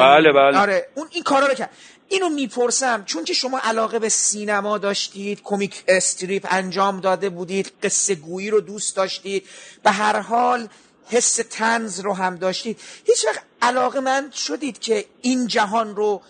بله 0.00 0.32
بله 0.32 0.58
آره 0.58 0.86
اون 0.94 1.06
این 1.10 1.22
کارا 1.22 1.46
رو 1.46 1.54
کرد 1.54 1.70
اینو 2.08 2.28
می‌پرسم 2.28 3.04
چون 3.04 3.24
که 3.24 3.34
شما 3.34 3.60
علاقه 3.64 3.98
به 3.98 4.08
سینما 4.08 4.78
داشتید 4.78 5.40
کمیک 5.44 5.82
استریپ 5.88 6.46
انجام 6.50 7.00
داده 7.00 7.28
بودید 7.28 7.72
قصه 7.82 8.14
گویی 8.14 8.50
رو 8.50 8.60
دوست 8.60 8.96
داشتید 8.96 9.46
به 9.82 9.90
هر 9.90 10.20
حال 10.20 10.68
حس 11.10 11.40
طنز 11.50 12.00
رو 12.00 12.12
هم 12.14 12.36
داشتید 12.36 12.80
هیچ 13.04 13.26
وقت 13.26 13.42
علاقه‌مند 13.62 14.30
شدید 14.30 14.78
که 14.78 15.06
این 15.22 15.46
جهان 15.46 15.96
رو 15.96 16.22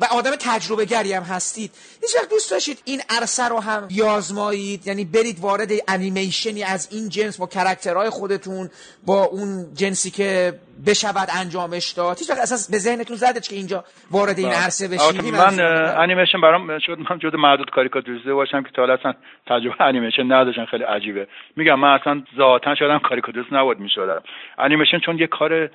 و 0.00 0.04
آدم 0.04 0.30
تجربه 0.40 0.84
گری 0.84 1.12
هم 1.12 1.22
هستید. 1.22 1.70
هیچ 2.02 2.16
وقت 2.16 2.30
دوست 2.30 2.50
داشتید 2.50 2.82
این 2.84 3.00
عرصه 3.10 3.48
رو 3.48 3.60
هم 3.60 3.86
بیازمایید 3.86 4.86
یعنی 4.86 5.04
برید 5.04 5.40
وارد 5.40 5.68
انیمیشنی 5.88 6.62
از 6.62 6.88
این 6.92 7.08
جنس 7.08 7.38
با 7.40 7.46
character 7.46 7.98
های 7.98 8.10
خودتون 8.10 8.70
با 9.06 9.24
اون 9.24 9.74
جنسی 9.74 10.10
که 10.10 10.52
بشود 10.86 11.28
انجامش 11.40 11.90
داد. 11.90 12.18
هیچ 12.18 12.30
وقت 12.30 12.38
اساسا 12.38 12.70
به 12.70 12.78
ذهنتون 12.78 13.16
زده 13.16 13.40
که 13.40 13.56
اینجا 13.56 13.84
وارد 14.10 14.38
این 14.38 14.48
عرصه 14.48 14.88
بشید. 14.88 15.34
من 15.34 15.60
انیمیشن 15.98 16.40
برام 16.40 16.78
شد 16.78 16.98
من 17.10 17.18
جدا 17.18 17.38
معدود 17.38 17.70
کاریکاتوریسته 17.70 18.34
باشم 18.34 18.62
که 18.62 18.68
تا 18.76 18.82
اصلا 18.82 19.14
تجربه 19.46 19.84
انیمیشن 19.84 20.32
نداشتم. 20.32 20.64
خیلی 20.64 20.84
عجیبه. 20.84 21.28
میگم 21.56 21.80
من 21.80 21.98
اصلا 22.00 22.22
ذاتا 22.36 22.74
شدم 22.74 22.98
کاریکاتوریست 22.98 23.52
نبود 23.52 23.80
می‌شدم. 23.80 24.22
انیمیشن 24.58 24.98
چون 24.98 25.18
یه 25.18 25.26
کار 25.26 25.70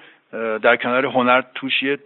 در 0.63 0.75
کنار 0.83 1.05
هنر 1.05 1.41
توش 1.55 1.83
یه 1.83 1.97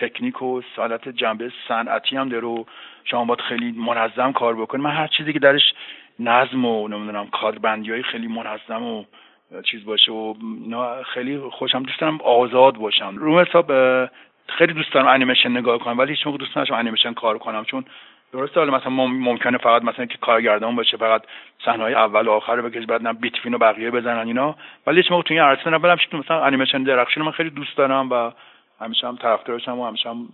تکنیک 0.00 0.42
و 0.42 0.62
سالت 0.76 1.08
جنبه 1.08 1.52
صنعتی 1.68 2.16
هم 2.16 2.28
داره 2.28 2.46
و 2.46 2.64
شما 3.04 3.24
باید 3.24 3.40
خیلی 3.40 3.72
منظم 3.72 4.32
کار 4.32 4.56
بکنید 4.56 4.84
من 4.84 4.90
هر 4.90 5.06
چیزی 5.06 5.32
که 5.32 5.38
درش 5.38 5.62
نظم 6.18 6.64
و 6.64 6.88
نمی‌دونم 6.88 7.26
کاربندی 7.26 7.90
های 7.90 8.02
خیلی 8.02 8.26
منظم 8.26 8.82
و 8.82 9.04
چیز 9.62 9.84
باشه 9.84 10.12
و 10.12 10.34
خیلی 11.14 11.38
خوشم 11.38 11.82
دوست 11.82 12.00
دارم 12.00 12.20
آزاد 12.20 12.76
باشم. 12.76 13.16
رو 13.16 13.40
حساب 13.40 13.72
خیلی 14.48 14.72
دوست 14.72 14.92
دارم 14.92 15.06
انیمیشن 15.06 15.50
نگاه 15.50 15.78
کنم 15.78 15.98
ولی 15.98 16.10
هیچ 16.10 16.26
موقع 16.26 16.38
دوست 16.38 16.50
نداشتم 16.50 16.74
انیمیشن 16.74 17.12
کار 17.12 17.38
کنم. 17.38 17.64
چون 17.64 17.84
درسته 18.32 18.60
حالا 18.60 18.76
مثلا 18.76 18.90
ممکنه 19.06 19.58
فقط 19.58 19.82
مثلا 19.82 20.06
که 20.06 20.18
کارگردان 20.18 20.76
باشه 20.76 20.96
فقط 20.96 21.22
صحنه 21.64 21.84
اول 21.84 22.28
و 22.28 22.30
آخر 22.30 22.54
رو 22.54 22.62
بکشه 22.68 22.86
بعد 22.86 23.02
نه 23.02 23.10
و 23.52 23.58
بقیه 23.58 23.90
بزنن 23.90 24.26
اینا. 24.26 24.56
ولی 24.86 24.96
هیچ 24.96 25.10
موقع 25.10 25.22
تو 25.22 25.34
این 25.34 25.42
عرصه 25.42 25.70
نبرم 25.70 25.98
مثلا 26.12 26.44
انیمیشن 26.44 26.82
درخشان 26.82 27.24
من 27.24 27.30
خیلی 27.30 27.50
دوست 27.50 27.76
دارم 27.76 28.10
و 28.10 28.30
همیشه 28.80 29.06
هم 29.06 29.16
طرفدارشم 29.16 29.78
و 29.78 29.86
همیشه 29.86 30.08
هم 30.08 30.28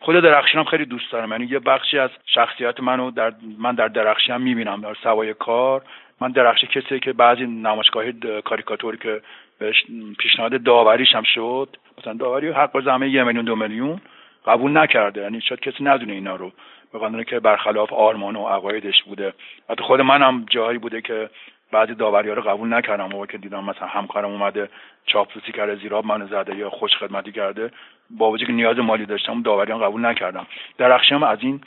خود 0.00 0.16
درخشی 0.16 0.58
هم 0.58 0.64
خیلی 0.64 0.84
دوست 0.84 1.12
دارم. 1.12 1.32
یعنی 1.32 1.46
یه 1.46 1.58
بخشی 1.58 1.98
از 1.98 2.10
شخصیت 2.26 2.80
منو 2.80 3.10
در 3.10 3.32
من 3.58 3.74
در 3.74 3.88
درخشی 3.88 4.32
هم 4.32 4.40
می‌بینم 4.40 4.80
در 4.80 4.94
سوای 4.94 5.34
کار. 5.34 5.82
من 6.20 6.30
درخشی 6.30 6.66
کسی 6.66 7.00
که 7.00 7.12
بعضی 7.12 7.46
نمایشگاه 7.46 8.04
کاریکاتوری 8.44 8.98
که 8.98 9.22
بهش 9.58 9.84
پیشنهاد 10.18 10.62
داوریش 10.62 11.14
هم 11.14 11.22
شد 11.22 11.76
مثلا 11.98 12.12
داوری 12.12 12.48
حق 12.48 12.84
زمه 12.84 13.08
یه 13.08 13.24
میلیون 13.24 13.44
دو 13.44 13.56
میلیون 13.56 14.00
قبول 14.46 14.78
نکرده. 14.78 15.20
یعنی 15.20 15.40
شاید 15.40 15.60
کسی 15.60 15.84
ندونه 15.84 16.12
اینا 16.12 16.36
رو. 16.36 16.52
به 16.92 17.24
که 17.24 17.40
برخلاف 17.40 17.92
آرمان 17.92 18.36
و 18.36 18.48
عقایدش 18.48 19.02
بوده. 19.02 19.34
حتی 19.70 19.82
خود 19.82 20.00
منم 20.00 20.46
جایی 20.50 20.78
بوده 20.78 21.00
که 21.00 21.30
بعضی 21.72 21.94
داوری 21.94 22.30
رو 22.30 22.42
قبول 22.42 22.74
نکردم. 22.74 23.06
موقع 23.06 23.26
که 23.26 23.38
دیدم 23.38 23.64
مثلا 23.64 23.88
همکارم 23.88 24.30
اومده 24.30 24.68
چاپلوسی 25.06 25.52
کرده 25.52 25.74
زیراب 25.74 26.06
منو 26.06 26.26
زده 26.26 26.56
یا 26.56 26.70
خوش 26.70 26.96
خدمتی 26.96 27.32
کرده 27.32 27.70
با 28.10 28.30
وجود 28.30 28.46
که 28.46 28.52
نیاز 28.52 28.78
مالی 28.78 29.06
داشتم 29.06 29.42
داوریان 29.42 29.80
قبول 29.80 30.06
نکردم. 30.06 30.46
درخشی 30.78 31.14
هم 31.14 31.22
از 31.22 31.38
این 31.40 31.60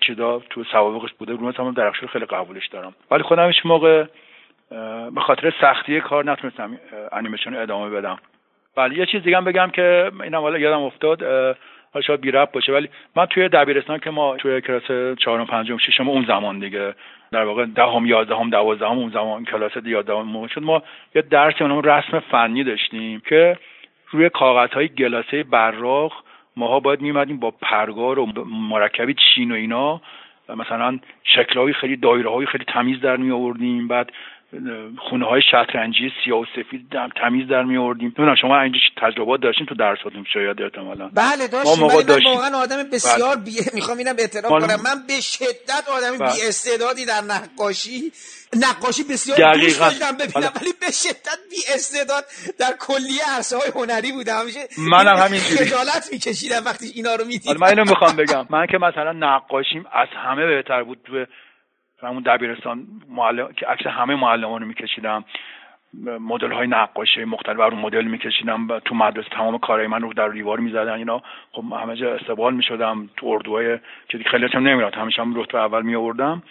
چیزا 0.00 0.42
تو 0.50 0.64
سوابقش 0.64 1.12
بوده. 1.12 1.32
رو 1.32 1.52
هم 1.52 1.72
درخشی 1.72 2.06
خیلی 2.06 2.24
قبولش 2.24 2.66
دارم. 2.66 2.94
ولی 3.10 3.22
خودم 3.22 3.46
هیچ 3.46 3.66
موقع 3.66 4.04
به 5.14 5.20
خاطر 5.20 5.52
سختی 5.60 6.00
کار 6.00 6.24
نتونستم 6.24 6.78
انیمیشن 7.12 7.54
ادامه 7.54 7.90
بدم. 7.90 8.18
ولی 8.76 8.96
یه 8.96 9.06
چیز 9.06 9.22
دیگه 9.22 9.40
بگم 9.40 9.70
که 9.70 10.10
اینم 10.22 10.40
حالا 10.40 10.58
یادم 10.58 10.82
افتاد 10.82 11.22
حالا 11.96 12.06
شاید 12.06 12.20
بی 12.20 12.30
باشه 12.30 12.72
ولی 12.72 12.88
من 13.16 13.26
توی 13.26 13.48
دبیرستان 13.48 13.98
که 13.98 14.10
ما 14.10 14.36
توی 14.36 14.60
کلاس 14.60 15.18
چهارم 15.18 15.46
پنجم 15.46 15.76
ششم 15.78 16.08
اون 16.08 16.24
زمان 16.24 16.58
دیگه 16.58 16.94
در 17.32 17.44
واقع 17.44 17.66
دهم 17.66 18.06
یازدهم 18.06 18.50
دوازدهم 18.50 18.98
اون 18.98 19.10
زمان 19.10 19.44
کلاس 19.44 19.72
یازدهم 19.84 20.46
شد 20.46 20.62
ما 20.62 20.82
یه 21.14 21.22
درس 21.22 21.62
اونم 21.62 21.80
رسم 21.80 22.20
فنی 22.20 22.64
داشتیم 22.64 23.22
که 23.28 23.58
روی 24.10 24.28
کاغذهای 24.28 24.88
گلاسه 24.88 25.42
براق 25.42 26.12
ماها 26.56 26.80
باید 26.80 27.00
میمدیم 27.00 27.40
با 27.40 27.50
پرگار 27.50 28.18
و 28.18 28.26
مرکبی 28.46 29.14
چین 29.14 29.52
و 29.52 29.54
اینا 29.54 30.00
مثلا 30.56 30.98
شکلهای 31.24 31.72
خیلی 31.72 31.96
دایره 31.96 32.30
های 32.30 32.46
خیلی 32.46 32.64
تمیز 32.64 33.00
در 33.00 33.16
می 33.16 33.30
آوردیم 33.30 33.88
بعد 33.88 34.12
خونه 35.10 35.26
های 35.26 35.42
شطرنجی 35.50 36.12
سیاه 36.24 36.38
و 36.38 36.44
سفید 36.56 36.88
تمیز 37.22 37.48
در 37.48 37.62
می 37.62 37.76
آوردیم 37.76 38.06
نمی‌دونم 38.06 38.34
شما 38.40 38.60
اینجا 38.60 38.78
تجربات 38.96 39.40
داشتین 39.40 39.66
تو 39.66 39.74
درساتون 39.74 40.24
شاید 40.32 40.62
احتمالا. 40.62 41.08
بله 41.08 41.48
داشتیم 41.48 41.82
ولی 41.82 42.04
من 42.04 42.32
واقعا 42.34 42.58
آدم 42.58 42.82
بسیار 42.92 43.36
بی... 43.36 43.52
می‌خوام 43.74 43.98
اینم 43.98 44.14
اعتراف 44.18 44.52
کنم. 44.52 44.80
من 44.84 45.06
به 45.08 45.20
شدت 45.20 45.88
آدم 45.96 46.18
بله. 46.18 46.32
بی 46.32 46.48
استعدادی 46.48 47.06
در 47.06 47.20
نقاشی 47.28 48.12
نقاشی 48.56 49.02
بسیار 49.04 49.54
دوست 49.54 49.80
داشتم 49.80 50.16
ببینم 50.16 50.52
ولی 50.60 50.72
به 50.80 50.90
شدت 51.02 51.38
بی 51.50 51.60
استعداد 51.74 52.24
در 52.58 52.72
کلیه 52.80 53.22
عرصه 53.36 53.56
های 53.56 53.70
هنری 53.74 54.12
بودم. 54.12 54.38
همیشه 54.40 54.60
منم 54.78 55.16
همین 55.16 55.40
خجالت 55.40 56.08
میکشیدم 56.12 56.64
وقتی 56.66 56.86
اینا 56.94 57.14
رو 57.14 57.24
می‌دیدم. 57.24 57.60
من 57.60 57.68
اینو 57.68 57.84
می‌خوام 57.84 58.16
بگم. 58.16 58.46
من 58.50 58.66
که 58.66 58.78
مثلا 58.78 59.12
نقاشیم 59.12 59.84
از 59.92 60.08
همه 60.24 60.46
بهتر 60.46 60.82
بود. 60.82 60.98
تو 61.04 61.26
همون 62.06 62.22
دبیرستان 62.22 62.86
معلم 63.08 63.52
که 63.52 63.66
عکس 63.66 63.86
همه 63.86 64.14
معلمان 64.14 64.60
رو 64.60 64.66
میکشیدم. 64.66 65.24
مدل 66.20 66.52
های 66.52 66.66
نقاشی 66.66 67.24
مختلف 67.24 67.56
رو 67.56 67.76
مدل 67.76 68.04
میکشیدم 68.04 68.78
تو 68.78 68.94
مدرسه 68.94 69.28
تمام 69.28 69.58
کارهای 69.58 69.86
من 69.86 70.00
رو 70.00 70.12
در 70.12 70.28
دیوار 70.28 70.60
می‌زدن 70.60 70.92
اینا. 70.92 71.22
خب 71.52 71.64
همه 71.82 71.96
جا 71.96 72.14
استقبال 72.14 72.54
می‌شدم 72.54 73.08
تو 73.16 73.26
اردوهای 73.26 73.78
که 74.08 74.18
خیلی 74.18 74.46
هم 74.54 74.68
نمیراد 74.68 74.94
همیشه 74.94 75.22
هم 75.22 75.40
رتبه 75.40 75.58
اول 75.58 75.82
می 75.82 75.94
آوردم 75.94 76.42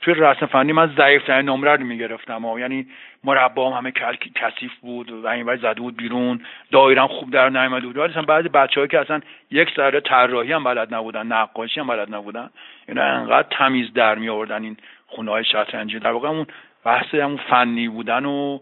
توی 0.00 0.14
رسم 0.14 0.46
فنی 0.46 0.72
من 0.72 0.94
ضعیف 0.96 1.24
ترین 1.24 1.48
نمره 1.48 1.76
رو 1.76 1.84
می‌گرفتم. 1.84 2.58
یعنی 2.58 2.86
مربا 3.24 3.70
هم 3.70 3.76
همه 3.76 3.92
کثیف 4.34 4.72
بود 4.80 5.10
و 5.10 5.26
این 5.26 5.56
زده 5.56 5.80
بود 5.80 5.96
بیرون. 5.96 6.40
دایرم 6.72 7.06
خوب 7.06 7.30
در 7.30 7.48
نیامده 7.48 7.86
بود. 7.86 7.96
ولی 7.96 8.26
بعضی 8.26 8.48
بچه‌ها 8.48 8.86
که 8.86 8.98
اصلا 8.98 9.20
یک 9.50 9.74
ذره 9.76 10.00
طراحی 10.00 10.52
هم 10.52 10.64
بلد 10.64 10.94
نبودن 10.94 11.26
نقاشی 11.26 11.80
هم 11.80 11.86
بلد 11.86 12.14
نبودن 12.14 12.50
اینا 12.88 13.02
انقدر 13.02 13.48
تمیز 13.50 13.92
در 13.92 14.14
می 14.14 14.28
آوردن 14.28 14.62
این 14.62 14.76
خونه 15.06 15.30
های 15.30 15.44
شطرنجی. 15.44 15.98
در 15.98 16.12
واقع 16.12 16.28
همون 16.28 16.46
بحث 16.84 17.14
همون 17.14 17.40
فنی 17.50 17.88
بودن 17.88 18.24
و 18.24 18.58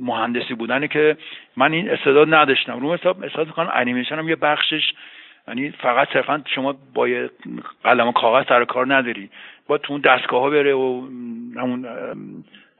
مهندسی 0.00 0.54
بودنه 0.54 0.88
که 0.88 1.16
من 1.56 1.72
این 1.72 1.90
استعداد 1.90 2.34
نداشتم. 2.34 2.80
رو 2.80 2.94
حساب 2.94 3.22
احساس 3.22 3.48
کنم 3.48 3.70
انیمیشن 3.72 4.18
هم 4.18 4.28
یه 4.28 4.36
بخشش 4.36 4.92
یعنی 5.48 5.70
فقط 5.70 6.08
صرفا 6.12 6.42
شما 6.54 6.76
با 6.94 7.08
قلم 7.84 8.08
و 8.08 8.12
کاغذ 8.12 8.46
سر 8.48 8.64
کار 8.64 8.94
نداری. 8.94 9.30
با 9.66 9.78
تو 9.78 9.92
اون 9.92 10.02
دستگاه 10.02 10.40
ها 10.40 10.50
بره 10.50 10.74
و 10.74 11.06
همون 11.56 11.86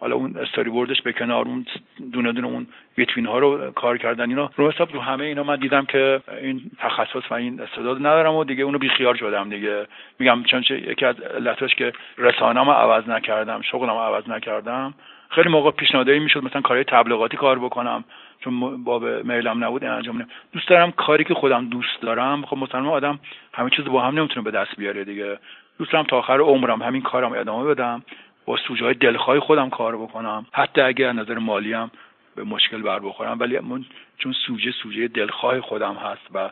حالا 0.00 0.16
اون 0.16 0.36
استوری 0.36 0.70
بوردش 0.70 1.02
به 1.02 1.12
کنار 1.12 1.44
اون 1.44 1.66
دونه 2.12 2.32
دونه 2.32 2.46
اون 2.46 2.66
ویتوین 2.98 3.26
ها 3.26 3.38
رو 3.38 3.70
کار 3.70 3.98
کردن 3.98 4.28
اینا. 4.28 4.50
رو 4.56 4.70
حساب 4.70 4.92
رو 4.92 5.00
همه 5.00 5.24
اینا 5.24 5.42
من 5.42 5.56
دیدم 5.56 5.84
که 5.84 6.20
این 6.42 6.60
تخصص 6.78 7.30
و 7.30 7.34
این 7.34 7.60
استعداد 7.60 7.98
ندارم 7.98 8.34
و 8.34 8.44
دیگه 8.44 8.64
اونو 8.64 8.78
بیخیال 8.78 9.16
شدم 9.16 9.50
دیگه. 9.50 9.86
میگم 10.18 10.42
چون 10.42 10.64
یکی 10.70 11.04
از 11.06 11.20
علتش 11.20 11.74
که 11.74 11.92
رسانه‌مو 12.18 12.72
عوض 12.72 13.08
نکردم 13.08 13.60
شغلم 13.62 13.90
عوض 13.90 14.28
نکردم. 14.28 14.94
خیلی 15.30 15.48
موقع 15.48 15.70
پیشنهادایی 15.70 16.18
می‌شد 16.18 16.44
مثلا 16.44 16.60
کارهای 16.60 16.84
تبلیغاتی 16.84 17.36
کار 17.36 17.58
بکنم 17.58 18.04
چون 18.44 18.84
باب 18.84 19.04
میلم 19.04 19.64
نبود 19.64 19.84
انجام 19.84 20.26
دوست 20.52 20.68
دارم 20.68 20.92
کاری 20.92 21.24
که 21.24 21.34
خودم 21.34 21.68
دوست 21.68 22.00
دارم. 22.02 22.42
خب 22.42 22.56
مثلا 22.56 22.90
آدم 22.90 23.18
همه 23.54 23.70
چیز 23.70 23.84
با 23.84 24.02
هم 24.02 24.18
نمی‌تونه 24.18 24.44
به 24.44 24.50
دست 24.50 24.76
بیاره 24.76 25.04
دیگه. 25.04 25.38
دوست 25.78 25.92
دارم 25.92 26.04
تا 26.04 26.18
آخر 26.18 26.40
عمرم 26.40 26.82
همین 26.82 27.02
کارم 27.02 27.32
ادامه 27.32 27.74
بدم. 27.74 28.02
با 28.50 28.56
سوژه 28.68 28.84
های 28.84 28.94
دلخواه 28.94 29.40
خودم 29.40 29.70
کار 29.70 29.96
بکنم. 29.96 30.46
حتی 30.52 30.80
اگر 30.80 31.08
از 31.08 31.16
نظر 31.16 31.38
مالی 31.38 31.72
هم 31.72 31.90
به 32.36 32.44
مشکل 32.44 32.82
بر 32.82 32.98
بخورم. 32.98 33.40
ولی 33.40 33.58
من 33.58 33.84
چون 34.18 34.34
سوژه 34.46 34.70
سوژه 34.82 35.08
دلخواه 35.08 35.60
خودم 35.60 35.94
هست 35.94 36.34
و 36.34 36.50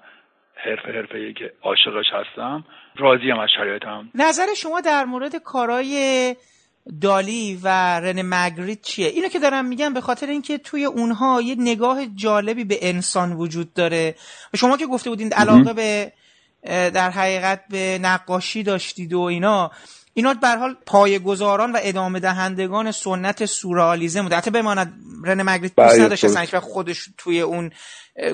حرفه 0.55 0.93
حرفه 0.93 1.33
که 1.33 1.53
عاشقش 1.63 2.07
هستم 2.13 2.65
راضیم 2.97 3.39
از 3.39 3.49
شرایطم. 3.57 4.11
نظر 4.15 4.47
شما 4.57 4.81
در 4.81 5.05
مورد 5.05 5.37
کارهای 5.37 6.37
دالی 7.01 7.59
و 7.63 7.69
رن 8.01 8.23
مگریت 8.25 8.83
چیه؟ 8.83 9.09
اینو 9.09 9.29
که 9.29 9.39
دارم 9.39 9.65
میگم 9.65 9.95
به 9.95 10.01
خاطر 10.01 10.27
اینکه 10.27 10.59
توی 10.59 10.85
اونها 10.85 11.43
یه 11.43 11.57
نگاه 11.59 12.07
جالبی 12.07 12.65
به 12.65 12.79
انسان 12.83 13.33
وجود 13.33 13.75
داره. 13.75 14.15
شما 14.57 14.77
که 14.77 14.87
گفته 14.87 15.11
بودین 15.11 15.33
علاقه 15.33 15.73
به 15.73 16.13
در 16.91 17.11
حقیقت 17.11 17.65
به 17.71 17.99
نقاشی 18.03 18.63
داشتید 18.63 19.15
و 19.15 19.21
اینا 19.21 19.71
اینا 20.19 20.35
به 20.35 20.49
حال 20.49 20.77
پایه‌گذاران 20.87 21.73
و 21.73 21.79
ادامه 21.83 22.21
دهندگان 22.21 22.93
سنت 22.93 23.47
سورئالیسم 23.47 24.23
بود 24.23 24.33
حتی 24.33 24.51
بماند 24.51 24.93
رن 25.25 25.43
مگریت 25.43 25.75
دوست 25.77 25.95
بله، 25.95 26.05
نداشت 26.05 26.25
اصلا 26.25 26.61
خودش 26.61 27.09
توی 27.19 27.41
اون 27.41 27.71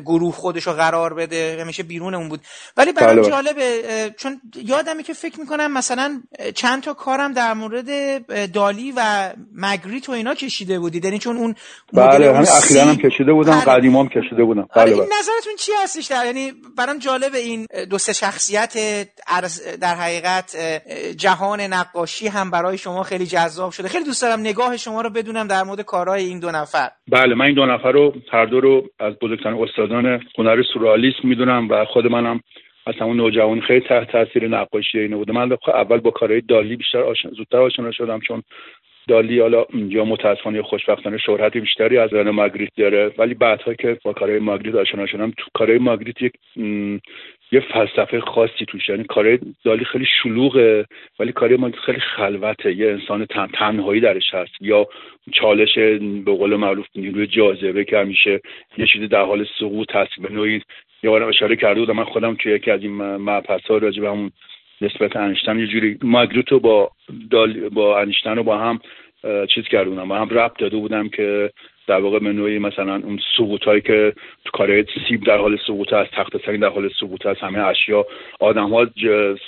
گروه 0.07 0.33
خودش 0.33 0.67
رو 0.67 0.73
قرار 0.73 1.15
بده 1.15 1.59
همیشه 1.61 1.83
بیرون 1.83 2.15
اون 2.15 2.29
بود. 2.29 2.41
ولی 2.77 2.93
برام 2.93 3.17
بله. 3.17 3.31
جالبه 3.31 3.83
چون 4.19 4.41
یادمه 4.57 5.03
که 5.03 5.13
فکر 5.13 5.41
می‌کنم 5.41 5.73
مثلا 5.73 6.23
چند 6.55 6.83
تا 6.83 6.95
کارم 6.95 7.33
در 7.33 7.55
مورد 7.55 7.87
دالی 8.53 8.93
و 8.97 9.31
مگریت 9.55 10.09
و 10.09 10.13
اینا 10.13 10.35
کشیده 10.35 10.79
بودید 10.79 11.05
یعنی 11.05 11.19
چون 11.19 11.37
اون 11.37 11.55
بله 11.93 12.35
همین 12.35 12.49
اخیرا 12.49 12.85
هم 12.85 12.97
کشیده 12.97 13.33
بودم 13.33 13.53
بله. 13.53 13.75
قدیم 13.75 13.97
هم 13.97 14.09
کشیده 14.09 14.45
بودم. 14.45 14.69
بله 14.77 14.93
این 14.93 15.03
نظرتون 15.03 15.57
چی 15.59 15.73
هستش 15.83 16.07
در 16.07 16.27
یعنی 16.27 16.53
برام 16.79 16.99
جالبه 16.99 17.39
این 17.39 17.67
دو 17.91 17.99
سه 17.99 18.13
شخصیت 18.13 18.75
در 19.81 19.95
حقیقت 19.95 20.57
جهان 21.17 21.61
نقاشی 21.61 22.29
هم 22.29 22.51
برای 22.51 22.79
شما 22.79 23.03
خیلی 23.03 23.27
جذاب 23.27 23.73
شده. 23.73 23.89
خیلی 23.89 24.05
دوست 24.05 24.23
دارم 24.23 24.41
نگاه 24.41 24.77
شما 24.77 25.01
رو 25.01 25.11
بدونم 25.11 25.47
در 25.49 25.63
مورد 25.63 25.81
کارهای 25.81 26.25
این 26.25 26.39
دو 26.39 26.51
نفر. 26.51 26.91
بله 27.09 27.35
من 27.35 27.45
این 27.45 27.55
دو 27.55 27.67
نفر 27.67 27.93
رو 27.93 28.13
هر 28.33 28.47
دو 28.47 28.61
رو 28.61 28.83
از 29.01 29.15
بزرگترین 29.23 29.55
استادان 29.75 30.23
هنر 30.39 30.63
سورالیسم 30.63 31.29
می‌دونم 31.29 31.69
و 31.69 31.85
خود 31.85 32.07
منم 32.07 32.41
اصلا 32.87 33.07
اون 33.07 33.17
نوجوانی 33.17 33.61
خیلی 33.61 33.81
تحت 33.81 34.11
تاثیر 34.11 34.49
نقاشی 34.49 34.99
اینو 34.99 35.17
بوده 35.17 35.33
من 35.33 35.57
اول 35.67 35.99
با 35.99 36.11
کارهای 36.11 36.41
دالی 36.41 36.77
بیشتر 36.77 37.01
آشنا 37.01 37.31
زودتر 37.31 37.59
آشنا 37.59 37.91
شدم 37.91 38.21
چون 38.21 38.43
دالی 39.09 39.41
حالا 39.41 39.65
یا 39.75 40.05
متاسفانه 40.05 40.63
خوشبختانه 40.63 41.19
شهرت 41.19 41.57
بیشتری 41.57 41.99
از 41.99 42.13
رن 42.13 42.31
ماگریت 42.31 42.71
داره. 42.77 43.13
ولی 43.19 43.35
بعدها 43.35 43.75
که 43.75 43.99
با 44.05 44.13
کارهای 44.13 44.39
ماگریت 44.39 44.75
آشنا 44.75 45.07
شدم 45.07 45.31
تو 45.31 45.45
کارهای 45.55 45.79
ماگریت 45.79 46.23
یک 46.23 46.33
یه 47.55 47.61
فلسفه 47.61 48.21
خاصی 48.21 48.65
توش 48.69 48.89
یعنی 48.89 49.05
کارهای 49.05 49.39
دالی 49.65 49.85
خیلی 49.85 50.07
شلوغه 50.23 50.87
ولی 51.19 51.33
کارهای 51.33 51.57
ماگریت 51.57 51.85
خیلی 51.85 52.01
خلوته. 52.01 52.77
یه 52.77 52.91
انسان 52.91 53.27
تن، 53.27 53.47
تنهایی 53.47 54.01
درش 54.01 54.35
هست. 54.35 54.53
یا 54.61 54.87
چالش 55.33 55.79
به 56.25 56.37
قول 56.37 56.57
معروف 56.57 56.87
نیروی 56.95 57.27
جاذبه 57.27 57.85
که 57.85 57.99
همیشه 57.99 58.41
یه 58.79 58.87
چیزی 58.87 59.09
در 59.09 59.25
حال 59.25 59.47
سقوط 59.59 59.97
هست. 59.97 60.11
به 60.23 60.33
نوعی 60.33 60.61
یه 61.03 61.11
بارم 61.11 61.29
اشاره 61.29 61.57
کرده 61.57 61.81
بودم. 61.81 61.97
من 61.97 62.05
خودم 62.05 62.35
توی 62.35 62.53
یکی 62.53 62.71
از 62.71 62.83
این 62.83 62.93
مبحث 63.17 63.67
ها 63.71 63.77
راجع 63.77 64.01
به 64.01 64.11
همون 64.11 64.31
نسبت 64.81 65.17
انشتن 65.17 65.59
یه 65.59 65.67
جوری 65.67 65.99
ماگریت 66.03 66.53
رو 66.53 66.61
با 66.61 66.91
دال 67.31 67.69
با 67.69 68.01
انشتن 68.01 68.37
رو 68.37 68.43
با 68.43 68.59
هم 68.59 68.81
چیز 69.55 69.65
کرده 69.65 69.91
بودم 69.91 70.09
با 70.09 70.17
هم 70.17 70.29
ربط 70.31 70.59
داده 70.59 70.77
بودم 70.77 71.09
که 71.09 71.51
در 71.87 72.01
واقع 72.01 72.19
به 72.19 72.33
نوعی 72.33 72.59
مثلا 72.59 72.95
اون 72.95 73.19
سقوط 73.37 73.65
هایی 73.65 73.81
که 73.81 74.13
تو 74.45 74.51
کاره 74.59 74.87
سیب 75.09 75.25
در 75.25 75.39
حال 75.39 75.59
سقوط 75.67 75.93
هست 75.93 76.11
تخت 76.11 76.47
سنگ 76.47 76.61
در 76.61 76.69
حال 76.69 76.91
سقوط 77.01 77.27
هست 77.27 77.41
همه 77.41 77.59
اشیا 77.59 78.07
آدم 78.41 78.71
ها 78.71 78.87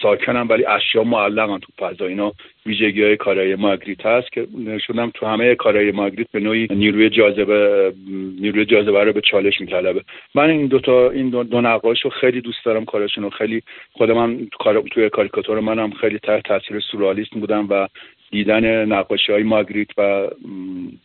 ساکنن 0.02 0.46
ولی 0.46 0.64
اشیا 0.64 1.04
معلقن 1.04 1.58
تو 1.58 1.72
فضا. 1.78 2.06
اینا 2.06 2.32
ویژگی 2.66 3.02
های 3.02 3.16
کارای 3.16 3.54
ماگریت 3.54 4.06
هست 4.06 4.32
که 4.32 4.46
نشونم 4.58 5.10
تو 5.14 5.26
همه 5.26 5.54
کارهای 5.54 5.92
ماگریت 5.92 6.26
به 6.32 6.40
نوعی 6.40 6.66
نیروی 6.70 7.10
جاذبه 7.10 7.92
نیروی 8.40 8.64
جاذبه 8.64 9.04
رو 9.04 9.12
به 9.12 9.20
چالش 9.20 9.60
میطلبه. 9.60 10.02
من 10.34 10.50
این 10.50 10.66
دو 10.66 10.78
تا 10.78 11.10
این 11.10 11.30
دو, 11.30 11.42
دو 11.42 11.60
نقاش 11.60 12.02
رو 12.02 12.10
خیلی 12.10 12.40
دوست 12.40 12.64
دارم 12.64 12.84
کارشون 12.84 13.24
رو. 13.24 13.30
خیلی 13.30 13.62
خود 13.92 14.10
من 14.10 14.48
کار 14.58 14.82
توی 14.92 15.08
کاریکاتور 15.08 15.60
منم 15.60 15.90
خیلی 15.90 16.18
تحت 16.18 16.44
تاثیر 16.44 16.80
سورالیست 16.80 17.30
بودم 17.30 17.66
و 17.70 17.88
دیدن 18.30 18.84
نقاشی 18.84 19.32
های 19.32 19.42
ماگریت 19.42 19.88
و 19.98 20.28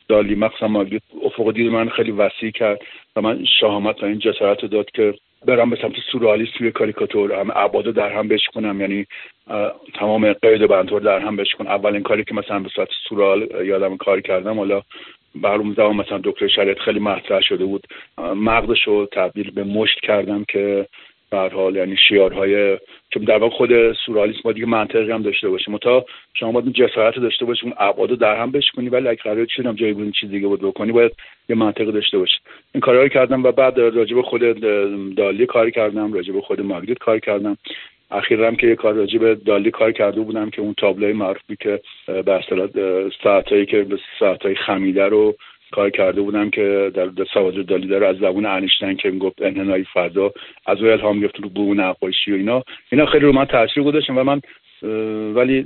دالی 0.07 0.35
مخصوصا 0.35 0.67
ماگریت 0.67 1.01
افق 1.23 1.51
دید 1.51 1.71
من 1.71 1.89
خیلی 1.89 2.11
وسیع 2.11 2.51
کرد 2.51 2.81
و 3.15 3.21
من 3.21 3.45
شهامت 3.59 4.03
و 4.03 4.05
این 4.05 4.19
جسارت 4.19 4.65
داد 4.65 4.91
که 4.91 5.13
برم 5.45 5.69
به 5.69 5.77
سمت 5.81 5.93
سورالیست 6.11 6.53
توی 6.57 6.71
کاریکاتور 6.71 7.33
هم 7.33 7.51
عبادو 7.51 7.91
در 7.91 8.17
هم 8.17 8.27
بشکنم. 8.27 8.81
یعنی 8.81 9.05
تمام 9.93 10.33
قید 10.33 10.67
بنتور 10.67 11.01
در 11.01 11.19
هم 11.19 11.35
بشکن. 11.35 11.67
اولین 11.67 12.03
کاری 12.03 12.23
که 12.23 12.35
مثلا 12.35 12.59
به 12.59 12.69
صورت 12.69 12.89
سورال 13.09 13.47
یادم 13.65 13.97
کار 13.97 14.21
کردم 14.21 14.57
حالا 14.57 14.81
برام 15.35 15.73
زمان 15.73 15.95
مثلا 15.95 16.21
دکتر 16.23 16.47
شریعت 16.47 16.79
خیلی 16.79 16.99
مطرح 16.99 17.41
شده 17.41 17.65
بود. 17.65 17.87
مغزش 18.17 18.83
رو 18.83 19.07
تبدیل 19.11 19.51
به 19.51 19.63
مشت 19.63 19.99
کردم 19.99 20.45
که 20.47 20.87
به 21.31 21.49
حال 21.49 21.75
یعنی 21.75 21.97
شیارهای 22.09 22.77
که 23.11 23.19
در 23.19 23.37
واقع 23.37 23.55
خود 23.55 23.93
سورالیسم 24.05 24.51
دیگه 24.51 24.65
منطقی 24.65 25.11
هم 25.11 25.21
داشته 25.21 25.49
باشه. 25.49 25.71
متا 25.71 26.05
شما 26.33 26.51
باید 26.51 26.73
جسارت 26.73 27.19
داشته 27.19 27.45
باشی 27.45 27.63
اون 27.63 27.73
ابعاد 27.77 28.19
در 28.19 28.41
هم 28.41 28.51
بشکنی 28.51 28.89
ولی 28.89 29.07
اگه 29.07 29.21
قرار 29.21 29.45
چیزی 29.45 29.73
جای 29.73 29.93
بود 29.93 30.13
چیز 30.13 30.29
دیگه 30.29 30.47
بود 30.47 30.61
بکنی 30.61 30.91
باید 30.91 31.11
یه 31.49 31.55
منطقی 31.55 31.91
داشته 31.91 32.17
باشه 32.17 32.37
این 32.73 32.81
کارهایی 32.81 33.09
کردم 33.09 33.43
و 33.43 33.51
بعد 33.51 33.79
راجب 33.79 34.21
خود 34.21 34.41
دالی 35.15 35.45
کار 35.45 35.69
کردم 35.69 36.13
راجب 36.13 36.39
خود 36.39 36.61
ماگریت 36.61 36.97
کار 36.97 37.19
کردم. 37.19 37.57
اخیرا 38.11 38.47
هم 38.47 38.55
که 38.55 38.67
یه 38.67 38.75
کار 38.75 38.93
راجب 38.93 39.33
دالی 39.33 39.71
کار 39.71 39.91
کرده 39.91 40.21
بودم 40.21 40.49
که 40.49 40.61
اون 40.61 40.73
تابلوی 40.77 41.13
معروفی 41.13 41.55
که 41.59 41.81
به 42.05 42.31
اصطلاح 42.33 42.67
ساعتایی 43.23 43.65
که 43.65 43.83
به 43.83 43.99
ساعتای 44.19 44.55
خمیده 44.55 45.05
رو 45.05 45.35
کار 45.71 45.89
کرده 45.89 46.21
بودم 46.21 46.49
که 46.49 46.91
در 46.93 47.09
سواد 47.33 47.65
دالی 47.65 47.87
داره 47.87 48.07
از 48.07 48.17
زبون 48.17 48.45
انیشتن 48.45 48.95
که 48.95 49.11
می‌گفت 49.11 49.41
انحنای 49.41 49.85
فضا 49.93 50.33
از 50.65 50.81
او 50.81 50.89
الهام 50.89 51.19
گرفت 51.19 51.39
رو 51.39 51.49
بو 51.49 51.73
نقاشی 51.73 52.31
و 52.31 52.35
اینا. 52.35 52.63
اینا 52.91 53.05
خیلی 53.05 53.25
رو 53.25 53.31
من 53.31 53.45
تاثیر 53.45 53.83
گذاشتن 53.83 54.15
و 54.15 54.23
من 54.23 54.41
ولی 55.35 55.65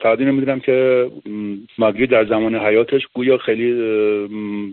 تقدیر 0.00 0.26
نمی‌دونم 0.26 0.60
که 0.60 1.08
ماگری 1.78 2.06
در 2.06 2.24
زمان 2.24 2.54
حیاتش 2.54 3.06
گویا 3.14 3.38
خیلی 3.38 3.72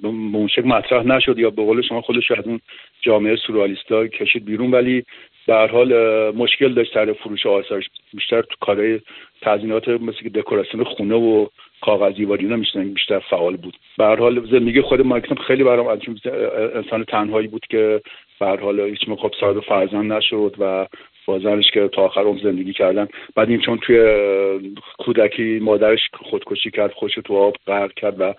به 0.02 0.62
مطرح 0.66 1.04
نشد 1.04 1.40
یا 1.40 1.50
به 1.50 1.64
قول 1.64 1.82
شما 1.82 2.02
خودش 2.02 2.32
از 2.32 2.48
اون 2.48 2.60
جامعه 3.02 3.36
سورالیستا 3.36 4.08
کشید 4.08 4.46
بیرون. 4.46 4.72
ولی 4.72 5.04
در 5.48 5.68
حال 5.68 5.94
مشکل 6.36 6.74
داشت 6.74 6.96
در 6.96 7.14
فروش 7.14 7.46
آثارش. 7.46 7.90
بیشتر 8.14 8.42
تو 8.42 8.56
کارهای 8.60 9.00
تزینات 9.42 9.88
مثل 9.88 10.30
دکوراسیون 10.36 10.84
خونه 10.84 11.16
و 11.16 11.48
کاغذی 11.82 12.26
و 12.26 12.32
اینا 12.32 12.58
بیشتر 12.94 13.20
فعال 13.20 13.58
بود. 13.58 13.78
به 13.98 14.06
هر 14.06 14.16
حال 14.16 14.48
زندگی 14.52 14.82
خود 14.82 15.02
مایکل 15.02 15.36
خیلی 15.36 15.64
برام 15.64 15.88
از 15.88 16.00
انسان 16.76 17.04
تنهایی 17.04 17.48
بود 17.48 17.66
که 17.70 18.02
به 18.40 18.46
هر 18.46 18.58
حال 18.58 18.80
هیچ 18.80 19.10
خب 19.10 19.32
صاحب 19.40 19.60
فرزند 19.60 20.14
نشد 20.14 20.56
و 20.60 20.88
با 21.26 21.40
که 21.74 21.88
تا 21.88 22.02
آخر 22.02 22.24
زندگی 22.44 22.74
کردن. 22.74 23.08
بعد 23.36 23.50
این 23.50 23.60
چون 23.60 23.78
توی 23.78 24.20
کودکی 25.00 25.60
مادرش 25.60 26.00
خودکشی 26.14 26.72
کرد 26.72 26.92
خوش 26.92 27.16
تو 27.26 27.38
آب 27.38 27.56
غرق 27.68 27.94
کرد 27.94 28.22
و 28.22 28.34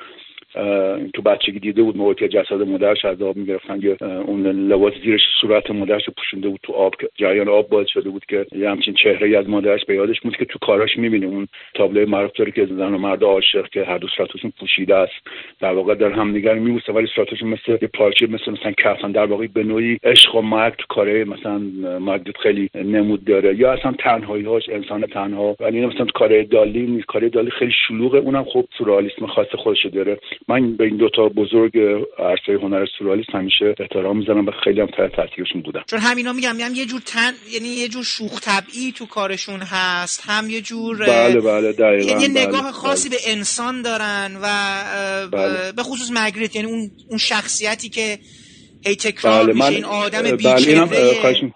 تو 1.15 1.23
بچگی 1.23 1.59
دیده 1.59 1.83
بود 1.83 1.97
موقعی 1.97 2.15
که 2.15 2.29
جسد 2.29 2.63
مادرش 2.63 3.05
از 3.05 3.23
آب 3.23 3.37
می‌گرفتن 3.37 3.81
یه 3.83 3.97
اون 4.03 4.47
لباس 4.47 4.93
زیرش 5.05 5.21
صورت 5.41 5.71
مادرش 5.71 6.11
پوشونده 6.17 6.49
بود 6.49 6.61
تو 6.63 6.73
آب 6.73 6.95
جریان 7.17 7.49
آب 7.49 7.69
باعث 7.69 7.89
شده 7.89 8.11
بود 8.11 8.25
که 8.29 8.47
یه 8.53 8.71
همچین 8.71 8.95
چهره 8.95 9.39
از 9.39 9.49
مادرش 9.49 9.85
به 9.85 9.95
یادش 9.95 10.21
بود 10.21 10.37
که 10.37 10.45
تو 10.45 10.59
کاراش 10.59 10.97
می‌بینه 10.97 11.27
اون 11.27 11.49
تابلو 11.75 12.09
معروف 12.09 12.33
داره 12.33 12.51
که 12.51 12.67
زن 12.67 12.95
و 12.95 12.99
مرد 12.99 13.25
عاشق 13.25 13.69
که 13.69 13.85
هر 13.85 13.99
دو 13.99 14.09
صورتشون 14.09 14.53
پوشیده 14.61 14.95
است. 14.95 15.13
در 15.61 15.73
واقع 15.73 15.95
در 15.95 16.11
هم 16.11 16.31
نگر 16.31 16.55
میبوسه 16.55 16.93
ولی 16.93 17.07
صورتشون 17.07 17.49
مثل 17.49 17.79
یه 17.83 17.89
پارچه 17.95 18.27
مثل 18.27 18.51
مثلا 18.51 18.73
کفن. 18.73 19.13
در 19.13 19.27
واقع 19.27 19.47
به 19.47 19.63
نوعی 19.63 19.99
عشق 20.05 20.35
و 20.35 20.43
مرگ 20.43 20.75
تو 20.79 20.85
کاره 20.89 21.25
مثلا 21.25 21.59
مرگ 21.99 22.37
خیلی 22.43 22.71
نمود 22.75 23.25
داره. 23.25 23.57
یا 23.57 23.73
اصلا 23.73 23.93
تنهایی 23.99 24.45
هاش 24.45 24.69
انسان 24.69 25.01
تنها. 25.01 25.57
ولی 25.61 25.87
مثلا 25.87 26.05
تو 26.05 26.13
کاره 26.15 26.45
دالی 26.45 27.05
کاره 27.09 27.29
دالی 27.29 27.51
خیلی 27.51 27.73
شلوغه. 27.89 28.19
اونم 28.19 28.45
خوب 28.45 28.69
سورالیسم 28.79 29.27
خاص 29.27 29.55
خودش 29.55 29.87
داره. 29.87 30.19
من 30.49 30.77
به 30.77 30.85
این 30.85 30.97
دوتا 30.97 31.29
بزرگ 31.29 31.79
عرصه 32.19 32.53
هنر 32.63 32.87
سورالیست 32.99 33.31
همیشه 33.35 33.75
احترام 33.81 34.19
می‌زنم 34.19 34.47
و 34.47 34.51
خیلی 34.65 34.81
هم 34.81 34.87
تحت 34.87 35.13
تاثیرشون 35.17 35.63
بودم 35.63 35.83
چون 35.87 35.99
همینا 35.99 36.33
میگم 36.33 36.57
میگم 36.57 36.75
یه 36.75 36.87
جور 36.87 37.01
تن 37.01 37.33
یعنی 37.51 37.69
یه 37.69 37.89
جور 37.89 38.03
شوخ 38.03 38.41
طبعی 38.41 38.93
تو 38.93 39.07
کارشون 39.07 39.61
هست 39.61 40.25
هم 40.27 40.51
یه 40.51 40.61
جور 40.61 40.99
بله 40.99 41.41
بله 41.41 41.73
دقیقاً 41.73 42.21
یه 42.21 42.29
بله، 42.29 42.47
نگاه 42.47 42.63
بله. 42.63 42.73
خاصی 42.73 43.09
به 43.09 43.17
انسان 43.27 43.83
دارن 43.83 44.37
و 44.43 44.49
بله. 45.33 45.73
به 45.73 45.83
خصوص 45.83 46.11
مگریت 46.15 46.57
یعنی 46.57 46.69
اون 46.69 46.91
اون 47.09 47.19
شخصیتی 47.19 47.89
که 47.89 48.19
هی 48.87 48.97
تکرار 48.97 49.43
بله 49.43 49.53
میشه 49.53 49.65
من 49.65 49.75
این 49.75 49.85
آدم 49.85 50.23
بله 50.23 50.69
اینم 50.69 50.89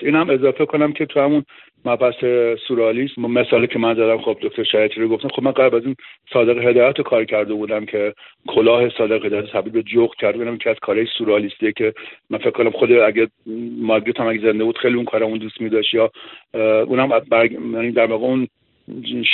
اینم 0.01 0.31
اضافه 0.31 0.67
کنم 0.67 0.93
که 0.93 1.07
تو 1.07 1.21
همون 1.21 1.45
مبحث 1.85 2.25
سورالیسم 2.69 3.23
مثالی 3.23 3.67
که 3.67 3.79
من 3.79 3.95
زدم 3.95 4.19
خب 4.19 4.39
دکتر 4.43 4.65
شریعتی 4.65 5.01
رو 5.01 5.09
گفتم 5.09 5.29
خب 5.29 5.43
من 5.43 5.53
قبل 5.53 5.77
از 5.77 5.85
این 5.85 5.97
صادق 6.33 6.59
هدایت 6.59 7.01
کار 7.01 7.25
کرده 7.25 7.55
بودم 7.55 7.87
که 7.87 8.15
کلاه 8.49 8.89
صادق 8.89 9.25
هدایت 9.25 9.47
تبدیل 9.53 9.73
به 9.73 9.83
جغد 9.83 10.17
کرده 10.19 10.39
بودم 10.39 10.57
که 10.57 10.71
از 10.71 10.77
کارهای 10.83 11.07
سورالیستیه 11.19 11.73
که 11.73 11.95
من 12.31 12.39
فکر 12.39 12.51
کنم 12.51 12.71
خود 12.71 12.93
اگه 12.93 13.29
مارگریت 13.81 14.21
هم 14.21 14.27
اگه 14.27 14.41
زنده 14.41 14.65
بود 14.65 14.79
خیلی 14.79 14.95
اون 14.95 15.05
کارمون 15.05 15.39
دوست 15.39 15.61
می 15.61 15.69
داشت 15.69 15.95
یا 15.95 16.11
اونم 16.85 17.09
برگ... 17.31 17.53
یعنی 17.53 17.93
در 17.93 18.07
واقع 18.07 18.25
اون 18.25 18.49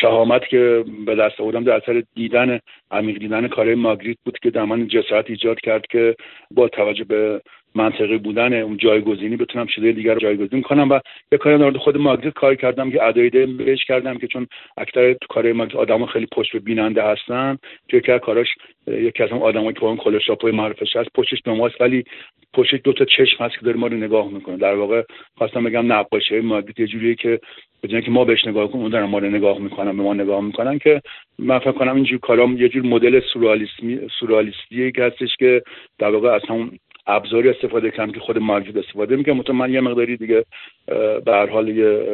شهامت 0.01 0.48
که 0.48 0.85
به 1.06 1.14
دست 1.14 1.40
آوردم 1.40 1.64
در 1.64 1.73
اثر 1.73 2.02
دیدن 2.14 2.60
عمیق 2.90 3.19
دیدن 3.19 3.48
کارهای 3.48 3.74
ماگریت 3.74 4.16
بود 4.24 4.39
که 4.39 4.51
در 4.51 4.64
من 4.64 4.89
جسارت 4.89 5.31
ایجاد 5.31 5.60
کرد 5.60 5.86
که 5.86 6.16
با 6.51 6.69
توجه 6.69 7.05
به 7.05 7.40
منطقی 7.74 8.19
بودن 8.19 8.53
اون 8.53 8.77
جایگزینی 8.77 9.36
بتونم 9.36 9.66
چیزای 9.66 9.93
دیگر 9.93 10.15
رو 10.15 10.20
جایگزین 10.20 10.62
کنم 10.62 10.90
و 10.90 11.01
یه 11.32 11.39
کاری 11.39 11.59
در 11.59 11.78
خود 11.78 11.97
ماگریت 11.97 12.35
کار 12.35 12.55
کردم 12.55 12.90
که 12.90 13.03
ادایده 13.03 13.47
بهش 13.47 13.85
کردم 13.85 14.19
که 14.19 14.27
چون 14.27 14.47
اکثر 14.77 15.12
تو 15.12 15.27
کار 15.28 15.53
ماگریت 15.53 15.77
آدما 15.77 16.07
خیلی 16.07 16.27
پشت 16.32 16.53
به 16.53 16.59
بیننده 16.59 17.03
هستن 17.03 17.59
توی 17.89 18.01
که 18.01 18.19
کاراش 18.19 18.49
یکی 18.86 19.23
از 19.23 19.31
اون 19.31 19.43
آدمایی 19.43 19.73
که 19.73 19.85
اون 19.85 19.97
کلوشاپوی 19.97 20.53
معرفش 20.53 20.97
هست 20.97 21.09
پشتش 21.15 21.43
به 21.43 21.70
ولی 21.81 22.05
پشتش 22.55 22.81
دو 22.85 22.93
تا 22.93 23.05
چشم 23.05 23.44
هست 23.44 23.55
که 23.55 23.65
داره 23.65 23.77
ما 23.77 23.86
رو 23.86 23.97
نگاه 23.97 24.28
می‌کنه. 24.28 24.57
در 24.57 24.74
واقع 24.74 25.03
خواستم 25.39 25.65
بگم 25.65 25.93
نقاشی 25.93 26.40
ماگریت 26.40 26.81
یه 26.81 26.86
جوریه 26.86 27.15
که 27.15 27.40
به 27.81 28.03
که 28.03 28.11
ما 28.11 28.24
بهش 28.24 28.47
نگاه 28.47 28.70
کنیم 28.70 28.82
اون 28.82 28.90
دارن 28.90 29.05
ما 29.05 29.19
رو 29.19 29.28
نگاه 29.28 29.59
می‌کنن 29.59 29.97
به 29.97 30.03
ما 30.03 30.15
نگاه 30.15 30.40
می‌کنن 30.40 30.78
که 30.78 31.03
من 31.39 31.59
فکر 31.59 31.73
کنم 31.73 31.94
اینجور 31.94 32.19
کارام 32.19 32.57
یه 32.57 32.69
جور 32.69 32.82
مدل 32.82 33.20
سورالیستیه 34.19 34.93
هستش 34.99 35.36
که 35.39 35.62
در 35.99 36.09
واقع 36.09 36.28
از 36.28 36.43
همون 36.49 36.78
ابزاری 37.06 37.50
استفاده 37.50 37.90
کردم 37.90 38.12
که 38.12 38.20
خود 38.20 38.38
مارکت 38.38 38.76
استفاده 38.76 39.16
می‌کنم. 39.16 39.38
مثلا 39.38 39.54
من 39.54 39.72
یه 39.72 39.80
مقداری 39.80 40.16
دیگه 40.16 40.44
به 41.24 41.32
هر 41.32 41.46
حال 41.46 41.68
یه 41.68 42.06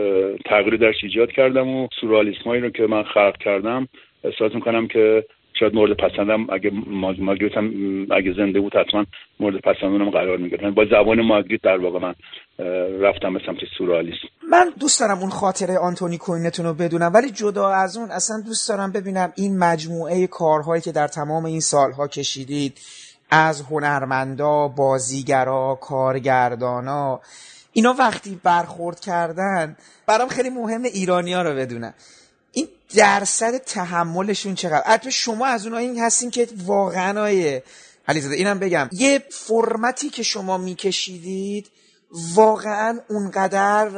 تغییری 0.44 0.78
درش 0.78 0.97
ایجاد 1.02 1.32
کردم 1.32 1.69
و 1.69 1.89
سورالیسمایی 2.01 2.60
رو 2.60 2.70
که 2.70 2.86
من 2.86 3.02
خلق 3.02 3.36
کردم 3.36 3.89
احساس 4.24 4.55
می‌کنم 4.55 4.89
که 4.89 5.24
شاید 5.60 5.74
مورد 5.74 5.97
پسندم. 5.97 6.47
اگه 6.51 6.70
ماگریت 7.19 7.56
هم 7.56 7.73
اگه 8.10 8.32
زنده 8.32 8.60
بود 8.60 8.77
حتما 8.77 9.05
مورد 9.40 9.56
پسندونم 9.60 10.10
قرار 10.10 10.36
می‌گرفت. 10.36 10.74
با 10.74 10.85
زبان 10.85 11.20
ماگریت 11.20 11.62
در 11.62 11.78
واقع 11.78 11.98
من 11.98 12.15
رفتم 13.01 13.35
به 13.35 13.40
سمت 13.47 13.59
سورالیسم. 13.78 14.28
من 14.51 14.70
دوست 14.81 15.01
دارم 15.01 15.19
اون 15.19 15.31
خاطره 15.31 15.78
آنتونی 15.78 16.19
کوینتون 16.19 16.66
رو 16.66 16.74
بدونم 16.74 17.12
ولی 17.15 17.31
جدا 17.31 17.69
از 17.69 17.97
اون 17.97 18.10
اصلا 18.10 18.36
دوست 18.47 18.69
دارم 18.69 18.93
ببینم 18.93 19.32
این 19.36 19.59
مجموعه 19.59 20.27
کارهایی 20.27 20.82
که 20.82 20.93
در 20.93 21.09
تمام 21.09 21.44
این 21.44 21.60
سالها 21.60 22.09
کشیدید 22.09 22.78
از 23.31 23.61
هنرمندا 23.61 24.69
بازیگرا 24.69 25.79
کارگردانا 25.81 27.21
اینا 27.73 27.95
وقتی 27.99 28.41
برخورد 28.45 29.01
کردن 29.01 29.77
برام 30.07 30.29
خیلی 30.29 30.51
مهم 30.51 30.83
ایرانیا 30.83 31.43
رو 31.43 31.55
بدونم. 31.55 31.95
این 32.53 32.69
درصد 32.95 33.57
تحملشون 33.57 34.55
چقدر؟ 34.55 34.83
البته 34.87 35.11
شما 35.11 35.47
از 35.47 35.67
اونایی 35.67 35.99
هستین 35.99 36.31
که 36.31 36.49
واقعا 36.65 37.21
های 37.21 37.63
علیزاده 38.09 38.35
اینم 38.35 38.59
بگم. 38.59 38.89
یه 38.93 39.25
فرمتی 39.31 40.11
که 40.11 40.23
شما 40.23 40.59
میکشیدید 40.59 41.71
واقعا 42.35 43.01
اونقدر 43.09 43.89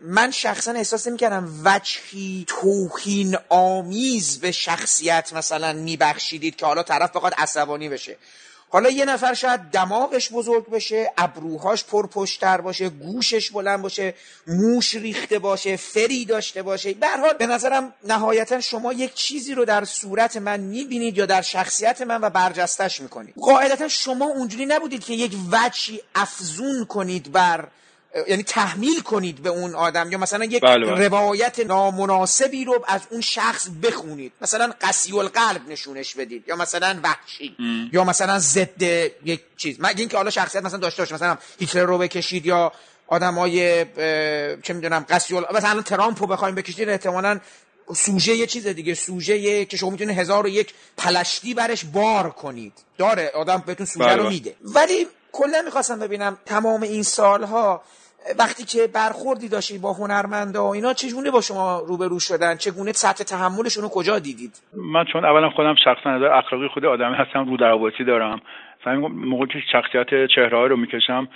من 0.00 0.30
شخصا 0.30 0.72
احساس 0.72 1.08
نمی‌کردم 1.08 1.60
وجهی 1.64 2.44
توهین 2.48 3.36
آمیز 3.48 4.40
به 4.40 4.52
شخصیت 4.52 5.32
مثلا 5.32 5.72
میبخشیدید 5.72 6.56
که 6.56 6.66
حالا 6.66 6.82
طرف 6.82 7.16
بخواد 7.16 7.34
عصبانی 7.38 7.88
بشه. 7.88 8.16
حالا 8.72 8.90
یه 8.90 9.04
نفر 9.04 9.34
شاید 9.34 9.60
دماغش 9.60 10.30
بزرگ 10.32 10.70
بشه 10.70 11.12
ابروهاش 11.18 11.84
پرپشتر 11.84 12.60
باشه 12.60 12.88
گوشش 12.88 13.50
بلند 13.50 13.82
باشه 13.82 14.14
موش 14.46 14.94
ریخته 14.94 15.38
باشه 15.38 15.76
فری 15.76 16.24
داشته 16.24 16.62
باشه. 16.62 16.94
به 16.94 17.08
حال 17.08 17.34
به 17.34 17.46
نظرم 17.46 17.92
نهایتا 18.04 18.60
شما 18.60 18.92
یک 18.92 19.14
چیزی 19.14 19.54
رو 19.54 19.64
در 19.64 19.84
صورت 19.84 20.36
من 20.36 20.60
می‌بینید 20.60 21.18
یا 21.18 21.26
در 21.26 21.42
شخصیت 21.42 22.02
من 22.02 22.20
و 22.20 22.30
برجستش 22.30 23.00
می‌کنید. 23.00 23.34
قاعدتا 23.40 23.88
شما 23.88 24.24
اونجوری 24.24 24.66
نبودید 24.66 25.04
که 25.04 25.12
یک 25.12 25.32
وجهی 25.52 26.00
افزون 26.14 26.84
کنید 26.84 27.32
بر 27.32 27.68
یعنی 28.28 28.42
تحمیل 28.42 29.00
کنید 29.00 29.42
به 29.42 29.48
اون 29.48 29.74
آدم 29.74 30.12
یا 30.12 30.18
مثلا 30.18 30.44
یک 30.44 30.62
بله, 30.62 30.86
بله. 30.86 31.06
روایت 31.06 31.60
نامناسبی 31.60 32.64
رو 32.64 32.84
از 32.88 33.00
اون 33.10 33.20
شخص 33.20 33.68
بخونید. 33.82 34.32
مثلا 34.40 34.72
قسی 34.80 35.18
القلب 35.18 35.68
نشونش 35.68 36.14
بدید 36.14 36.44
یا 36.48 36.56
مثلا 36.56 37.00
وحشی 37.02 37.56
یا 37.92 38.04
مثلا 38.04 38.38
ضد 38.38 38.82
یک 39.24 39.40
چیز. 39.56 39.76
مگه 39.80 40.00
اینکه 40.00 40.16
حالا 40.16 40.30
شخصیت 40.30 40.62
مثلا 40.62 40.78
داشته 40.78 41.02
باشه 41.02 41.14
مثلا 41.14 41.38
هیتلر 41.58 41.82
رو 41.82 41.98
بکشید 41.98 42.46
یا 42.46 42.72
آدمای 43.06 43.84
چه 44.62 44.72
می‌دونم 44.74 45.06
قسی 45.10 45.34
مثلا 45.54 45.82
ترامپ 45.82 46.20
رو 46.20 46.26
بخوایم 46.26 46.54
بکشید 46.54 46.88
احتمالاً 46.88 47.40
سوژه 47.94 48.34
یه 48.34 48.46
چیز 48.46 48.66
دیگه 48.66 48.94
سوژه 48.94 49.64
که 49.64 49.76
شما 49.76 49.90
می‌تونید 49.90 50.18
هزار 50.18 50.46
و 50.46 50.48
یک 50.48 50.74
پلشتی 50.96 51.54
برش 51.54 51.84
بار 51.84 52.30
کنید. 52.30 52.72
داره 52.98 53.32
آدم 53.34 53.62
بهتون 53.66 53.86
سوژه 53.86 54.06
بله، 54.06 54.16
رو 54.16 54.22
بله. 54.22 54.32
میده. 54.32 54.54
ولی 54.62 55.06
کلا 55.32 55.62
می‌خواستم 55.62 55.98
ببینم 55.98 56.38
تمام 56.46 56.82
این 56.82 57.02
سالها 57.02 57.82
وقتی 58.38 58.64
که 58.64 58.78
برخوردی 58.94 59.48
داشتی 59.48 59.78
با 59.78 59.92
هنرمندا 59.92 60.72
اینا 60.72 60.92
چگونه 60.92 61.30
با 61.30 61.40
شما 61.40 61.82
روبرو 61.88 62.18
شدن؟ 62.18 62.56
چگونه 62.56 62.92
سطح 62.92 63.24
تحملشون 63.24 63.82
رو 63.84 63.88
کجا 63.88 64.18
دیدید؟ 64.18 64.52
من 64.94 65.04
چون 65.12 65.24
اولا 65.24 65.50
خودم 65.50 65.74
شخصا 65.84 66.10
نظر 66.16 66.26
اخلاقی 66.26 66.68
خود 66.68 66.84
آدمی 66.84 67.16
هستم 67.16 67.50
رودرواسی 67.50 68.04
دارم. 68.04 68.40
موقعی 68.86 69.48
که 69.48 69.58
شخصیت 69.72 70.26
چهره 70.34 70.68
رو 70.68 70.76
می‌کشم 70.76 71.28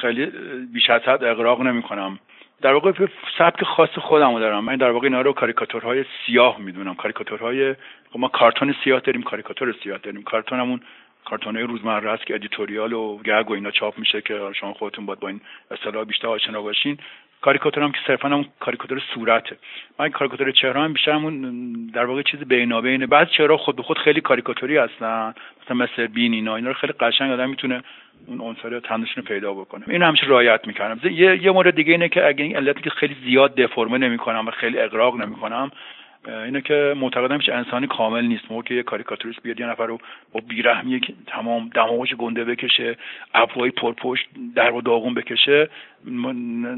خیلی 0.00 0.26
بیش 0.72 0.90
از 0.90 1.02
حد 1.02 1.24
اغراق 1.24 1.60
نمی‌کنم. 1.60 2.18
در 2.62 2.72
واقع 2.72 2.92
سبک 3.38 3.64
خاص 3.76 3.98
خودم 4.08 4.40
دارم. 4.40 4.64
من 4.64 4.76
در 4.76 4.90
واقع 4.90 5.06
اینا 5.06 5.20
رو 5.20 5.32
کاریکاتورهای 5.32 6.04
سیاه 6.26 6.58
می‌دونم. 6.58 6.94
کاریکاتورهای 6.94 7.74
خب 8.12 8.18
ما 8.18 8.28
کارتون 8.28 8.74
سیاه 8.84 9.00
داریم 9.00 9.22
کاریکاتور 9.22 9.74
سیاه 9.82 9.98
داریم. 9.98 10.22
کارتونمون 10.22 10.80
کارتونهای 11.24 11.64
روزمره 11.66 12.10
است 12.10 12.26
که 12.26 12.34
editorial 12.34 12.92
و 12.92 13.18
gag 13.18 13.50
و 13.50 13.52
اینا 13.52 13.70
چاپ 13.70 13.98
میشه 13.98 14.20
که 14.20 14.40
شما 14.60 14.72
خودتون 14.72 15.06
باید 15.06 15.20
با 15.20 15.28
این 15.28 15.40
اصطلاح 15.70 16.04
بیشتر 16.04 16.28
آشنا 16.28 16.62
باشین. 16.62 16.98
کاریکاتور 17.40 17.82
هم 17.82 17.92
که 17.92 17.98
صرفا 18.06 18.28
هم 18.28 18.44
کاریکاتور 18.60 19.02
صورته. 19.14 19.56
من 19.98 20.08
کاریکاتور 20.08 20.50
چهره 20.50 20.80
هم 20.80 20.92
بیشتر 20.92 21.12
همون 21.12 21.42
در 21.94 22.04
واقع 22.04 22.22
چیز 22.22 22.40
بینابینه. 22.40 23.06
بعض 23.06 23.28
چهره 23.28 23.56
خود 23.56 23.76
به 23.76 23.82
خود 23.82 23.98
خیلی 23.98 24.20
کاریکاتوری 24.20 24.76
هستن. 24.76 25.34
مثلا 25.64 25.76
مثل 25.76 26.06
بین 26.06 26.32
اینا. 26.32 26.56
اینا 26.56 26.68
رو 26.68 26.74
خیلی 26.74 26.92
قشنگ 26.92 27.32
آدم 27.32 27.50
می‌تونه 27.50 27.82
اون 28.26 28.40
عنصر 28.40 28.80
تنشون 28.80 29.24
پیدا 29.24 29.54
بکنه. 29.54 29.84
این 29.88 30.02
همیشه 30.02 30.26
رعایت 30.26 30.66
می‌کنم 30.66 31.00
یه 31.04 31.44
یه 31.44 31.50
مورد 31.50 31.74
دیگه 31.74 31.92
اینه 31.92 32.08
که 32.08 32.26
اگه 32.26 32.44
این 32.44 32.56
علتی 32.56 32.80
که 32.80 32.90
خیلی 32.90 33.16
زیاد 33.24 33.54
دفرمه 33.54 33.98
نمی‌کنم 33.98 34.46
و 34.46 34.50
خیلی 34.50 34.78
اقراق 34.78 35.16
نمی‌کنم. 35.16 35.70
اینه 36.28 36.60
که 36.60 36.94
معتقدم 36.96 37.40
هیچ 37.40 37.48
انسانی 37.48 37.86
کامل 37.86 38.24
نیست. 38.24 38.50
موقع 38.50 38.62
که 38.62 38.74
یه 38.74 38.82
کاریکاتوریست 38.82 39.42
بیاد 39.42 39.60
یه 39.60 39.66
نفر 39.66 39.86
رو 39.86 39.98
با 40.32 40.40
بیرحمی 40.48 41.00
که 41.00 41.12
تمام 41.26 41.70
دماغش 41.74 42.14
گنده 42.14 42.44
بکشه 42.44 42.96
ابروهای 43.34 43.70
پرپشت 43.70 44.28
در 44.54 44.72
و 44.72 44.80
داغون 44.80 45.14
بکشه 45.14 45.68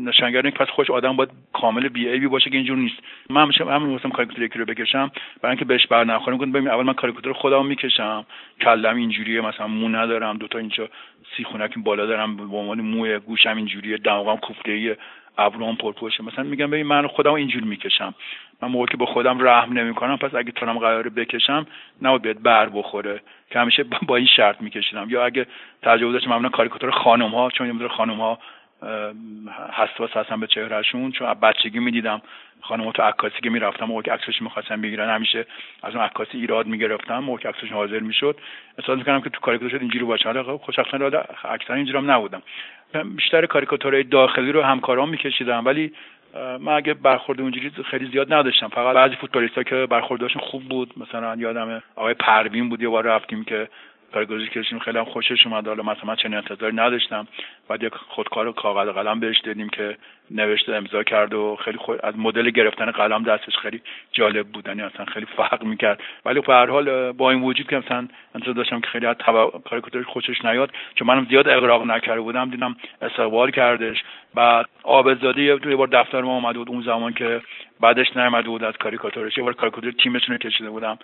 نشانگر 0.07 0.51
پس 0.51 0.69
خوش 0.69 0.91
آدم 0.91 1.17
باید 1.17 1.31
کامل 1.53 1.89
بی 1.89 2.09
ای 2.09 2.19
بی 2.19 2.27
باشه 2.27 2.51
که 2.51 2.57
اینجور 2.57 2.77
نیست. 2.77 2.97
من 3.31 3.43
همیشه 3.43 3.65
همین 3.65 3.89
واسم 3.89 4.11
کاریکاتور 4.11 4.45
یکی 4.45 4.59
رو 4.59 4.65
بکشم. 4.65 5.11
برای 5.43 5.51
اینکه 5.51 5.65
بهش 5.65 5.87
بر 5.87 6.05
نخورم 6.05 6.39
کنم 6.39 6.53
ببین 6.53 6.69
اول 6.69 6.85
من 6.85 6.93
کاریکاتور 6.93 7.33
خودم 7.33 7.67
می‌کشم. 7.67 8.27
کلم 8.61 8.97
اینجوریه 8.97 9.41
مثلا 9.41 9.67
مو 9.67 9.89
ندارم. 9.89 10.39
دوتا 10.39 10.59
اینجا 10.59 10.89
سی 11.37 11.45
خونک 11.45 11.79
بالا 11.79 12.07
دارم. 12.07 12.37
به 12.37 12.57
عنوان 12.57 12.81
موی 12.81 13.19
گوشم 13.19 13.57
اینجوریه 13.57 13.97
دماغم 13.97 14.37
کوفته 14.37 14.97
ابروام 15.39 15.77
پرپوشه 15.77 16.25
مثلا 16.25 16.45
میگم 16.45 16.71
ببین 16.71 16.87
من 16.87 17.07
خودم 17.07 17.33
اینجور 17.33 17.63
می‌کشم. 17.63 18.15
من 18.63 18.69
موقعی 18.69 18.87
که 18.87 18.97
به 18.97 19.07
خودم 19.07 19.45
رحم 19.45 19.73
نمی‌کنم 19.73 20.17
پس 20.17 20.35
اگه 20.35 20.53
تونم 20.53 20.79
قراره 20.79 21.11
بکشم 21.11 21.67
نباید 22.03 22.23
بیاد 22.23 22.43
بر 22.43 22.69
بخوره. 22.69 23.21
که 23.51 23.59
همیشه 23.59 23.85
با 24.03 24.17
این 24.17 24.27
شرط 24.27 24.61
میکشیدم. 24.61 25.07
یا 25.11 25.25
اگه 25.25 25.47
تجربه 25.83 26.13
داشتم 26.13 26.31
معمولا 26.31 26.49
کاریکاتور 26.49 26.91
خانم 26.91 27.29
ها 27.29 27.51
چون 27.51 27.81
یه 27.81 27.89
خانم 27.89 28.21
ها 28.21 28.39
حساس 29.73 30.11
هستن 30.17 30.41
به 30.41 30.47
چهرهشون 30.47 31.13
چون 31.13 31.35
بچگی 31.35 31.79
می‌دیدم. 31.79 32.23
خانم 32.61 32.91
تو 32.91 33.03
عکاسی 33.03 33.41
که 33.43 33.51
می‌رفتم 33.51 33.85
موقع 33.85 34.03
که 34.03 34.13
عکسش 34.13 34.43
می‌خواستم 34.43 34.81
بگیرن 34.81 35.15
همیشه 35.15 35.47
از 35.83 35.95
اون 35.95 36.05
عکاسی 36.05 36.39
ایراد 36.39 36.67
می‌گرفتم. 36.67 37.19
موقع 37.19 37.39
که 37.39 37.49
عکسش 37.49 37.73
حاضر 37.73 37.99
می‌شد 37.99 38.41
احساس 38.79 38.99
می‌کنم 38.99 39.21
که 39.21 39.31
تو 39.31 39.41
کاریکاتور 39.41 39.81
اینجوری 39.81 40.05
باشه. 40.05 40.43
خوشبختانه 40.43 41.11
اکثرا 41.45 41.77
اینجوری 41.77 41.99
هم 41.99 42.11
نبودم. 42.11 42.43
بیشتر 43.17 43.47
کاریکاتورهای 43.47 44.03
داخلی 44.03 44.53
رو 44.53 44.63
همکاران 44.63 45.09
میکشیدم 45.09 45.65
ولی 45.65 45.93
من 46.35 46.73
اگه 46.73 46.95
برخورد 46.95 47.41
اونجوری 47.41 47.71
خیلی 47.91 48.11
زیاد 48.11 48.33
نداشتم. 48.33 48.69
فقط 48.69 48.95
بعضی 48.95 49.17
فوتبالیستا 49.17 49.63
که 49.63 49.87
برخوردشون 49.91 50.43
خوب 50.43 50.63
بود. 50.63 50.93
مثلا 50.97 51.37
یادم 51.37 51.83
آقای 51.97 52.15
پروین 52.15 52.69
بود 52.69 52.83
یه 52.83 52.89
بار 52.89 53.05
رفتیم 53.05 53.45
که 53.45 53.69
کارگزاری 54.13 54.49
کشیم 54.49 54.79
خیلی 54.79 54.99
هم 54.99 55.05
خوشش 55.05 55.47
اومد. 55.47 55.67
حالا 55.67 55.83
مثلا 55.83 56.05
من 56.05 56.17
چنین 56.17 56.35
انتظاری 56.35 56.77
نداشتم. 56.77 57.27
بعد 57.69 57.83
یک 57.83 57.95
خودکار 57.95 58.53
کاغذ 58.53 58.89
قلم 58.89 59.21
بهش 59.21 59.41
دادیم 59.41 59.69
که 59.69 59.97
نوشته 60.31 60.75
امضا 60.75 61.03
کرد 61.03 61.35
و 61.35 61.57
خیلی 61.65 61.79
خود 61.79 62.01
از 62.03 62.19
مدل 62.19 62.51
گرفتن 62.51 62.91
قلم 62.91 63.23
دستش 63.23 63.57
خیلی 63.57 63.81
جالب 64.13 64.47
بود. 64.47 64.69
یعنی 64.69 64.83
اصلا 64.83 65.05
خیلی 65.05 65.27
فرق 65.37 65.65
می‌کرد. 65.65 66.01
ولی 66.25 66.41
به 66.41 66.55
هر 66.55 66.67
حال 66.67 67.13
با 67.13 67.31
این 67.31 67.43
وجود 67.43 67.69
که 67.69 67.77
مثلا 67.77 68.09
انتظار 68.35 68.55
داشتم 68.55 68.81
که 68.81 68.89
خیلی 68.89 69.07
از 69.07 69.17
کاریکاتورش 69.65 70.07
خوشش 70.07 70.45
نیاد 70.45 70.71
چون 70.95 71.09
منم 71.09 71.27
زیاد 71.31 71.49
اقراق 71.49 71.87
نکرده 71.87 72.21
بودم 72.21 72.51
دیدم 72.51 72.77
استقبال 73.03 73.51
کردش. 73.51 74.03
بعد 74.35 74.67
آبزاده 74.83 75.43
یه 75.43 75.57
بار 75.57 75.89
دفتر 75.89 76.21
ما 76.21 76.35
اومده 76.35 76.59
بود 76.59 76.69
اون 76.69 76.83
زمان 76.83 77.13
که 77.13 77.41
بعدش 77.81 78.17
نیامده 78.17 78.49
بود 78.49 78.65
از 78.65 78.77
کاریکاتورش 78.77 79.39
یه 79.39 79.45
بار 79.45 79.53
کاریکاتور 79.53 79.93
تیمشون 79.93 80.39
کشیده 80.39 80.71
بودم. 80.71 80.99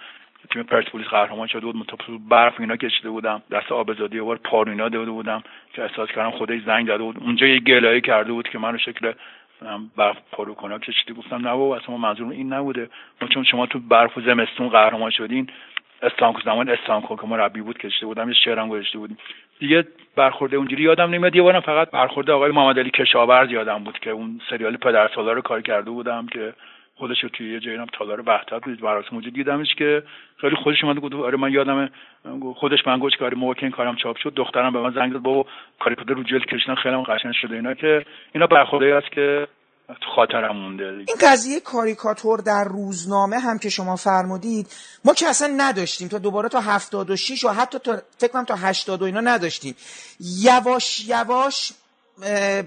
تیم 0.51 0.63
پرسپولیس 0.63 1.07
قهرمان 1.07 1.47
شده 1.47 1.61
بود. 1.61 1.77
متفاوت 1.77 2.21
برف 2.29 2.61
اینا 2.61 2.77
کشیده 2.77 3.11
بودم. 3.11 3.43
دست 3.51 3.73
آبزادی 3.73 4.19
وار 4.19 4.37
پاروینا 4.37 4.89
داده 4.89 5.11
بودم 5.11 5.43
که 5.73 5.83
احساس 5.83 6.09
کردم 6.09 6.31
خودش 6.31 6.61
زنگ 6.67 6.87
داده 6.87 7.03
بود. 7.03 7.17
اونجا 7.21 7.47
یه 7.47 7.59
گلایه 7.59 8.01
کرده 8.01 8.33
بود 8.33 8.49
که 8.49 8.59
منو 8.59 8.79
شکل 8.79 9.13
برف 9.97 10.17
پارو 10.33 10.55
کنه 10.55 10.79
کشیده. 10.79 11.15
گفتم 11.15 11.37
نه 11.37 11.55
بابا 11.55 11.77
اصلا 11.77 11.97
منظور 11.97 12.33
این 12.33 12.53
نبوده. 12.53 12.91
چون 13.35 13.45
شما 13.45 13.67
تو 13.67 13.79
برف 13.79 14.19
و 14.19 14.21
زمستون 14.21 14.69
قهرمان 14.69 15.11
شدین 15.11 15.49
استانکو 16.03 16.41
زمان 16.41 16.69
استانکو 16.69 17.17
که 17.17 17.27
مربی 17.27 17.61
بود 17.61 17.79
کشیده 17.79 18.07
بودم 18.07 18.29
یه 18.29 18.35
شعرم 18.35 18.69
گذاشته 18.69 18.99
بودیم. 18.99 19.19
دیگه 19.59 19.85
برخورده 20.17 20.57
اونجوری 20.57 20.83
یادم 20.83 21.11
نمیاد. 21.11 21.37
یه 21.37 21.43
بارم 21.43 21.61
فقط 21.61 21.91
برخورده 21.91 22.33
آقای 22.33 22.53
محمد 22.53 22.79
علی 22.79 22.91
کشاورز 22.91 23.51
یادم 23.51 23.85
بود 23.85 23.99
که 23.99 24.11
اون 24.11 24.41
سریال 24.51 24.77
پدرسالار 24.77 25.35
رو 25.35 25.41
کار 25.41 25.63
کرده 25.63 25.91
بودم 25.91 26.27
که 26.27 26.55
خودش 26.99 27.17
رو 27.23 27.29
توی 27.29 27.53
یه 27.53 27.61
جایی 27.61 27.77
هم 27.77 27.87
تالار 27.99 28.21
وحدت 28.21 28.65
بود 28.65 28.85
مراسم 28.85 29.09
موجود 29.13 29.35
دیدمش 29.35 29.75
که 29.79 30.03
خیلی 30.41 30.57
خودش 30.65 30.85
اومد. 30.85 30.97
گفت 30.97 31.15
آره 31.15 31.37
من 31.37 31.53
یادم 31.53 31.91
خودش 32.61 32.79
من 32.87 32.99
گفت 32.99 33.19
که 33.19 33.25
آره 33.25 33.37
موقع 33.37 33.71
کارم 33.71 33.97
چاپ 34.03 34.17
شد 34.17 34.33
دخترم 34.37 34.73
به 34.73 34.81
من 34.81 34.91
زنگ 34.95 35.13
داد 35.13 35.23
بابا 35.23 35.51
کاریکاتور 35.81 36.17
رو 36.17 36.23
جلد 36.23 36.45
کشیدن 36.45 36.75
خیلی 36.75 36.95
هم 36.95 37.03
قشنگ 37.03 37.33
شده. 37.43 37.55
اینا 37.55 37.75
که 37.75 38.07
اینا 38.35 38.47
برخورده 38.47 38.95
است 38.95 39.13
که 39.15 39.49
تو 40.01 40.11
خاطرم 40.17 40.57
مونده. 40.57 40.85
این 40.85 41.07
قضیه 41.21 41.61
کاریکاتور 41.61 42.41
در 42.41 42.65
روزنامه 42.65 43.39
هم 43.39 43.59
که 43.59 43.69
شما 43.69 43.97
فرمودید 43.97 44.67
ما 45.05 45.15
که 45.15 45.27
اصلا 45.27 45.55
نداشتیم. 45.57 46.09
تا 46.09 46.19
دوباره 46.19 46.49
تا 46.49 46.61
76 46.61 47.45
و 47.45 47.49
حتی 47.49 47.79
تا 47.79 47.97
فکر 48.19 48.33
کنم 48.33 48.45
تا 48.45 48.55
80 48.57 49.03
و 49.03 49.05
اینا 49.05 49.21
نداشتیم. 49.21 49.75
یواش 50.21 51.09
یواش 51.09 51.73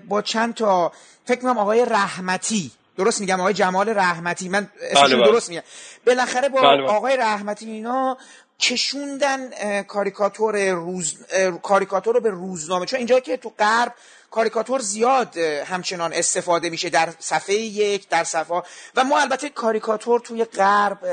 با 0.10 0.22
چند 0.22 0.54
تا 0.54 0.92
فکر 1.26 1.42
کنم 1.42 1.58
آقای 1.58 1.86
رحمتی 1.86 2.72
درست 2.98 3.22
میگم 3.22 3.40
آقای 3.40 3.54
جمال 3.54 3.90
رحمتی 3.90 4.50
من 4.50 4.70
بله 4.96 5.16
بله. 5.16 5.26
درست 5.26 5.50
میگم 5.50 5.64
بالاخره 6.06 6.50
با 6.50 6.62
بله 6.62 6.84
آقای 6.84 7.18
رحمتی 7.18 7.66
اینا 7.66 8.18
کشوندن 8.60 9.50
کاریکاتور 9.84 10.72
روز 10.72 11.18
کاریکاتور 11.64 12.16
رو 12.16 12.22
به 12.22 12.30
روزنامه 12.30 12.86
چون 12.86 12.98
اینجا 12.98 13.20
که 13.20 13.38
تو 13.38 13.50
غرب 13.60 13.94
کاریکاتور 14.32 14.80
زیاد 14.80 15.38
همچنان 15.38 16.14
استفاده 16.14 16.70
میشه 16.70 16.90
در 16.90 17.14
صفحه 17.20 17.56
یک 17.56 18.10
در 18.10 18.24
صفحه 18.24 18.64
و 18.96 19.04
ما 19.04 19.20
البته 19.20 19.50
کاریکاتور 19.50 20.20
توی 20.20 20.46
غرب 20.46 21.06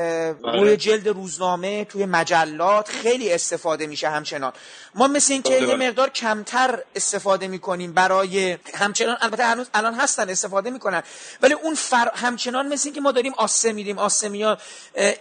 روی 0.42 0.60
بله. 0.60 0.76
جلد 0.76 1.08
روزنامه 1.08 1.84
توی 1.84 2.06
مجلات 2.06 2.88
خیلی 2.88 3.32
استفاده 3.32 3.86
میشه 3.86 4.08
همچنان. 4.08 4.52
ما 4.94 5.06
مثل 5.06 5.32
اینکه 5.32 5.50
بله، 5.50 5.68
یه 5.68 5.76
بله. 5.76 5.88
مقدار 5.88 6.10
کمتر 6.10 6.82
استفاده 6.94 7.48
می‌کنیم 7.48 7.92
برای 7.92 8.58
همچنان 8.74 9.16
البته 9.20 9.44
هنوز 9.44 9.66
الان 9.74 9.94
هستن 9.94 10.30
استفاده 10.30 10.70
می‌کنن. 10.70 11.02
ولی 11.42 11.54
اون 11.54 11.74
فر... 11.74 12.10
همچنان 12.14 12.68
مثل 12.68 12.88
اینکه 12.88 13.00
ما 13.00 13.12
داریم 13.12 13.34
آسه 13.36 13.72
میدیم 13.72 13.98
آسه 13.98 14.28
میاد 14.28 14.60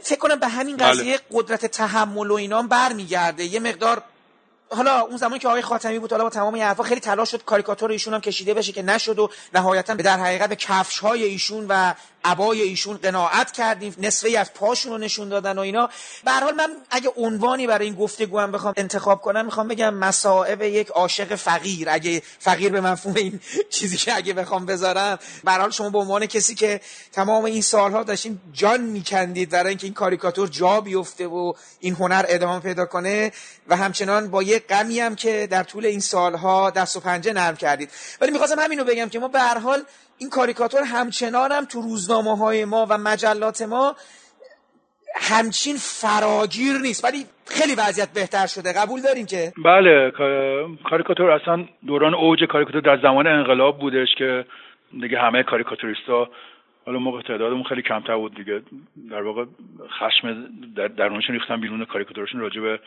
فکر 0.01 0.19
کنم 0.19 0.39
به 0.39 0.47
همین 0.47 0.77
قضیه 0.77 1.19
قدرت 1.31 1.65
تحمل 1.65 2.31
و 2.31 2.33
اینا 2.33 2.61
برمیگرده. 2.61 3.43
یه 3.43 3.59
مقدار 3.59 4.03
حالا 4.69 4.99
اون 4.99 5.17
زمانی 5.17 5.39
که 5.39 5.47
آقای 5.47 5.61
خاتمی 5.61 5.99
بود 5.99 6.11
حالا 6.11 6.23
با 6.23 6.29
تمام 6.29 6.53
این 6.53 6.73
خیلی 6.73 7.01
تلاش 7.01 7.31
شد 7.31 7.43
کاریکاتور 7.43 7.91
ایشون 7.91 8.13
هم 8.13 8.21
کشیده 8.21 8.53
بشه 8.53 8.71
که 8.71 8.81
نشد 8.81 9.19
و 9.19 9.29
نهایتا 9.53 9.95
به 9.95 10.03
در 10.03 10.17
حقیقت 10.17 10.49
به 10.49 10.55
کفش 10.55 10.99
های 10.99 11.23
ایشون 11.23 11.65
و 11.69 11.93
عبای 12.27 12.61
ایشون 12.61 12.97
قناعت 12.97 13.51
کردیم 13.51 13.95
نصفه 13.97 14.39
از 14.39 14.53
پاشون 14.53 14.91
رو 14.91 14.97
نشون 14.97 15.29
دادن 15.29 15.57
و 15.57 15.61
اینا. 15.61 15.89
به 16.25 16.31
حال 16.31 16.55
من 16.55 16.69
اگه 16.89 17.11
عنوانی 17.17 17.67
برای 17.67 17.85
این 17.85 17.95
گفتگو 17.95 18.39
هم 18.39 18.51
بخوام 18.51 18.73
انتخاب 18.77 19.21
کنم 19.21 19.45
می‌خوام 19.45 19.67
بگم 19.67 19.93
مصائب 19.93 20.61
یک 20.61 20.87
عاشق 20.87 21.35
فقیر. 21.35 21.89
اگه 21.89 22.21
فقیر 22.39 22.71
به 22.71 22.81
مفهوم 22.81 23.15
این 23.15 23.39
چیزی 23.75 23.97
که 23.97 24.15
اگه 24.15 24.33
بخوام 24.33 24.65
بذارم. 24.65 25.19
به 25.43 25.51
حال 25.51 25.71
شما 25.71 25.89
به 25.89 25.97
عنوان 25.97 26.25
کسی 26.25 26.55
که 26.55 26.81
تمام 27.11 27.45
این 27.45 27.61
سالها 27.61 28.03
داشتین 28.03 28.39
جان 28.53 28.81
میکندید 28.81 29.49
برای 29.49 29.69
اینکه 29.69 29.87
این 29.87 29.93
کاریکاتور 29.93 30.47
جا 30.47 30.81
بیفته 30.81 31.27
و 31.27 31.53
این 31.79 31.93
هنر 31.93 32.25
ادامه 32.27 32.59
پیدا 32.59 32.85
کنه 32.85 33.31
و 33.67 33.75
همچنان 33.75 34.29
با 34.29 34.43
یه 34.43 34.59
غمی 34.59 34.99
هم 34.99 35.15
که 35.15 35.47
در 35.51 35.63
طول 35.63 35.85
این 35.85 35.99
سالها 35.99 36.69
دست 36.69 36.95
و 36.95 36.99
پنجه 36.99 37.33
نرم 37.33 37.55
کردید. 37.55 37.91
ولی 38.21 38.31
می‌خواستم 38.31 38.59
همینو 38.59 38.83
بگم 38.83 39.09
که 39.09 39.19
ما 39.19 39.27
به 39.27 39.39
هر 39.39 39.57
حال 39.57 39.83
این 40.17 40.29
کاریکاتور 40.29 40.81
همچنان 40.83 41.51
هم 41.51 41.65
تو 41.65 41.81
روزنامه 41.81 42.37
های 42.37 42.65
ما 42.65 42.87
و 42.89 42.97
مجلات 42.97 43.61
ما 43.61 43.95
همچین 45.15 45.75
فراگیر 45.77 46.73
نیست. 46.81 47.03
ولی 47.05 47.25
خیلی 47.47 47.75
وضعیت 47.75 48.13
بهتر 48.13 48.47
شده. 48.47 48.73
قبول 48.73 49.01
داریم 49.01 49.25
که؟ 49.25 49.53
بله 49.65 50.11
کاریکاتور 50.89 51.31
اصلا 51.31 51.65
دوران 51.87 52.13
اوج 52.13 52.43
کاریکاتور 52.43 52.81
در 52.81 53.01
زمان 53.01 53.27
انقلاب 53.27 53.79
بودش 53.79 54.07
که 54.17 54.45
دیگه 55.01 55.19
همه 55.19 55.43
کاریکاتوریستا 55.43 56.29
حالا 56.87 56.99
موقع 56.99 57.21
تعدادمون 57.21 57.63
خیلی 57.63 57.81
کمتر 57.81 58.15
بود 58.15 58.35
دیگه. 58.35 58.61
در 59.09 59.21
واقع 59.21 59.45
خشم 59.89 60.45
در 60.75 60.87
درونشون 60.87 61.35
ریختن 61.35 61.61
بیرون 61.61 61.85
کاریکاتورشون 61.85 62.41
راجع 62.41 62.61
به 62.61 62.79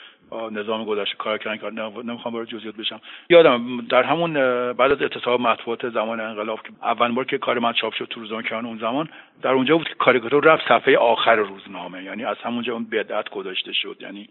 نظام 0.50 0.84
گذشته 0.84 1.16
کار 1.16 1.38
کردن 1.38 1.92
نمی‌خوام 2.04 2.34
برای 2.34 2.46
جزئیات 2.46 2.76
بشم. 2.76 3.00
یادم 3.30 3.80
در 3.80 4.02
همون 4.02 4.32
بعد 4.72 4.92
از 4.92 5.02
اتصاب 5.02 5.40
مطبوعات 5.40 5.88
زمان 5.88 6.20
انقلاب 6.20 6.62
که 6.62 6.70
اولین 6.82 7.14
بار 7.14 7.24
که 7.24 7.38
کار 7.38 7.58
من 7.58 7.72
چاپ 7.72 7.94
شد 7.94 8.06
تو 8.10 8.20
روزنامه 8.20 8.42
کیهان 8.42 8.66
اون 8.66 8.78
زمان 8.78 9.08
در 9.42 9.50
اونجا 9.50 9.76
بود 9.76 9.88
که 9.88 9.94
کاریکاتور 9.94 10.44
رفت 10.44 10.68
صفحه 10.68 10.96
آخر 10.96 11.36
روزنامه. 11.36 12.04
یعنی 12.04 12.24
از 12.24 12.36
همونجا 12.42 12.72
اون 12.72 12.84
بدعت 12.84 13.28
گذاشته 13.30 13.72
شد. 13.72 13.96
یعنی 14.00 14.28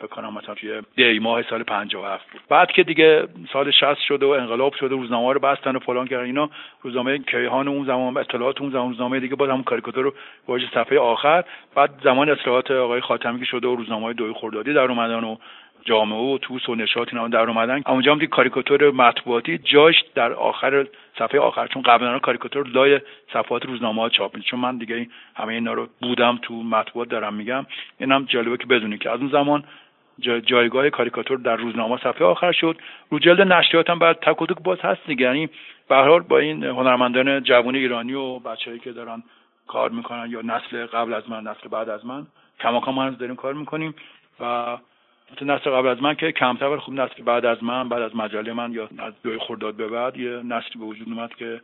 بکنم 0.00 0.34
مثلا 0.34 0.54
توی 0.54 0.82
دی 0.96 1.18
ماه 1.18 1.42
سال 1.42 1.62
57 1.62 2.30
بود. 2.32 2.40
بعد 2.48 2.70
که 2.70 2.82
دیگه 2.82 3.28
سال 3.52 3.70
60 3.70 3.98
شده 4.08 4.26
و 4.26 4.28
انقلاب 4.28 4.74
شده 4.74 4.88
روزنامه 4.88 5.32
رو 5.32 5.40
بستن 5.40 5.76
و 5.76 5.78
فلان 5.78 6.06
کردن 6.06 6.24
اینا 6.24 6.50
روزنامه 6.82 7.18
کیهان 7.18 7.68
اون 7.68 7.86
زمان 7.86 8.16
اطلاعات 8.16 8.60
اون 8.60 8.70
زمان 8.70 8.88
روزنامه 8.88 9.20
دیگه 9.20 9.36
باز 9.36 9.50
همون 9.50 9.62
کاریکاتور 9.62 10.04
رو 10.04 10.14
واژه 10.48 10.66
صفحه 10.74 10.98
آخر. 10.98 11.44
بعد 11.74 11.90
زمان 12.04 12.28
اصلاحات 12.28 12.70
آقای 12.70 13.00
خاتمی 13.00 13.38
که 13.38 13.44
شده 13.44 13.68
و 13.68 13.74
روزنامه 13.74 14.12
دوی 14.12 14.32
خردادی 14.32 14.72
در 14.72 14.80
اومدن 14.80 15.24
و 15.24 15.36
جامعه 15.84 16.18
و 16.18 16.38
توس 16.38 16.68
و 16.68 16.74
نشاط 16.74 17.08
اینا 17.14 17.28
در 17.28 17.48
اومدن. 17.48 17.82
اونجا 17.86 18.12
هم 18.12 18.26
کاریکاتور 18.26 18.90
مطبوعاتی 18.90 19.58
جاش 19.58 19.94
در 20.14 20.32
آخر 20.32 20.86
صفحه 21.18 21.40
آخر 21.40 21.66
چون 21.66 21.82
قبلا 21.82 22.18
کاریکاتور 22.18 22.66
لای 22.66 23.00
صفحات 23.32 23.66
روزنامه 23.66 24.02
ها 24.02 24.08
چاپ 24.08 24.38
چون 24.38 24.60
من 24.60 24.78
دیگه 24.78 25.06
همه 25.34 25.52
اینا 25.52 25.72
رو 25.72 25.88
بودم 26.02 26.38
تو 26.42 26.54
مطبوعات 26.54 27.08
دارم 27.08 27.34
میگم. 27.34 27.66
اینم 27.98 28.24
جالبه 28.24 28.56
که 28.56 28.66
بدونی 28.66 28.98
که 28.98 29.10
از 29.10 29.20
اون 29.20 29.28
زمان 29.28 29.64
جایگاه 30.18 30.90
کاریکاتور 30.90 31.38
در 31.38 31.56
روزنامه 31.56 31.96
صفحه 31.96 32.24
آخر 32.24 32.52
شد. 32.52 32.78
رو 33.10 33.18
جلد 33.18 33.40
نشریات 33.40 33.90
هم 33.90 33.98
بعد 33.98 34.18
تک 34.22 34.42
و 34.42 34.46
باز 34.46 34.80
هست 34.80 35.06
دیگه. 35.06 35.26
یعنی 35.26 35.48
به 35.88 35.96
حال 35.96 36.20
با 36.20 36.38
این 36.38 36.64
هنرمندان 36.64 37.42
جوان 37.42 37.74
ایرانی 37.74 38.14
و 38.14 38.38
بچههایی 38.38 38.80
که 38.80 38.92
دارن 38.92 39.22
کار 39.66 39.90
می‌کنن 39.90 40.30
یا 40.30 40.40
نسل 40.40 40.86
قبل 40.86 41.14
از 41.14 41.30
من 41.30 41.42
نسل 41.42 41.68
بعد 41.68 41.88
از 41.88 42.06
من 42.06 42.26
کماکان 42.60 42.94
ما 42.94 43.10
داریم 43.10 43.36
کار 43.36 43.54
می‌کنیم 43.54 43.94
و 44.40 44.76
نسل 45.42 45.70
قبل 45.70 45.88
از 45.88 46.02
من 46.02 46.14
که 46.14 46.32
کمتر 46.32 46.66
ولی 46.66 46.80
خوب 46.80 46.94
نسل 46.94 47.22
بعد 47.22 47.44
از 47.46 47.64
من 47.64 47.88
بعد 47.88 48.02
از 48.02 48.16
مجله 48.16 48.52
من 48.52 48.72
یا 48.72 48.88
از 48.98 49.12
دوی 49.22 49.38
خورداد 49.38 49.74
به 49.74 49.88
بعد 49.88 50.16
یه 50.16 50.30
نسلی 50.30 50.78
به 50.80 50.84
وجود 50.84 51.08
اومد 51.08 51.34
که 51.34 51.60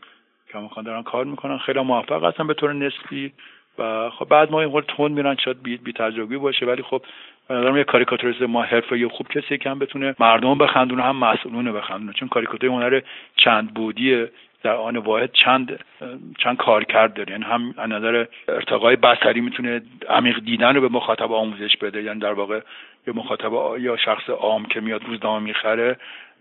کماکان 0.52 0.84
دارن 0.84 1.02
کار 1.02 1.24
می‌کنن. 1.24 1.58
خیلی 1.58 1.80
موفق 1.80 2.24
هستن 2.24 2.46
به 2.46 2.54
طور 2.54 2.72
نسلی 2.72 3.32
و 3.78 4.10
خب 4.10 4.28
بعد 4.28 4.50
ما 4.52 4.60
این 4.60 4.80
تون 4.80 5.12
میرن 5.12 5.36
شاید 5.36 5.62
بی, 5.62 5.76
بی 5.76 5.92
تجربی 5.92 6.36
باشه 6.36 6.66
ولی 6.66 6.82
خب 6.82 7.02
به 7.48 7.54
نظرم 7.54 7.76
یه 7.76 7.84
کاریکاتوریست 7.84 8.42
ما 8.42 8.62
حرفه 8.62 9.08
خوب 9.08 9.28
کسی 9.28 9.58
که 9.58 9.70
هم 9.70 9.78
بتونه 9.78 10.14
مردم 10.18 10.58
بخندونه 10.58 11.02
هم 11.02 11.16
مسئولون 11.16 11.72
بخندونه. 11.72 12.12
چون 12.12 12.28
کاریکاتور 12.28 12.70
هنر 12.70 13.00
چند 13.36 13.74
بودی 13.74 14.26
در 14.62 14.74
آن 14.74 14.96
واحد 14.96 15.32
چند 15.32 15.84
چند 16.38 16.56
کارکرد 16.56 17.14
داره. 17.14 17.32
یعنی 17.32 17.44
هم 17.44 17.74
از 17.78 17.90
نظر 17.90 18.26
ارتقای 18.48 18.96
بصری 18.96 19.40
می‌تونه 19.40 19.82
عمیق 20.08 20.38
دیدن 20.44 20.74
رو 20.74 20.80
به 20.80 20.88
مخاطب 20.88 21.32
آموزش 21.32 21.76
بده. 21.76 22.02
یعنی 22.02 22.20
در 22.20 22.32
واقع 22.32 22.60
یه 23.06 23.14
مخاطب 23.14 23.52
یا 23.78 23.96
شخص 23.96 24.30
عام 24.30 24.64
که 24.64 24.80
میاد 24.80 25.04
روزنامه 25.04 25.44
می‌خره 25.44 25.96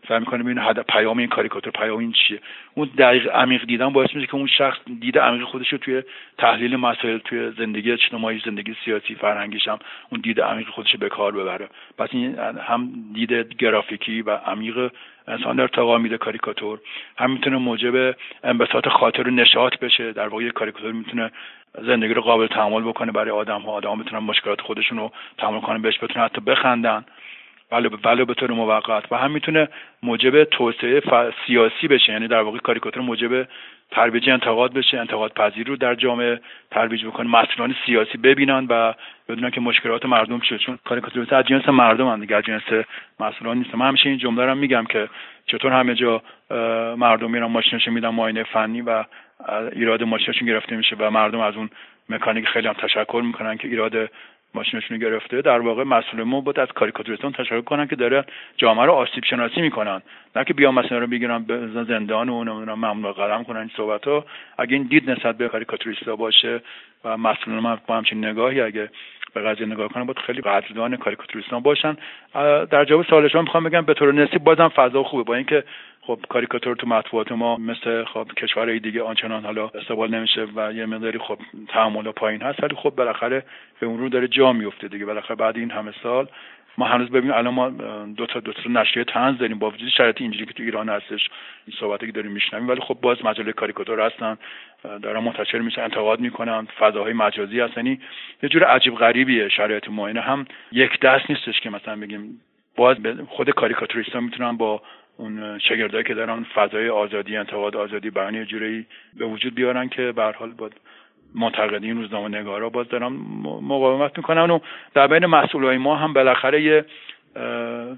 سعی 0.07 0.19
می‌کنه 0.19 0.43
ببینه 0.43 0.61
هدف 0.61 0.85
پیام 0.85 1.17
این 1.17 1.27
کاریکاتور 1.27 1.73
پیام 1.73 1.97
این 1.99 2.11
چیه؟ 2.11 2.39
اون 2.73 2.89
دقیق 2.97 3.35
عمیق 3.35 3.65
دیدن 3.65 3.89
باعث 3.89 4.15
میشه 4.15 4.27
که 4.27 4.35
اون 4.35 4.47
شخص 4.47 4.77
دیده 4.99 5.21
عمیق 5.21 5.43
خودش 5.43 5.69
رو 5.69 5.77
توی 5.77 6.03
تحلیل 6.37 6.75
مسائل 6.75 7.17
توی 7.17 7.51
زندگی 7.51 7.91
اجتماعی 7.91 8.41
زندگی 8.45 8.75
سیاسی 8.85 9.15
فرهنگیش 9.15 9.67
هم 9.67 9.79
اون 10.09 10.21
دیده 10.21 10.43
عمیق 10.43 10.67
خودش 10.67 10.95
به 10.95 11.09
کار 11.09 11.31
ببره. 11.31 11.69
پس 11.97 12.09
این 12.11 12.39
هم 12.39 12.89
دیده 13.13 13.43
گرافیکی 13.59 14.21
و 14.21 14.31
عمیق 14.31 14.91
انسان 15.27 15.59
ارتقا 15.59 15.97
میده 15.97 16.17
کاریکاتور. 16.17 16.79
هم 17.17 17.31
می‌تونه 17.31 17.57
موجب 17.57 18.15
انبساط 18.43 18.87
خاطر 18.87 19.27
و 19.27 19.31
نشاط 19.31 19.77
بشه. 19.77 20.11
در 20.11 20.27
واقع 20.27 20.49
کاریکاتور 20.49 20.91
می‌تونه 20.91 21.31
زندگی 21.81 22.13
رو 22.13 22.21
قابل 22.21 22.47
تحمل 22.47 22.81
بکنه 22.81 23.11
برای 23.11 23.31
آدم 23.31 23.61
ها 23.61 23.71
آدم 23.71 23.89
ها 23.89 24.19
مشکلات 24.19 24.61
خودشون 24.61 24.97
رو 24.97 25.11
تحمل 25.37 25.59
کنن 25.59 25.81
بهش 25.81 25.99
بتونن 26.03 26.25
حتی 26.25 26.41
بخندن. 26.41 27.05
ولو 27.71 27.89
ولو 28.03 28.25
به 28.25 28.33
طور 28.33 28.51
موقت. 28.51 29.11
و 29.11 29.17
هم 29.17 29.31
می‌تونه 29.31 29.67
موجب 30.03 30.43
توسعه 30.43 31.01
سیاسی 31.45 31.87
بشه. 31.87 32.11
یعنی 32.11 32.27
در 32.27 32.41
واقع 32.41 32.57
کاریکاتور 32.57 33.03
موجب 33.03 33.47
ترویج 33.91 34.29
انتقاد 34.29 34.73
بشه 34.73 34.99
انتقاد 34.99 35.33
پذیر 35.33 35.67
رو 35.67 35.75
در 35.75 35.95
جامعه 35.95 36.39
ترویج 36.71 37.05
بکنه 37.05 37.29
مسئولان 37.29 37.75
سیاسی 37.85 38.17
ببینن 38.17 38.67
و 38.69 38.93
بدونن 39.29 39.49
که 39.49 39.61
مشکلات 39.61 40.05
مردم 40.05 40.39
چیه. 40.39 40.57
چون 40.57 40.79
کاریکاتوریست 40.85 41.33
از 41.33 41.45
جنس 41.45 41.69
مردم 41.69 42.07
هم 42.07 42.19
دیگه. 42.19 42.41
جنس 42.41 42.85
مسئولان 43.19 43.57
نیست 43.57 43.75
من 43.75 43.87
همیشه 43.87 44.09
این 44.09 44.17
جمله 44.17 44.45
رو 44.45 44.55
میگم 44.55 44.85
که 44.85 45.09
چطور 45.45 45.71
همه 45.71 45.95
جا 45.95 46.21
مردم 46.95 47.31
میرن 47.31 47.45
ماشینشون 47.45 47.93
میدن 47.93 48.09
معاینه 48.09 48.43
فنی 48.43 48.81
و 48.81 49.03
ایراد 49.71 50.03
ماشینشون 50.03 50.47
گرفته 50.47 50.75
میشه 50.75 50.95
و 50.99 51.09
مردم 51.09 51.39
از 51.39 51.55
اون 51.55 51.69
مکانیک 52.09 52.47
خیلی 52.47 52.67
هم 52.67 52.73
تشکر 52.73 53.21
می‌کنن 53.25 53.57
که 53.57 53.67
ایراد 53.67 54.09
ماشینشون 54.53 54.97
گرفته 54.97 55.41
در 55.41 55.59
واقع 55.59 55.83
مسئول 55.83 56.23
ما 56.23 56.41
بود 56.41 56.59
از 56.59 56.67
کاریکاتوریستان 56.67 57.31
تشکر 57.31 57.61
کنن 57.61 57.87
که 57.87 57.95
داره 57.95 58.25
جامعه 58.57 58.85
رو 58.85 58.93
آسیب 58.93 59.23
شناسی 59.23 59.61
می‌کنن. 59.61 60.01
نه 60.35 60.43
که 60.43 60.53
بیان 60.53 60.73
مثلا 60.73 60.97
رو 60.97 61.07
بگیرن 61.07 61.43
به 61.43 61.67
زندان 61.67 62.29
و 62.29 62.43
نمی‌دونم 62.43 62.79
ممنوع 62.79 63.13
قلم 63.13 63.43
کنن 63.43 63.59
این 63.59 63.71
صحبت 63.77 64.07
ها 64.07 64.25
اگه 64.57 64.73
این 64.73 64.83
دید 64.83 65.09
نسبت 65.09 65.37
به 65.37 65.49
کاریکاتوریستا 65.49 66.15
باشه 66.15 66.61
و 67.03 67.17
مسئولان 67.17 67.59
ما 67.59 67.77
با 67.87 67.97
همچین 67.97 68.25
نگاهی 68.25 68.61
اگه 68.61 68.89
به 69.33 69.41
قضیه 69.41 69.65
نگاه 69.65 69.87
کنن 69.87 70.03
باید 70.03 70.19
خیلی 70.19 70.41
قدردان 70.41 70.97
کاریکاتوریستان 70.97 71.59
باشن. 71.59 71.97
در 72.71 72.85
جواب 72.85 73.05
سوال 73.05 73.27
شما 73.27 73.41
می‌خوام 73.41 73.63
بگم 73.63 73.81
به 73.81 73.93
طور 73.93 74.13
نسبی 74.13 74.37
بازم 74.37 74.67
فضا 74.67 75.03
خوبه 75.03 75.23
با 75.23 75.35
اینکه 75.35 75.63
خب 76.09 76.19
کاریکاتور 76.29 76.75
تو 76.75 76.87
مطبوعات 76.87 77.31
ما 77.31 77.57
مثل 77.57 78.03
خب 78.03 78.27
کشورهای 78.37 78.79
دیگه 78.79 79.03
آنچنان 79.03 79.45
حالا 79.45 79.67
استقبال 79.67 80.15
نمیشه 80.15 80.47
و 80.55 80.73
یه 80.73 80.85
مقداری 80.85 81.19
خب 81.19 81.39
تحمل 81.67 82.11
پایین 82.11 82.41
هست. 82.41 82.63
ولی 82.63 82.75
خب 82.75 82.89
بالاخره 82.89 83.43
به 83.79 83.87
اون 83.87 83.99
رو 83.99 84.09
داره 84.09 84.27
جا 84.27 84.53
میفته 84.53 84.87
دیگه. 84.87 85.05
بالاخره 85.05 85.35
بعد 85.35 85.57
این 85.57 85.71
همه 85.71 85.93
سال 86.03 86.27
ما 86.77 86.85
هنوز 86.85 87.09
ببینیم 87.09 87.33
الان 87.33 87.53
ما 87.53 87.69
دو 88.17 88.25
تا 88.25 88.39
دو 88.39 88.53
تا 88.53 88.69
نشریه 88.69 89.03
طنز 89.03 89.37
داریم 89.37 89.59
با 89.59 89.69
وجود 89.69 89.89
شرایط 89.89 90.21
اینجوری 90.21 90.45
که 90.45 90.53
تو 90.53 90.63
ایران 90.63 90.89
هستش 90.89 91.29
این 91.67 91.77
صحبتی 91.79 92.05
که 92.05 92.11
داریم 92.11 92.31
میشنویم. 92.31 92.69
ولی 92.69 92.81
خب 92.81 92.97
باز 93.01 93.25
مجله 93.25 93.51
کاریکاتور 93.51 94.01
هستن 94.01 94.37
دارن 94.83 95.23
منتشر 95.23 95.59
میشن 95.59 95.81
انتقاد 95.81 96.19
می‌کنن 96.19 96.67
فضاهای 96.79 97.13
مجازی 97.13 97.59
هست. 97.59 97.77
یعنی 97.77 97.99
یه 98.43 98.49
جور 98.49 98.63
عجیب 98.63 98.95
غریبیه 98.95 99.49
شرایط 99.49 99.89
ما. 99.89 100.07
هم 100.07 100.45
یک 100.71 100.99
دست 100.99 101.29
نیستش 101.29 101.59
که 101.59 101.69
مثلا 101.69 101.95
بگیم 101.95 102.41
باز 102.75 102.97
خود 103.27 103.49
کاریکاتوریستا 103.49 104.19
می‌تونن 104.19 104.57
با 104.57 104.81
اون 105.19 105.59
شاگردایی 105.59 106.03
که 106.03 106.13
دارن 106.13 106.43
فضای 106.43 106.89
آزادی 106.89 107.37
انتقاد 107.37 107.75
آزادی 107.75 108.09
بیان 108.09 108.45
جوری 108.45 108.85
به 109.17 109.25
وجود 109.25 109.55
بیارن 109.55 109.89
که 109.89 110.11
به 110.11 110.23
حال 110.23 110.51
با 110.51 110.69
منتقدین 111.35 111.97
روزنامه 111.97 112.39
نگارا 112.39 112.69
باز 112.69 112.87
دارن 112.89 113.07
مقاومت 113.61 114.17
می‌کنن 114.17 114.51
و 114.51 114.59
در 114.93 115.07
بین 115.07 115.25
مسئولای 115.25 115.77
ما 115.77 115.95
هم 115.95 116.13
بالاخره 116.13 116.61
یه 116.61 116.85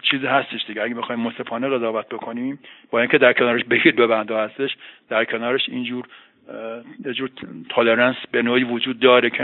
چیزی 0.01 0.25
هستش 0.25 0.65
دیگه. 0.67 0.81
اگه 0.81 0.95
بخوایم 0.95 1.21
مصفانه 1.21 1.69
قضاوت 1.69 2.09
بکنیم 2.09 2.59
با 2.91 2.99
اینکه 2.99 3.17
در 3.17 3.33
کنارش 3.33 3.63
بگیر 3.63 3.95
ببنده 3.95 4.37
هستش 4.37 4.77
در 5.09 5.25
کنارش 5.25 5.69
اینجور 5.69 6.05
یه 7.05 7.13
جور 7.13 7.29
تالرنس 7.69 8.15
به 8.31 8.41
نوعی 8.41 8.63
وجود 8.63 8.99
داره 8.99 9.29
که 9.29 9.43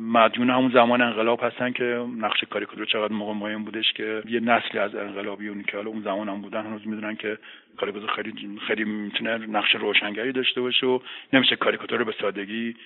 مدیون 0.00 0.50
همون 0.50 0.70
زمان 0.70 1.00
انقلاب 1.00 1.40
هستن 1.42 1.72
که 1.72 2.06
نقش 2.18 2.44
کاریکاتور 2.44 2.84
چقدر 2.84 3.12
موقع 3.12 3.32
مهم 3.32 3.64
بودش 3.64 3.92
که 3.92 4.22
یه 4.28 4.40
نسلی 4.40 4.78
از 4.78 4.94
انقلابیونی 4.94 5.62
که 5.64 5.76
حالا 5.76 5.90
اون 5.90 6.02
زمان 6.02 6.28
هم 6.28 6.40
بودن 6.40 6.66
هنوز 6.66 6.86
می‌دونن 6.86 7.16
که 7.16 7.38
کاریکاتور 7.76 8.10
خیلی 8.10 8.58
خیلی 8.66 8.84
می‌تونه 8.84 9.36
نقش 9.38 9.74
روشنگری 9.74 10.32
داشته 10.32 10.60
باشه 10.60 10.86
و 10.86 10.98
نمیشه 11.32 11.56
کاریکاتور 11.56 11.98
رو 11.98 12.04
به 12.04 12.14
سادگی 12.20 12.76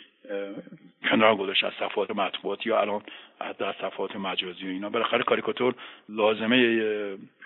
کنار 1.10 1.36
گذاشت 1.36 1.64
از 1.64 1.72
صفحات 1.80 2.10
مطبوعات 2.10 2.66
یا 2.66 2.80
الان 2.80 3.02
از 3.40 3.74
صفحات 3.80 4.16
مجازی 4.16 4.66
و 4.66 4.68
اینا. 4.68 4.90
بالاخره 4.90 5.22
کاریکاتور 5.22 5.74
لازمه 6.08 6.82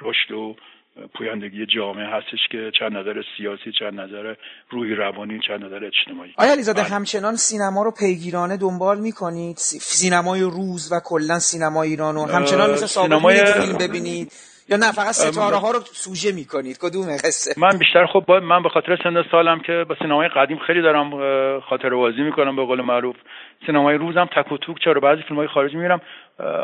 رشد 0.01 0.33
و 0.33 0.57
پویندگی 1.15 1.67
جامعه 1.67 2.07
هستش 2.07 2.49
که 2.51 2.71
چند 2.79 2.97
نظر 2.97 3.23
سیاسی 3.37 3.73
چند 3.79 4.01
نظر 4.01 4.35
روحی 4.71 4.95
روانی 4.95 5.41
چند 5.47 5.65
نظر 5.65 5.85
اجتماعی. 5.85 6.35
آیا 6.39 6.53
علیزاده 6.53 6.83
بله. 6.83 6.91
همچنان 6.91 7.37
سینما 7.37 7.83
رو 7.83 7.93
پیگیرانه 8.01 8.57
دنبال 8.57 8.99
می‌کنید؟ 8.99 9.57
سینمای 9.57 10.41
روز 10.41 10.93
و 10.93 11.01
کلا 11.05 11.39
سینما 11.39 11.83
ایران 11.83 12.17
و 12.17 12.27
همچنان 12.27 12.71
مثل 12.71 12.87
سینمای 12.87 13.37
فیلم 13.37 13.79
ببینید؟ 13.79 14.33
یا 14.69 14.77
نه 14.77 14.93
فقط 14.93 15.13
ستاره 15.13 15.57
ها 15.57 15.71
رو 15.71 15.81
سوژه 15.81 16.33
می‌کنید؟ 16.33 16.79
کدوم 16.81 17.07
قصه؟ 17.17 17.61
من 17.61 17.79
بیشتر 17.79 18.07
خب 18.07 18.31
من 18.33 18.63
به 18.63 18.69
خاطر 18.69 18.97
سن 19.03 19.25
سالم 19.31 19.61
که 19.61 19.85
با 19.89 19.95
سینمای 20.03 20.29
قدیم 20.29 20.59
خیلی 20.67 20.83
دارم 20.83 21.11
خاطر 21.61 21.91
بازی 21.91 22.23
می‌کنم 22.23 22.57
به 22.57 22.65
قول 22.65 22.81
معروف. 22.81 23.17
سینمای 23.67 23.97
روزم 23.97 24.29
تک 24.37 24.53
و 24.53 24.59
توک 24.59 24.77
چرا؟ 24.85 25.01
بعضی 25.01 25.23
فیلم 25.23 25.39
های 25.39 25.49
خارجی 25.49 25.77
میرم 25.77 26.01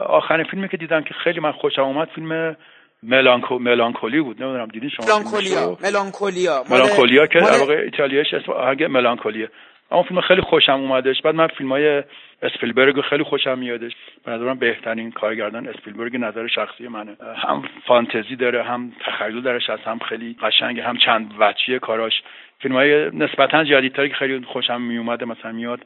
آخرین 0.06 0.46
فیلمی 0.50 0.68
که 0.68 0.76
دیدم 0.76 1.02
که 1.02 1.14
خیلی 1.24 1.40
من 1.40 1.52
خوشم 1.52 1.82
اومد 1.82 2.08
فیلم 2.14 2.56
ملانکو 3.02 3.58
ملانکولی 3.58 4.20
بود. 4.20 4.42
نمی‌دونم 4.42 4.66
دیدین 4.66 4.90
شما 4.90 5.06
ملانکولیا. 5.06 5.78
ملانکولیا. 5.82 6.64
ملانکولیا 6.70 7.26
که 7.26 7.40
در 7.40 7.58
واقع 7.58 7.74
ایتالیایش 7.74 8.34
اسم 8.34 8.52
آهنگ 8.52 8.84
ملانکولیه. 8.84 9.50
اما 9.90 10.02
فیلم 10.02 10.20
خیلی 10.20 10.40
خوشم 10.40 10.72
اومدش. 10.72 11.22
بعد 11.22 11.34
من 11.34 11.46
فیلم 11.46 11.72
های 11.72 12.02
اسپیلبرگ 12.42 13.00
خیلی 13.00 13.22
خوشم 13.22 13.58
میادش. 13.58 13.92
به 14.24 14.32
نظرم 14.32 14.58
بهترین 14.58 15.10
کارگردان 15.10 15.68
اسپیلبرگ 15.68 16.16
نظر 16.16 16.46
شخصی 16.46 16.88
منه. 16.88 17.16
هم 17.36 17.62
فانتزی 17.86 18.36
داره 18.36 18.62
هم 18.62 18.92
تخیل 19.00 19.42
درش 19.42 19.70
هست 19.70 19.82
هم 19.82 19.98
خیلی 19.98 20.36
قشنگ 20.42 20.80
هم 20.80 20.96
چند 20.96 21.34
وچیه 21.38 21.78
کاراش. 21.78 22.22
فیلم 22.58 22.74
های 22.74 23.10
نسبتا 23.14 23.64
جدیدتری 23.64 24.08
که 24.08 24.14
خیلی 24.14 24.44
خوشم 24.44 24.80
میومده 24.80 25.24
مثلا 25.24 25.52
میاد 25.52 25.80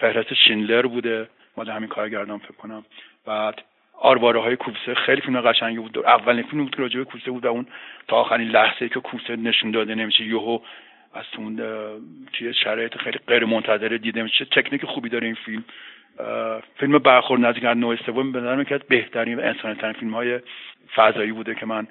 فهرست 0.00 0.34
شینلر 0.34 0.86
بوده. 0.86 1.28
مال 1.56 1.70
همین 1.70 1.88
کارگردان 1.88 2.38
فکر 2.38 2.54
کنم. 2.54 2.84
بعد 3.26 3.62
آرواره 4.00 4.40
های 4.40 4.56
کوسه 4.56 4.94
خیلی 4.94 5.20
فیلم 5.20 5.40
قشنگی 5.40 5.78
بود. 5.78 5.98
اولین 5.98 6.42
فیلم 6.42 6.62
بود 6.64 6.74
که 6.74 6.82
راجع 6.82 7.02
کوسه 7.02 7.30
بود 7.30 7.44
و 7.44 7.48
اون 7.48 7.66
تا 8.08 8.16
آخرین 8.16 8.48
لحظه 8.48 8.88
که 8.88 9.00
کوسه 9.00 9.36
نشون 9.36 9.70
داده 9.70 9.94
نمیشه 9.94 10.24
یهو 10.24 10.58
از 11.14 11.24
اون 11.38 11.56
توی 12.32 12.54
شرایط 12.54 12.96
خیلی 12.98 13.18
غیر 13.26 13.44
منتظره 13.44 13.98
دیده 13.98 14.22
میشه. 14.22 14.44
تکنیک 14.44 14.84
خوبی 14.84 15.08
داره 15.08 15.26
این 15.26 15.36
فیلم. 15.44 15.64
فیلم 16.76 16.98
برخورد 16.98 17.40
نزدیک 17.40 17.64
از 17.64 17.76
نوع 17.76 17.96
سوم 17.96 18.32
به 18.32 18.40
نظر 18.40 18.74
از 18.74 18.80
بهترین 18.88 19.38
و 19.38 19.42
انسانی 19.42 19.74
ترین 19.74 19.92
فیلم 19.92 20.14
های 20.14 20.40
فضایی 20.94 21.32
بوده 21.32 21.54
که 21.54 21.66
من 21.66 21.86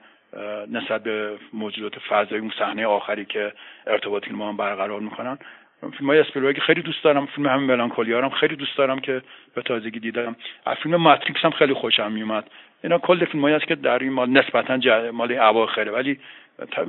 نسبت 0.72 1.04
به 1.04 1.38
موجودات 1.54 2.00
فضایی 2.00 2.42
اون 2.42 2.52
صحنه 2.60 2.86
آخری 2.86 3.26
که 3.26 3.54
ارتباطی 3.88 4.32
ما 4.32 4.50
هم 4.50 4.58
برقرار 4.58 5.00
می‌کنن. 5.00 5.38
فیلم 5.82 6.10
های 6.10 6.20
اسپیلبرگ 6.20 6.60
خیلی 6.60 6.82
دوست 6.82 7.04
دارم 7.04 7.26
فیلم 7.26 7.48
همین 7.48 7.68
ملانکولیا 7.68 8.22
هم 8.22 8.30
خیلی 8.30 8.56
دوست 8.56 8.78
دارم 8.78 9.00
که 9.00 9.22
به 9.56 9.62
تازگی 9.62 10.00
دیدم. 10.00 10.36
از 10.66 10.78
فیلم 10.84 10.96
ماتریکس 10.96 11.46
هم 11.46 11.52
خیلی 11.52 11.74
خوشم 11.74 12.12
میومد. 12.12 12.50
اینا 12.84 12.98
کل 12.98 13.26
فیلم 13.26 13.44
هایی 13.44 13.56
است 13.56 13.68
که 13.68 13.76
در 13.76 14.00
این 14.00 14.14
مال 14.14 14.30
نسبتا 14.30 15.12
مال 15.12 15.32
اواخره. 15.32 15.92
ولی 15.92 16.20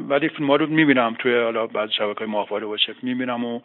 ولی 0.08 0.28
فیلم 0.28 0.50
ها 0.50 0.56
رو 0.56 0.66
می‌بینم 0.66 1.16
توی 1.18 1.38
حالا 1.38 1.66
بعض 1.66 1.90
شبکه 1.90 2.26
ماهواره 2.26 2.66
باشه 2.66 2.94
می‌بینم 3.02 3.44
و 3.44 3.60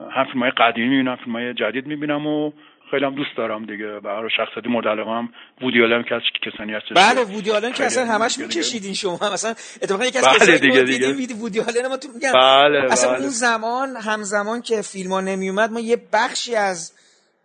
هم 0.00 0.24
فیلم 0.24 0.42
های 0.42 0.50
قدیمی 0.50 0.88
می‌بینم 0.88 1.16
فیلم 1.16 1.36
های 1.36 1.54
جدید 1.54 1.86
می‌بینم 1.86 2.26
و 2.26 2.52
خیلی 2.90 3.04
هم 3.04 3.14
دوست 3.14 3.36
دارم 3.36 3.66
دیگه. 3.66 4.00
به 4.02 4.08
هر 4.08 4.28
شخصیت 4.28 4.66
مورد 4.66 4.88
علاقه 4.88 5.10
هم 5.10 5.28
وودی 5.62 5.82
آلن 5.82 6.02
که 6.02 6.50
کسانی 6.50 6.72
هست 6.72 6.84
بله 6.94 7.24
وودی 7.24 7.50
آلن 7.50 7.72
که 7.72 7.84
اصلا 7.84 8.06
همش 8.06 8.38
میکشیدین 8.38 8.94
شما. 8.94 9.18
مثلا 9.32 9.50
اتفاقا 9.82 10.04
یکی 10.04 10.18
از 10.18 10.24
بله 10.24 10.58
دیگه 10.58 10.82
دیگه. 10.82 11.34
وودی 11.34 11.60
آلن 11.60 11.88
ما 11.88 11.96
تو 11.96 12.08
میگم 12.14 12.32
بله 12.32 12.92
اصلا 12.92 13.10
بله. 13.10 13.20
اون 13.20 13.28
زمان 13.28 13.96
همزمان 13.96 14.62
که 14.62 14.82
فیلم 14.82 15.12
ها 15.12 15.20
نمیومد 15.20 15.72
ما 15.72 15.80
یه 15.80 15.96
بخشی 16.12 16.54
از 16.54 16.92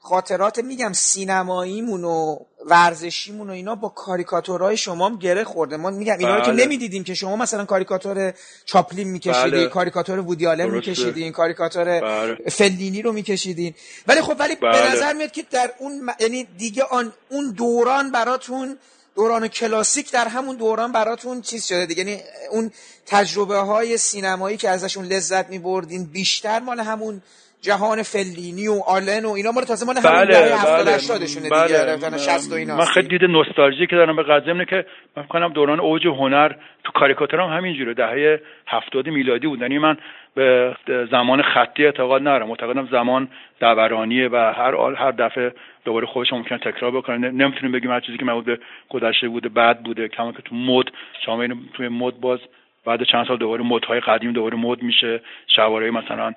خاطرات 0.05 0.59
میگم 0.59 0.93
سینماییمون 0.93 2.03
و 2.03 2.37
ورزشیمون 2.65 3.49
و 3.49 3.53
اینا 3.53 3.75
با 3.75 3.89
کاریکاتورهای 3.89 4.77
شما 4.77 5.09
هم 5.09 5.15
گره 5.15 5.43
خورده 5.43 5.77
ما 5.77 5.89
میگم 5.89 6.17
اینا 6.19 6.35
رو 6.35 6.41
که 6.41 6.51
بله. 6.51 6.65
نمی‌دیدیم 6.65 7.03
که 7.03 7.13
شما 7.13 7.35
مثلا 7.35 7.65
کاریکاتور 7.65 8.33
چاپلین 8.65 9.07
میکشیدین 9.07 9.51
بله. 9.51 9.67
کاریکاتور 9.67 10.19
وودی 10.19 10.47
آلن 10.47 10.69
میکشیدین 10.69 11.31
کاریکاتور 11.31 12.01
بله. 12.01 12.35
فلینی 12.49 13.01
رو 13.01 13.11
میکشیدین 13.11 13.73
ولی 14.07 14.21
خب 14.21 14.35
ولی 14.39 14.55
به 14.55 14.69
بله. 14.69 14.91
نظر 14.91 15.13
میاد 15.13 15.31
که 15.31 15.45
در 15.51 15.71
اون 15.79 16.09
یعنی 16.19 16.43
دیگه 16.43 16.83
آن 16.83 17.13
اون 17.29 17.51
دوران 17.51 18.11
براتون 18.11 18.77
دوران 19.15 19.47
کلاسیک 19.47 20.11
در 20.11 20.27
همون 20.27 20.55
دوران 20.55 20.91
براتون 20.91 21.41
چیز 21.41 21.65
شده 21.65 21.85
دیگه 21.85 22.03
یعنی 22.03 22.21
اون 22.51 22.71
تجربه 23.05 23.57
های 23.57 23.97
سینمایی 23.97 24.57
که 24.57 24.69
ازشون 24.69 25.05
لذت 25.05 25.49
میبردین 25.49 26.05
بیشتر 26.05 26.59
مال 26.59 26.79
همون 26.79 27.21
جهان 27.67 28.03
فلینی 28.03 28.67
و 28.67 28.77
آلن 28.95 29.25
و 29.25 29.31
اینا 29.37 29.51
ما 29.51 29.59
رو 29.59 29.65
تازه 29.65 29.85
مال 29.85 29.95
همین 29.97 30.11
بله، 30.11 30.25
دهه 30.25 30.61
70 30.61 30.87
80 30.87 31.19
بله. 31.51 31.95
دیگه 31.95 32.17
60 32.17 32.51
و 32.51 32.55
اینا. 32.55 32.77
من 32.77 32.85
خیلی 32.85 33.07
دید 33.07 33.23
نوستالژی 33.23 33.87
که 33.87 33.95
دارم 33.95 34.15
به 34.15 34.23
قضیه 34.23 34.51
اینه 34.51 34.65
که 34.65 34.85
من 35.17 35.23
کنم 35.23 35.53
دوران 35.53 35.79
اوج 35.79 36.07
هنر 36.07 36.51
تو 36.83 36.91
کاریکاتور 36.91 37.39
هم 37.39 37.57
همینجوره. 37.57 37.93
دهه 37.93 38.41
70 38.67 39.07
میلادی 39.07 39.47
بود. 39.47 39.61
یعنی 39.61 39.77
من 39.77 39.97
به 40.35 40.75
زمان 41.11 41.41
خطی 41.41 41.85
اعتقاد 41.85 42.21
ندارم. 42.21 42.47
معتقدم 42.47 42.87
زمان 42.91 43.27
دورانیه 43.59 44.29
و 44.31 44.35
هر 44.35 44.95
هر 44.95 45.11
دفعه 45.11 45.53
دوباره 45.85 46.05
خودش 46.07 46.33
ممکن 46.33 46.57
تکرار 46.57 46.91
بکنه. 46.91 47.17
نمی‌تونیم 47.17 47.71
بگیم 47.71 47.91
هر 47.91 47.99
چیزی 47.99 48.17
که 48.17 48.25
مربوط 48.25 48.45
به 48.45 48.59
گذشته 48.89 49.27
بوده 49.27 49.49
بد 49.49 49.79
بوده. 49.79 50.07
کما 50.07 50.31
که 50.31 50.41
تو 50.41 50.55
مد 50.55 50.85
شما 51.25 51.41
اینو 51.41 51.55
توی 51.73 51.87
مد 51.87 52.19
باز 52.19 52.39
بعد 52.85 52.99
چند 53.11 53.27
سال 53.27 53.37
دوباره 53.37 53.63
مدهای 53.63 53.99
قدیم 53.99 54.31
دوباره 54.31 54.57
مد 54.57 54.83
میشه. 54.83 55.21
شوارع 55.55 55.89
مثلا 55.89 56.33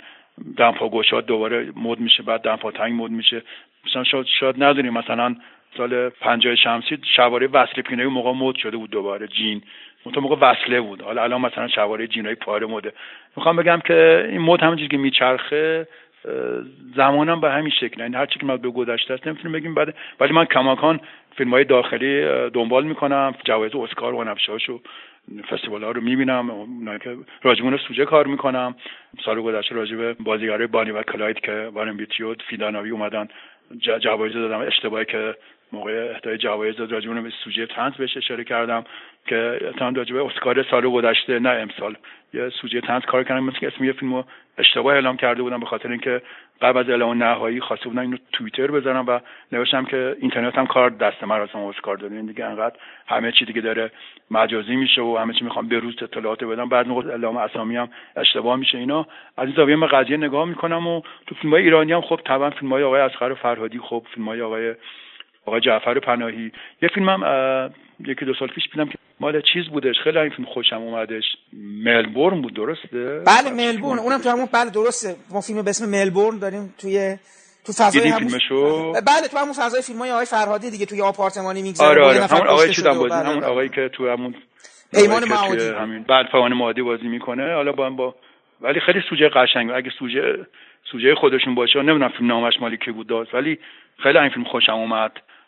دمپا 0.56 0.88
گشاد 0.88 1.26
دوباره 1.26 1.72
مد 1.76 2.00
میشه 2.00 2.22
بعد 2.22 2.40
دمپا 2.42 2.70
تنگ 2.70 3.02
مد 3.02 3.10
میشه. 3.10 3.42
مثلا 3.86 4.04
شاید, 4.04 4.26
شاید 4.40 4.62
ندونیم 4.62 4.92
مثلا 4.92 5.36
سال 5.76 6.08
پنجاه 6.08 6.54
شمسی 6.54 6.98
شواره 7.16 7.46
وصله 7.46 7.82
پینایی 7.82 8.08
موقع 8.08 8.32
مد 8.32 8.56
شده 8.56 8.76
بود 8.76 8.90
دوباره 8.90 9.26
جین. 9.26 9.62
اون 10.04 10.14
موقع 10.18 10.50
وصله 10.50 10.80
بود. 10.80 11.02
حالا 11.02 11.22
الان 11.22 11.40
مثلا 11.40 11.68
شواره 11.68 12.06
جینای 12.06 12.34
پاره 12.34 12.66
مده. 12.66 12.92
می‌خوام 13.36 13.56
بگم 13.56 13.80
که 13.86 14.28
این 14.30 14.40
مد 14.40 14.62
همونجوری 14.62 14.88
که 14.88 14.96
میچرخه 14.96 15.88
زمانم 16.96 17.40
به 17.40 17.50
همین 17.50 17.72
شکل. 17.80 18.00
یعنی 18.00 18.16
هر 18.16 18.26
چی 18.26 18.38
که 18.38 18.46
ما 18.46 18.56
به 18.56 18.70
گذشته 18.70 19.14
است 19.14 19.26
نمی‌تونیم 19.26 19.52
بگیم. 19.52 19.74
بعد 19.74 19.94
ولی 20.20 20.32
من 20.32 20.44
کماکان 20.44 21.00
فیلم 21.36 21.50
های 21.50 21.64
داخلی 21.64 22.22
دنبال 22.50 22.84
می‌کنم. 22.84 23.34
جوایز 23.44 23.74
اسکار 23.74 24.14
و 24.14 24.24
نفشاشو 24.24 24.80
فستیوال 25.50 25.84
ها 25.84 25.90
رو 25.90 26.00
می‌بینم 26.00 26.50
اونایی 26.50 26.98
که 26.98 27.16
راجبون 27.42 27.76
سوژه 27.76 28.04
کار 28.04 28.26
می‌کنم. 28.26 28.74
سال 29.24 29.40
گذشته 29.40 29.74
راجب 29.74 30.12
بازیگرای 30.12 30.66
بانی 30.66 30.90
و 30.90 31.02
کلاید 31.02 31.40
که 31.40 31.70
وارن 31.72 31.96
بیتی 31.96 32.22
و 32.22 32.34
فیداناوی 32.34 32.90
اومدن 32.90 33.28
جوایز 34.00 34.32
دادم 34.32 34.60
اشتباهی 34.60 35.04
که 35.04 35.34
موقع 35.72 36.12
اهدای 36.14 36.38
جوایز 36.38 36.80
راجبون 36.80 37.22
به 37.22 37.30
سوژه 37.44 37.66
تنز 37.66 37.94
بهش 37.94 38.16
اشاره 38.16 38.44
کردم 38.44 38.84
که 39.26 39.60
تام 39.78 39.94
راجب 39.94 40.16
اسکار 40.16 40.62
سال 40.62 40.88
گذشته 40.88 41.38
نه 41.38 41.48
امسال. 41.48 41.96
یه 42.34 42.48
سوژه 42.48 42.80
تنز 42.80 43.02
کار 43.02 43.24
کردم 43.24 43.44
مثل 43.44 43.58
که 43.58 43.66
اسم 43.66 43.84
یه 43.84 43.92
فیلمو 43.92 44.22
اشتباه 44.58 44.94
اعلام 44.94 45.16
کرده 45.16 45.42
بودم 45.42 45.60
به 45.60 45.66
خاطر 45.66 45.90
اینکه 45.90 46.22
قبل 46.62 46.78
از 46.78 46.88
اعلام 46.88 47.22
نهایی 47.22 47.60
خواسته 47.60 47.88
بودن 47.88 47.98
اینو 48.00 48.16
توییتر 48.32 48.70
بزنم 48.70 49.04
و 49.08 49.20
نوشتم 49.52 49.84
که 49.84 50.16
اینترنت 50.20 50.58
هم 50.58 50.66
کار 50.66 50.90
دست 50.90 51.24
مراسم 51.24 51.58
اسکار 51.58 51.96
داره. 51.96 52.16
این 52.16 52.26
دیگه 52.26 52.44
انقدر 52.44 52.74
همه 53.06 53.32
چی 53.32 53.44
دیگه 53.44 53.60
داره 53.60 53.90
مجازی 54.30 54.76
میشه 54.76 55.02
و 55.02 55.16
همه 55.16 55.32
چی 55.32 55.44
می‌خوام 55.44 55.68
به 55.68 55.78
روز 55.78 56.02
اطلاعات 56.02 56.44
بدم. 56.44 56.68
بعد 56.68 56.88
موقع 56.88 57.10
اعلام 57.10 57.36
اسامی 57.36 57.76
هم 57.76 57.88
اشتباه 58.16 58.56
میشه 58.56 58.78
اینا. 58.78 59.06
از 59.36 59.46
این 59.46 59.56
زاویه 59.56 59.76
من 59.76 59.86
قضیه 59.86 60.16
نگاه 60.16 60.44
می‌کنم 60.44 60.86
و 60.86 61.02
تو 61.26 61.34
فیلم 61.34 61.52
های 61.52 61.62
ایرانی 61.62 61.92
هم 61.92 62.00
خب 62.00 62.20
طبعا 62.24 62.50
فیلم 62.50 62.72
های 62.72 62.82
آقای 62.82 63.00
اسخر 63.00 63.34
فرهادی 63.34 63.78
خب 63.78 64.06
فیلم 64.14 64.28
های 64.28 64.42
آقای 64.42 64.74
آقای 65.46 65.60
جعفر 65.60 66.00
پناهی. 66.00 66.52
یه 66.82 66.88
فیلمم 66.94 67.20
یکی 68.00 68.24
دو 68.24 68.34
سال 68.38 68.48
پیش 68.48 68.64
دیدم 68.72 68.88
که 68.88 68.98
مال 69.20 69.42
چیز 69.52 69.68
بودش. 69.72 69.94
خیلی 70.04 70.18
این 70.18 70.30
فیلم 70.30 70.48
خوشم 70.48 70.76
اومدش. 70.76 71.24
ملبورن 71.84 72.42
بود 72.42 72.54
درسته؟ 72.54 73.22
بله 73.26 73.50
ملبورن. 73.50 73.98
اونم 73.98 74.18
تو 74.18 74.28
همون 74.28 74.48
بله 74.52 74.70
درسته. 74.70 75.16
ما 75.34 75.40
فیلم 75.40 75.62
به 75.62 75.70
اسم 75.70 75.90
ملبورن 75.90 76.38
داریم 76.38 76.74
توی 76.78 77.16
تو 77.66 77.72
فضای 77.72 78.08
همون 78.08 78.28
فیلمشو؟ 78.28 78.92
بله 78.92 79.28
تو 79.30 79.38
همون 79.38 79.52
فضای 79.52 79.82
فیلم 79.82 79.98
های 79.98 80.10
آقای 80.10 80.26
فرهادی 80.26 80.70
دیگه 80.70 80.86
توی 80.86 81.00
آپارتمانی 81.00 81.62
میگذره. 81.62 81.88
آره 81.88 82.04
آره. 82.04 82.26
همون 82.26 82.46
آقای 82.48 82.70
چی 82.70 82.82
بازی 82.82 83.08
بله، 83.08 83.14
همون 83.14 83.40
بله. 83.40 83.46
آقایی 83.46 83.68
که 83.68 83.90
تو 83.92 84.08
همون 84.08 84.34
پیمان 84.94 85.24
معادی 85.28 85.68
همین 85.68 86.02
بعد 86.02 86.26
پیمان 86.30 86.52
معادی 86.52 86.82
بازی 86.82 87.08
می‌کنه. 87.08 87.54
حالا 87.54 87.72
با 87.72 87.86
هم 87.86 87.96
با 87.96 88.14
ولی 88.60 88.80
خیلی 88.80 89.00
سوژه 89.10 89.28
قشنگ. 89.28 89.70
اگه 89.70 89.90
سوژه 89.98 90.46
سوژه 90.92 91.14
خودشون 91.14 91.54
باشه 91.54 91.78
نمی‌دونم 91.78 92.08
فیلم 92.08 92.26
نامش 92.26 92.54
مالی 92.60 92.76
کی 92.76 92.90
بود 92.90 93.06
داشت 93.06 93.34
ولی 93.34 93.58
خیلی 94.02 94.18
این 94.18 94.30
فیلم 94.30 94.44
خوشم 94.44 94.72
اومد. 94.72 95.12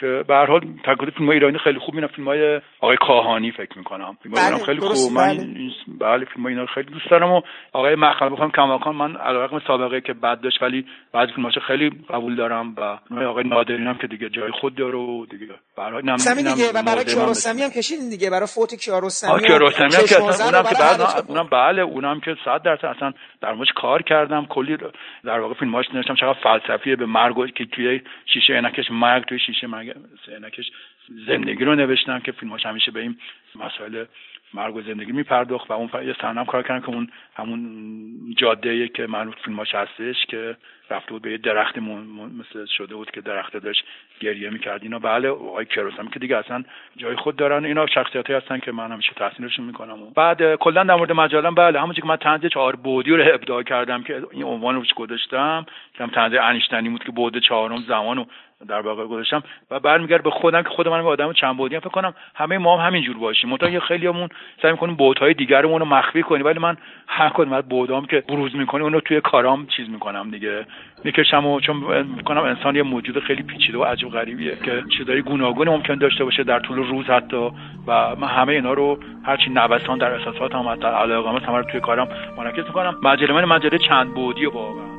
که 0.00 0.24
به 0.28 0.34
هر 0.34 0.46
حال 0.46 0.60
تقریبا 0.84 1.12
فیلم 1.18 1.28
ایرانی 1.28 1.58
خیلی 1.58 1.78
خوب 1.78 1.94
اینا 1.94 2.06
فیلم 2.06 2.28
های 2.28 2.60
آقای 2.80 2.96
کاهانی 2.96 3.50
فکر 3.50 3.78
می‌کنم. 3.78 4.16
فیلم 4.22 4.34
بله، 4.34 4.64
خیلی 4.66 4.80
خوب. 4.80 5.12
من 5.12 5.36
بله, 5.36 5.46
بله 6.00 6.24
فیلم 6.24 6.46
اینا 6.46 6.66
خیلی 6.66 6.90
دوست 6.90 7.10
دارم 7.10 7.32
و 7.32 7.40
آقای 7.72 7.94
مخمل 7.94 8.28
بخوام 8.28 8.50
کماکان 8.50 8.96
من 8.96 9.16
علیرغم 9.16 9.60
سابقه 9.66 10.00
که 10.00 10.12
بد 10.12 10.40
داشت 10.40 10.62
ولی 10.62 10.84
بعضی 11.12 11.32
فیلماش 11.32 11.58
خیلی 11.66 11.90
قبول 12.10 12.36
دارم 12.36 12.74
و 12.76 12.98
آقای 13.24 13.44
نادرین 13.44 13.86
هم 13.86 13.98
که 13.98 14.06
دیگه 14.06 14.28
جای 14.28 14.50
خود 14.60 14.74
داره 14.74 14.98
و 14.98 15.26
دیگه 15.26 15.46
برای 15.76 16.02
نم 16.04 16.16
دیگه 16.16 16.70
و 16.74 16.82
برای 16.82 17.04
کیارستمی 17.04 17.62
هم 17.62 17.70
کشیدین 17.70 18.10
دیگه 18.10 18.30
برای 18.30 18.46
فوت 18.46 18.74
کیارستمی 18.74 19.40
کیارستمی 19.46 19.94
هم 19.94 20.06
که 20.08 20.20
اونم 20.20 20.62
که 20.62 20.74
بعد 20.80 21.00
اونم 21.28 21.48
بله 21.52 21.82
اونم 21.82 22.20
که 22.20 22.36
100 22.44 22.62
درصد 22.62 22.86
اصلا 22.86 23.12
در 23.40 23.52
موردش 23.52 23.72
کار 23.76 24.02
کردم. 24.02 24.46
کلی 24.46 24.76
در 25.24 25.40
واقع 25.40 25.54
فیلماش 25.54 25.86
نوشتم. 25.94 26.14
چقدر 26.14 26.38
فلسفیه 26.42 26.96
به 26.96 27.06
مرگ 27.06 27.54
که 27.54 27.64
توی 27.64 28.00
شیشه 28.34 28.52
عینکش 28.52 28.90
مرگ 28.90 29.24
توی 29.24 29.38
شیشه 29.46 29.66
مرگ 29.66 29.87
عینکش 30.28 30.70
زندگی 31.26 31.64
رو 31.64 31.74
نوشتم 31.74 32.18
که 32.18 32.32
فیلماش 32.32 32.66
همیشه 32.66 32.90
به 32.90 33.00
این 33.00 33.16
مسائل 33.54 34.04
مرگ 34.54 34.76
و 34.76 34.82
زندگی 34.82 35.12
میپرداخت 35.12 35.70
و 35.70 35.72
اون 35.72 36.06
یه 36.06 36.14
صحنه 36.20 36.44
کار 36.44 36.62
کردن 36.62 36.80
که 36.80 36.88
اون 36.88 37.08
همون 37.36 38.34
جاده 38.36 38.88
که 38.88 39.06
معروف 39.06 39.34
فیلماش 39.44 39.74
هستش 39.74 40.26
که 40.28 40.56
رفته 40.90 41.10
بود 41.10 41.22
به 41.22 41.30
یه 41.30 41.38
درخت 41.38 41.78
مثل 41.78 42.66
شده 42.66 42.94
بود 42.94 43.10
که 43.10 43.20
درخت 43.20 43.56
داشت 43.56 43.84
گریه 44.20 44.50
می‌کرد. 44.50 44.82
اینا 44.82 44.98
بله 44.98 45.28
آقای 45.28 45.64
کروسم 45.64 46.08
که 46.08 46.18
دیگه 46.18 46.36
اصلا 46.36 46.64
جای 46.96 47.16
خود 47.16 47.36
دارن. 47.36 47.64
اینا 47.64 47.86
شخصیتی 47.86 48.32
هستن 48.32 48.58
که 48.58 48.72
من 48.72 48.92
همیشه 48.92 49.12
تحسینشون 49.16 49.64
می‌کنم. 49.64 50.10
بعد 50.16 50.54
کلا 50.54 50.84
در 50.84 50.94
مورد 50.94 51.12
مجله 51.12 51.50
بله 51.50 51.80
همونجوری 51.80 52.02
که 52.02 52.08
من 52.08 52.16
طنز 52.16 52.46
چهار 52.46 52.76
بودی 52.76 53.10
رو 53.10 53.34
ابداع 53.34 53.62
کردم 53.62 54.02
که 54.02 54.22
این 54.32 54.44
عنوان 54.44 54.74
روش 54.74 54.94
گذاشتم. 54.94 55.66
که 55.94 56.04
هم 56.04 56.10
طنز 56.10 56.32
انیشتنی 56.40 56.88
بود 56.88 57.04
که 57.04 57.12
بود 57.12 57.38
چهارم 57.38 57.82
زمان 57.88 58.26
در 58.68 58.80
واقع 58.80 59.06
گذاشتم 59.06 59.42
و 59.70 59.80
برمیگرد 59.80 60.22
به 60.22 60.30
خودم 60.30 60.62
که 60.62 60.68
خود 60.68 60.88
من 60.88 61.00
آدم 61.00 61.32
چند 61.32 61.56
بودی. 61.56 61.74
هم 61.74 61.80
فکر 61.80 61.90
کنم 61.90 62.14
همه 62.34 62.58
ما 62.58 62.76
هم 62.76 62.86
همینجور 62.86 63.18
باشیم. 63.18 63.50
منتها 63.50 63.70
یه 63.70 63.80
خیلیامون 63.80 64.28
سعی 64.62 64.72
می‌کنیم 64.72 64.94
بودهای 64.94 65.34
دیگرمون 65.34 65.80
رو 65.80 65.86
مخفی 65.86 66.22
کنیم. 66.22 66.44
ولی 66.44 66.58
من 66.58 66.76
هر 67.06 67.28
کدوم 67.28 67.60
بودام 67.60 68.06
که 68.06 68.24
بروز 68.28 68.56
می‌کنه 68.56 68.82
اونو 68.82 69.00
توی 69.00 69.20
کارام 69.20 69.66
چیز 69.66 69.88
می‌کنم 69.90 70.30
دیگه. 70.30 70.66
می‌کشم 71.04 71.46
و 71.46 71.60
چون 71.60 71.76
می‌کنم 72.16 72.42
انسان 72.42 72.76
یه 72.76 72.82
موجود 72.82 73.18
خیلی 73.18 73.42
پیچیده 73.42 73.78
و 73.78 73.84
عجیب 73.84 74.08
غریبیه 74.08 74.56
که 74.64 74.84
چیزای 74.98 75.22
گوناگونی 75.22 75.70
ممکن 75.70 75.94
داشته 75.94 76.24
باشه 76.24 76.44
در 76.44 76.60
طول 76.60 76.76
روز 76.76 77.06
حتی. 77.06 77.50
و 77.86 78.16
من 78.16 78.28
همه 78.28 78.52
اینا 78.52 78.72
رو 78.72 78.98
هرچی 79.24 79.50
نوسان 79.50 79.98
در 79.98 80.12
احساساتم 80.14 80.68
حتی 80.68 80.86
علاقه 80.86 81.46
هم 81.46 81.54
رو 81.54 81.62
توی 81.62 81.80
کارم 81.80 82.08
منعکس 82.38 82.66
می‌کنم. 82.66 82.96
مجله 83.02 83.32
من 83.32 83.44
مجله 83.44 83.78
چند 83.78 84.14
بودی 84.14 84.46
واقعا. 84.46 84.97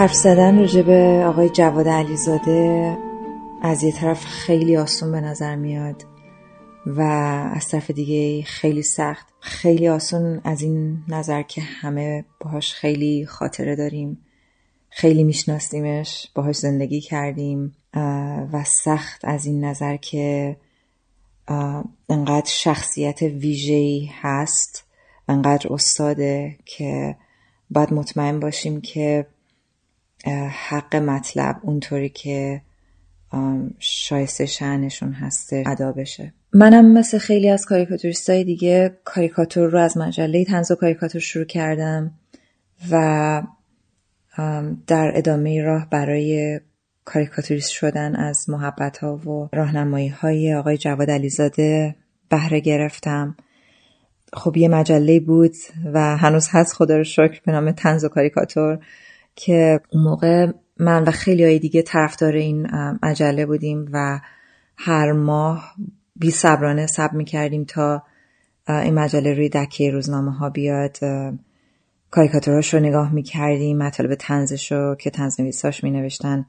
حرف 0.00 0.14
زدن 0.14 0.58
راجع 0.58 0.82
به 0.82 1.24
آقای 1.26 1.48
جواد 1.48 1.88
علیزاده 1.88 2.98
از 3.62 3.82
یه 3.82 3.92
طرف 3.92 4.24
خیلی 4.24 4.76
آسون 4.76 5.12
به 5.12 5.20
نظر 5.20 5.56
میاد 5.56 6.04
و 6.86 7.00
از 7.54 7.68
طرف 7.68 7.90
دیگه 7.90 8.42
خیلی 8.42 8.82
سخت. 8.82 9.26
خیلی 9.40 9.88
آسون 9.88 10.40
از 10.44 10.62
این 10.62 10.98
نظر 11.08 11.42
که 11.42 11.60
همه 11.60 12.24
باهاش 12.40 12.74
خیلی 12.74 13.26
خاطره 13.26 13.76
داریم. 13.76 14.18
خیلی 14.90 15.24
میشناسیمش 15.24 16.30
باهاش 16.34 16.56
زندگی 16.56 17.00
کردیم 17.00 17.76
و 18.52 18.64
سخت 18.64 19.24
از 19.24 19.46
این 19.46 19.64
نظر 19.64 19.96
که 19.96 20.56
انقدر 22.08 22.50
شخصیت 22.50 23.22
ویژه‌ای 23.22 24.10
هست 24.20 24.84
انقدر 25.28 25.72
استاده 25.72 26.58
که 26.64 27.16
باید 27.70 27.92
مطمئن 27.92 28.40
باشیم 28.40 28.80
که 28.80 29.26
حق 30.68 30.96
مطلب 30.96 31.56
اونطوری 31.62 32.08
که 32.08 32.62
شایسته 33.78 34.46
شعنشون 34.46 35.12
هسته 35.12 35.64
ادا 35.66 35.92
بشه. 35.92 36.32
منم 36.52 36.92
مثل 36.92 37.18
خیلی 37.18 37.48
از 37.48 37.64
کاریکاتوریست 37.64 38.30
های 38.30 38.44
دیگه 38.44 38.98
کاریکاتور 39.04 39.70
رو 39.70 39.78
از 39.78 39.96
مجله 39.96 40.44
تنز 40.44 40.70
و 40.70 40.74
کاریکاتور 40.74 41.20
شروع 41.20 41.44
کردم 41.44 42.14
و 42.90 43.42
در 44.86 45.12
ادامه 45.14 45.62
راه 45.62 45.90
برای 45.90 46.60
کاریکاتوریست 47.04 47.70
شدن 47.70 48.16
از 48.16 48.50
محبت 48.50 48.98
ها 48.98 49.16
و 49.16 49.48
راهنمایی 49.52 50.08
های 50.08 50.54
آقای 50.54 50.78
جواد 50.78 51.10
علیزاده 51.10 51.96
بهره 52.28 52.60
گرفتم. 52.60 53.36
خب 54.32 54.56
یه 54.56 54.68
مجله 54.68 55.20
بود 55.20 55.54
و 55.92 56.16
هنوز 56.16 56.48
هست 56.50 56.72
خدا 56.72 56.96
رو 56.96 57.04
شکر 57.04 57.40
به 57.46 57.52
نام 57.52 57.72
تنز 57.72 58.04
و 58.04 58.08
کاریکاتور. 58.08 58.78
که 59.40 59.80
اون 59.92 60.02
موقع 60.02 60.52
من 60.78 61.04
و 61.04 61.10
خیلی 61.10 61.44
های 61.44 61.58
دیگه 61.58 61.82
طرفدار 61.82 62.32
این 62.32 62.70
مجله 63.02 63.46
بودیم 63.46 63.88
و 63.92 64.20
هر 64.76 65.12
ماه 65.12 65.74
بی 66.16 66.30
صبرانه 66.30 66.86
سب 66.86 67.12
می 67.12 67.24
کردیم 67.24 67.64
تا 67.64 68.02
این 68.68 68.94
مجله 68.94 69.34
روی 69.34 69.48
دکه 69.48 69.90
روزنامه 69.90 70.32
ها 70.32 70.50
بیاد 70.50 70.98
کاریکاتوراش 72.10 72.74
رو 72.74 72.80
نگاه 72.80 73.12
می 73.12 73.22
کردیم 73.22 73.78
مطالب 73.78 74.14
تنزش 74.14 74.72
رو 74.72 74.94
که 74.94 75.10
تنز 75.10 75.40
نویساش 75.40 75.84
می 75.84 75.90
نوشتن 75.90 76.46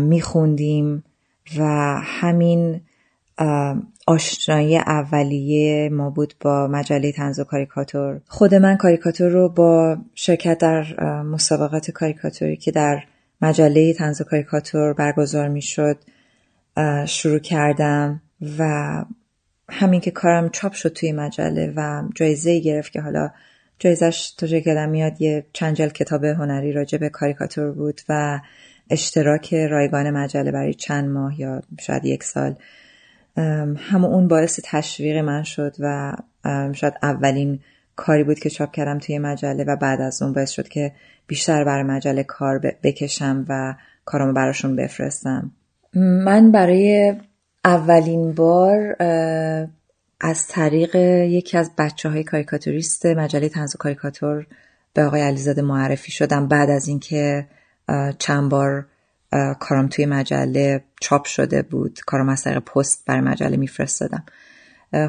می 0.00 0.20
خوندیم 0.20 1.04
و 1.58 1.64
همین 2.04 2.80
آشنایی 4.06 4.78
اولیه 4.78 5.88
ما 5.88 6.10
بود 6.10 6.34
با 6.40 6.66
مجله 6.66 7.12
تنز 7.12 7.38
و 7.38 7.44
کاریکاتور. 7.44 8.20
خود 8.28 8.54
من 8.54 8.76
کاریکاتور 8.76 9.28
رو 9.28 9.48
با 9.48 9.96
شرکت 10.14 10.58
در 10.58 11.02
مسابقات 11.22 11.90
کاریکاتوری 11.90 12.56
که 12.56 12.70
در 12.70 13.02
مجله 13.42 13.92
تنز 13.92 14.20
و 14.20 14.24
کاریکاتور 14.24 14.92
برگزار 14.92 15.48
می 15.48 15.62
شد 15.62 15.98
شروع 17.06 17.38
کردم 17.38 18.22
و 18.58 19.04
همین 19.68 20.00
که 20.00 20.10
کارم 20.10 20.48
چاپ 20.48 20.72
شد 20.72 20.88
توی 20.88 21.12
مجله 21.12 21.72
و 21.76 22.02
جایزه 22.14 22.60
گرفت 22.60 22.92
که 22.92 23.00
حالا 23.00 23.30
جایزش 23.78 24.30
تو 24.30 24.46
جای 24.46 24.86
میاد 24.86 25.20
یه 25.20 25.46
چند 25.52 25.74
جل 25.74 25.88
کتاب 25.88 26.24
هنری 26.24 26.72
راجع 26.72 26.98
به 26.98 27.08
کاریکاتور 27.08 27.72
بود 27.72 28.00
و 28.08 28.40
اشتراک 28.90 29.54
رایگان 29.54 30.10
مجله 30.10 30.50
برای 30.50 30.74
چند 30.74 31.08
ماه 31.08 31.40
یا 31.40 31.62
شاید 31.80 32.04
یک 32.04 32.24
سال 32.24 32.54
همه 33.76 34.04
اون 34.04 34.28
باعث 34.28 34.60
تشویق 34.64 35.16
من 35.16 35.42
شد 35.42 35.76
و 35.78 36.12
شاید 36.72 36.94
اولین 37.02 37.60
کاری 37.96 38.24
بود 38.24 38.38
که 38.38 38.50
چاپ 38.50 38.72
کردم 38.72 38.98
توی 38.98 39.18
مجله 39.18 39.64
و 39.64 39.76
بعد 39.76 40.00
از 40.00 40.22
اون 40.22 40.32
باعث 40.32 40.50
شد 40.50 40.68
که 40.68 40.92
بیشتر 41.26 41.64
برای 41.64 41.82
مجله 41.82 42.22
کار 42.22 42.58
بکشم 42.58 43.44
و 43.48 43.74
کارامو 44.04 44.32
براشون 44.32 44.76
بفرستم. 44.76 45.50
من 45.94 46.52
برای 46.52 47.14
اولین 47.64 48.32
بار 48.32 48.96
از 50.20 50.46
طریق 50.48 50.96
یکی 51.26 51.58
از 51.58 51.70
بچه 51.78 52.08
های 52.08 52.24
کاریکاتوریست 52.24 53.06
مجله 53.06 53.48
تنز 53.48 53.74
و 53.74 53.78
کاریکاتور 53.78 54.46
به 54.94 55.04
آقای 55.04 55.20
علیزاده 55.20 55.62
معرفی 55.62 56.12
شدم. 56.12 56.48
بعد 56.48 56.70
از 56.70 56.88
اینکه 56.88 57.46
چند 58.18 58.50
بار 58.50 58.86
کارم 59.60 59.88
توی 59.88 60.06
مجله 60.06 60.84
چاپ 61.00 61.24
شده 61.24 61.62
بود. 61.62 62.00
کارم 62.06 62.28
از 62.28 62.42
طریق 62.42 62.58
پست 62.58 63.04
برای 63.06 63.20
مجله 63.20 63.56
میفرستادم. 63.56 64.24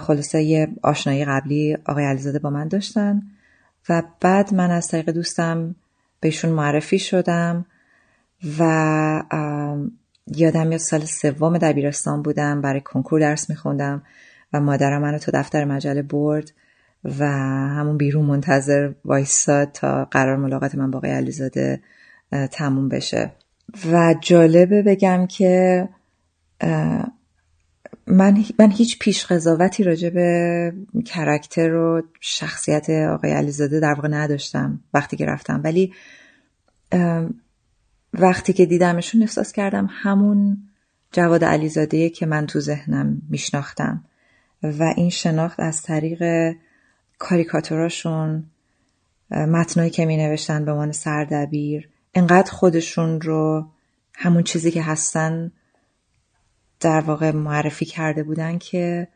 خلاصه 0.02 0.44
یه 0.44 0.68
آشنایی 0.84 1.26
قبلی 1.26 1.78
آقای 1.86 2.06
علیزاده 2.06 2.40
با 2.40 2.50
من 2.50 2.68
داشتن 2.68 3.22
و 3.90 4.04
بعد 4.22 4.54
من 4.54 4.72
از 4.72 4.88
طریق 4.88 5.10
دوستم 5.10 5.76
بهشون 6.20 6.52
معرفی 6.52 7.00
شدم 7.00 7.66
و 8.60 9.24
یادم 10.28 10.72
یاد 10.72 10.78
سال 10.78 11.06
سوم 11.06 11.58
دبیرستان 11.58 12.22
بودم 12.22 12.62
برای 12.62 12.82
کنکور 12.82 13.20
درس 13.20 13.50
میخوندم 13.50 14.04
و 14.54 14.60
مادرم 14.60 15.02
منو 15.02 15.18
تو 15.18 15.32
دفتر 15.34 15.66
مجله 15.66 16.02
برد 16.02 16.52
و 17.20 17.28
همون 17.70 17.98
بیرون 17.98 18.26
منتظر 18.26 18.92
وایستاد 19.06 19.72
تا 19.72 20.06
قرار 20.06 20.36
ملاقات 20.36 20.76
من 20.76 20.92
با 20.92 20.98
آقای 20.98 21.12
علیزاده 21.12 21.82
تموم 22.52 22.90
بشه. 22.90 23.32
و 23.92 24.16
جالبه 24.22 24.82
بگم 24.82 25.28
که 25.28 25.90
من, 28.08 28.44
من 28.60 28.72
هیچ 28.72 29.00
پیش 29.00 29.26
قضاوتی 29.26 29.84
راجع 29.84 30.10
به 30.10 30.74
کرکتر 31.06 31.74
و 31.74 32.02
شخصیت 32.20 32.90
آقای 32.90 33.32
علیزاده 33.32 33.80
در 33.80 33.94
واقع 33.94 34.08
نداشتم 34.08 34.80
وقتی 34.94 35.18
که 35.18 35.26
رفتم. 35.26 35.62
ولی 35.64 35.94
وقتی 38.14 38.54
که 38.54 38.66
دیدمشون 38.66 39.22
احساس 39.22 39.52
کردم 39.52 39.88
همون 39.92 40.58
جواد 41.12 41.44
علیزاده 41.44 42.10
که 42.10 42.26
من 42.26 42.46
تو 42.46 42.60
ذهنم 42.60 43.22
میشناختم. 43.30 44.04
و 44.64 44.94
این 44.98 45.10
شناخت 45.10 45.60
از 45.60 45.82
طریق 45.82 46.54
کاریکاتوراشون 47.18 48.44
متنایی 49.32 49.90
که 49.90 50.06
می 50.06 50.18
نوشتن 50.18 50.66
به 50.66 50.72
عنوان 50.72 50.92
سردبیر 50.92 51.90
انقدر 52.14 52.52
خودشون 52.52 53.22
رو 53.22 53.72
همون 54.14 54.44
چیزی 54.44 54.72
که 54.72 54.84
هستن 54.84 55.52
در 56.80 57.02
واقع 57.02 57.32
معرفی 57.32 57.86
کرده 57.86 58.24
بودن 58.24 58.58
که 58.58 59.08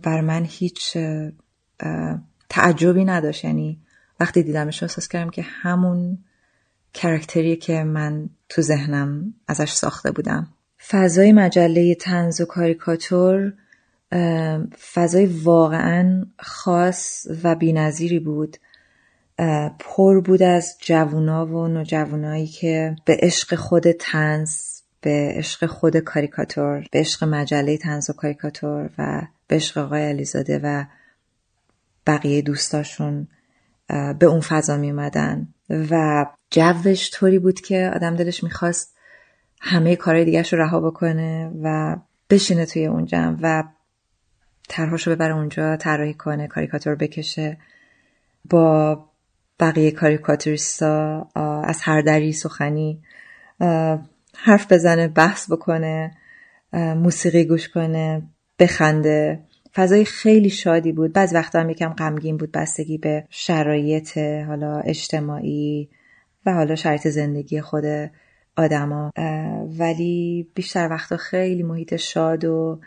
بر 0.00 0.20
من 0.20 0.44
هیچ 0.44 0.96
تعجبی 2.48 3.04
نداشت. 3.04 3.44
یعنی 3.44 3.80
وقتی 4.20 4.42
دیدمش 4.42 4.82
احساس 4.82 5.08
کردم 5.08 5.30
که 5.30 5.42
همون 5.42 6.18
کرکتری 6.94 7.56
که 7.56 7.84
من 7.84 8.28
تو 8.48 8.62
ذهنم 8.62 9.34
ازش 9.48 9.72
ساخته 9.72 10.10
بودم. 10.10 10.48
فضای 10.88 11.32
مجله 11.32 11.94
تنز 11.94 12.40
و 12.40 12.44
کاریکاتور 12.44 13.52
فضای 14.92 15.26
واقعا 15.26 16.26
خاص 16.38 17.26
و 17.44 17.54
بینظیری 17.54 18.18
بود. 18.18 18.56
پر 19.78 20.20
بود 20.20 20.42
از 20.42 20.76
جوونا 20.80 21.46
و 21.46 21.68
نوجوانایی 21.68 22.46
که 22.46 22.96
به 23.04 23.18
عشق 23.20 23.54
خود 23.54 23.92
تنز 23.92 24.80
به 25.00 25.32
عشق 25.36 25.66
خود 25.66 25.96
کاریکاتور 25.96 26.86
به 26.92 26.98
عشق 26.98 27.24
مجله 27.24 27.76
تنز 27.76 28.10
و 28.10 28.12
کاریکاتور 28.12 28.90
و 28.98 29.22
به 29.46 29.56
عشق 29.56 29.78
آقای 29.78 30.02
علیزاده 30.02 30.60
و 30.62 30.84
بقیه 32.06 32.42
دوستاشون 32.42 33.28
به 34.18 34.26
اون 34.26 34.40
فضا 34.40 34.76
می 34.76 34.90
اومدن. 34.90 35.48
و 35.90 36.26
جوش 36.50 37.10
طوری 37.10 37.38
بود 37.38 37.60
که 37.60 37.90
آدم 37.94 38.16
دلش 38.16 38.44
می‌خواست 38.44 38.96
همه 39.60 39.96
کارهای 39.96 40.24
دیگرش 40.24 40.52
رو 40.52 40.58
رها 40.58 40.80
بکنه 40.80 41.50
و 41.62 41.96
بشینه 42.30 42.66
توی 42.66 42.86
اون 42.86 43.06
جمع 43.06 43.38
و 43.42 43.64
طرحاشو 44.68 45.10
ببره 45.10 45.34
اونجا 45.34 45.76
طراحی 45.76 46.14
کنه 46.14 46.46
کاریکاتور 46.46 46.94
بکشه 46.94 47.56
با 48.50 49.04
بقیه 49.60 49.90
کاریکاتوریستا 49.90 51.28
از 51.64 51.80
هر 51.82 52.00
دری 52.00 52.32
سخنی 52.32 53.02
حرف 54.34 54.72
بزنه 54.72 55.08
بحث 55.08 55.50
بکنه 55.50 56.10
موسیقی 56.72 57.44
گوش 57.44 57.68
کنه 57.68 58.22
بخنده. 58.58 59.40
فضای 59.74 60.04
خیلی 60.04 60.50
شادی 60.50 60.92
بود. 60.92 61.12
بعض 61.12 61.34
وقتا 61.34 61.60
هم 61.60 61.70
یکم 61.70 61.88
غمگین 61.88 62.36
بود 62.36 62.52
بستگی 62.52 62.98
به 62.98 63.24
شرایط 63.30 64.18
حالا 64.18 64.80
اجتماعی 64.80 65.88
و 66.46 66.52
حالا 66.54 66.74
شرایط 66.74 67.08
زندگی 67.08 67.60
خود 67.60 67.84
آدما. 68.56 69.10
ولی 69.78 70.48
بیشتر 70.54 70.88
وقتا 70.90 71.16
خیلی 71.16 71.62
محیط 71.62 71.96
شاد 71.96 72.44
و 72.44 72.80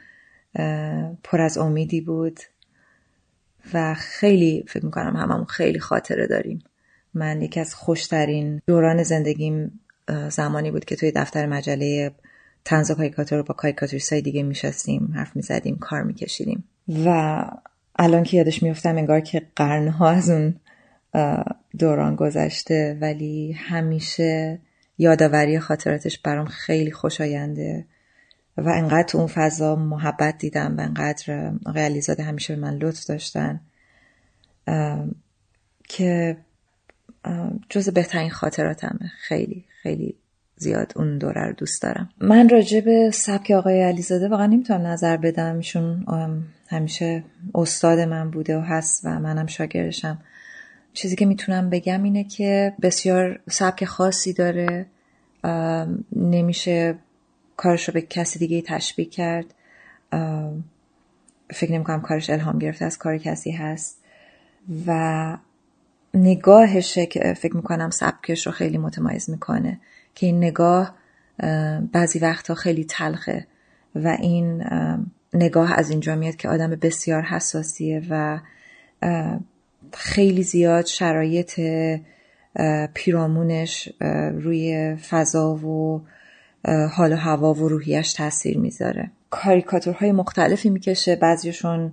پر 1.24 1.41
از 1.41 1.58
امیدی 1.58 2.02
بود. 2.02 2.40
و 3.73 3.94
خیلی 3.94 4.65
فکر 4.68 4.85
می‌کنم 4.85 5.15
هممون 5.15 5.45
خیلی 5.45 5.80
خاطره 5.80 6.27
داریم. 6.27 6.60
من 7.14 7.41
یکی 7.41 7.60
از 7.60 7.76
خوشترین 7.76 8.61
دوران 8.68 9.03
زندگیم 9.03 9.80
زمانی 10.30 10.72
بود 10.72 10.85
که 10.85 10.95
توی 10.95 11.11
دفتر 11.11 11.45
مجله 11.45 12.11
تنز 12.65 12.91
و 12.91 12.95
کاریکاتور 12.95 13.41
با 13.41 13.53
کاریکاتوریست 13.53 14.14
های 14.14 14.22
دیگه 14.22 14.44
میشستیم 14.44 15.14
حرف 15.15 15.35
می‌زدیم 15.35 15.77
کار 15.77 16.03
میکشیدیم. 16.03 16.64
و 17.06 17.41
الان 17.95 18.23
که 18.23 18.38
یادش 18.38 18.64
میفتم 18.64 18.98
انگار 18.98 19.19
که 19.19 19.41
قرنها 19.56 20.10
از 20.10 20.30
اون 20.30 20.56
دوران 21.80 22.15
گذشته 22.15 22.98
ولی 23.02 23.52
همیشه 23.52 24.60
یادآوری 24.98 25.60
خاطراتش 25.60 26.19
برام 26.19 26.45
خیلی 26.45 26.91
خوشاینده. 26.91 27.85
و 28.57 28.69
انقدر 28.69 29.07
تو 29.07 29.17
اون 29.17 29.27
فضا 29.27 29.75
محبت 29.75 30.38
دیدم 30.38 30.77
و 30.77 30.81
انقدر 30.81 31.51
آقای 31.65 31.84
علیزاده 31.84 32.23
همیشه 32.23 32.55
به 32.55 32.61
من 32.61 32.73
لطف 32.73 33.05
داشتن. 33.05 33.61
که 35.89 36.38
جز 37.69 37.89
بهترین 37.89 38.30
خاطراتمه. 38.30 39.11
خیلی 39.21 39.65
خیلی 39.81 40.15
زیاد 40.55 40.93
اون 40.95 41.17
دوره 41.17 41.41
رو 41.47 41.53
دوست 41.53 41.81
دارم. 41.81 42.09
من 42.21 42.49
راجع 42.49 42.80
به 42.80 43.11
سبک 43.13 43.51
آقای 43.51 43.81
علیزاده 43.81 44.30
واقعا 44.30 44.45
نمی‌تونم 44.45 44.88
نظر 44.88 45.17
بدم. 45.17 45.55
ایشون 45.55 46.05
همیشه 46.67 47.23
استاد 47.55 47.99
من 47.99 48.31
بوده 48.31 48.57
و 48.57 48.61
هست 48.61 49.05
و 49.05 49.19
منم 49.19 49.47
شاگردشم. 49.47 50.21
چیزی 50.93 51.15
که 51.15 51.25
می‌تونم 51.25 51.69
بگم 51.69 52.03
اینه 52.03 52.23
که 52.23 52.73
بسیار 52.81 53.39
سبک 53.49 53.85
خاصی 53.85 54.34
داره. 54.34 54.85
نمیشه 56.15 56.95
کارش 57.57 57.88
رو 57.88 57.93
به 57.93 58.01
کسی 58.01 58.39
دیگه 58.39 58.61
تشبیه 58.61 59.05
کرد 59.05 59.45
فکر 61.53 61.71
نمی 61.71 61.84
کنم 61.84 62.01
کارش 62.01 62.30
الهام 62.30 62.59
گرفته 62.59 62.85
از 62.85 62.97
کار 62.97 63.17
کسی 63.17 63.51
هست. 63.51 64.03
و 64.88 65.38
نگاهشه 66.13 67.05
که 67.05 67.34
فکر 67.34 67.55
می‌کنم 67.55 67.89
سبکش 67.89 68.45
رو 68.45 68.51
خیلی 68.51 68.77
متمایز 68.77 69.30
می‌کنه 69.30 69.80
که 70.15 70.25
این 70.25 70.38
نگاه 70.38 70.95
بعضی 71.91 72.19
وقتها 72.19 72.55
خیلی 72.55 72.85
تلخه 72.85 73.47
و 73.95 74.07
این 74.07 74.63
نگاه 75.34 75.73
از 75.73 75.89
اینجا 75.89 76.15
میاد 76.15 76.35
که 76.35 76.49
آدم 76.49 76.69
بسیار 76.69 77.21
حساسیه 77.21 78.01
و 78.09 78.39
خیلی 79.93 80.43
زیاد 80.43 80.85
شرایط 80.85 81.61
پیرامونش 82.93 83.89
روی 84.34 84.95
فضا 84.95 85.55
و 85.55 86.01
حال 86.91 87.14
و 87.14 87.15
هوا 87.15 87.53
و 87.53 87.68
روحیش 87.68 88.14
تاثیر 88.14 88.57
می‌ذاره. 88.57 89.11
کاریکاتورهای 89.30 90.11
مختلفی 90.11 90.69
می‌کشه 90.69 91.15
بعضیشون 91.15 91.91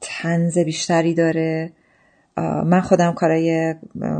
تنز 0.00 0.58
بیشتری 0.58 1.14
داره. 1.14 1.72
من 2.64 2.80
خودم 2.80 3.12
کارای 3.12 3.74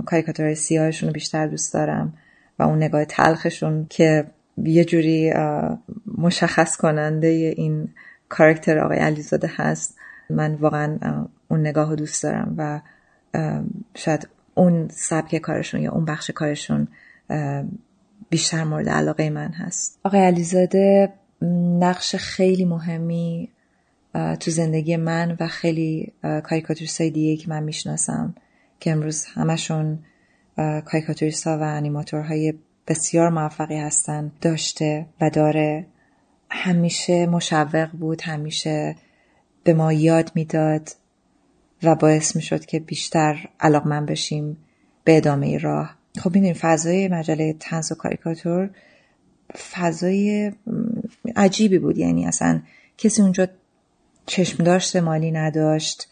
کاریکاتورهای 0.06 0.54
سیاهشون 0.54 1.08
رو 1.08 1.12
بیشتر 1.12 1.46
دوست 1.46 1.74
دارم 1.74 2.14
و 2.58 2.62
اون 2.62 2.76
نگاه 2.76 3.04
تلخشون 3.04 3.86
که 3.90 4.26
یه 4.56 4.84
جوری 4.84 5.32
مشخص 6.18 6.76
کننده 6.76 7.26
این 7.26 7.88
کارکتر 8.28 8.78
آقای 8.78 8.98
علیزاده 8.98 9.50
هست. 9.56 9.96
من 10.30 10.54
واقعا 10.54 10.98
اون 11.48 11.60
نگاه 11.60 11.90
رو 11.90 11.96
دوست 11.96 12.22
دارم 12.22 12.54
و 12.58 12.80
شاید 13.94 14.28
اون 14.54 14.88
سبک 14.88 15.36
کارشون 15.36 15.80
یا 15.80 15.92
اون 15.92 16.04
بخش 16.04 16.30
کارشون 16.30 16.88
بیشتر 18.30 18.64
مورد 18.64 18.88
علاقه 18.88 19.30
من 19.30 19.52
هست. 19.52 20.00
آقای 20.04 20.20
علیزاده 20.20 21.12
نقش 21.78 22.16
خیلی 22.16 22.64
مهمی 22.64 23.48
تو 24.14 24.50
زندگی 24.50 24.96
من 24.96 25.36
و 25.40 25.46
خیلی 25.46 26.12
کاریکاتوریست 26.22 27.00
های 27.00 27.10
دیگه 27.10 27.42
که 27.42 27.50
من 27.50 27.62
می‌شناسم 27.62 28.34
که 28.80 28.92
امروز 28.92 29.24
همشون 29.24 29.98
کاریکاتوریست 30.84 31.46
ها 31.46 31.58
و 31.58 31.62
انیماتورهای 31.62 32.54
بسیار 32.88 33.28
موفقی 33.28 33.78
هستن 33.78 34.32
داشته 34.40 35.06
و 35.20 35.30
داره. 35.30 35.86
همیشه 36.50 37.26
مشوق 37.26 37.90
بود 37.90 38.22
همیشه 38.22 38.96
به 39.64 39.74
ما 39.74 39.92
یاد 39.92 40.32
می‌داد 40.34 40.90
و 41.82 41.94
باعث 41.94 42.36
می‌شد 42.36 42.64
که 42.64 42.80
بیشتر 42.80 43.48
علاقمند 43.60 44.06
بشیم 44.06 44.56
به 45.04 45.16
ادامه 45.16 45.58
راه. 45.58 45.96
خب 46.18 46.34
می‌دونیم 46.34 46.54
فضای 46.54 47.08
مجله 47.08 47.56
تنس 47.60 47.92
و 47.92 47.94
کاریکاتور 47.94 48.70
فضای 49.72 50.52
عجیبی 51.36 51.78
بود. 51.78 51.98
یعنی 51.98 52.26
اصلا 52.26 52.60
کسی 52.98 53.22
اونجا 53.22 53.46
چشم 54.26 54.64
داشته 54.64 55.00
مالی 55.00 55.30
نداشت. 55.30 56.08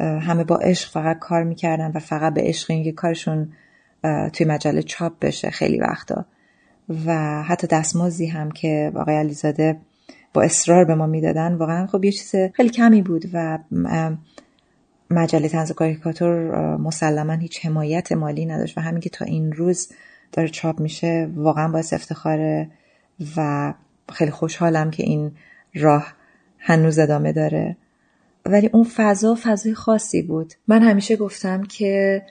همه 0.00 0.44
با 0.44 0.56
عشق 0.56 0.90
فقط 0.90 1.18
کار 1.18 1.42
می‌کردن 1.42 1.92
و 1.94 1.98
فقط 1.98 2.34
به 2.34 2.42
عشق 2.42 2.70
اینکه 2.70 2.92
کارشون 2.92 3.52
توی 4.32 4.46
مجله 4.46 4.82
چاپ 4.82 5.12
بشه 5.20 5.50
خیلی 5.50 5.78
وقتا. 5.78 6.24
و 7.06 7.42
حتی 7.42 7.66
دستمازی 7.66 8.26
هم 8.26 8.50
که 8.50 8.92
آقای 8.94 9.16
علیزاده 9.16 9.76
با 10.34 10.42
اصرار 10.42 10.84
به 10.84 10.94
ما 10.94 11.06
می‌دادن 11.06 11.54
واقعا 11.54 11.86
خب 11.86 12.04
یه 12.04 12.12
چیز 12.12 12.34
خیلی 12.54 12.68
کمی 12.68 13.02
بود 13.02 13.24
و 13.32 13.58
مجله 15.10 15.48
تنز 15.48 15.72
کاریکاتور 15.72 16.76
مسلما 16.76 17.32
هیچ 17.32 17.66
حمایت 17.66 18.12
مالی 18.12 18.46
نداشت 18.46 18.78
و 18.78 18.80
همین 18.80 19.00
که 19.00 19.10
تا 19.10 19.24
این 19.24 19.52
روز 19.52 19.88
داره 20.32 20.48
چاپ 20.48 20.80
میشه 20.80 21.30
واقعا 21.34 21.68
باعث 21.68 21.92
افتخاره 21.92 22.70
و 23.36 23.74
خیلی 24.12 24.30
خوشحالم 24.30 24.90
که 24.90 25.02
این 25.02 25.32
راه 25.74 26.12
هنوز 26.58 26.98
ادامه 26.98 27.32
داره. 27.32 27.76
ولی 28.46 28.70
اون 28.72 28.84
فضا 28.84 29.38
فضای 29.42 29.74
خاصی 29.74 30.22
بود. 30.22 30.54
من 30.68 30.82
همیشه 30.82 31.16
گفتم 31.16 31.62
که 31.62 32.22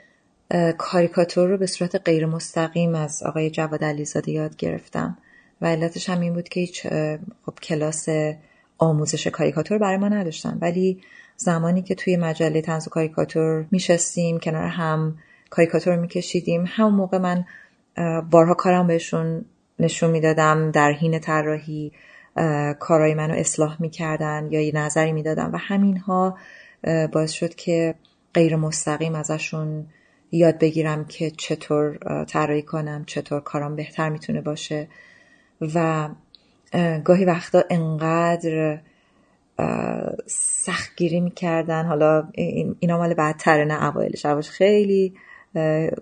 کاریکاتور 0.77 1.49
رو 1.49 1.57
به 1.57 1.65
صورت 1.65 1.95
غیر 1.95 2.25
مستقیم 2.25 2.95
از 2.95 3.23
آقای 3.23 3.49
جواد 3.49 3.83
علیزاده 3.83 4.31
یاد 4.31 4.55
گرفتم 4.55 5.17
و 5.61 5.67
علتش 5.67 6.09
هم 6.09 6.19
این 6.19 6.33
بود 6.33 6.49
که 6.49 6.59
هیچ 6.59 6.87
خب 7.45 7.53
کلاس 7.63 8.07
آموزش 8.77 9.27
کاریکاتور 9.27 9.77
برای 9.77 9.97
ما 9.97 10.09
نداشتن. 10.09 10.57
ولی 10.61 11.01
زمانی 11.39 11.81
که 11.81 11.95
توی 11.95 12.17
مجله 12.17 12.61
تنز 12.61 12.87
و 12.87 12.89
کاریکاتور 12.89 13.65
میشستیم 13.71 14.39
کنار 14.39 14.67
هم 14.67 15.17
کاریکاتور 15.49 15.95
میکشیدیم. 15.95 16.63
همون 16.67 16.93
موقع 16.93 17.17
من 17.17 17.45
بارها 18.31 18.53
کارم 18.53 18.87
بهشون 18.87 19.45
نشون 19.79 20.09
می‌دادم 20.11 20.71
در 20.71 20.91
حین 20.91 21.19
طراحی 21.19 21.91
کارهای 22.79 23.13
منو 23.13 23.33
اصلاح 23.33 23.81
می‌کردن 23.81 24.47
یا 24.51 24.61
یه 24.61 24.75
نظری 24.75 25.11
می‌دادم 25.11 25.49
و 25.53 25.57
همینها 25.57 26.37
باعث 27.11 27.31
شد 27.31 27.55
که 27.55 27.95
غیر 28.33 28.55
مستقیم 28.55 29.15
ازشون 29.15 29.85
یاد 30.31 30.59
بگیرم 30.59 31.05
که 31.05 31.31
چطور 31.31 31.97
طراحی 32.25 32.61
کنم 32.61 33.03
چطور 33.05 33.41
کارم 33.41 33.75
بهتر 33.75 34.09
می‌تونه 34.09 34.41
باشه. 34.41 34.87
و 35.75 36.09
گاهی 37.03 37.25
وقتا 37.25 37.63
انقدر 37.69 38.79
سختگیری 40.25 41.19
می‌کردن. 41.21 41.85
حالا 41.85 42.23
اینا 42.79 42.97
مال 42.97 43.13
بدتره 43.13 43.65
نه 43.65 43.87
اوایلش. 43.87 44.25
اولش 44.25 44.49
خیلی 44.49 45.13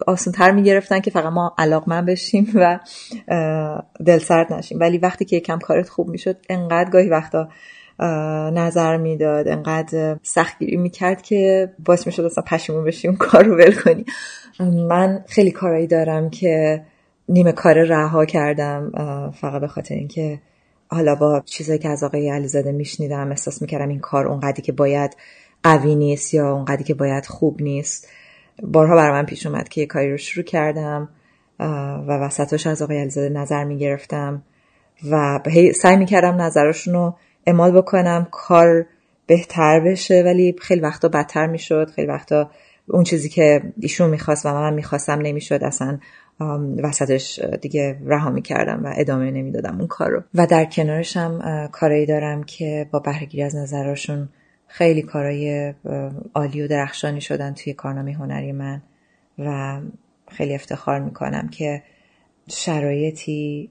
آسونتر 0.07 0.51
می‌گرفتن 0.51 0.99
که 0.99 1.11
فقط 1.11 1.33
ما 1.33 1.55
علاقمند 1.57 2.05
بشیم 2.05 2.47
و 2.55 2.79
دلسرد 4.05 4.53
نشیم. 4.53 4.79
ولی 4.79 4.97
وقتی 4.97 5.25
که 5.25 5.35
یکم 5.35 5.59
کارت 5.59 5.89
خوب 5.89 6.07
می‌شد 6.09 6.37
انقدر 6.49 6.89
گاهی 6.89 7.09
وقتا 7.09 7.49
نظر 8.53 8.97
می‌داد 8.97 9.47
انقدر 9.47 10.17
سختگیری 10.21 10.77
می‌کرد 10.77 11.21
که 11.21 11.73
باعث 11.85 12.07
می‌شد 12.07 12.23
اصلا 12.23 12.43
پشیمون 12.47 12.83
بشیم 12.83 13.15
کار 13.15 13.43
رو 13.43 13.55
ول 13.55 13.75
کنی 13.75 14.05
من 14.89 15.23
خیلی 15.27 15.51
کارایی 15.51 15.87
دارم 15.87 16.29
که 16.29 16.83
نیمه 17.29 17.51
کار 17.51 17.83
رها 17.83 18.25
کردم 18.25 18.91
فقط 19.41 19.61
به 19.61 19.67
خاطر 19.67 19.95
اینکه 19.95 20.39
حالا 20.89 21.15
با 21.15 21.41
چیزایی 21.45 21.79
که 21.79 21.89
از 21.89 22.03
آقای 22.03 22.29
علیزاده 22.29 22.71
میشنیدم 22.71 23.29
احساس 23.29 23.61
می‌کردم 23.61 23.89
این 23.89 23.99
کار 23.99 24.27
اونقدری 24.27 24.61
که 24.61 24.71
باید 24.71 25.17
قوی 25.63 25.95
نیست 25.95 26.33
یا 26.33 26.51
اونقدری 26.53 26.83
که 26.83 26.93
باید 26.93 27.25
خوب 27.25 27.61
نیست. 27.61 28.07
بارها 28.63 28.95
برای 28.95 29.11
من 29.11 29.25
پیش 29.25 29.45
اومد 29.45 29.69
که 29.69 29.81
یه 29.81 29.87
کاری 29.87 30.11
رو 30.11 30.17
شروع 30.17 30.45
کردم 30.45 31.09
و 32.07 32.19
وسطش 32.21 32.67
از 32.67 32.81
آقای 32.81 32.99
علیزاده 32.99 33.29
نظر 33.29 33.63
می‌گرفتم 33.63 34.43
و 35.11 35.39
سعی 35.75 35.97
می‌کردم 35.97 36.41
نظرشون 36.41 36.93
رو 36.93 37.15
اعمال 37.47 37.71
بکنم 37.71 38.27
کار 38.31 38.85
بهتر 39.27 39.79
بشه 39.79 40.23
ولی 40.25 40.55
خیلی 40.61 40.81
وقتا 40.81 41.07
بدتر 41.07 41.47
می‌شد. 41.47 41.89
خیلی 41.95 42.07
وقتا 42.07 42.51
اون 42.89 43.03
چیزی 43.03 43.29
که 43.29 43.61
ایشون 43.79 44.09
می‌خواست 44.09 44.45
و 44.45 44.53
من 44.53 44.73
می‌خواستم 44.73 45.19
نمی‌شد. 45.21 45.59
اصلا 45.63 45.99
وسطش 46.83 47.39
دیگه 47.39 47.99
رها 48.05 48.29
می‌کردم 48.29 48.85
و 48.85 48.93
ادامه 48.95 49.31
نمی‌دادم 49.31 49.77
اون 49.77 49.87
کار 49.87 50.09
رو. 50.09 50.23
و 50.33 50.47
در 50.47 50.65
کنارش 50.65 51.17
هم 51.17 51.67
کارایی 51.71 52.05
دارم 52.05 52.43
که 52.43 52.89
با 52.91 52.99
بهرهگیری 52.99 53.43
از 53.43 53.55
نظرشون 53.55 54.29
خیلی 54.67 55.01
کارای 55.01 55.73
عالی 56.33 56.61
و 56.61 56.67
درخشانی 56.67 57.21
شدن 57.21 57.53
توی 57.53 57.73
کارنامه 57.73 58.13
هنری 58.13 58.51
من 58.51 58.81
و 59.39 59.79
خیلی 60.31 60.55
افتخار 60.55 60.99
می‌کنم 60.99 61.47
که 61.47 61.83
شرایطی 62.49 63.69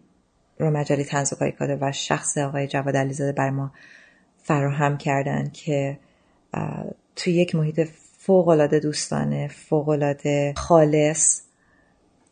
رو 0.59 0.71
مجله 0.71 1.05
تنز 1.05 1.33
و 1.41 1.77
و 1.81 1.93
شخص 1.93 2.39
آقای 2.39 2.67
جواد 2.67 2.97
علیزاده 2.97 3.33
بر 3.33 3.51
ما 3.51 3.73
فراهم 4.37 4.99
کردن 4.99 5.51
که 5.53 5.99
توی 7.17 7.33
یک 7.33 7.55
محیط 7.55 7.89
فوقالعاده 8.19 8.79
دوستانه 8.81 9.49
فوقالعاده 9.49 10.55
خالص 10.57 11.46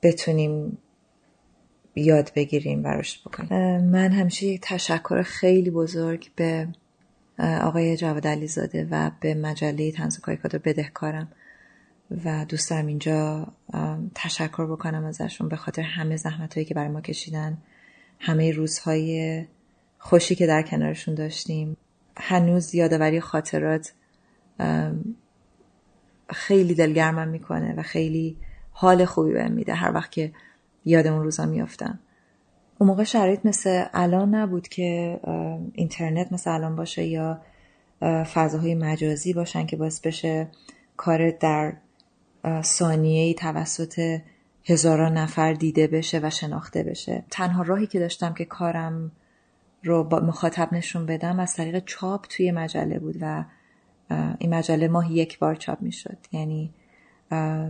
بتونیم 0.05 0.79
یاد 1.97 2.33
بگیریم 2.37 2.85
و 2.85 2.87
رشد 2.87 3.21
بکنیم 3.29 3.85
من 3.85 4.13
همیشه 4.13 4.47
یک 4.47 4.61
تشکر 4.63 5.23
خیلی 5.23 5.71
بزرگ 5.71 6.31
به 6.37 6.69
آقای 7.39 7.97
جواد 7.97 8.27
علیزاده 8.27 8.89
و 8.91 9.11
به 9.21 9.35
مجله 9.35 9.93
تنز 9.93 10.19
کاریکاتور 10.19 10.61
بدهکارم 10.65 11.33
و 12.25 12.45
دوست 12.49 12.71
دارم 12.71 12.87
اینجا 12.87 13.53
تشکر 14.15 14.67
بکنم 14.67 15.05
ازشون 15.05 15.49
به 15.49 15.57
خاطر 15.57 15.83
همه 15.83 16.17
زحمت 16.17 16.55
هایی 16.55 16.65
که 16.65 16.75
برای 16.75 16.89
ما 16.89 17.01
کشیدن 17.01 17.59
همه 18.19 18.53
روزهای 18.53 19.45
خوشی 19.99 20.35
که 20.35 20.47
در 20.47 20.63
کنارشون 20.63 21.15
داشتیم. 21.15 21.77
هنوز 22.17 22.75
یادآوری 22.75 23.21
خاطرات 23.21 23.93
خیلی 26.31 26.75
دلگرمم 26.75 27.29
می‌کنه 27.29 27.75
و 27.77 27.83
خیلی 27.83 28.37
حال 28.77 29.05
خوبی 29.05 29.33
بهم 29.33 29.53
میده 29.53 29.75
هر 29.75 29.93
وقت 29.95 30.13
که 30.13 30.33
یاد 30.85 31.07
اون 31.07 31.23
روزا 31.23 31.47
میافتم. 31.47 31.99
اون 32.79 32.89
موقع 32.89 33.05
شرایط 33.05 33.41
مثل 33.47 33.85
الان 33.93 34.35
نبود 34.35 34.69
که 34.69 35.21
اینترنت 35.73 36.33
مثل 36.33 36.51
الان 36.51 36.77
باشه 36.77 37.05
یا 37.05 37.41
فضاهای 38.35 38.75
مجازی 38.75 39.33
باشن 39.33 39.67
که 39.67 39.77
باعث 39.77 40.01
بشه 40.01 40.49
کار 40.97 41.31
در 41.31 41.73
ثانیه 42.63 43.35
توسط 43.35 44.21
هزاران 44.65 45.19
نفر 45.19 45.53
دیده 45.53 45.87
بشه 45.87 46.21
و 46.23 46.31
شناخته 46.31 46.83
بشه. 46.83 47.25
تنها 47.31 47.63
راهی 47.63 47.87
که 47.87 47.99
داشتم 47.99 48.35
که 48.35 48.45
کارم 48.45 49.13
رو 49.85 50.05
با 50.05 50.21
مخاطب 50.21 50.69
نشون 50.73 51.07
بدم 51.07 51.41
از 51.41 51.55
طریق 51.55 51.85
چاپ 51.85 52.27
توی 52.27 52.51
مجله 52.51 52.99
بود 52.99 53.17
و 53.21 53.45
این 54.39 54.55
مجله 54.55 54.89
ماهی 54.89 55.15
یک 55.15 55.39
بار 55.39 55.55
چاپ 55.55 55.83
می‌شد. 55.83 56.19
یعنی 56.33 56.75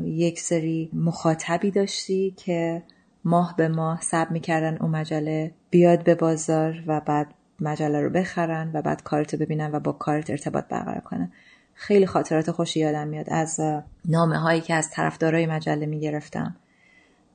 یک 0.05 0.41
سری 0.41 0.91
مخاطبی 0.93 1.71
داشتی 1.71 2.35
که 2.37 2.83
ماه 3.25 3.55
به 3.57 3.69
ماه 3.69 4.01
سب 4.01 4.31
می‌کردن 4.31 4.77
اون 4.77 4.91
مجله 4.91 5.51
بیاد 5.71 6.05
به 6.05 6.15
بازار 6.15 6.83
و 6.87 7.01
بعد 7.01 7.35
مجله 7.61 8.01
رو 8.01 8.11
بخرن 8.11 8.71
و 8.75 8.83
بعد 8.83 9.03
کارتو 9.03 9.37
ببینن 9.37 9.71
و 9.73 9.81
با 9.81 9.93
کارت 9.93 10.31
ارتباط 10.31 10.65
برقرار 10.69 11.01
کنن. 11.01 11.33
خیلی 11.75 12.07
خاطرات 12.07 12.51
خوشی 12.51 12.81
یادم 12.81 13.09
میاد 13.09 13.27
از 13.31 13.61
نامه 14.05 14.39
هایی 14.39 14.61
که 14.61 14.75
از 14.75 14.91
طرفدارای 14.91 15.47
مجله 15.47 15.87
می‌گرفتم. 15.87 16.57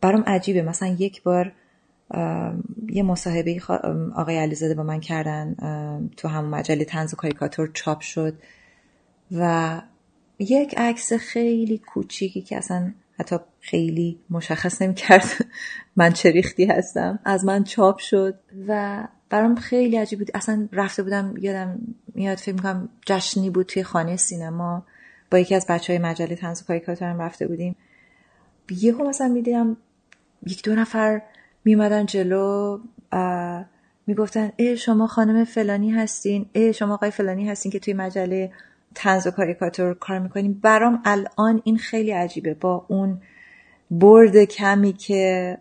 برام 0.01 0.23
عجیبه. 0.27 0.61
مثلا 0.61 0.89
یک 0.89 1.23
بار 1.23 1.51
یه 2.89 3.03
مصاحبه 3.03 3.61
آقای 4.15 4.38
علیزاده 4.38 4.73
با 4.73 4.84
من 4.84 4.99
کردن 4.99 5.56
تو 6.18 6.27
همون 6.27 6.49
مجله 6.49 6.85
تنز 6.85 7.14
و 7.14 7.18
کاریکاتور 7.18 7.72
چاپ 7.73 7.99
شد 7.99 8.34
و 9.31 9.81
یک 10.40 10.76
عکس 10.78 11.14
خیلی 11.14 11.78
کوچیکی 11.78 12.41
که 12.41 12.57
اصلا 12.57 12.94
حتی 13.20 13.36
خیلی 13.60 14.20
مشخص 14.30 14.82
نمی‌کرد 14.82 15.26
من 15.95 16.14
چه 16.14 16.32
ریختی 16.32 16.66
هستم 16.66 17.20
از 17.26 17.45
من 17.45 17.64
چاپ 17.64 17.98
شد 17.98 18.40
و 18.68 19.03
برام 19.30 19.56
خیلی 19.56 19.98
عجیب 19.98 20.20
بود. 20.20 20.32
اصلا 20.34 20.68
رفته 20.72 21.03
بودم 21.03 21.34
یادم 21.38 21.80
میاد 22.16 22.38
فکر 22.38 22.56
می‌کنم 22.56 22.90
جشنی 23.06 23.49
بود 23.49 23.66
توی 23.66 23.84
خانه 23.84 24.16
سینما. 24.16 24.86
با 25.32 25.40
یکی 25.40 25.56
از 25.56 25.66
بچه 25.70 25.94
های 25.94 26.02
مجله 26.02 26.36
تنز 26.36 26.61
و 26.61 26.66
کاریکاتورم 26.66 27.22
رفته 27.22 27.48
بودیم. 27.48 27.76
یهو 28.70 29.10
مثلا 29.10 29.28
می‌دیدم 29.28 29.78
یک 30.48 30.64
دو 30.64 30.76
نفر 30.76 31.22
میمدن 31.66 32.06
جلو 32.06 32.80
می‌گفتن 34.07 34.52
ای 34.57 34.78
شما 34.78 35.07
خانم 35.07 35.44
فلانی 35.44 35.91
هستین 35.91 36.45
ای 36.53 36.74
شما 36.74 36.94
آقای 36.94 37.11
فلانی 37.11 37.49
هستین 37.49 37.72
که 37.72 37.80
توی 37.80 37.94
مجله 37.94 38.52
تنز 38.95 39.28
و 39.28 39.32
کاریکاتور 39.32 39.94
کار 39.94 40.20
می‌کنیم. 40.20 40.53
برام 40.64 41.02
الان 41.06 41.61
این 41.64 41.78
خیلی 41.78 42.11
عجیبه. 42.11 42.53
با 42.53 42.86
اون 42.88 43.22
برد 43.91 44.44
کمی 44.44 44.94
که 44.94 45.57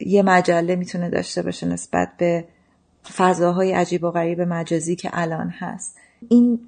یه 0.00 0.22
مجله 0.22 0.76
می‌تونه 0.76 1.10
داشته 1.10 1.42
باشه 1.42 1.66
نسبت 1.66 2.12
به 2.18 2.44
فضاهای 3.16 3.72
عجیب 3.72 4.04
و 4.04 4.10
غریب 4.10 4.40
مجازی 4.40 4.96
که 4.96 5.10
الان 5.12 5.48
هست. 5.48 5.96
این 6.28 6.60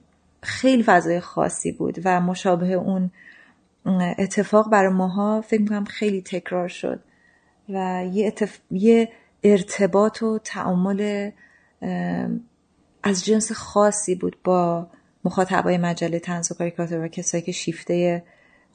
خیلی 0.43 0.83
فضای 0.83 1.21
خاصی 1.21 1.73
بود 1.73 1.99
و 2.05 2.21
مشابه 2.21 2.73
اون 2.73 3.11
اتفاق 4.19 4.71
برای 4.71 4.93
ماها 4.93 5.41
فکر 5.41 5.61
می‌کنم 5.61 5.85
خیلی 5.85 6.23
تکرار 6.23 6.69
شد 6.69 7.01
و 7.69 8.05
یه, 8.13 8.35
یه 8.71 9.09
ارتباط 9.45 10.23
و 10.23 10.39
تعامل 10.39 11.31
از 13.03 13.25
جنس 13.25 13.53
خاصی 13.53 14.15
بود 14.15 14.37
با 14.45 14.87
مخاطبای 15.25 15.79
مجله 15.79 16.19
تنز 16.19 16.53
و 16.53 16.55
کاریکاتور 16.55 17.05
و 17.05 17.09
کسایی 17.09 17.43
که 17.43 17.53
شیفته 17.53 18.23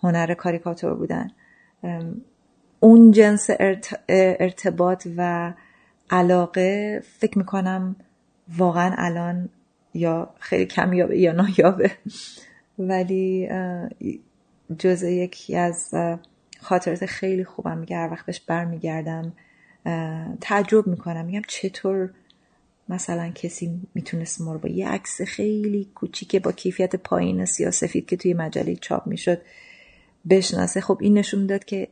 هنر 0.03 0.33
کاریکاتور 0.33 0.93
بودن. 0.93 1.31
اون 2.79 3.11
جنس 3.11 3.49
ارتباط 4.09 5.07
و 5.17 5.53
علاقه 6.09 7.01
فکر 7.19 7.37
می‌کنم 7.37 7.95
واقعا 8.57 8.95
الان 8.97 9.49
یا 9.93 10.33
خیلی 10.39 10.65
کمیابه 10.65 11.19
یا 11.19 11.31
نایابه. 11.31 11.91
ولی 12.79 13.49
جزء 14.79 15.07
یکی 15.07 15.55
از 15.55 15.93
خاطرات 16.61 17.05
خیلی 17.05 17.43
خوبم 17.43 17.77
میگه 17.77 17.97
هر 17.97 18.11
وقت 18.11 18.25
بهش 18.25 18.39
برمیگردم 18.39 19.33
تعجب 20.41 20.87
می‌کنم. 20.87 21.25
میگم 21.25 21.41
چطور 21.47 22.09
مثلا 22.89 23.29
کسی 23.29 23.81
می‌تونست 23.93 24.41
ما 24.41 24.53
رو 24.53 24.59
با 24.59 24.69
یه 24.69 24.89
عکس 24.89 25.21
خیلی 25.21 25.91
کوچیک 25.95 26.35
با 26.35 26.51
کیفیت 26.51 26.95
پایین 26.95 27.45
سیاسفید 27.45 28.05
که 28.05 28.17
توی 28.17 28.33
مجله 28.33 28.75
چاپ 28.75 29.07
می‌شد 29.07 29.41
بشناسه. 30.29 30.81
خب 30.81 30.97
این 31.01 31.17
نشون 31.17 31.39
می‌داد 31.39 31.65
که 31.65 31.87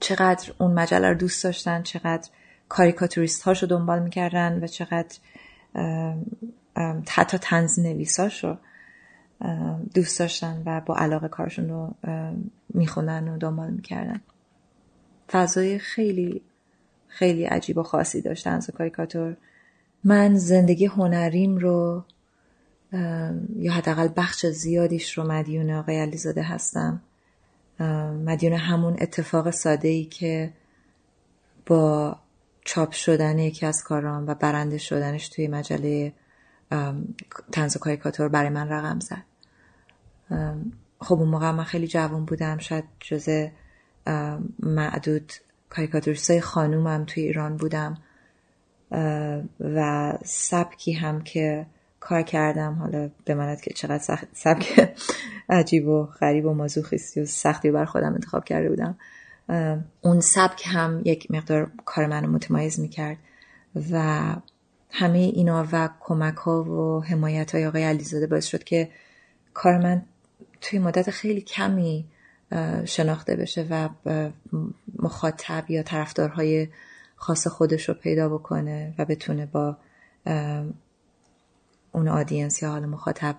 چقدر 0.00 0.52
اون 0.58 0.74
مجله 0.74 1.08
رو 1.08 1.14
دوست 1.14 1.44
داشتن 1.44 1.82
چقدر 1.82 2.28
کاریکاتوریست 2.68 3.42
هاش 3.42 3.62
رو 3.62 3.68
دنبال 3.68 4.02
می‌کردن 4.02 4.64
و 4.64 4.66
چقدر 4.66 5.16
حتی 7.08 7.38
تنز 7.38 7.78
نویساش 7.78 8.44
رو 8.44 8.56
دوست 9.94 10.18
داشتن 10.18 10.62
و 10.66 10.80
با 10.80 10.96
علاقه 10.96 11.28
کارشون 11.28 11.68
رو 11.68 11.94
می‌خونن 12.74 13.28
و 13.28 13.38
دنبال 13.38 13.70
می‌کردن. 13.70 14.20
فضای 15.30 15.78
خیلی 15.78 16.42
خیلی 17.08 17.44
عجیب 17.44 17.78
و 17.78 17.82
خاصی 17.82 18.22
داشت 18.22 18.44
تنز 18.44 18.70
کاریکاتور. 18.70 19.36
من 20.06 20.34
زندگی 20.34 20.86
هنریم 20.86 21.56
رو 21.56 22.04
یا 23.56 23.72
حداقل 23.72 24.08
بخش 24.16 24.46
زیادیش 24.46 25.18
رو 25.18 25.24
مدیون 25.24 25.70
آقای 25.70 25.98
علیزاده 25.98 26.42
هستم. 26.42 27.02
مدیون 28.24 28.52
همون 28.52 28.96
اتفاق 29.00 29.50
ساده 29.50 29.88
ای 29.88 30.04
که 30.04 30.52
با 31.66 32.16
چاپ 32.64 32.92
شدن 32.92 33.38
یکی 33.38 33.66
از 33.66 33.82
کارام 33.84 34.26
و 34.26 34.34
برنده 34.34 34.78
شدنش 34.78 35.28
توی 35.28 35.48
مجله 35.48 36.12
تنز 37.52 37.76
و 37.76 37.78
کاریکاتور 37.78 38.28
برای 38.28 38.50
من 38.50 38.68
رقم 38.68 38.98
زد. 39.00 39.24
خب 41.00 41.14
اون 41.14 41.28
موقع 41.28 41.50
من 41.50 41.64
خیلی 41.64 41.86
جوان 41.86 42.24
بودم. 42.24 42.58
شاید 42.58 42.84
جز 43.00 43.48
معدود 44.60 45.32
کاریکاتوریست 45.70 46.30
های 46.30 46.40
خانومم 46.40 47.04
توی 47.04 47.22
ایران 47.22 47.56
بودم. 47.56 47.98
و 49.60 50.12
سبکی 50.24 50.92
هم 50.92 51.20
که 51.22 51.66
کار 52.00 52.22
کردم. 52.22 52.74
حالا 52.74 53.10
بماند 53.26 53.60
که 53.60 53.74
چقدر 53.74 54.18
سبک 54.32 54.94
عجیب 55.48 55.88
و 55.88 56.04
غریب 56.04 56.46
و 56.46 56.54
مازوخیستی 56.54 57.20
و 57.20 57.26
سختی 57.26 57.70
بر 57.70 57.84
خودم 57.84 58.14
انتخاب 58.14 58.44
کرده 58.44 58.68
بودم. 58.68 58.98
اون 60.00 60.20
سبک 60.20 60.62
هم 60.66 61.02
یک 61.04 61.30
مقدار 61.30 61.70
کار 61.84 62.06
منو 62.06 62.28
متمایز 62.28 62.80
می‌کرد 62.80 63.16
و 63.90 64.22
همه 64.90 65.18
اینا 65.18 65.68
و 65.72 65.88
کمک 66.00 66.36
ها 66.36 66.64
و 66.64 67.04
حمایت 67.04 67.54
های 67.54 67.66
آقای 67.66 67.84
علیزاده 67.84 68.26
باعث 68.26 68.46
شد 68.46 68.64
که 68.64 68.88
کار 69.54 69.78
من 69.78 70.02
توی 70.60 70.78
مدت 70.78 71.10
خیلی 71.10 71.40
کمی 71.40 72.04
شناخته 72.84 73.36
بشه 73.36 73.66
و 73.70 73.88
مخاطب 74.98 75.70
یا 75.70 75.82
طرفدارهای 75.82 76.68
خاص 77.16 77.46
خودش 77.46 77.88
رو 77.88 77.94
پیدا 77.94 78.28
بکنه 78.28 78.94
و 78.98 79.04
بتونه 79.04 79.46
با 79.46 79.76
اون 81.92 82.08
آدینس 82.08 82.62
یا 82.62 82.70
حال 82.70 82.86
مخاطب 82.86 83.36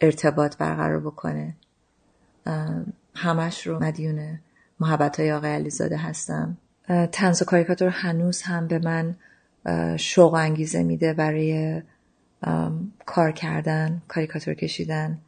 ارتباط 0.00 0.56
برقرار 0.56 1.00
بکنه. 1.00 1.56
همش 3.14 3.66
رو 3.66 3.82
مدیونه 3.82 4.40
محبت 4.80 5.20
های 5.20 5.32
آقای 5.32 5.50
علیزاده 5.50 5.96
هستم. 5.96 6.56
تنز 7.12 7.42
و 7.42 7.44
کاریکاتور 7.44 7.88
هنوز 7.88 8.42
هم 8.42 8.66
به 8.66 8.78
من 8.78 9.16
شوق 9.96 10.34
انگیزه 10.34 10.82
میده 10.82 11.14
برای 11.14 11.82
کار 13.06 13.32
کردن 13.32 14.02
کاریکاتور 14.08 14.54
کشیدن. 14.54 15.18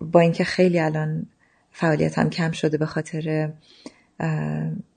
با 0.00 0.20
اینکه 0.20 0.44
خیلی 0.44 0.80
الان 0.80 1.26
فعالیتم 1.72 2.30
کم 2.30 2.50
شده 2.50 2.78
به 2.78 2.86
خاطر 2.86 3.52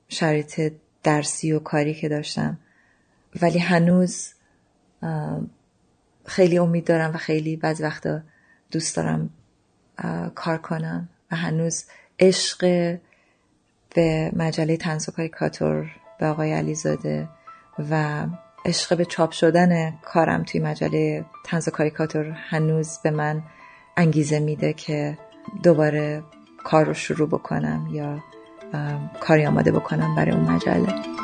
شرایط 0.08 0.74
درسی 1.04 1.52
و 1.52 1.60
کاری 1.60 1.94
که 1.94 2.10
داشتم. 2.10 2.58
ولی 3.42 3.60
هنوز 3.60 4.34
خیلی 6.26 6.58
امید 6.58 6.86
دارم 6.86 7.14
و 7.14 7.18
خیلی 7.18 7.56
بعض 7.56 7.82
وقتا 7.82 8.22
دوست 8.72 8.96
دارم 8.96 9.30
کار 10.36 10.58
کنم. 10.58 11.10
و 11.32 11.36
هنوز 11.36 11.86
عشق 12.20 12.60
به 13.96 14.32
مجله 14.36 14.78
تنز 14.78 15.10
و 15.10 15.12
کاریکاتور 15.12 15.92
به 16.20 16.26
آقای 16.26 16.54
علیزاده 16.54 17.28
و 17.92 18.26
عشق 18.66 18.98
به 18.98 19.06
چاپ 19.06 19.32
شدن 19.32 19.92
کارم 19.92 20.44
توی 20.44 20.62
مجله 20.62 21.26
تنز 21.46 21.68
و 21.68 21.72
کاریکاتور 21.72 22.26
هنوز 22.26 23.00
به 23.04 23.12
من 23.12 23.44
انگیزه 23.98 24.40
میده 24.40 24.74
که 24.74 25.18
دوباره 25.64 26.24
کار 26.64 26.86
رو 26.86 26.94
شروع 26.94 27.28
بکنم 27.28 27.90
یا 27.92 28.24
کاری 29.20 29.46
آماده 29.46 29.72
بکنم 29.72 30.16
برای 30.16 30.32
اون 30.32 30.52
مجله. 30.52 31.23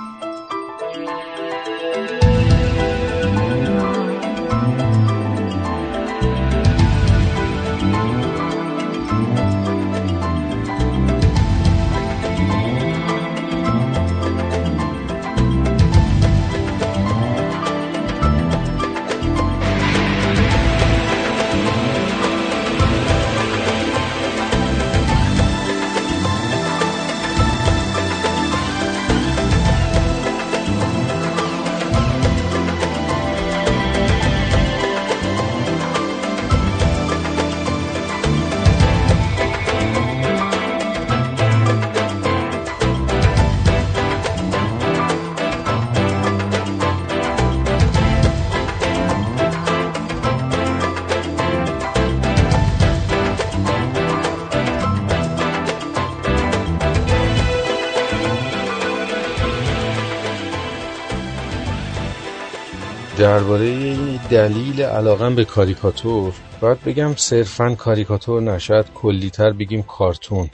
درباره 63.30 64.18
دلیل 64.18 64.82
علاقم 64.82 65.36
به 65.36 65.46
کاریکاتور 65.46 66.34
باید 66.62 66.84
بگم 66.84 67.14
صرفا 67.16 67.76
کاریکاتور 67.76 68.42
نشد 68.42 68.86
کلیتر 68.96 69.52
بگیم 69.52 69.84
کارتون. 69.84 70.50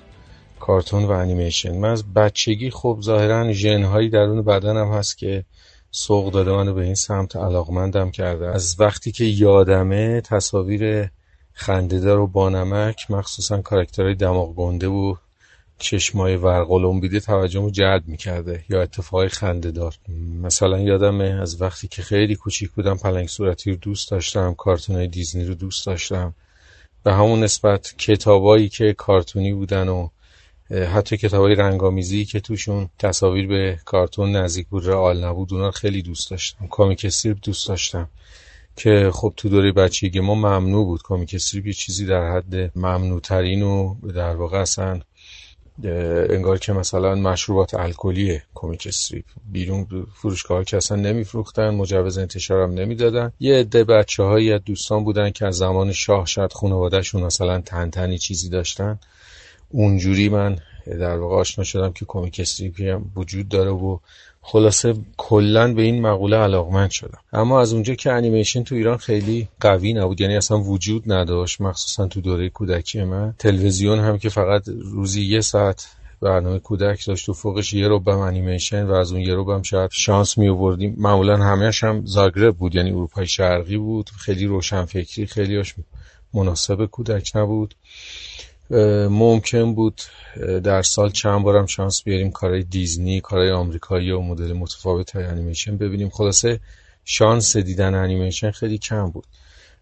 کارتون 0.59 1.03
و 1.03 1.11
انیمیشن. 1.11 1.77
من 1.77 1.89
از 1.89 2.13
بچگی 2.13 2.69
خب 2.69 2.99
ظاهرا 3.01 3.51
ژنهایی 3.51 4.09
درون 4.09 4.41
بدنم 4.41 4.91
هست 4.93 5.17
که 5.17 5.45
سوق 5.91 6.33
داده 6.33 6.51
منو 6.51 6.73
به 6.73 6.81
این 6.81 6.95
سمت 6.95 7.35
علاقمندم 7.35 8.11
کرده. 8.11 8.47
از 8.47 8.75
وقتی 8.79 9.11
که 9.11 9.25
یادمه 9.25 10.21
تصاویر 10.21 11.09
خندهدار 11.53 12.19
و 12.19 12.27
بانمک 12.27 13.11
مخصوصا 13.11 13.61
کاراکترهای 13.61 14.15
دماغ 14.15 14.55
گنده 14.55 14.87
و 14.87 15.15
چشمای 15.79 16.37
بیده 17.01 17.19
توجهمو 17.19 17.69
جلب 17.69 18.07
می‌کرده 18.07 18.63
یا 18.69 18.81
اتفاقای 18.81 19.29
خنده 19.29 19.71
دار 19.71 19.95
مثلا 20.41 20.79
یادمه 20.79 21.23
از 21.41 21.61
وقتی 21.61 21.87
که 21.87 22.01
خیلی 22.01 22.35
کوچیک 22.35 22.71
بودم 22.71 22.97
پلنگ 22.97 23.27
صورتی 23.27 23.71
رو 23.71 23.77
دوست 23.77 24.11
داشتم 24.11 24.53
کارتونای 24.53 25.07
دیزنی 25.07 25.45
رو 25.45 25.53
دوست 25.53 25.85
داشتم. 25.85 26.33
به 27.03 27.13
همون 27.13 27.43
نسبت 27.43 27.95
کتابایی 27.97 28.69
که 28.69 28.93
کارتونی 28.93 29.53
بودن 29.53 29.87
و 29.87 30.09
حتی 30.71 31.17
کتابای 31.17 31.55
رنگامیزی 31.55 32.25
که 32.25 32.39
توشون 32.39 32.89
تصاویر 32.99 33.47
به 33.47 33.79
کارتون 33.85 34.35
نزدیک 34.35 34.67
بود 34.67 34.87
رئال 34.87 35.23
نبود 35.23 35.53
اونا 35.53 35.71
خیلی 35.71 36.01
دوست 36.01 36.31
داشتم. 36.31 36.67
کامیک 36.67 37.05
استریپ 37.05 37.37
دوست 37.43 37.67
داشتم 37.67 38.09
که 38.75 39.11
خب 39.13 39.33
تو 39.37 39.49
دوره 39.49 39.71
بچگی 39.71 40.19
ما 40.19 40.35
ممنوع 40.35 40.85
بود. 40.85 41.01
کامیک 41.01 41.35
استریپ 41.35 41.65
یه 41.67 41.73
چیزی 41.73 42.05
در 42.05 42.31
حد 42.31 42.77
ممنوع 42.77 43.21
و 44.03 44.11
در 44.11 44.35
واقع 44.35 44.57
اصلا 44.57 44.99
انگار 45.83 46.57
که 46.57 46.73
مثلا 46.73 47.15
مشروبات 47.15 47.73
الکلی 47.73 48.41
کمیک 48.53 48.87
استریپ. 48.87 49.25
بیرون 49.51 49.87
فروشگاه 50.15 50.63
که 50.63 50.77
اصلا 50.77 50.97
نمیفروختن 50.97 51.69
مجوز 51.69 52.17
انتشار 52.17 52.63
هم 52.63 52.71
نمی‌دادن. 52.71 53.31
یه 53.39 53.55
عده 53.55 53.83
بچه 53.83 54.23
هایی 54.23 54.59
دوستان 54.59 55.03
بودن 55.03 55.29
که 55.29 55.45
از 55.45 55.57
زمان 55.57 55.91
شاه 55.91 56.25
شاید 56.25 56.53
خانوادهشون 56.53 57.23
مثلا 57.23 57.61
تنتنی 57.61 58.17
چیزی 58.17 58.49
داشتن. 58.49 58.99
اونجوری 59.69 60.29
من 60.29 60.57
در 60.85 61.17
واقع 61.17 61.35
آشنا 61.35 61.63
شدم 61.63 61.91
که 61.91 62.05
کمیک 62.07 62.39
استریپی 62.39 62.89
هم 62.89 63.11
وجود 63.15 63.49
داره 63.49 63.71
و 63.71 63.97
خلاصه 64.47 64.95
کلا 65.17 65.73
به 65.73 65.81
این 65.81 66.01
مقوله 66.01 66.37
علاقمند 66.37 66.89
شدم. 66.89 67.17
اما 67.33 67.61
از 67.61 67.73
اونجا 67.73 67.95
که 67.95 68.11
انیمیشن 68.11 68.63
تو 68.63 68.75
ایران 68.75 68.97
خیلی 68.97 69.47
قوی 69.59 69.93
نبود 69.93 70.21
یعنی 70.21 70.37
اصلا 70.37 70.59
وجود 70.59 71.11
نداشت 71.11 71.61
مخصوصا 71.61 72.07
تو 72.07 72.21
دوره 72.21 72.49
کودکی 72.49 73.03
من. 73.03 73.33
تلویزیون 73.39 73.99
هم 73.99 74.17
که 74.17 74.29
فقط 74.29 74.63
روزی 74.67 75.21
یه 75.21 75.41
ساعت 75.41 75.87
برنامه 76.21 76.59
کودک 76.59 77.05
داشت 77.05 77.29
و 77.29 77.33
فوقش 77.33 77.73
یه 77.73 77.87
ربعم 77.87 78.17
انیمیشن 78.17 78.85
و 78.85 78.93
از 78.93 79.11
اون 79.11 79.21
یه 79.21 79.33
ربعم 79.33 79.61
شاید 79.61 79.89
شانس 79.93 80.37
می 80.37 80.49
آوردیم 80.49 80.95
معمولا 80.97 81.37
همهش 81.37 81.83
هم 81.83 82.05
زاگرب 82.05 82.55
بود 82.57 82.75
یعنی 82.75 82.91
اروپای 82.91 83.27
شرقی 83.27 83.77
بود. 83.77 84.09
خیلی 84.09 84.45
روشن 84.45 84.85
فکری 84.85 85.25
خیلی 85.25 85.63
مناسب 86.33 86.85
کودک 86.85 87.31
نبود. 87.35 87.75
ممکن 89.09 89.75
بود 89.75 90.01
در 90.63 90.81
سال 90.81 91.09
چند 91.09 91.43
بارم 91.43 91.65
شانس 91.65 92.03
بیاریم 92.03 92.31
کارهای 92.31 92.63
دیزنی 92.63 93.21
کارهای 93.21 93.51
آمریکایی 93.51 94.11
و 94.11 94.21
مدل 94.21 94.53
متفاوت 94.53 95.11
های 95.11 95.23
انیمیشن 95.23 95.77
ببینیم. 95.77 96.09
خلاصه 96.09 96.59
شانس 97.03 97.57
دیدن 97.57 97.95
انیمیشن 97.95 98.51
خیلی 98.51 98.77
کم 98.77 99.09
بود. 99.09 99.25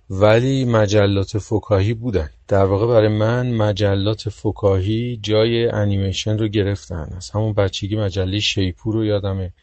ولی 0.09 0.65
مجلات 0.65 1.37
فکاهی 1.37 1.93
بودن. 1.93 2.29
در 2.47 2.65
واقع 2.65 2.87
برای 2.87 3.07
من 3.07 3.51
مجلات 3.51 4.29
فکاهی 4.29 5.19
جای 5.23 5.67
انیمیشن 5.67 6.37
رو 6.37 6.47
گرفتن. 6.47 7.13
از 7.17 7.29
همون 7.29 7.53
بچگی 7.53 7.95
مجله 7.95 8.39
شیپور 8.39 8.93
رو 8.93 9.05
یادمه 9.05 9.53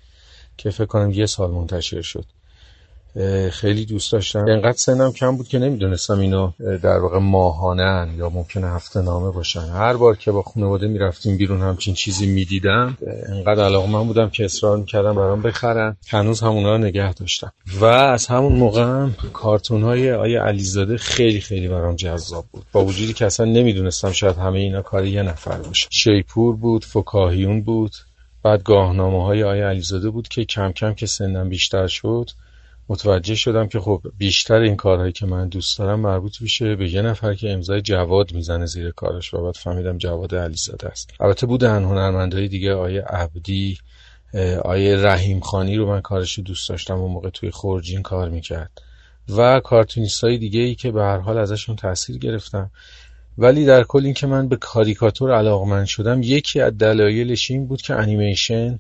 که 0.57 0.71
فکر 0.71 0.87
کنم 0.87 1.11
یه 1.11 1.27
سال 1.27 1.51
منتشر 1.51 2.03
شد. 2.03 2.25
خیلی 3.53 3.85
دوست 3.85 4.13
داشتم. 4.13 4.45
انقدر 4.49 4.77
سنم 4.77 5.13
کم 5.13 5.37
بود 5.37 5.49
که 5.49 5.59
نمی‌دونستم 5.59 6.19
اینو 6.19 6.51
در 6.83 6.99
واقع 6.99 7.19
ماهانن 7.19 8.15
یا 8.17 8.29
ممکنه 8.29 8.67
هفته 8.67 9.03
نامه 9.03 9.31
باشن. 9.31 9.61
هر 9.61 9.97
بار 9.97 10.17
که 10.17 10.33
با 10.33 10.43
خانواده 10.43 10.89
می‌رفتیم 10.89 11.37
بیرون 11.37 11.61
همچین 11.61 11.95
چیزی 11.95 12.27
می‌دیدم 12.27 12.99
انقدر 13.29 13.65
علاقه 13.65 13.91
من 13.91 14.07
بودم 14.07 14.31
که 14.31 14.45
اصرار 14.45 14.77
می‌کردم 14.77 15.15
برام 15.15 15.43
بخرن. 15.43 15.97
هنوز 16.09 16.41
همونا 16.41 16.73
رو 16.73 16.79
نگه 16.79 17.13
داشتم. 17.15 17.53
و 17.81 17.85
از 17.85 18.27
همون 18.27 18.53
موقع 18.53 18.83
هم 18.83 19.15
کارتون 19.33 19.83
های 19.83 20.13
آیه 20.13 20.41
علیزاده 20.41 20.97
خیلی 20.97 21.41
خیلی 21.41 21.69
برام 21.69 21.97
جذاب 21.97 22.45
بود. 22.53 22.65
با 22.73 22.85
وجودی 22.85 23.13
که 23.13 23.27
اصلا 23.27 23.47
نمی‌دونستم 23.47 24.13
شاید 24.13 24.37
همه 24.37 24.59
اینا 24.59 24.83
کار 24.83 25.05
یه 25.05 25.23
نفر 25.23 25.57
باشه. 25.57 25.89
شیپور 25.91 26.57
بود 26.57 26.85
فکاهیون 26.85 27.63
بود 27.63 27.93
بعد 28.45 28.63
گاهنامه 28.63 29.25
های 29.25 29.43
آیه 29.43 29.65
علیزاده 29.65 30.11
بود 30.11 30.29
که 30.29 30.45
کم 30.45 30.73
کم 30.73 30.95
که 30.95 31.07
سنم 31.07 31.49
بیشتر 31.49 31.87
شد 31.87 32.31
متوجه 32.91 33.35
شدم 33.35 33.69
که 33.69 33.81
خب 33.81 34.03
بیشتر 34.19 34.55
این 34.55 34.77
کارهایی 34.77 35.13
که 35.13 35.27
من 35.27 35.49
دوست 35.49 35.79
دارم 35.79 36.01
مربوط 36.01 36.43
میشه 36.43 36.77
به 36.77 36.91
یه 36.93 37.03
نفر 37.03 37.35
که 37.35 37.51
امضای 37.51 37.83
جواد 37.83 38.33
می‌زنه 38.33 38.67
زیر 38.67 38.91
کارش 38.91 39.35
و 39.35 39.43
بعد 39.43 39.55
فهمیدم 39.55 39.99
جواد 39.99 40.35
علیزاده 40.35 40.89
است. 40.89 41.11
البته 41.21 41.47
بودن 41.47 41.85
هنرمندهای 41.85 42.49
دیگه 42.49 42.75
آیه 42.75 43.03
عبدی 43.03 43.79
آیه 44.65 44.97
رحیم 44.97 45.41
خانی 45.41 45.77
رو 45.77 45.89
من 45.89 46.01
کارش 46.01 46.39
دوست 46.39 46.69
داشتم 46.69 46.95
اون 46.95 47.11
موقع 47.11 47.31
توی 47.31 47.51
خورجین 47.51 48.03
کار 48.03 48.29
می‌کرد 48.29 48.83
و 49.37 49.61
کارتونیست 49.61 50.25
های 50.25 50.39
دیگه 50.39 50.61
ای 50.61 50.75
که 50.75 50.91
به 50.91 51.03
هر 51.03 51.19
حال 51.19 51.39
ازشون 51.39 51.77
تاثیر 51.77 52.19
گرفتم. 52.19 52.71
ولی 53.39 53.65
در 53.65 53.83
کل 53.83 54.05
این 54.05 54.15
که 54.15 54.27
من 54.27 54.49
به 54.49 54.57
کاریکاتور 54.57 55.35
علاقمند 55.35 55.87
شدم 55.87 56.23
یکی 56.23 56.61
از 56.61 56.79
دلایلش 56.79 57.51
این 57.51 57.67
بود 57.67 57.83
که 57.83 57.95
انیمیشن 57.95 58.79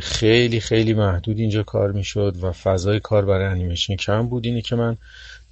خیلی 0.00 0.60
خیلی 0.60 0.94
محدود 0.94 1.38
اینجا 1.38 1.62
کار 1.62 1.92
می‌شد 1.92 2.36
و 2.42 2.52
فضای 2.52 3.00
کار 3.00 3.24
برای 3.24 3.46
انیمیشن 3.46 3.96
کم 3.96 4.28
بود. 4.28 4.46
اینه 4.46 4.60
که 4.62 4.76
من 4.76 4.96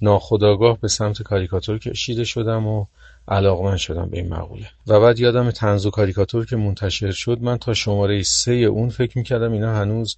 ناخداگاه 0.01 0.77
به 0.81 0.87
سمت 0.87 1.21
کاریکاتور 1.21 1.79
کشیده 1.79 2.23
شدم 2.23 2.67
و 2.67 2.85
علاقمند 3.27 3.77
شدم 3.77 4.09
به 4.09 4.17
این 4.17 4.29
مقوله. 4.29 4.67
و 4.87 4.99
بعد 4.99 5.19
یادم 5.19 5.51
تنز 5.51 5.87
کاریکاتور 5.87 6.45
که 6.45 6.55
منتشر 6.55 7.11
شد 7.11 7.41
من 7.41 7.57
تا 7.57 7.73
شماره 7.73 8.23
سه 8.23 8.51
اون 8.51 8.89
فکر 8.89 9.17
می‌کردم 9.17 9.51
اینا 9.51 9.75
هنوز 9.75 10.17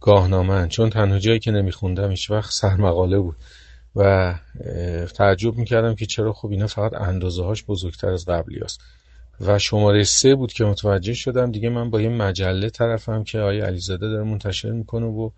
گاهنامن 0.00 0.68
چون 0.68 0.90
تنها 0.90 1.18
جایی 1.18 1.38
که 1.38 1.50
نمیخوندم 1.50 2.10
هیچ 2.10 2.30
وقت 2.30 2.52
سرمقاله 2.52 3.18
بود. 3.18 3.36
و 3.96 4.34
تعجب 5.14 5.56
می‌کردم 5.56 5.94
که 5.94 6.06
چرا 6.06 6.32
خب 6.32 6.50
اینا 6.50 6.66
فقط 6.66 6.94
اندازه 6.94 7.44
هاش 7.44 7.64
بزرگتر 7.64 8.08
از 8.08 8.24
قبلی 8.24 8.60
هست. 8.60 8.80
و 9.40 9.58
شماره 9.58 10.04
سه 10.04 10.34
بود 10.34 10.52
که 10.52 10.64
متوجه 10.64 11.14
شدم. 11.14 11.52
دیگه 11.52 11.68
من 11.68 11.90
با 11.90 12.00
یه 12.00 12.08
مجله 12.08 12.70
طرفم 12.70 13.24
که 13.24 13.38
آیه 13.38 13.64
علیزاده 13.64 14.08
داره 14.08 14.22
منتشر 14.22 14.70
می‌کنه 14.70 15.06
و 15.06 15.30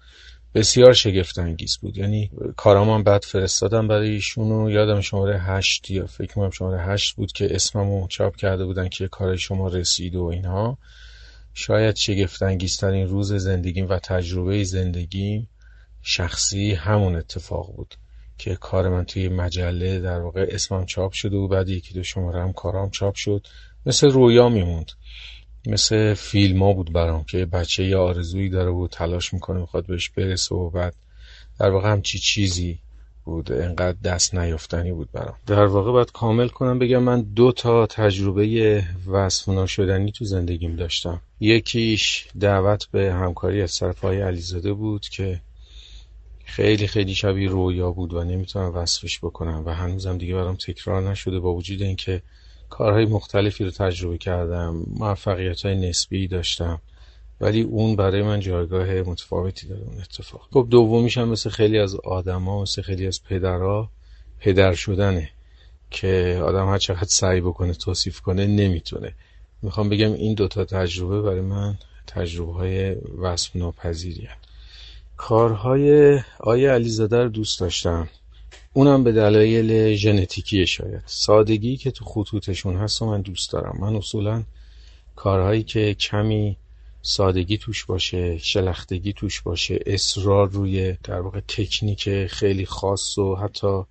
بسیار 0.54 0.92
شگفت 0.92 1.38
انگیز 1.38 1.76
بود. 1.76 1.96
یعنی 1.98 2.30
کارام 2.56 3.02
بعد 3.02 3.22
فرستادم 3.22 3.88
برای 3.88 4.10
ایشون 4.10 4.52
و 4.52 4.70
یادم 4.70 5.00
شماره 5.00 5.38
هشت 5.38 5.90
یا 5.90 6.06
فکر 6.06 6.34
کنم 6.34 6.50
شماره 6.50 6.82
هشت 6.82 7.16
بود 7.16 7.32
که 7.32 7.54
اسممو 7.54 8.08
چاپ 8.08 8.36
کرده 8.36 8.64
بودن 8.64 8.88
که 8.88 9.08
کار 9.08 9.36
شما 9.36 9.68
رسید 9.68 10.16
و 10.16 10.24
اینها. 10.24 10.78
شاید 11.54 11.96
شگفت 11.96 12.42
انگیزترین 12.42 13.08
روز 13.08 13.32
زندگیم 13.32 13.88
و 13.88 13.98
تجربه 13.98 14.64
زندگیم 14.64 15.48
شخصی 16.02 16.74
همون 16.74 17.16
اتفاق 17.16 17.76
بود 17.76 17.94
که 18.38 18.56
کار 18.56 18.88
من 18.88 19.04
توی 19.04 19.28
مجله 19.28 20.00
در 20.00 20.20
واقع 20.20 20.46
اسمم 20.50 20.86
چاپ 20.86 21.12
شده 21.12 21.36
و 21.36 21.48
بعد 21.48 21.68
یکی 21.68 21.94
دو 21.94 22.02
شماره 22.02 22.42
هم 22.42 22.52
کارام 22.52 22.90
چاپ 22.90 23.14
شد. 23.14 23.46
مثل 23.86 24.10
رویا 24.10 24.48
میموند. 24.48 24.92
مثل 25.66 26.14
فیلم 26.14 26.62
ها 26.62 26.72
بود 26.72 26.92
برام 26.92 27.24
که 27.24 27.46
بچه 27.46 27.84
یه 27.84 27.96
آرزویی 27.96 28.48
داره 28.48 28.70
و 28.70 28.88
تلاش 28.88 29.34
می‌کنه 29.34 29.60
می‌خواد 29.60 29.86
بهش 29.86 30.08
برسه 30.08 30.54
و 30.54 30.70
بعد 30.70 30.94
در 31.58 31.70
واقع 31.70 31.92
همچی 31.92 32.18
چیزی 32.18 32.78
بود. 33.24 33.52
انقدر 33.52 33.96
دست 34.04 34.34
نیافتنی 34.34 34.92
بود 34.92 35.12
برام. 35.12 35.34
در 35.46 35.64
واقع 35.64 35.92
باید 35.92 36.12
کامل 36.12 36.48
کنم 36.48 36.78
بگم 36.78 37.02
من 37.02 37.22
دو 37.22 37.52
تا 37.52 37.86
تجربه 37.86 38.84
وصف 39.06 39.70
شدنی 39.70 40.12
تو 40.12 40.24
زندگیم 40.24 40.76
داشتم. 40.76 41.20
یکیش 41.40 42.28
دعوت 42.40 42.88
به 42.92 43.12
همکاری 43.12 43.62
از 43.62 43.78
طرف 43.78 43.98
های 43.98 44.20
علیزاده 44.20 44.72
بود 44.72 45.08
که 45.08 45.40
خیلی 46.44 46.86
خیلی 46.86 47.14
شبیه 47.14 47.48
رویا 47.48 47.90
بود 47.90 48.14
و 48.14 48.24
نمی‌تونم 48.24 48.74
وصفش 48.74 49.18
بکنم 49.18 49.62
و 49.66 49.70
هنوزم 49.70 50.18
دیگه 50.18 50.34
برام 50.34 50.56
تکرار 50.56 51.10
نشده 51.10 51.40
با 51.40 51.54
وجود 51.54 51.82
اینکه 51.82 52.22
کارهای 52.72 53.04
مختلفی 53.04 53.64
رو 53.64 53.70
تجربه 53.70 54.18
کردم 54.18 54.84
موفقیت 54.96 55.66
های 55.66 55.74
نسبی 55.88 56.28
داشتم 56.28 56.80
ولی 57.40 57.62
اون 57.62 57.96
برای 57.96 58.22
من 58.22 58.40
جایگاه 58.40 58.86
متفاوتی 58.86 59.68
داره 59.68 59.82
اون 59.82 60.00
اتفاق. 60.00 60.48
خب 60.52 60.66
دومیش 60.70 61.18
هم 61.18 61.28
مثل 61.28 61.50
خیلی 61.50 61.78
از 61.78 61.94
آدما 61.94 62.62
مثل 62.62 62.82
خیلی 62.82 63.06
از 63.06 63.24
پدرها 63.24 63.90
پدر 64.40 64.74
شدنه 64.74 65.30
که 65.90 66.40
آدم 66.44 66.68
هر 66.68 66.78
چقدر 66.78 67.08
سعی 67.08 67.40
بکنه 67.40 67.72
توصیف 67.72 68.20
کنه 68.20 68.46
نمی‌تونه. 68.46 69.14
می‌خوام 69.62 69.88
بگم 69.88 70.12
این 70.12 70.34
دوتا 70.34 70.64
تجربه 70.64 71.22
برای 71.22 71.40
من 71.40 71.78
تجربه 72.06 72.52
های 72.52 72.94
وصف 72.94 73.56
ناپذیری 73.56 74.28
کارهای 75.16 76.20
آیه 76.40 76.70
علیزاده 76.70 77.22
رو 77.22 77.28
دوست 77.28 77.60
داشتم. 77.60 78.08
اونم 78.72 79.04
به 79.04 79.12
دلایل 79.12 79.94
ژنتیکی 79.94 80.66
شاید. 80.66 81.02
سادگی 81.06 81.76
که 81.76 81.90
تو 81.90 82.04
خطوطشون 82.04 82.76
هست 82.76 83.02
و 83.02 83.06
من 83.06 83.20
دوست 83.20 83.52
دارم. 83.52 83.78
من 83.80 83.96
اصولا 83.96 84.42
کارهایی 85.16 85.62
که 85.62 85.94
کمی 85.94 86.56
سادگی 87.02 87.58
توش 87.58 87.84
باشه 87.84 88.38
شلختگی 88.38 89.12
توش 89.12 89.40
باشه 89.40 89.78
اصرار 89.86 90.48
روی 90.48 90.96
در 91.04 91.20
واقع 91.20 91.40
تکنیک 91.40 92.26
خیلی 92.26 92.66
خاص 92.66 93.18
و 93.18 93.36
حتی 93.36 93.82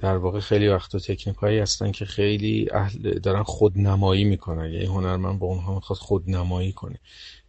در 0.00 0.16
واقع 0.16 0.40
خیلی 0.40 0.68
وقتا 0.68 0.98
تکنیک 0.98 1.36
هایی 1.36 1.58
هستن 1.58 1.92
که 1.92 2.04
خیلی 2.04 2.68
اهل 2.72 3.18
دارن 3.18 3.42
خودنمایی 3.42 4.24
می‌کنن. 4.24 4.72
یعنی 4.72 4.86
هنرمند 4.86 5.38
با 5.38 5.46
اونها 5.46 5.74
می‌خواد 5.74 5.98
خودنمایی 5.98 6.72
کنه. 6.72 6.98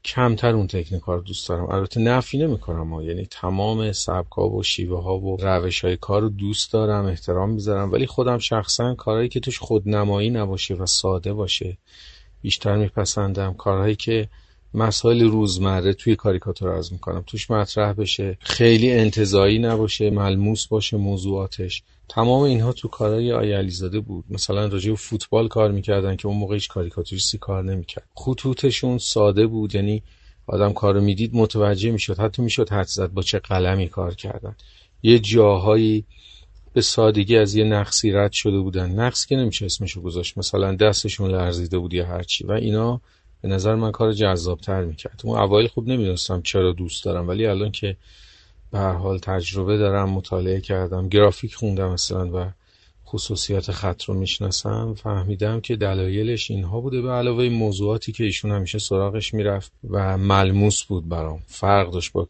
کمتر 0.06 0.56
اون 0.56 0.68
تکنیک 0.68 1.04
رو 1.04 1.22
دوست 1.22 1.50
دارم. 1.50 1.70
البته 1.70 2.00
نفی 2.00 2.38
نمی‌کنم 2.38 2.94
ها. 2.94 3.04
یعنی 3.04 3.26
تمام 3.26 3.92
سبک 3.92 4.32
ها 4.32 4.50
و 4.50 4.64
شیوه 4.64 5.04
ها 5.04 5.20
و 5.20 5.38
روش 5.38 5.86
های 5.86 5.98
کار 5.98 6.22
رو 6.22 6.30
دوست 6.30 6.74
دارم 6.74 7.06
احترام 7.06 7.50
می‌ذارم. 7.50 7.92
ولی 7.92 8.06
خودم 8.08 8.38
شخصا 8.38 8.96
کارهایی 8.96 9.30
که 9.30 9.40
توش 9.40 9.60
خودنمایی 9.60 10.30
نباشه 10.30 10.74
و 10.74 10.86
ساده 10.86 11.34
باشه 11.34 11.78
بیشتر 12.42 12.76
میپسندم. 12.76 13.54
کارهایی 13.54 13.96
که 13.96 14.30
مسائل 14.74 15.22
روزمره 15.22 15.94
توی 15.94 16.16
کاریکاتور 16.16 16.70
از 16.70 16.94
می‌کنم. 16.94 17.24
توش 17.28 17.52
مطرح 17.52 17.94
بشه. 17.94 18.38
خیلی 18.40 18.92
انتظایی 18.92 19.60
نباشه 19.60 20.10
ملموس 20.10 20.68
باشه 20.68 20.98
موضوعاتش. 20.98 21.84
تمام 22.10 22.42
اینها 22.44 22.74
تو 22.74 22.88
کارهای 22.88 23.32
آی 23.32 23.54
علیزاده 23.54 24.00
بود. 24.00 24.26
مثلا 24.30 24.66
راجع 24.66 24.90
به 24.90 24.96
فوتبال 24.96 25.48
کار 25.48 25.72
می‌کردن 25.72 26.16
که 26.16 26.28
اون 26.28 26.38
موقع 26.38 26.54
هیچ 26.54 26.68
کاریکاتوریستی 26.68 27.38
کار 27.38 27.64
نمی‌کرد. 27.64 28.08
خطوطشون 28.16 28.98
ساده 28.98 29.48
بود 29.48 29.76
یعنی 29.76 30.04
آدم 30.48 30.74
کارو 30.74 31.02
می‌دید 31.02 31.36
متوجه 31.36 31.92
می‌شد. 31.92 32.20
حتی 32.20 32.42
می‌شد 32.42 32.70
حد 32.70 32.88
زد 32.88 33.14
با 33.14 33.22
چه 33.22 33.40
قلمی 33.40 33.90
کار 33.90 34.16
کردن. 34.16 34.56
یه 35.04 35.20
جاهایی 35.20 36.06
به 36.74 36.82
سادگی 36.82 37.38
از 37.38 37.56
یه 37.56 37.64
نقصی 37.64 38.12
رد 38.12 38.32
شده 38.32 38.60
بودن. 38.60 38.90
نقص 38.90 39.26
که 39.26 39.36
نمیشه 39.36 39.66
اسمشو 39.66 40.02
گذاشت. 40.02 40.38
مثلا 40.38 40.76
دستشون 40.76 41.32
لرزیده 41.32 41.78
بود 41.78 41.94
یا 41.94 42.06
هرچی. 42.06 42.44
و 42.44 42.52
اینا 42.52 43.02
به 43.42 43.48
نظر 43.48 43.76
من 43.76 43.92
کار 43.92 44.14
جذابتر 44.14 44.84
می‌کرد. 44.84 45.22
اون 45.24 45.40
اوایل 45.40 45.68
خوب 45.68 45.88
نمی‌دونستم 45.88 46.42
چرا 46.42 46.72
دوست 46.72 47.04
دارم 47.04 47.28
ولی 47.28 47.46
الان 47.46 47.72
که 47.72 47.98
به 48.72 48.80
هر 48.80 48.94
حال 48.94 49.20
تجربه 49.20 49.78
دارم 49.78 50.10
مطالعه 50.10 50.62
کردم 50.62 51.10
گرافیک 51.10 51.56
خوندم 51.56 51.92
مثلا 51.92 52.30
و 52.34 52.52
خصوصیات 53.06 53.72
خط 53.72 54.04
رو 54.04 54.14
می‌شناسم 54.14 54.94
فهمیدم 54.94 55.62
که 55.62 55.76
دلایلش 55.76 56.52
اینها 56.52 56.82
بوده. 56.82 57.02
به 57.02 57.12
علاوه 57.12 57.50
موضوعاتی 57.50 58.12
که 58.12 58.24
ایشون 58.24 58.52
همیشه 58.52 58.80
سراغش 58.80 59.34
می‌رفت 59.34 59.72
و 59.90 60.18
ملموس 60.18 60.84
بود 60.84 61.10
برام. 61.10 61.40
فرق 61.48 61.92
داشت 61.92 62.12
با 62.12 62.28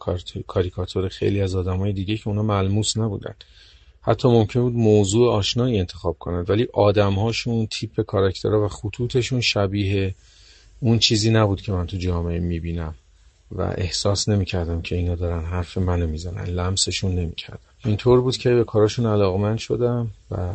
کاریکاتور 0.47 1.07
خیلی 1.07 1.41
از 1.41 1.55
آدمای 1.55 1.93
دیگه 1.93 2.17
که 2.17 2.27
اونا 2.27 2.43
ملموس 2.43 2.97
نبودن. 2.97 3.33
حتی 4.01 4.27
ممکن 4.27 4.61
بود 4.61 4.73
موضوع 4.73 5.31
آشنایی 5.31 5.79
انتخاب 5.79 6.17
کنند 6.19 6.49
ولی 6.49 6.67
آدمهاشون 6.73 7.65
تیپ 7.65 8.01
کاراکترها 8.01 8.65
و 8.65 8.67
خطوطشون 8.67 9.41
شبیه 9.41 10.15
اون 10.83 10.99
چیزی 10.99 11.31
نبود 11.31 11.61
که 11.61 11.71
من 11.71 11.87
تو 11.87 11.97
جامعه 11.97 12.39
می‌بینم 12.39 12.95
و 13.51 13.61
احساس 13.61 14.29
نمی‌کردم 14.29 14.81
که 14.81 14.95
اینا 14.95 15.15
دارن 15.15 15.45
حرف 15.45 15.77
منو 15.77 16.07
می‌زنن 16.07 16.43
لمسشون 16.43 17.15
نمی‌کردم. 17.15 17.59
اینطور 17.85 18.21
بود 18.21 18.37
که 18.37 18.49
به 18.49 18.63
کاراشون 18.63 19.05
علاقمند 19.05 19.57
شدم 19.57 20.11
و 20.31 20.53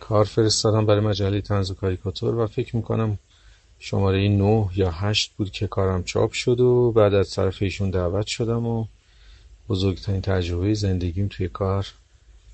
کار 0.00 0.24
فرستادم 0.24 0.86
برای 0.86 1.00
مجله 1.00 1.40
تنز 1.40 1.70
و 1.70 1.74
کاریکاتور 1.74 2.34
و 2.34 2.46
فکر 2.46 2.76
می‌کنم 2.76 3.18
شماره 3.78 4.28
9 4.28 4.68
یا 4.76 4.90
8 4.90 5.32
بود 5.36 5.50
که 5.50 5.66
کارم 5.66 6.04
چاپ 6.04 6.32
شد 6.32 6.60
و 6.60 6.92
بعد 6.92 7.14
از 7.14 7.30
طرف 7.30 7.62
ایشون 7.62 7.90
دعوت 7.90 8.26
شدم 8.26 8.66
و 8.66 8.84
بزرگترین 9.68 10.20
تجربه 10.20 10.74
زندگیم 10.74 11.28
توی 11.28 11.48
کار 11.48 11.86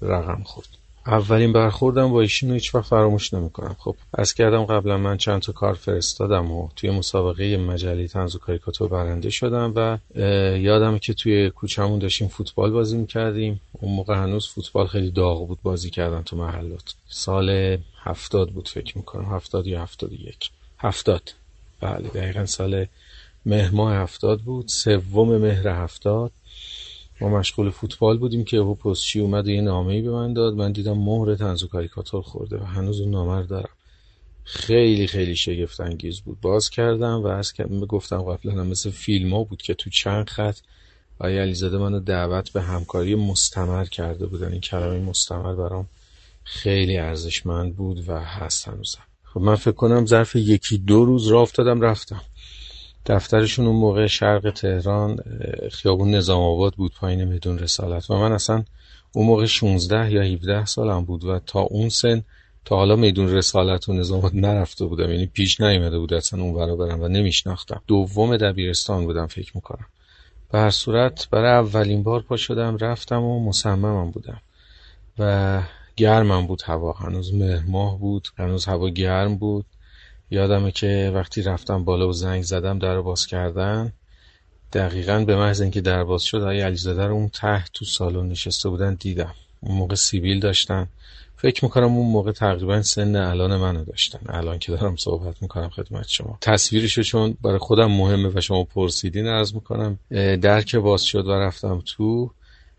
رقم 0.02 0.42
خورد. 0.44 0.68
اولین 1.06 1.52
برخوردم 1.52 2.10
با 2.10 2.20
ایشون 2.20 2.48
رو 2.48 2.54
هیچ 2.54 2.76
فراموش 2.76 3.34
نمی‌کنم. 3.34 3.76
خب 3.78 3.96
از 4.14 4.34
کردم 4.34 4.64
قبلا 4.64 4.98
من 4.98 5.16
چند 5.16 5.42
تا 5.42 5.52
کار 5.52 5.74
فرستادم 5.74 6.50
و 6.50 6.68
توی 6.76 6.90
مسابقه 6.90 7.56
مجله 7.56 8.08
تنز 8.08 8.36
و 8.36 8.38
کاریکاتور 8.38 8.88
برنده 8.88 9.30
شدم 9.30 9.72
و 9.76 9.98
یادم 10.58 10.98
که 10.98 11.14
توی 11.14 11.50
کوچمون 11.50 11.98
داشتیم 11.98 12.28
فوتبال 12.28 12.70
بازی 12.70 12.96
می‌کردیم. 12.96 13.60
اون 13.72 13.94
موقع 13.94 14.14
هنوز 14.14 14.48
فوتبال 14.48 14.86
خیلی 14.86 15.10
داغ 15.10 15.48
بود 15.48 15.58
بازی 15.62 15.90
کردن 15.90 16.22
تو 16.22 16.36
محلات. 16.36 16.94
سال 17.08 17.78
هفتاد 18.02 18.50
بود 18.50 18.68
فکر 18.68 18.98
می‌کنم. 18.98 19.24
هفتاد 19.24 19.66
یا 19.66 19.82
هفتاد 19.82 20.12
یک. 20.12 20.50
هفتاد. 20.78 21.34
بله 21.80 22.08
دقیقا 22.08 22.46
سال 22.46 22.86
مهر 23.46 23.70
ماه 23.70 23.94
هفتاد 23.94 24.40
بود. 24.40 24.68
سوم 24.68 25.36
مهر 25.36 25.68
هفتاد. 25.68 26.32
ما 27.22 27.28
مشغول 27.38 27.70
فوتبال 27.70 28.18
بودیم 28.18 28.44
که 28.44 28.56
او 28.56 28.74
پستچی 28.74 29.20
اومد 29.20 29.46
و 29.46 29.50
یه 29.50 29.60
نامه‌ای 29.60 30.02
به 30.02 30.10
من 30.10 30.32
داد. 30.32 30.54
من 30.54 30.72
دیدم 30.72 30.98
مهر 30.98 31.34
تنز 31.34 31.62
و 31.62 31.68
کاریکاتور 31.68 32.22
خورده 32.22 32.58
و 32.58 32.64
هنوز 32.64 33.00
اون 33.00 33.10
نامه 33.10 33.38
رو 33.40 33.46
دارم. 33.46 33.68
خیلی 34.44 35.06
خیلی 35.06 35.36
شگفت 35.36 35.80
انگیز 35.80 36.20
بود. 36.20 36.40
باز 36.40 36.70
کردم 36.70 37.22
و 37.22 37.26
از 37.26 37.52
گفتم 37.88 38.22
قبلا 38.22 38.52
هم 38.52 38.66
مثل 38.66 38.90
فیلم 38.90 39.34
ها 39.34 39.44
بود 39.44 39.62
که 39.62 39.74
تو 39.74 39.90
چند 39.90 40.30
خط 40.30 40.56
آیا 41.18 41.42
علیزاده 41.42 41.78
منو 41.78 42.00
دعوت 42.00 42.52
به 42.52 42.62
همکاری 42.62 43.14
مستمر 43.14 43.84
کرده 43.84 44.26
بودن. 44.26 44.52
این 44.52 44.60
کلمه 44.60 44.98
مستمر 44.98 45.54
برام 45.54 45.86
خیلی 46.44 46.96
ارزشمند 46.96 47.76
بود 47.76 48.08
و 48.08 48.20
هست 48.20 48.68
هنوزم. 48.68 49.02
خب 49.24 49.40
من 49.40 49.54
فکر 49.54 49.72
کنم 49.72 50.06
ظرف 50.06 50.36
یکی 50.36 50.78
دو 50.78 51.04
روز 51.04 51.26
راه 51.26 51.42
افتادم 51.42 51.80
رفتم. 51.80 52.20
دفترشون 53.06 53.66
اون 53.66 53.76
موقع 53.76 54.06
شرق 54.06 54.50
تهران 54.50 55.16
خیابون 55.72 56.14
نظام 56.14 56.42
آباد 56.42 56.74
بود 56.74 56.94
پایین 56.94 57.24
میدون 57.24 57.58
رسالت 57.58 58.10
و 58.10 58.16
من 58.16 58.32
اصلا 58.32 58.64
اون 59.12 59.26
موقع 59.26 59.46
16 59.46 60.12
یا 60.12 60.22
17 60.22 60.64
سالم 60.64 61.04
بود 61.04 61.24
و 61.24 61.38
تا 61.38 61.60
اون 61.60 61.88
سن 61.88 62.24
تا 62.64 62.76
حالا 62.76 62.96
میدون 62.96 63.28
رسالت 63.28 63.88
و 63.88 63.92
نظام 63.92 64.18
آباد 64.18 64.34
نرفته 64.34 64.86
بودم. 64.86 65.10
یعنی 65.10 65.26
پیش 65.26 65.60
نیامده 65.60 65.98
بود 65.98 66.14
اصلا 66.14 66.42
اون 66.42 66.54
برا 66.54 66.76
برم 66.76 67.02
و 67.02 67.08
نمیشناختم. 67.08 67.82
دوم 67.86 68.36
دبیرستان 68.36 69.04
بودم 69.04 69.26
فکر 69.26 69.52
می‌کنم. 69.54 69.86
به 70.52 70.58
هر 70.58 70.70
صورت 70.70 71.28
برای 71.30 71.50
اولین 71.50 72.02
بار 72.02 72.22
پا 72.22 72.36
شدم 72.36 72.76
رفتم 72.76 73.22
و 73.22 73.48
مصممم 73.48 74.10
بودم 74.10 74.40
و 75.18 75.62
گرمم 75.96 76.46
بود 76.46 76.62
هوا. 76.64 76.92
هنوز 76.92 77.34
مهر 77.34 77.64
ماه 77.66 77.98
بود 77.98 78.28
هنوز 78.38 78.64
هوا 78.64 78.88
گرم 78.88 79.36
بود. 79.36 79.66
یادمه 80.32 80.70
که 80.70 81.12
وقتی 81.14 81.42
رفتم 81.42 81.84
بالا 81.84 82.08
و 82.08 82.12
زنگ 82.12 82.42
زدم 82.42 82.78
در 82.78 83.00
باز 83.00 83.26
کردن 83.26 83.92
دقیقا 84.72 85.24
به 85.26 85.36
محض 85.36 85.60
اینکه 85.60 85.80
در 85.80 86.04
باز 86.04 86.22
شد 86.22 86.38
آقای 86.38 86.60
علیزاده 86.60 87.06
رو 87.06 87.14
اون 87.14 87.28
ته 87.28 87.64
تو 87.72 87.84
سالن 87.84 88.28
نشسته 88.28 88.68
بودن 88.68 88.94
دیدم. 88.94 89.34
اون 89.60 89.76
موقع 89.76 89.94
سیبیل 89.94 90.40
داشتن. 90.40 90.88
فکر 91.36 91.64
می‌کنم 91.64 91.96
اون 91.96 92.12
موقع 92.12 92.32
تقریبا 92.32 92.82
سن 92.82 93.16
الان 93.16 93.56
منو 93.56 93.84
داشتن. 93.84 94.20
الان 94.28 94.58
که 94.58 94.72
دارم 94.72 94.96
صحبت 94.96 95.42
می‌کنم 95.42 95.68
خدمت 95.68 96.08
شما. 96.08 96.38
تصویرشو 96.40 97.02
چون 97.02 97.36
برای 97.42 97.58
خودم 97.58 97.90
مهمه 97.90 98.30
و 98.34 98.40
شما 98.40 98.64
پرسیدین 98.64 99.26
عرض 99.26 99.54
می‌کنم 99.54 99.98
درک 100.42 100.76
باز 100.76 101.02
شد 101.02 101.26
و 101.26 101.32
رفتم 101.32 101.82
تو. 101.86 102.30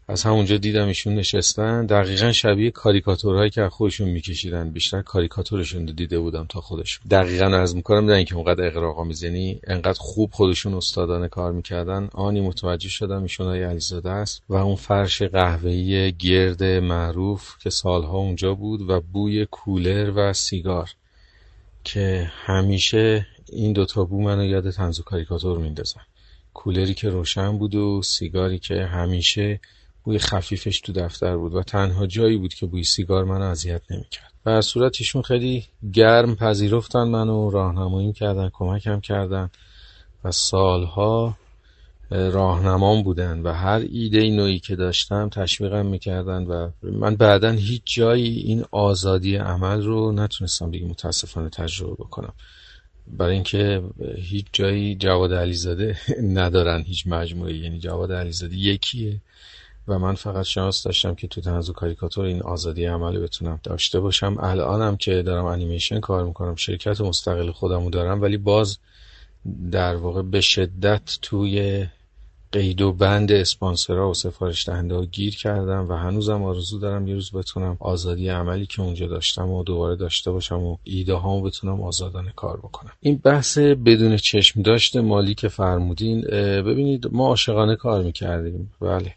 از 0.08 0.24
همونجا 0.24 0.58
دیدم 0.58 0.88
ایشون 0.88 1.16
نشستن. 1.16 1.86
دقیقا 1.86 2.32
شبیه 2.32 2.72
کاریکاتورهایی 2.72 3.50
که 3.50 3.70
خودشون 3.70 4.10
میکشیدن. 4.10 4.70
بیشتر 4.70 5.02
کاریکاتورشون 5.02 5.86
دیده 5.86 6.20
بودم 6.20 6.46
تا 6.50 6.62
خودشون 6.62 7.04
دقیقا 7.12 7.46
از 7.46 7.76
می‌کنم 7.76 8.06
نه 8.06 8.14
اینکه 8.14 8.36
اونقدر 8.36 8.68
اقراقا 8.68 9.04
می‌زنی 9.04 9.60
انقدر 9.68 10.00
خوب 10.00 10.30
خودشون 10.34 10.74
استادانه 10.74 11.28
کار 11.28 11.52
می‌کردن. 11.52 12.10
آنی 12.14 12.42
متوجه 12.42 12.90
شدم 12.90 13.22
ایشون 13.24 13.48
های 13.48 13.64
علیزاده 13.64 14.10
است 14.10 14.42
و 14.50 14.56
اون 14.56 14.76
فرش 14.76 15.22
قهوه‌ای 15.22 16.12
گرد 16.12 16.64
معروف 16.64 17.58
که 17.60 17.70
سالها 17.70 18.18
اونجا 18.18 18.54
بود 18.54 18.90
و 18.90 19.02
بوی 19.02 19.46
کولر 19.46 20.14
و 20.16 20.34
سیگار 20.34 20.90
که 21.84 22.32
همیشه 22.46 23.28
این 23.50 23.74
دوتا 23.74 24.04
بو 24.04 24.22
منو 24.22 24.46
یاد 24.46 24.70
تنز 24.72 25.00
و 25.00 25.04
کاریکاتور 25.04 25.58
میندازن. 25.58 26.02
کولری 26.54 26.94
که 26.94 27.10
روشن 27.10 27.58
بود 27.58 27.76
و 27.76 28.02
سیگاری 28.02 28.60
که 28.60 28.86
همیشه 28.86 29.60
بوی 30.04 30.20
خفیفش 30.20 30.80
تو 30.80 30.94
دفتر 30.94 31.38
بود 31.38 31.56
و 31.56 31.64
تنها 31.64 32.08
جایی 32.08 32.38
بود 32.38 32.54
که 32.54 32.66
بوی 32.66 32.84
سیگار 32.84 33.24
منو 33.24 33.44
اذیت 33.44 33.82
نمی‌کرد. 33.90 34.34
و 34.46 34.62
صورتشون 34.62 35.22
خیلی 35.22 35.66
گرم 35.94 36.36
پذیرفتن 36.36 37.04
منو 37.04 37.50
راهنمایی 37.50 38.14
کردن 38.14 38.50
کمکم 38.54 39.00
کردن 39.00 39.50
و 40.24 40.32
سالها 40.32 41.38
راهنمام 42.12 43.04
بودن 43.04 43.40
و 43.40 43.54
هر 43.54 43.86
ایده 43.92 44.30
نوعی 44.30 44.60
که 44.60 44.76
داشتم 44.76 45.30
تشویقم 45.30 45.86
می‌کردن 45.86 46.44
و 46.44 46.70
من 46.84 47.16
بعدا 47.16 47.50
هیچ 47.50 47.82
جایی 47.86 48.38
این 48.38 48.66
آزادی 48.72 49.36
عمل 49.36 49.84
رو 49.84 50.12
نتونستم 50.12 50.72
دیگه 50.72 50.86
متاسفانه 50.86 51.50
تجربه 51.50 51.94
بکنم. 51.94 52.34
برای 53.08 53.34
اینکه 53.34 53.84
هیچ 54.18 54.46
جایی 54.54 54.96
جواد 54.96 55.34
علیزاده 55.34 55.98
ندارن 56.40 56.82
هیچ 56.82 57.08
مجموعه 57.08 57.58
یعنی 57.58 57.80
جواد 57.80 58.12
علیزاده 58.12 58.56
یکیه. 58.56 59.22
و 59.88 60.00
من 60.00 60.16
فقط 60.16 60.46
شانس 60.46 60.84
داشتم 60.84 61.16
که 61.16 61.28
تو 61.28 61.42
تنز 61.42 61.72
کاریکاتور 61.72 62.26
این 62.26 62.42
آزادی 62.42 62.86
عملی 62.86 63.20
بتونم 63.20 63.60
داشته 63.64 64.00
باشم. 64.00 64.38
الانم 64.40 64.98
که 64.98 65.22
دارم 65.22 65.46
انیمیشن 65.46 66.00
کار 66.00 66.26
می‌کنم 66.26 66.56
شرکت 66.56 67.02
مستقل 67.02 67.52
خودمو 67.52 67.90
دارم 67.90 68.22
ولی 68.22 68.38
باز 68.38 68.78
در 69.72 69.96
واقع 69.96 70.22
به 70.22 70.42
شدت 70.42 71.18
توی 71.22 71.86
قید 72.52 72.82
و 72.82 72.94
بند 72.94 73.32
اسپانسرها 73.32 74.10
و 74.10 74.14
سفارش 74.14 74.68
دهنده 74.68 74.96
ها 74.96 75.06
گیر 75.06 75.36
کردم 75.36 75.90
و 75.90 75.94
هنوزم 75.94 76.44
آرزو 76.44 76.80
دارم 76.80 77.08
یه 77.08 77.14
روز 77.14 77.32
بتونم 77.32 77.78
آزادی 77.80 78.30
عملی 78.30 78.66
که 78.66 78.82
اونجا 78.82 79.08
داشتم 79.08 79.50
و 79.50 79.64
دوباره 79.64 79.96
داشته 79.96 80.32
باشم 80.32 80.60
و 80.60 80.78
ایده 80.84 81.14
هامو 81.14 81.42
بتونم 81.42 81.82
آزادانه 81.82 82.34
کار 82.36 82.58
بکنم. 82.58 82.92
این 83.00 83.22
بحث 83.24 83.58
بدون 83.58 84.18
چشم 84.18 84.62
داشته 84.62 85.02
مالی 85.02 85.36
که 85.36 85.48
فرمودین 85.48 86.22
ببینید 86.62 87.08
ما 87.12 87.28
عاشقانه 87.28 87.76
کار 87.76 88.04
می‌کردیم. 88.04 88.72
بله. 88.82 89.14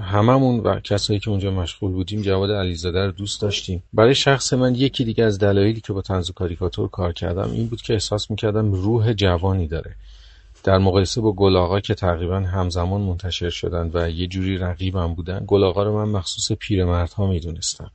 هممون 0.00 0.60
و 0.60 0.80
کسایی 0.80 1.20
که 1.20 1.30
اونجا 1.30 1.50
مشغول 1.50 1.92
بودیم 1.92 2.22
جواد 2.22 2.50
علیزاده 2.50 3.06
رو 3.06 3.12
دوست 3.12 3.40
داشتیم. 3.42 3.82
برای 3.92 4.14
شخص 4.14 4.52
من 4.52 4.74
یکی 4.74 5.04
دیگه 5.04 5.24
از 5.24 5.38
دلایلی 5.38 5.80
که 5.80 5.92
با 5.92 6.02
تنز 6.02 6.30
و 6.30 6.32
کاریکاتور 6.32 6.88
کار 6.88 7.12
کردم 7.12 7.50
این 7.50 7.66
بود 7.66 7.82
که 7.82 7.92
احساس 7.92 8.30
می‌کردم 8.30 8.72
روح 8.72 9.12
جوانی 9.12 9.66
داره. 9.66 9.96
در 10.64 10.78
مقایسه 10.78 11.20
با 11.20 11.32
گلاغا 11.32 11.80
که 11.80 11.94
تقریبا 11.94 12.40
همزمان 12.40 13.00
منتشر 13.00 13.50
شدن 13.50 13.90
و 13.94 14.10
یه 14.10 14.26
جوری 14.26 14.58
رقیبم 14.58 15.14
بودن 15.14 15.44
گلاغا 15.46 15.82
رو 15.82 15.96
من 15.96 16.18
مخصوص 16.18 16.58
پیرمردها 16.58 17.26
می‌دونستم. 17.26 17.90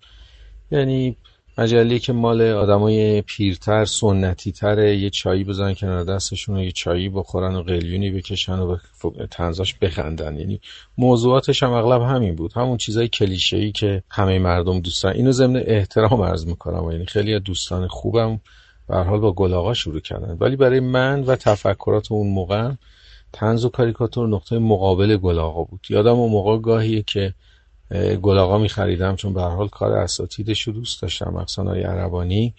یعنی 0.71 1.17
مجله 1.57 1.99
که 1.99 2.13
مال 2.13 2.41
آدمای 2.41 3.21
پیرتر 3.21 3.85
سنتی 3.85 4.51
تره 4.51 4.97
یه 4.97 5.09
چایی 5.09 5.43
بزنن 5.43 5.73
کنار 5.73 6.03
دستشون 6.03 6.57
و 6.57 6.63
یه 6.63 6.71
چایی 6.71 7.09
بخورن 7.09 7.55
و 7.55 7.63
قلیونی 7.63 8.11
بکشن 8.11 8.59
و 8.59 8.77
تنزاش 9.31 9.75
بخندن. 9.75 10.37
یعنی 10.37 10.59
موضوعاتش 10.97 11.63
هم 11.63 11.71
اغلب 11.71 12.01
همین 12.01 12.35
بود. 12.35 12.53
همون 12.55 12.77
چیزای 12.77 13.07
کلیشه 13.07 13.57
ای 13.57 13.71
که 13.71 14.03
همه 14.09 14.39
مردم 14.39 14.79
دوستن. 14.79 15.09
اینو 15.09 15.31
ضمن 15.31 15.63
احترام 15.65 16.21
عرض 16.21 16.45
می‌کنم. 16.45 16.91
یعنی 16.91 17.05
خیلی 17.05 17.39
دوستان 17.39 17.87
خوبم 17.87 18.39
به 18.87 18.95
حال 18.95 19.19
با 19.19 19.31
گلاغا 19.31 19.73
شروع 19.73 19.99
کردن. 19.99 20.37
ولی 20.39 20.55
برای 20.55 20.79
من 20.79 21.23
و 21.23 21.35
تفکرات 21.35 22.11
اون 22.11 22.27
موقع 22.27 22.71
تنز 23.33 23.65
و 23.65 23.69
کاریکاتور 23.69 24.27
نقطه 24.27 24.59
مقابل 24.59 25.17
گلاغا 25.17 25.63
بود. 25.63 25.87
یادم 25.89 26.15
اون 26.15 26.31
موقع 26.31 26.57
گاهیه 26.57 27.01
که 27.01 27.33
گلاغا 28.21 28.57
می 28.57 28.69
خریدم 28.69 29.15
چون 29.15 29.33
به 29.33 29.41
حال 29.41 29.67
کار 29.67 29.91
اساتیدش 29.91 30.61
رو 30.61 30.73
دوست 30.73 31.01
داشتم 31.01 31.45
های 31.57 31.83
عربانی. 31.83 32.53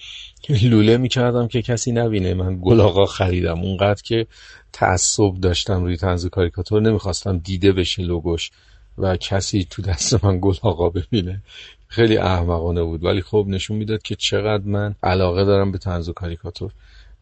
لوله 0.63 0.97
می 0.97 1.09
کردم 1.09 1.49
که 1.49 1.63
کسی 1.63 1.93
نبینه 1.93 2.35
من 2.35 2.59
گلاغا 2.63 3.07
خریدم. 3.07 3.61
اونقدر 3.61 4.03
که 4.03 4.27
تعصب 4.73 5.35
داشتم 5.41 5.85
روی 5.85 5.97
تنز 5.97 6.27
کاریکاتور 6.27 6.83
نمی‌خواستم 6.83 7.39
دیده 7.39 7.73
بشه 7.73 8.03
لوگوش 8.03 8.51
و 8.99 9.17
کسی 9.17 9.67
تو 9.71 9.83
دست 9.83 10.25
من 10.25 10.39
گلاغا 10.41 10.91
ببینه. 10.91 11.43
خیلی 11.89 12.17
احمقانه 12.17 12.83
بود 12.83 13.05
ولی 13.05 13.23
خب 13.23 13.47
نشون 13.49 13.77
می‌داد 13.77 14.03
که 14.03 14.15
چقدر 14.15 14.65
من 14.65 14.95
علاقه 15.03 15.45
دارم 15.45 15.73
به 15.73 15.79
تنز 15.79 16.09
و 16.09 16.13
کاریکاتور. 16.13 16.73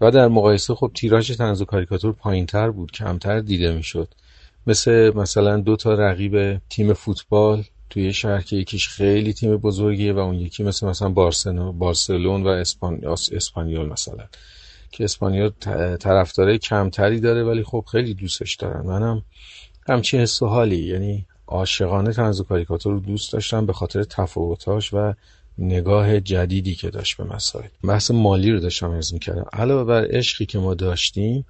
و 0.01 0.11
در 0.11 0.29
مقایسه 0.29 0.75
خب 0.75 0.91
تیراژ 0.95 1.33
تنز 1.33 1.63
و 1.63 1.65
کاریکاتور 1.65 2.13
پایینتر 2.13 2.71
بود 2.71 2.93
کمتر 2.93 3.41
دیده 3.41 3.73
می‌شد. 3.73 4.09
مثل 4.67 5.13
مثلا 5.15 5.57
دو 5.57 5.77
تا 5.77 5.95
رقیب 5.95 6.59
تیم 6.69 6.93
فوتبال 6.93 7.65
توی 7.95 8.13
شهر 8.13 8.41
که 8.41 8.57
یکیش 8.57 8.89
خیلی 8.89 9.33
تیم 9.33 9.57
بزرگیه 9.57 10.13
و 10.13 10.19
اون 10.19 10.35
یکی 10.35 10.63
مثل 10.63 10.87
مثلا 10.87 11.09
بارسلون 11.09 12.43
و 12.43 12.49
اسپان... 12.49 13.01
اسپانیول 13.33 13.89
مثلا. 13.89 14.25
که 14.91 15.05
اسپانیا 15.05 15.51
طرفدارای 16.01 16.59
کمتری 16.59 17.21
داره 17.21 17.45
ولی 17.45 17.63
خب 17.63 17.85
خیلی 17.93 18.15
دوستش 18.15 18.55
دارن. 18.55 18.87
منم 18.87 19.23
همچین 19.89 20.21
حس 20.21 20.43
حالی. 20.43 20.77
یعنی 20.77 21.27
عاشقانه 21.47 22.13
طنز 22.13 22.41
و 22.41 22.45
کاریکاتور 22.45 22.93
رو 22.93 23.01
دوست 23.01 23.33
داشتم 23.33 23.67
به 23.67 23.73
خاطر 23.73 24.05
تفاوتاش 24.05 24.95
و 24.95 25.15
نگاه 25.59 26.21
جدیدی 26.21 26.75
که 26.75 26.91
داشت 26.91 27.17
به 27.17 27.25
مسائل. 27.25 27.69
بحث 27.85 28.11
مالی 28.11 28.53
رو 28.53 28.61
داشتم 28.61 28.91
ارز 28.91 29.13
می‌کردم. 29.13 29.47
علاوه 29.53 29.85
بر 29.85 30.07
عشقی 30.11 30.47
که 30.47 30.59
ما 30.59 30.75
داشتیم 30.75 31.45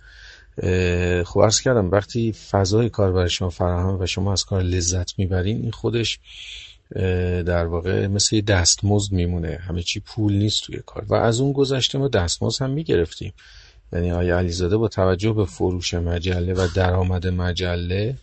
خب 1.24 1.38
ارز 1.38 1.60
کردم 1.60 1.90
وقتی 1.90 2.32
فضای 2.32 2.88
کار 2.88 3.12
برای 3.12 3.30
شما 3.30 3.50
فراهم 3.50 4.00
و 4.00 4.06
شما 4.06 4.32
از 4.32 4.44
کار 4.44 4.62
لذت 4.62 5.18
می‌برین 5.18 5.62
این 5.62 5.70
خودش 5.70 6.18
در 7.46 7.66
واقع 7.66 8.06
مثل 8.06 8.36
یه 8.36 8.42
دستمزد 8.42 9.12
میمونه. 9.12 9.58
همه 9.68 9.82
چی 9.82 10.00
پول 10.00 10.32
نیست 10.32 10.62
توی 10.62 10.80
کار. 10.86 11.04
و 11.08 11.14
از 11.14 11.40
اون 11.40 11.52
گذشته 11.52 11.98
ما 11.98 12.08
دستمزد 12.08 12.62
هم 12.62 12.70
می‌گرفتیم. 12.70 13.32
یعنی 13.92 14.12
آیا 14.12 14.38
علیزاده 14.38 14.76
با 14.76 14.88
توجه 14.88 15.32
به 15.32 15.44
فروش 15.44 15.94
مجله 15.94 16.54
و 16.54 16.68
درآمد 16.74 17.26
مجله 17.26 18.16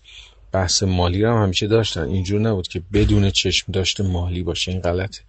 بحث 0.51 0.83
مالی 0.83 1.23
رو 1.23 1.33
هم 1.33 1.43
همیشه 1.43 1.67
داشتن. 1.67 2.03
اینجور 2.07 2.41
نبود 2.41 2.67
که 2.67 2.81
بدون 2.93 3.29
چشم 3.29 3.71
داشته 3.71 4.03
مالی 4.03 4.43
باشه. 4.43 4.71
این 4.71 4.81
غلطه. 4.81 5.21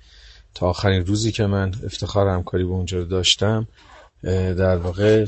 تا 0.54 0.66
آخرین 0.66 1.06
روزی 1.06 1.32
که 1.32 1.46
من 1.46 1.74
افتخار 1.84 2.28
همکاری 2.28 2.64
به 2.64 2.70
اونجا 2.70 3.04
داشتم 3.04 3.68
در 4.22 4.76
واقع 4.76 5.26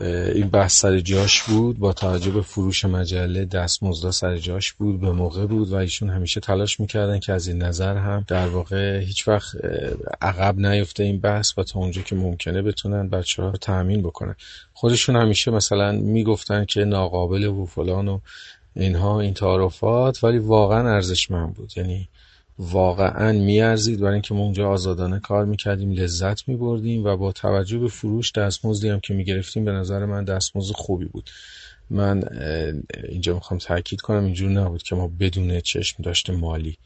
این 0.00 0.48
بحث 0.48 0.80
سر 0.80 1.00
جاش 1.00 1.42
بود 1.42 1.78
با 1.78 1.92
توجه 1.92 2.30
به 2.30 2.42
فروش 2.42 2.84
مجله 2.84 3.44
دستمزدا 3.44 4.10
سر 4.10 4.36
جاش 4.36 4.72
بود 4.72 5.00
به 5.00 5.12
موقع 5.12 5.46
بود 5.46 5.72
و 5.72 5.76
ایشون 5.76 6.10
همیشه 6.10 6.40
تلاش 6.40 6.80
می‌کردن 6.80 7.18
که 7.18 7.32
از 7.32 7.48
این 7.48 7.62
نظر 7.62 7.96
هم 7.96 8.24
در 8.28 8.48
واقع 8.48 8.98
هیچ 8.98 9.28
وقت 9.28 9.56
عقب 10.22 10.58
نیفته 10.58 11.02
این 11.02 11.20
بحث 11.20 11.58
و 11.58 11.62
تا 11.62 11.80
اونجا 11.80 12.02
که 12.02 12.16
ممکنه 12.16 12.62
بتونن 12.62 13.08
بچه 13.08 13.42
ها 13.42 13.48
رو 13.50 13.56
تأمین 13.56 14.02
بکنن. 14.02 14.34
خودشون 14.74 15.16
همیشه 15.16 15.50
مثلا 15.50 15.92
می‌گفتن 15.92 16.64
که 16.64 16.84
ناقابل 16.84 17.44
و 17.44 17.66
فلان 17.66 18.08
و 18.08 18.18
اینها 18.76 19.20
این 19.20 19.34
تعارفات 19.34 20.24
ولی 20.24 20.38
واقعا 20.38 20.94
ارزشمند 20.94 21.54
بود. 21.54 21.72
یعنی 21.76 22.08
واقعا 22.62 23.32
میارزید 23.32 24.00
برای 24.00 24.12
اینکه 24.12 24.34
ما 24.34 24.40
اونجا 24.40 24.68
آزادانه 24.68 25.20
کار 25.20 25.44
می‌کردیم 25.44 25.90
لذت 25.90 26.48
میبردیم 26.48 27.04
و 27.04 27.16
با 27.16 27.32
توجه 27.32 27.78
به 27.78 27.88
فروش 27.88 28.32
دستمزدی 28.32 28.88
هم 28.88 29.00
که 29.00 29.14
می‌گرفتیم 29.14 29.64
به 29.64 29.72
نظر 29.72 30.04
من 30.04 30.24
دستمزد 30.24 30.72
خوبی 30.74 31.04
بود. 31.04 31.30
من 31.90 32.22
اینجا 33.08 33.34
می‌خوام 33.34 33.58
تاکید 33.58 34.00
کنم 34.00 34.24
اینجور 34.24 34.50
نبود 34.50 34.82
که 34.82 34.94
ما 34.94 35.10
بدون 35.20 35.60
چشم 35.60 36.02
داشته 36.02 36.32
مالی. 36.32 36.76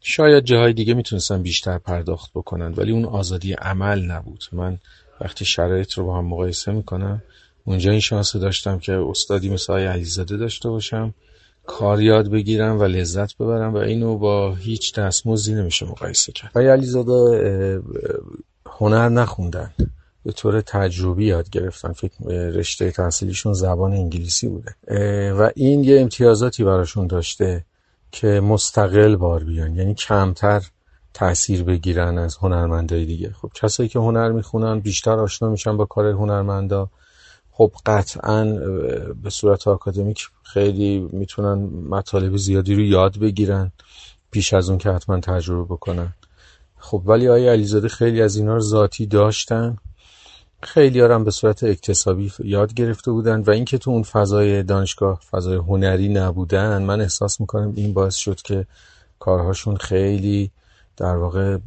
شاید 0.00 0.44
جاهای 0.44 0.72
دیگه 0.72 0.94
می‌تونستن 0.94 1.42
بیشتر 1.42 1.78
پرداخت 1.78 2.30
بکنن 2.34 2.74
ولی 2.76 2.92
اون 2.92 3.04
آزادی 3.04 3.52
عمل 3.52 4.02
نبود. 4.02 4.44
من 4.52 4.78
وقتی 5.20 5.44
شرایط 5.44 5.92
رو 5.92 6.06
با 6.06 6.18
هم 6.18 6.24
مقایسه 6.24 6.72
می‌کنم 6.72 7.22
اونجا 7.64 7.90
این 7.90 8.00
شانس 8.00 8.36
داشتم 8.36 8.78
که 8.78 8.92
استادی 8.92 9.48
مثل 9.48 9.72
علیزاده 9.72 10.36
داشته 10.36 10.68
باشم. 10.68 11.14
کار 11.68 12.02
یاد 12.02 12.30
بگیرم 12.30 12.80
و 12.80 12.84
لذت 12.84 13.36
ببرم 13.36 13.74
و 13.74 13.76
اینو 13.76 14.18
با 14.18 14.54
هیچ 14.54 14.94
دستمزدی 14.94 15.54
نمیشه 15.54 15.86
مقایسه 15.86 16.32
کرد. 16.32 16.50
آقای 16.50 16.68
علیزاده 16.68 17.82
هنر 18.66 19.08
نخوندن. 19.08 19.70
به 20.24 20.32
طور 20.32 20.60
تجربی 20.60 21.26
یاد 21.26 21.50
گرفتن. 21.50 21.92
فکر 21.92 22.24
رشته 22.30 22.90
تحصیلیشون 22.90 23.52
زبان 23.52 23.92
انگلیسی 23.92 24.48
بوده. 24.48 24.74
و 25.32 25.50
این 25.56 25.84
یه 25.84 26.00
امتیازاتی 26.00 26.64
براشون 26.64 27.06
داشته 27.06 27.64
که 28.12 28.26
مستقل 28.26 29.16
بار 29.16 29.44
بیان. 29.44 29.76
یعنی 29.76 29.94
کمتر 29.94 30.62
تاثیر 31.14 31.62
بگیرن 31.62 32.18
از 32.18 32.36
هنرمندای 32.36 33.04
دیگه. 33.04 33.30
خب 33.30 33.50
کسایی 33.54 33.88
که 33.88 33.98
هنر 33.98 34.32
می‌خونن 34.32 34.80
بیشتر 34.80 35.18
آشنا 35.18 35.48
میشن 35.48 35.76
با 35.76 35.84
کار 35.84 36.06
هنرمندا. 36.06 36.90
خب 37.58 37.72
قطعا 37.86 38.44
به 39.22 39.30
صورت 39.30 39.68
آکادمیک 39.68 40.28
خیلی 40.42 41.08
می‌تونن 41.12 41.58
مطالب 41.88 42.36
زیادی 42.36 42.74
رو 42.74 42.80
یاد 42.80 43.18
بگیرن 43.18 43.72
پیش 44.30 44.54
از 44.54 44.68
اون 44.68 44.78
که 44.78 44.90
حتما 44.90 45.20
تجربه 45.20 45.74
بکنن. 45.74 46.14
خب 46.78 47.02
ولی 47.06 47.28
آیا 47.28 47.52
علیزاده 47.52 47.88
خیلی 47.88 48.22
از 48.22 48.36
اینا 48.36 48.54
رو 48.54 48.60
ذاتی 48.60 49.06
داشتن. 49.06 49.76
خیلی 50.62 51.00
هم 51.00 51.24
به 51.24 51.30
صورت 51.30 51.64
اکتسابی 51.64 52.32
یاد 52.38 52.74
گرفته 52.74 53.10
بودن 53.10 53.40
و 53.40 53.50
اینکه 53.50 53.78
تو 53.78 53.90
اون 53.90 54.02
فضای 54.02 54.62
دانشگاه 54.62 55.20
فضای 55.30 55.56
هنری 55.56 56.08
نبودن 56.08 56.82
من 56.82 57.00
احساس 57.00 57.40
می‌کنم 57.40 57.72
این 57.76 57.92
باعث 57.92 58.16
شد 58.16 58.42
که 58.42 58.66
کارهاشون 59.18 59.76
خیلی 59.76 60.50
در 60.96 61.16
واقع 61.16 61.58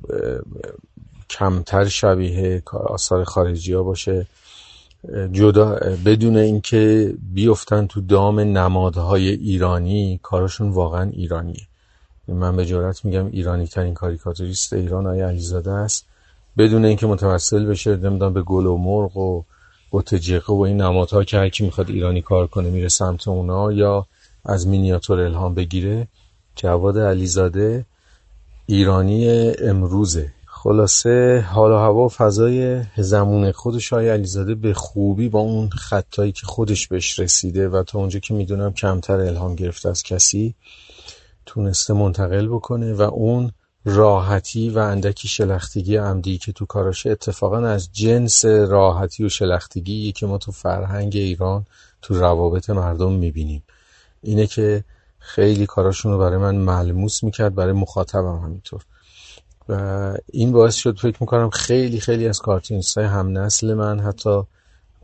کمتر 1.29 1.85
شبیه 1.85 2.63
آثار 2.73 3.23
خارجی 3.23 3.73
ها 3.73 3.83
باشه. 3.83 4.27
جدا 5.31 5.79
بدون 6.05 6.37
اینکه 6.37 7.13
بیفتن 7.33 7.87
تو 7.87 8.01
دام 8.01 8.39
نمادهای 8.39 9.29
ایرانی 9.29 10.19
کارشون 10.23 10.69
واقعا 10.69 11.09
ایرانیه. 11.09 11.61
من 12.27 12.55
به 12.55 12.65
جرات 12.65 13.05
میگم 13.05 13.25
ایرانی 13.25 13.67
ترین 13.67 13.93
کاریکاتوریست 13.93 14.73
ایران 14.73 15.07
آیا 15.07 15.27
علیزاده 15.27 15.71
است. 15.71 16.05
بدون 16.57 16.85
اینکه 16.85 17.07
متوسل 17.07 17.65
بشه 17.65 17.95
نمی‌دونم 17.95 18.33
به 18.33 18.41
گل 18.41 18.65
و 18.65 18.77
مرغ 18.77 19.17
و 19.17 19.43
بوتجقه 19.91 20.53
و 20.53 20.59
این 20.59 20.81
نمادها 20.81 21.23
که 21.23 21.37
هرکی 21.37 21.63
می‌خواد 21.65 21.89
ایرانی 21.89 22.21
کار 22.21 22.47
کنه 22.47 22.69
میره 22.69 22.87
سمت 22.87 23.27
اونا 23.27 23.71
یا 23.71 24.05
از 24.45 24.67
مینیاتور 24.67 25.19
الهام 25.19 25.53
بگیره 25.53 26.07
جواد 26.55 26.97
علیزاده 26.97 27.85
ایرانی 28.65 29.29
امروزه. 29.61 30.33
خلاصه 30.63 31.45
حال 31.49 31.71
و 31.71 31.75
هوا 31.75 32.05
و 32.05 32.09
فضای 32.09 32.83
زمون 32.97 33.51
خودش 33.51 33.93
های 33.93 34.09
علیزاده 34.09 34.55
به 34.55 34.73
خوبی 34.73 35.29
با 35.29 35.39
اون 35.39 35.69
خطایی 35.69 36.31
که 36.31 36.45
خودش 36.45 36.87
بهش 36.87 37.19
رسیده 37.19 37.69
و 37.69 37.83
تا 37.83 37.99
اونجا 37.99 38.19
که 38.19 38.33
می‌دونم 38.33 38.73
کمتر 38.73 39.19
الهام 39.19 39.55
گرفته 39.55 39.89
از 39.89 40.03
کسی 40.03 40.55
تونسته 41.45 41.93
منتقل 41.93 42.47
بکنه 42.47 42.93
و 42.93 43.01
اون 43.01 43.51
راحتی 43.85 44.69
و 44.69 44.79
اندکی 44.79 45.27
شلختگی 45.27 45.95
عمدی 45.95 46.37
که 46.37 46.51
تو 46.51 46.65
کاراشه 46.65 47.09
اتفاقا 47.09 47.57
از 47.57 47.89
جنس 47.93 48.45
راحتی 48.45 49.23
و 49.23 49.29
شلختگی 49.29 50.11
که 50.11 50.25
ما 50.25 50.37
تو 50.37 50.51
فرهنگ 50.51 51.15
ایران 51.15 51.65
تو 52.01 52.19
روابط 52.19 52.69
مردم 52.69 53.11
می‌بینیم. 53.11 53.63
اینه 54.21 54.47
که 54.47 54.83
خیلی 55.19 55.65
کاراشون 55.65 56.11
رو 56.11 56.17
برای 56.17 56.37
من 56.37 56.55
ملموس 56.55 57.23
می‌کرد 57.23 57.55
برای 57.55 57.73
مخاطبم 57.73 58.39
همینطور. 58.43 58.81
این 60.31 60.51
باعث 60.51 60.75
شد 60.75 60.99
فکر 60.99 61.17
می‌کنم 61.21 61.49
خیلی 61.49 61.99
خیلی 61.99 62.27
از 62.27 62.39
کارتونیست 62.39 62.97
های 62.97 63.07
هم 63.07 63.37
نسل 63.37 63.73
من 63.73 63.99
حتی 63.99 64.43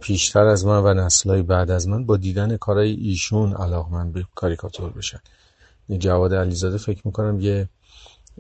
پیشتر 0.02 0.46
از 0.46 0.66
من 0.66 0.84
و 0.84 0.94
نسل 0.94 1.42
بعد 1.42 1.72
از 1.72 1.88
من 1.88 2.06
با 2.06 2.18
دیدن 2.18 2.58
کارهای 2.58 2.92
ایشون 2.92 3.56
من 3.92 4.12
به 4.12 4.26
کاریکاتور 4.36 4.90
بشن. 4.90 5.20
جواد 5.98 6.34
علیزاده 6.34 6.78
فکر 6.78 7.02
می‌کنم 7.06 7.42
یه 7.42 7.70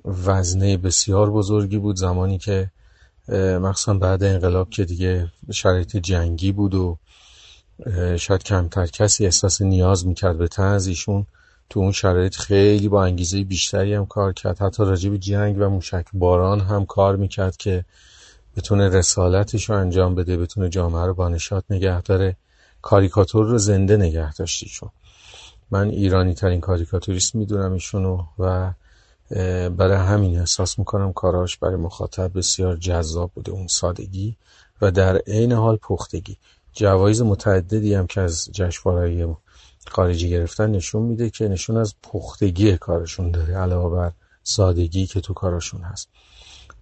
وزنه 0.05 0.77
بسیار 0.77 1.31
بزرگی 1.31 1.77
بود 1.77 1.95
زمانی 1.95 2.37
که 2.37 2.71
مخصوصا 3.61 3.93
بعد 3.93 4.23
انقلاب 4.23 4.69
که 4.69 4.85
دیگه 4.85 5.31
شرایط 5.51 5.97
جنگی 5.97 6.51
بود 6.51 6.75
و 6.75 6.97
شاید 8.17 8.43
کمتر 8.43 8.85
کسی 8.85 9.25
احساس 9.25 9.61
نیاز 9.61 10.07
می‌کرد 10.07 10.37
به 10.37 10.47
تنز 10.47 10.87
ایشون 10.87 11.25
تو 11.69 11.79
اون 11.79 11.91
شرایط 11.91 12.35
خیلی 12.35 12.89
با 12.89 13.03
انگیزه 13.03 13.43
بیشتری 13.43 13.93
هم 13.93 14.05
کار 14.05 14.33
کرد. 14.33 14.59
حتی 14.59 14.83
راجع 14.85 15.09
به 15.09 15.17
جنگ 15.17 15.55
و 15.59 15.69
موشک 15.69 16.05
باران 16.13 16.59
هم 16.59 16.85
کار 16.85 17.15
می‌کرد 17.15 17.57
که 17.57 17.85
بتونه 18.57 18.89
رسالتش 18.89 19.69
رو 19.69 19.75
انجام 19.75 20.15
بده 20.15 20.37
بتونه 20.37 20.69
جامعه 20.69 21.05
رو 21.05 21.13
با 21.13 21.29
نشاط 21.29 21.63
نگه 21.69 22.01
داره. 22.01 22.35
کاریکاتور 22.81 23.45
رو 23.45 23.57
زنده 23.57 23.97
نگه 23.97 24.33
داشتیشون 24.33 24.89
من 25.71 25.89
ایرانی 25.89 26.33
ترین 26.33 26.61
کاریکاتوریست 26.61 27.35
می‌دونم 27.35 27.73
ایشونو 27.73 28.23
و 28.39 28.71
برای 29.69 29.97
همین 29.97 30.39
احساس 30.39 30.79
می‌کنم 30.79 31.13
کاراش 31.13 31.57
برای 31.57 31.75
مخاطب 31.75 32.37
بسیار 32.37 32.75
جذاب 32.75 33.31
بوده 33.35 33.51
اون 33.51 33.67
سادگی 33.67 34.35
و 34.81 34.91
در 34.91 35.17
عین 35.17 35.51
حال 35.51 35.75
پختگی. 35.75 36.37
جوایز 36.73 37.21
متعددی 37.21 37.93
هم 37.93 38.07
که 38.07 38.21
از 38.21 38.49
جشنواره‌های 38.51 39.15
خارجی 39.89 40.29
گرفتن 40.29 40.71
نشون 40.71 41.03
میده 41.03 41.29
که 41.29 41.47
نشون 41.47 41.77
از 41.77 41.95
پختگی 42.03 42.77
کارشون 42.77 43.31
داره 43.31 43.53
علاوه 43.57 43.97
بر 43.97 44.11
سادگی 44.43 45.05
که 45.05 45.21
تو 45.21 45.33
کارشون 45.33 45.81
هست. 45.81 46.09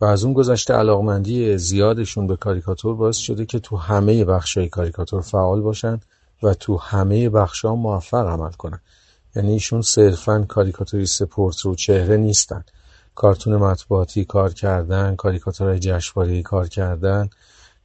و 0.01 0.05
از 0.05 0.23
اون 0.23 0.33
گذشته 0.33 0.73
علاقمندی 0.73 1.57
زیادشون 1.57 2.27
به 2.27 2.35
کاریکاتور 2.35 2.95
باعث 2.95 3.17
شده 3.17 3.45
که 3.45 3.59
تو 3.59 3.77
همه 3.77 4.25
بخشای 4.25 4.69
کاریکاتور 4.69 5.21
فعال 5.21 5.61
باشن 5.61 5.99
و 6.43 6.53
تو 6.53 6.77
همه 6.77 7.29
بخشا 7.29 7.75
موفق 7.75 8.27
عمل 8.27 8.51
کنن. 8.51 8.79
یعنی 9.35 9.51
ایشون 9.51 9.81
صرفا 9.81 10.45
کاریکاتوریست 10.47 11.23
پورترو 11.23 11.75
چهره 11.75 12.17
نیستن. 12.17 12.63
کارتون 13.15 13.55
مطبوعاتی 13.55 14.25
کار 14.25 14.53
کردن 14.53 15.15
کاریکاتورهای 15.15 15.79
جشنواره‌ای 15.79 16.43
کار 16.43 16.67
کردن. 16.67 17.29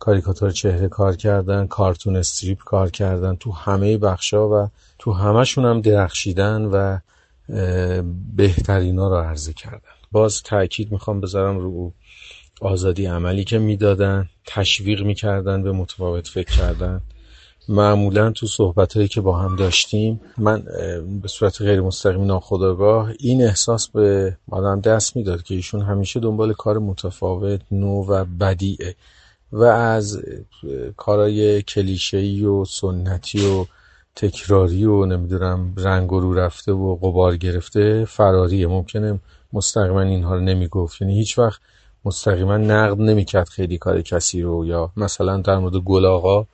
کاریکاتور 0.00 0.50
چهره 0.50 0.88
کار 0.88 1.16
کردن 1.16 1.66
کارتون 1.66 2.16
استریپ 2.16 2.58
کار 2.58 2.90
کردن 2.90 3.36
تو 3.36 3.52
همه 3.52 3.98
بخشا 3.98 4.48
و 4.48 4.68
تو 4.98 5.12
همشون 5.12 5.64
هم 5.64 5.80
درخشیدن 5.80 6.64
و 6.64 6.98
بهترینا 8.36 9.08
رو 9.08 9.16
عرضه 9.16 9.52
کردن. 9.52 9.80
باز 10.12 10.42
تاکید 10.42 10.92
می‌خوام 10.92 11.20
بذارم 11.20 11.58
رو 11.58 11.92
آزادی 12.60 13.06
عملی 13.06 13.44
که 13.44 13.58
می‌دادن 13.58 14.28
تشویق 14.46 15.02
می‌کردن 15.02 15.62
به 15.62 15.72
متفاوت 15.72 16.28
فکر 16.28 16.56
کردن. 16.56 17.00
معمولا 17.68 18.30
تو 18.30 18.46
صحبت 18.46 18.96
هایی 18.96 19.08
که 19.08 19.20
با 19.20 19.38
هم 19.38 19.56
داشتیم 19.56 20.20
من 20.38 20.62
به 21.22 21.28
صورت 21.28 21.62
غیر 21.62 21.80
مستقیم 21.80 22.24
ناخداگاه 22.24 23.10
این 23.18 23.42
احساس 23.44 23.88
به 23.88 24.36
آدم 24.50 24.80
دست 24.80 25.16
می‌داد 25.16 25.42
که 25.42 25.54
ایشون 25.54 25.82
همیشه 25.82 26.20
دنبال 26.20 26.52
کار 26.52 26.78
متفاوت 26.78 27.60
نو 27.70 28.04
و 28.04 28.24
بدیعه. 28.24 28.94
و 29.52 29.64
از 29.64 30.22
کارهای 30.96 31.62
کلیشه‌ای 31.62 32.44
و 32.44 32.64
سنتی 32.64 33.46
و 33.46 33.66
تکراری 34.16 34.84
و 34.84 35.04
نمی‌دونم 35.04 35.74
رنگ 35.76 36.10
رو 36.10 36.34
رفته 36.34 36.72
و 36.72 36.96
قبار 36.96 37.36
گرفته 37.36 38.04
فراریه 38.04 38.66
ممکنه 38.66 39.18
مستقیما 39.52 40.00
اینها 40.00 40.34
رو 40.34 40.40
نمی‌گفت. 40.40 41.02
یعنی 41.02 41.14
هیچ 41.14 41.38
وقت 41.38 41.60
مستقیما 42.04 42.56
نقد 42.56 43.00
نمی‌کرد 43.00 43.48
خیلی 43.48 43.78
کار 43.78 44.02
کسی 44.02 44.42
رو 44.42 44.66
یا 44.66 44.90
مثلا 44.96 45.36
در 45.36 45.58
مورد 45.58 45.76
گل 45.76 46.06
آقا. 46.06 46.46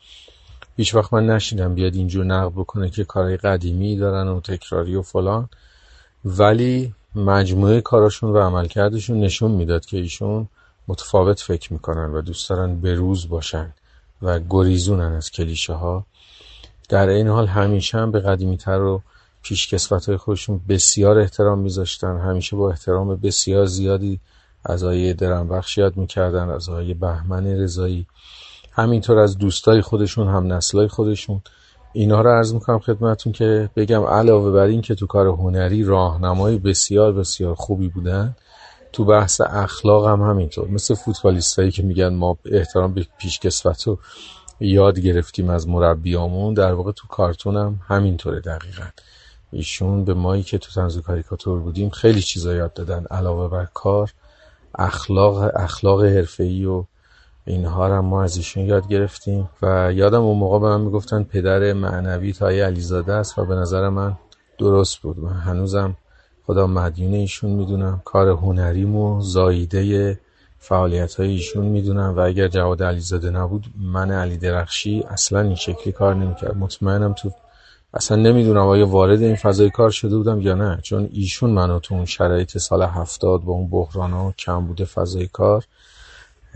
هیچ 0.77 0.95
وقت 0.95 1.13
من 1.13 1.27
نشیدم 1.27 1.75
بیاد 1.75 1.95
اینجور 1.95 2.25
نقد 2.25 2.53
بکنه 2.53 2.91
که 2.91 3.05
کارهای 3.05 3.37
قدیمی 3.37 3.97
دارن 3.97 4.29
و 4.29 4.41
تکراری 4.41 4.95
و 4.95 5.03
فلان. 5.03 5.49
ولی 6.25 6.95
مجموعه 7.15 7.81
کاراشون 7.81 8.31
و 8.31 8.39
عملکردشون 8.39 9.21
نشون 9.21 9.51
می‌داد 9.51 9.87
که 9.87 9.97
ایشون 9.97 10.49
متفاوت 10.89 11.41
فکر 11.41 11.73
می‌کنن 11.73 12.13
و 12.13 12.23
دوست 12.23 12.51
دارن 12.51 12.81
بروز 12.81 13.29
باشن 13.29 13.73
و 14.23 14.41
گریزونن 14.51 15.13
از 15.13 15.31
کلیشه 15.31 15.73
ها 15.73 16.07
در 16.89 17.09
این 17.09 17.29
حال 17.29 17.47
همیشه 17.47 17.99
هم 17.99 18.11
به 18.11 18.21
قدیمی 18.21 18.57
تر 18.57 18.81
و 18.81 19.03
پیشکسوت 19.43 20.09
های 20.09 20.17
خودشون 20.17 20.61
بسیار 20.69 21.19
احترام 21.19 21.59
میذاشتن. 21.59 22.17
همیشه 22.17 22.57
با 22.57 22.71
احترام 22.71 23.17
بسیار 23.17 23.67
زیادی 23.67 24.21
از 24.65 24.85
آیه 24.85 25.13
درنبخش 25.13 25.79
یاد 25.79 25.97
می‌کردن 25.97 26.51
از 26.51 26.69
آیه 26.69 26.95
بهمن 26.95 27.47
رضایی. 27.47 28.07
همینطور 28.73 29.19
از 29.19 29.39
دوستای 29.39 29.81
خودشون 29.81 30.29
هم 30.29 30.53
نسلای 30.53 30.89
خودشون. 30.89 31.43
اینا 31.93 32.21
رو 32.21 32.31
عرض 32.31 32.55
می‌کنم 32.55 32.79
خدمتون 32.79 33.33
که 33.33 33.71
بگم 33.77 34.03
علاوه 34.03 34.51
بر 34.51 34.67
این 34.67 34.81
که 34.81 34.95
تو 34.95 35.07
کار 35.07 35.27
هنری 35.27 35.85
راهنمای 35.85 36.59
بسیار 36.59 37.13
بسیار 37.13 37.55
خوبی 37.55 37.89
بودن 37.89 38.37
تو 38.97 39.05
بحث 39.05 39.41
اخلاق 39.41 40.07
هم 40.07 40.21
همینطور. 40.23 40.69
مثل 40.69 40.95
فوتبالیستایی 40.95 41.71
که 41.71 41.83
میگن 41.83 42.09
ما 42.09 42.39
احترام 42.45 42.95
به 42.95 43.07
پیشکسوت 43.19 43.83
رو 43.87 43.99
یاد 44.61 44.99
گرفتیم 44.99 45.51
از 45.51 45.69
مربیامون 45.69 46.55
در 46.55 46.73
واقع 46.73 46.93
تو 46.93 47.09
کارتون 47.09 47.57
هم 47.57 47.81
همینطوره 47.89 48.41
دقیقا. 48.41 48.85
ایشون 49.53 50.05
به 50.05 50.15
مایی 50.15 50.43
که 50.43 50.59
تو 50.59 50.73
تنز 50.73 50.99
کاریکاتور 50.99 51.59
بودیم 51.59 51.91
خیلی 51.91 52.23
چیزا 52.23 52.55
یاد 52.55 52.73
دادن 52.75 53.05
علاوه 53.11 53.49
بر 53.49 53.67
کار 53.75 54.13
اخلاق 54.75 55.51
اخلاق 55.57 56.05
حرفه‌ای 56.05 56.65
و 56.67 56.85
اینها 57.47 57.89
رو 57.89 58.03
ما 58.03 58.23
از 58.23 58.37
ایشون 58.37 58.65
یاد 58.65 58.89
گرفتیم 58.89 59.49
و 59.63 59.93
یادم 59.93 60.23
اون 60.23 60.39
موقع 60.39 60.59
به 60.59 60.69
من 60.69 60.81
می‌گفتن 60.81 61.23
پدر 61.23 61.73
معنوی 61.73 62.33
تای 62.33 62.61
علیزاده 62.61 63.13
است 63.13 63.39
و 63.39 63.45
به 63.45 63.55
نظر 63.55 63.89
من 63.89 64.19
درست 64.59 64.99
بود. 64.99 65.19
من 65.19 65.33
هنوزم 65.33 65.97
خدا 66.47 66.67
مدیون 66.67 67.15
ایشون 67.15 67.51
می‌دونم. 67.51 68.03
کار 68.05 68.29
هنریمو 68.29 69.21
زاییده 69.21 70.19
فعالیت 70.59 71.15
های 71.15 71.29
ایشون 71.29 71.65
می‌دونم. 71.65 72.15
و 72.17 72.21
اگر 72.21 72.49
جواد 72.49 72.83
علیزاده 72.83 73.31
نبود 73.31 73.65
من 73.81 74.11
علی 74.11 74.37
درخشی 74.37 75.05
اصلا 75.09 75.41
این 75.41 75.55
شکلی 75.55 75.93
کار 75.93 76.15
نمی‌کرد. 76.15 76.57
مطمئنم 76.57 77.13
تو 77.13 77.33
اصلا 77.95 78.17
نمی‌دونم 78.17 78.67
آیا 78.67 78.87
وارد 78.87 79.23
این 79.23 79.37
فضای 79.37 79.71
کار 79.71 79.91
شده 79.91 80.17
بودم 80.17 80.41
یا 80.41 80.55
نه. 80.55 80.79
چون 80.83 81.09
ایشون 81.13 81.51
منو 81.51 81.79
تو 81.79 81.95
اون 81.95 82.05
شرایط 82.05 82.59
سال 82.59 82.83
هفتاد 82.83 83.41
با 83.41 83.53
اون 83.53 83.69
بحران 83.71 84.11
ها 84.11 84.35
کم 84.39 84.67
بوده 84.67 84.85
فضای 84.85 85.27
کار 85.27 85.65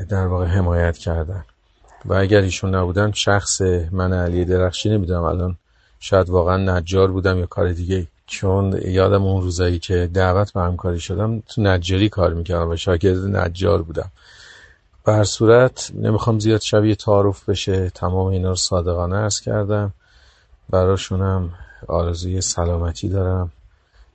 در 0.09 0.27
واقع 0.27 0.47
حمایت 0.47 0.99
کردن. 0.99 1.45
و 2.05 2.15
اگر 2.15 2.41
ایشون 2.41 2.75
نبودن 2.75 3.13
شخص 3.13 3.61
من 3.91 4.13
علی 4.13 4.45
درخشی 4.45 4.91
نمی‌دونم. 4.91 5.23
الان 5.23 5.57
شاید 6.01 6.31
واقعا 6.31 6.57
نجار 6.57 7.11
بودم 7.11 7.39
یا 7.39 7.47
کار 7.47 7.73
دیگه 7.73 8.07
چون 8.31 8.81
یادم 8.85 9.25
اون 9.25 9.43
روزایی 9.43 9.79
که 9.79 10.11
دعوت 10.15 10.53
به 10.53 10.61
همکاری 10.61 11.01
شدم 11.01 11.41
تو 11.41 11.63
نجاری 11.63 12.09
کار 12.09 12.35
می‌کردم 12.35 12.71
و 12.71 12.77
شاگرد 12.77 13.37
نجار 13.37 13.83
بودم. 13.83 14.11
بر 15.05 15.25
صورت 15.25 15.91
نمی‌خوام 15.95 16.39
زیاد 16.39 16.61
شبیه 16.61 16.95
تعارف 16.95 17.49
بشه 17.49 17.91
تمام 17.91 18.27
اینا 18.27 18.49
رو 18.49 18.55
صادقانه 18.55 19.17
ارز 19.17 19.41
کردم. 19.41 19.93
براشونم 20.71 21.51
آرزوی 21.89 22.41
سلامتی 22.41 23.09
دارم. 23.09 23.51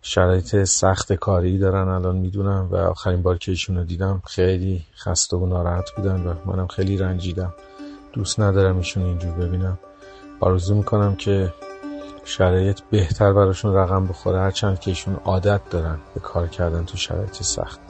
شرایط 0.01 0.63
سخت 0.63 1.13
کاری 1.13 1.57
دارن 1.57 1.87
الان 1.87 2.15
می‌دونم 2.15 2.67
و 2.71 2.75
آخرین 2.75 3.21
بار 3.21 3.37
که 3.37 3.51
ایشون 3.51 3.77
رو 3.77 3.83
دیدم 3.83 4.21
خیلی 4.27 4.85
خسته 4.97 5.37
و 5.37 5.45
ناراحت 5.45 5.91
بودن 5.95 6.27
و 6.27 6.33
منم 6.45 6.67
خیلی 6.67 6.97
رنجیدم. 6.97 7.53
دوست 8.13 8.39
ندارم 8.39 8.77
ایشون 8.77 9.03
اینجور 9.03 9.31
ببینم. 9.31 9.79
آرزو 10.39 10.75
می‌کنم 10.75 11.15
که 11.15 11.53
شرایط 12.25 12.79
بهتر 12.91 13.33
براشون 13.33 13.73
رقم 13.73 14.07
بخوره 14.07 14.39
هرچند 14.39 14.79
که 14.79 14.91
ایشون 14.91 15.15
عادت 15.15 15.69
دارن 15.69 15.97
به 16.13 16.19
کار 16.19 16.47
کردن 16.47 16.85
تو 16.85 16.97
شرایط 16.97 17.43
سخت. 17.43 17.84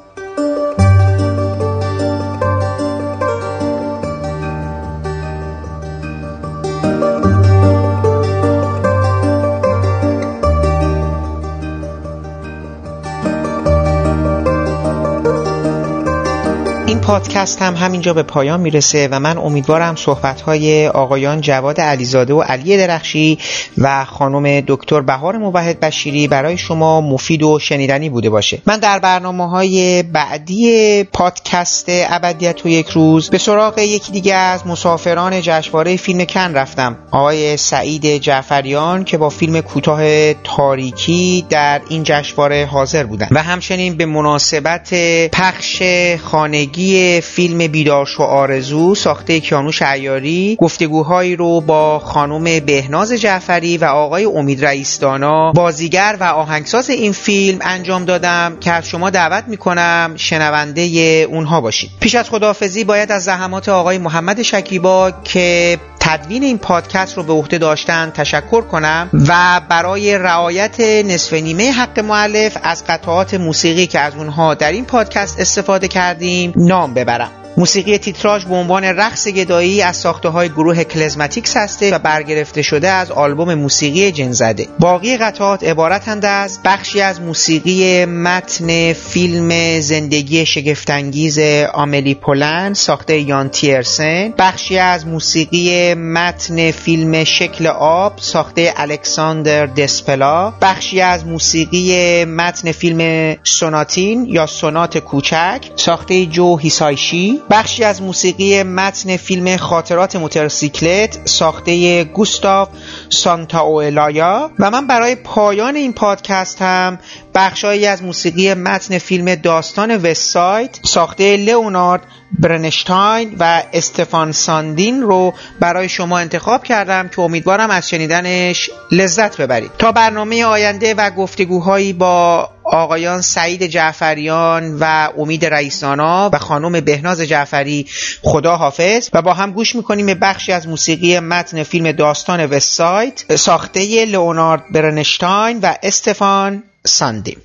پادکست 17.05 17.61
هم 17.61 17.75
همینجا 17.75 18.13
به 18.13 18.23
پایان 18.23 18.61
می‌رسه 18.61 19.07
و 19.11 19.19
من 19.19 19.37
امیدوارم 19.37 19.95
صحبت 19.95 20.41
های 20.41 20.87
آقایان 20.87 21.41
جواد 21.41 21.81
علیزاده 21.81 22.33
و 22.33 22.41
علی 22.41 22.77
درخشی 22.77 23.37
و 23.77 24.05
خانم 24.05 24.63
دکتر 24.67 25.01
بهار 25.01 25.37
موحد 25.37 25.79
بشیری 25.79 26.27
برای 26.27 26.57
شما 26.57 27.01
مفید 27.01 27.43
و 27.43 27.59
شنیدنی 27.59 28.09
بوده 28.09 28.29
باشه. 28.29 28.61
من 28.65 28.79
در 28.79 28.99
برنامه 28.99 29.49
های 29.49 30.03
بعدی 30.03 31.03
پادکست 31.03 31.85
ابدیت 31.89 32.65
و 32.65 32.69
یک 32.69 32.87
روز 32.87 33.29
به 33.29 33.37
سراغ 33.37 33.79
یکی 33.79 34.11
دیگه 34.11 34.35
از 34.35 34.67
مسافران 34.67 35.41
جشنواره 35.41 35.97
فیلم 35.97 36.25
کن 36.25 36.53
رفتم 36.53 36.97
آقای 37.11 37.57
سعید 37.57 38.17
جعفریان 38.17 39.03
که 39.03 39.17
با 39.17 39.29
فیلم 39.29 39.61
کوتاه 39.61 40.33
تاریکی 40.33 41.45
در 41.49 41.81
این 41.89 42.03
جشنواره 42.03 42.65
حاضر 42.65 43.03
بودن. 43.03 43.27
و 43.31 43.43
همچنین 43.43 43.97
به 43.97 44.05
مناسبت 44.05 44.93
پخش 45.31 45.83
خانگی 46.23 46.94
فیلم 47.23 47.67
بیدارش 47.67 48.19
و 48.19 48.23
آرزو 48.23 48.95
ساخته 48.95 49.39
کیانوش 49.39 49.81
عیاری 49.81 50.57
گفتگوهایی 50.59 51.35
رو 51.35 51.61
با 51.61 51.99
خانم 51.99 52.59
بهناز 52.59 53.11
جعفری 53.13 53.77
و 53.77 53.85
آقای 53.85 54.25
امید 54.25 54.65
رئیسدانا 54.65 55.51
بازیگر 55.51 56.17
و 56.19 56.23
آهنگساز 56.23 56.89
این 56.89 57.11
فیلم 57.11 57.59
انجام 57.61 58.05
دادم 58.05 58.57
که 58.59 58.71
از 58.71 58.89
شما 58.89 59.09
دعوت 59.09 59.43
می‌کنم 59.47 60.13
شنونده 60.15 60.81
اونها 61.29 61.61
باشید. 61.61 61.89
پیش 61.99 62.15
از 62.15 62.29
خداحافظی 62.29 62.83
باید 62.83 63.11
از 63.11 63.23
زحمات 63.23 63.69
آقای 63.69 63.97
محمد 63.97 64.41
شکیبا 64.41 65.11
که 65.23 65.77
تدوین 66.07 66.43
این 66.43 66.57
پادکست 66.57 67.17
رو 67.17 67.23
به 67.23 67.33
عهده 67.33 67.57
داشتن 67.57 68.09
تشکر 68.09 68.61
کنم 68.61 69.09
و 69.27 69.61
برای 69.69 70.17
رعایت 70.17 70.79
نصف 70.79 71.33
نیمه 71.33 71.71
حق 71.71 71.99
معلف 71.99 72.57
از 72.63 72.83
قطعات 72.87 73.33
موسیقی 73.33 73.87
که 73.87 73.99
از 73.99 74.15
اونها 74.15 74.53
در 74.53 74.71
این 74.71 74.85
پادکست 74.85 75.39
استفاده 75.39 75.87
کردیم 75.87 76.53
نام 76.55 76.93
ببرم. 76.93 77.44
موسیقی 77.57 77.97
تیتراژ 77.97 78.45
به 78.45 78.55
عنوان 78.55 78.83
رقص 78.83 79.27
گدایی 79.27 79.81
از 79.81 79.97
ساخته 79.97 80.29
های 80.29 80.49
گروه 80.49 80.83
کلزماتیکس 80.83 81.57
هسته 81.57 81.95
و 81.95 81.99
برگرفته 81.99 82.61
شده 82.61 82.89
از 82.89 83.11
آلبوم 83.11 83.53
موسیقی 83.53 84.11
جنزده. 84.11 84.67
باقی 84.79 85.17
قطعات 85.17 85.63
عبارتند 85.63 86.25
از 86.25 86.59
بخشی 86.65 87.01
از 87.01 87.21
موسیقی 87.21 88.05
متن 88.05 88.93
فیلم 88.93 89.79
زندگی 89.79 90.45
شگفتانگیز 90.45 91.39
آملی 91.73 92.15
پولن 92.15 92.73
ساخته 92.73 93.19
یان 93.19 93.49
تیرسن. 93.49 94.33
بخشی 94.37 94.77
از 94.77 95.07
موسیقی 95.07 95.93
متن 95.93 96.71
فیلم 96.71 97.23
شکل 97.23 97.67
آب 97.67 98.13
ساخته 98.17 98.73
الکساندر 98.77 99.65
دسپلا. 99.65 100.53
بخشی 100.61 101.01
از 101.01 101.27
موسیقی 101.27 102.25
متن 102.25 102.71
فیلم 102.71 103.35
سوناتین 103.43 104.25
یا 104.25 104.45
سونات 104.45 104.97
کوچک 104.97 105.59
ساخته 105.75 106.25
جو 106.25 106.57
هیسایشی. 106.57 107.41
بخشی 107.49 107.83
از 107.83 108.01
موسیقی 108.01 108.63
متن 108.63 109.17
فیلم 109.17 109.57
خاطرات 109.57 110.15
موتورسیکلت 110.15 111.19
ساخته 111.25 112.03
گوستاف 112.03 112.69
سانتاوئلایا 113.09 114.51
و 114.59 114.71
من 114.71 114.87
برای 114.87 115.15
پایان 115.15 115.75
این 115.75 115.93
پادکست 115.93 116.61
هم 116.61 116.99
بخشهایی 117.35 117.85
از 117.85 118.03
موسیقی 118.03 118.53
متن 118.53 118.97
فیلم 118.97 119.35
داستان 119.35 119.97
وستساید 119.97 120.79
ساخته 120.83 121.37
لئونارد 121.37 122.01
برنشتاین 122.39 123.35
و 123.39 123.63
استفان 123.73 124.31
ساندین 124.31 125.01
رو 125.01 125.33
برای 125.59 125.89
شما 125.89 126.19
انتخاب 126.19 126.63
کردم 126.63 127.07
که 127.07 127.19
امیدوارم 127.19 127.69
از 127.69 127.89
شنیدنش 127.89 128.69
لذت 128.91 129.41
ببرید. 129.41 129.71
تا 129.77 129.91
برنامه 129.91 130.45
آینده 130.45 130.93
و 130.93 131.09
گفتگوهایی 131.09 131.93
با 131.93 132.49
آقایان 132.63 133.21
سعید 133.21 133.63
جعفریان 133.63 134.77
و 134.79 135.09
امید 135.17 135.45
رئیسانا 135.45 136.29
و 136.33 136.37
خانم 136.37 136.79
بهناز 136.79 137.21
جعفری 137.21 137.85
خدا 138.21 138.55
حافظ. 138.55 139.09
و 139.13 139.21
با 139.21 139.33
هم 139.33 139.51
گوش 139.51 139.75
می‌کنیم 139.75 140.05
به 140.05 140.15
بخشی 140.15 140.51
از 140.51 140.67
موسیقی 140.67 141.19
متن 141.19 141.63
فیلم 141.63 141.91
داستان 141.91 142.45
وستسایت 142.45 143.35
ساخته 143.35 144.05
لئونارد 144.05 144.63
برنشتاین 144.71 145.59
و 145.59 145.73
استفان 145.83 146.63
Sunday. 146.85 147.37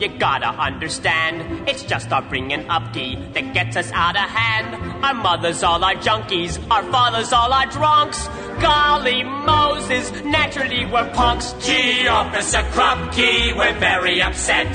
You 0.00 0.08
gotta 0.18 0.46
understand, 0.46 1.68
it's 1.68 1.82
just 1.82 2.10
our 2.10 2.22
bringing 2.22 2.70
up 2.70 2.94
key 2.94 3.16
that 3.34 3.52
gets 3.52 3.76
us 3.76 3.92
out 3.92 4.16
of 4.16 4.22
hand. 4.22 5.04
Our 5.04 5.12
mothers 5.12 5.62
all 5.62 5.84
our 5.84 5.94
junkies, 5.94 6.58
our 6.70 6.82
fathers 6.84 7.34
all 7.34 7.52
our 7.52 7.66
drunks. 7.66 8.26
Golly 8.62 9.22
Moses, 9.24 10.10
naturally 10.24 10.86
we're 10.86 11.10
punks. 11.12 11.52
Gee, 11.60 12.08
Officer 12.08 12.62
Crumpkey, 12.72 13.54
we're 13.54 13.78
very 13.78 14.22
upset. 14.22 14.70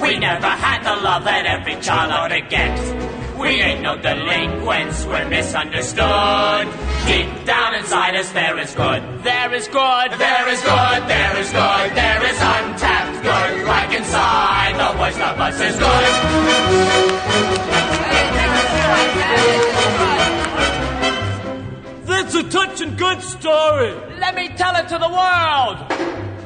We 0.00 0.20
never 0.20 0.46
had 0.46 0.84
the 0.84 1.02
love 1.02 1.24
that 1.24 1.46
every 1.46 1.74
child 1.82 2.12
ought 2.12 2.28
to 2.28 2.40
get. 2.40 2.78
We 3.40 3.48
ain't 3.48 3.80
no 3.80 3.96
delinquents, 3.96 5.04
we're 5.04 5.28
misunderstood. 5.28 6.68
Deep 7.06 7.44
down 7.44 7.74
inside 7.74 8.14
us, 8.14 8.30
there 8.30 8.56
is 8.58 8.72
good. 8.74 9.02
There 9.24 9.52
is 9.52 9.66
good. 9.66 10.12
There 10.12 10.48
is 10.48 10.60
good, 10.62 11.08
there 11.08 11.36
is 11.38 11.50
good, 11.50 11.90
there 11.96 12.22
is 12.22 12.38
untapped 12.38 13.22
good, 13.24 13.66
like 13.66 13.98
inside 13.98 14.49
the 14.80 14.92
voice 14.96 15.16
of 15.16 15.38
us 15.38 15.60
is 15.60 15.76
good. 15.78 16.04
That's 22.06 22.34
a 22.34 22.42
touching 22.48 22.96
good 22.96 23.20
story. 23.22 23.92
Let 24.18 24.34
me 24.34 24.48
tell 24.48 24.74
it 24.76 24.88
to 24.88 24.98
the 24.98 25.08
world. 25.08 25.76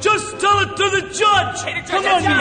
Just 0.01 0.39
tell 0.39 0.59
it 0.59 0.75
to 0.75 0.89
the 0.95 1.01
judge. 1.21 1.59
Come 1.87 2.05
on, 2.05 2.23
you 2.23 2.35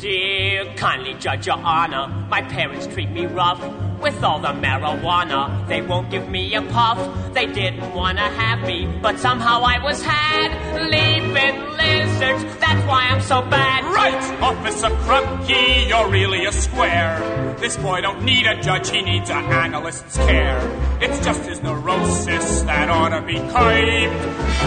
Dear 0.00 0.64
kindly 0.74 1.14
judge 1.14 1.46
your 1.46 1.58
honor, 1.58 2.08
my 2.28 2.42
parents 2.42 2.88
treat 2.88 3.10
me 3.10 3.26
rough. 3.26 3.62
With 4.02 4.24
all 4.24 4.40
the 4.40 4.48
marijuana, 4.48 5.66
they 5.68 5.80
won't 5.80 6.10
give 6.10 6.28
me 6.28 6.54
a 6.56 6.62
puff. 6.62 6.98
They 7.34 7.46
didn't 7.46 7.94
wanna 7.94 8.28
have 8.30 8.66
me, 8.66 8.86
but 9.00 9.18
somehow 9.18 9.62
I 9.62 9.82
was 9.82 10.02
had. 10.02 10.50
Leaping 10.90 11.58
lizards, 11.76 12.42
that's 12.58 12.84
why 12.86 13.06
I'm 13.10 13.20
so 13.20 13.42
bad. 13.42 13.84
Right, 13.84 14.42
Officer 14.42 14.88
Krupke, 15.04 15.88
you're 15.88 16.08
really 16.08 16.44
a 16.46 16.52
square. 16.52 17.56
This 17.60 17.76
boy 17.76 18.00
don't 18.00 18.24
need 18.24 18.46
a 18.46 18.60
judge, 18.60 18.90
he 18.90 19.02
needs 19.02 19.30
an 19.30 19.44
analyst's 19.44 20.16
care. 20.16 20.60
It's 21.00 21.24
just 21.24 21.42
his 21.44 21.62
neurosis 21.62 22.62
that 22.62 22.88
ought 22.88 23.10
to 23.10 23.22
be 23.22 23.38
curbed. 23.38 24.12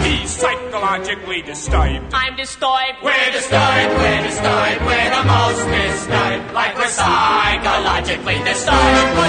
He's 0.04 0.30
psychologically 0.30 1.42
disturbed. 1.42 2.12
I'm 2.12 2.36
disturbed. 2.36 2.98
We're 3.02 3.32
disturbed, 3.32 3.92
we're 4.00 4.22
disturbed, 4.22 4.80
we're 4.86 5.10
the 5.10 5.24
most 5.24 5.64
disturbed. 5.68 6.54
Like 6.54 6.76
we're 6.76 6.88
psychologically 6.88 8.38
disturbed 8.44 9.25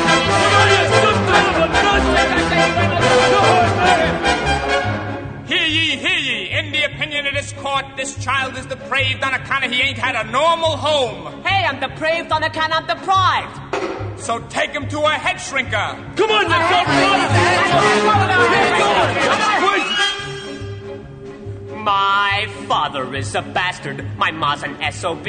this 7.98 8.24
child 8.24 8.56
is 8.56 8.66
depraved 8.68 9.24
on 9.24 9.34
account 9.34 9.66
of 9.66 9.72
he 9.72 9.82
ain't 9.82 9.98
had 9.98 10.16
a 10.16 10.30
normal 10.32 10.78
home. 10.78 11.44
Hey, 11.44 11.66
I'm 11.66 11.80
depraved 11.80 12.32
on 12.32 12.44
account 12.44 12.74
I'm 12.74 12.86
deprived. 12.86 14.22
So 14.22 14.40
take 14.48 14.70
him 14.70 14.88
to 14.90 15.00
a 15.02 15.10
head 15.10 15.38
shrinker. 15.38 16.16
Come 16.16 16.32
on, 16.32 16.46
you 16.46 16.52
head, 16.52 16.88
head, 16.88 17.32
head, 17.32 17.68
head, 19.62 20.17
my 21.88 22.50
father 22.68 23.16
is 23.16 23.34
a 23.34 23.42
bastard. 23.42 24.06
My 24.18 24.30
ma's 24.30 24.62
an 24.62 24.76
SOB. 24.92 25.26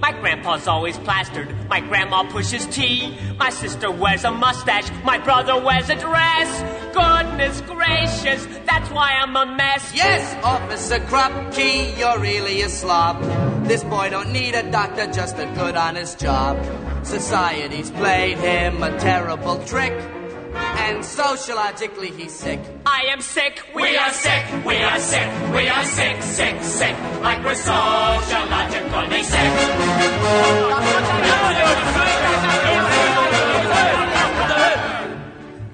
My 0.00 0.10
grandpa's 0.10 0.66
always 0.66 0.98
plastered. 0.98 1.54
My 1.68 1.78
grandma 1.78 2.24
pushes 2.24 2.66
tea. 2.66 3.16
My 3.38 3.50
sister 3.50 3.88
wears 3.88 4.24
a 4.24 4.32
mustache. 4.32 4.90
My 5.04 5.18
brother 5.18 5.62
wears 5.62 5.88
a 5.90 5.94
dress. 5.94 6.50
Goodness 6.92 7.60
gracious, 7.60 8.44
that's 8.66 8.90
why 8.90 9.12
I'm 9.12 9.36
a 9.36 9.46
mess. 9.54 9.94
Yes, 9.94 10.44
Officer 10.44 10.98
Krupke, 10.98 11.96
you're 11.96 12.18
really 12.18 12.62
a 12.62 12.68
slob. 12.68 13.22
This 13.68 13.84
boy 13.84 14.10
don't 14.10 14.32
need 14.32 14.56
a 14.56 14.68
doctor, 14.72 15.06
just 15.06 15.38
a 15.38 15.46
good 15.54 15.76
honest 15.76 16.18
job. 16.18 16.58
Society's 17.06 17.92
played 17.92 18.38
him 18.38 18.82
a 18.82 18.98
terrible 18.98 19.64
trick. 19.66 19.94
And 20.54 21.04
sociologically, 21.04 22.10
he's 22.10 22.32
sick. 22.34 22.60
I 22.84 23.06
am 23.10 23.20
sick. 23.20 23.62
We 23.74 23.96
are 23.96 24.10
sick. 24.12 24.44
We 24.64 24.76
are 24.82 24.98
sick. 24.98 25.28
We 25.54 25.68
are 25.68 25.84
sick, 25.84 26.22
sick, 26.22 26.62
sick. 26.62 26.96
Like 27.22 27.42
we're 27.44 27.54
sociologically 27.54 29.22
sick. 29.22 29.52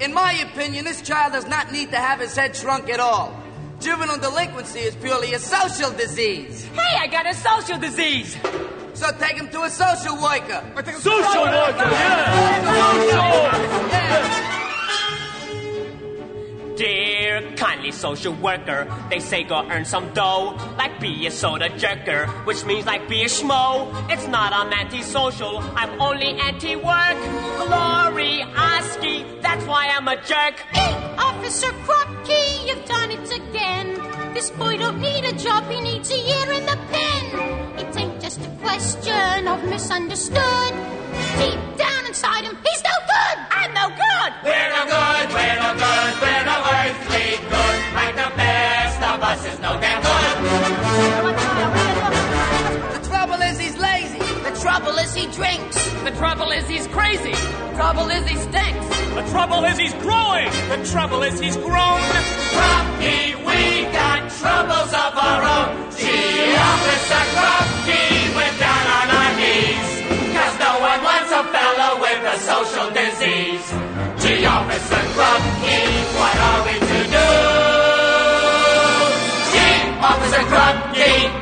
In 0.00 0.14
my 0.14 0.32
opinion, 0.34 0.84
this 0.84 1.02
child 1.02 1.32
does 1.32 1.46
not 1.48 1.72
need 1.72 1.90
to 1.90 1.96
have 1.96 2.20
his 2.20 2.36
head 2.36 2.54
shrunk 2.54 2.88
at 2.88 3.00
all. 3.00 3.34
Juvenile 3.80 4.18
delinquency 4.18 4.80
is 4.80 4.94
purely 4.96 5.34
a 5.34 5.38
social 5.38 5.90
disease. 5.90 6.64
Hey, 6.66 6.96
I 7.00 7.06
got 7.08 7.26
a 7.26 7.34
social 7.34 7.78
disease. 7.78 8.36
So 8.94 9.10
take 9.18 9.36
him 9.36 9.48
to 9.50 9.62
a 9.62 9.70
social 9.70 10.16
worker. 10.20 10.62
Social 10.98 11.44
worker, 11.44 11.90
yeah. 11.90 13.02
Social, 13.04 13.88
Yeah. 13.88 14.57
Dear 16.78 17.42
kindly 17.56 17.90
social 17.90 18.32
worker, 18.34 18.86
they 19.10 19.18
say 19.18 19.42
go 19.42 19.66
earn 19.68 19.84
some 19.84 20.14
dough, 20.14 20.54
like 20.78 21.00
be 21.00 21.26
a 21.26 21.30
soda 21.32 21.70
jerker, 21.70 22.28
which 22.46 22.64
means 22.64 22.86
like 22.86 23.08
be 23.08 23.22
a 23.22 23.26
schmo. 23.26 23.90
It's 24.08 24.28
not 24.28 24.52
I'm 24.52 24.72
antisocial, 24.72 25.58
I'm 25.74 26.00
only 26.00 26.38
anti-work. 26.38 27.18
Glory 27.66 28.42
Oski, 28.54 29.26
that's 29.40 29.64
why 29.66 29.88
I'm 29.88 30.06
a 30.06 30.22
jerk. 30.22 30.60
Hey, 30.70 30.94
Officer 31.18 31.72
Krupke, 31.82 32.68
you've 32.68 32.84
done 32.84 33.10
it 33.10 33.28
again. 33.28 34.32
This 34.32 34.50
boy 34.50 34.76
don't 34.76 35.00
need 35.00 35.24
a 35.24 35.32
job, 35.32 35.68
he 35.68 35.80
needs 35.80 36.12
a 36.12 36.16
year 36.16 36.52
in 36.52 36.64
the 36.64 36.78
pen. 36.92 37.78
It 37.80 37.96
ain't 37.96 38.20
just 38.20 38.40
a 38.40 38.50
question 38.62 39.48
of 39.48 39.64
misunderstood. 39.64 40.74
Deep 41.38 41.58
down 41.76 42.06
inside 42.06 42.44
him, 42.44 42.56
he's 42.64 42.77
good. 44.28 44.44
We're 44.44 44.70
no 44.70 44.84
good, 44.84 45.28
we're 45.32 45.56
no 45.56 45.74
good, 45.74 46.12
we're 46.20 46.44
no 46.44 46.56
earthly 46.78 47.28
good. 47.48 47.78
Like 47.94 48.14
the 48.14 48.30
best 48.36 49.02
of 49.02 49.22
us 49.22 49.44
is 49.46 49.58
no 49.60 49.80
damn 49.80 50.02
good. 50.02 50.36
The 52.94 53.08
trouble 53.08 53.42
is 53.42 53.58
he's 53.58 53.76
lazy. 53.78 54.18
The 54.18 54.58
trouble 54.60 54.98
is 54.98 55.14
he 55.14 55.26
drinks. 55.28 55.76
The 56.04 56.10
trouble 56.12 56.50
is 56.50 56.68
he's 56.68 56.86
crazy. 56.88 57.32
The 57.32 57.72
trouble 57.74 58.08
is 58.10 58.28
he 58.28 58.36
stinks. 58.36 58.86
The 59.14 59.24
trouble 59.30 59.64
is 59.64 59.78
he's 59.78 59.94
growing. 59.94 60.50
The 60.68 60.88
trouble 60.90 61.22
is 61.22 61.40
he's 61.40 61.56
grown. 61.56 62.00
Grumpy, 62.52 63.34
we 63.46 63.84
got 63.92 64.30
troubles 64.30 64.92
of 64.92 65.16
our 65.16 65.42
own. 65.42 65.90
Gee, 65.96 66.54
Officer 66.54 67.24
Grumpy, 67.34 68.34
we're 68.36 68.58
down 68.58 68.86
on 68.98 69.10
our 69.10 69.32
knees. 69.36 69.88
No 70.58 70.80
one 70.80 71.02
wants 71.04 71.30
a 71.30 71.44
fellow 71.54 72.00
with 72.00 72.34
a 72.34 72.38
social 72.38 72.90
distance 72.90 73.17
the 74.40 74.46
office 74.46 74.88
what 76.14 76.36
are 76.48 76.64
we 76.64 76.74
to 76.78 76.98
do? 77.16 77.28
Chief 79.50 79.84
Officer 80.10 80.42
Clubkey. 80.50 81.37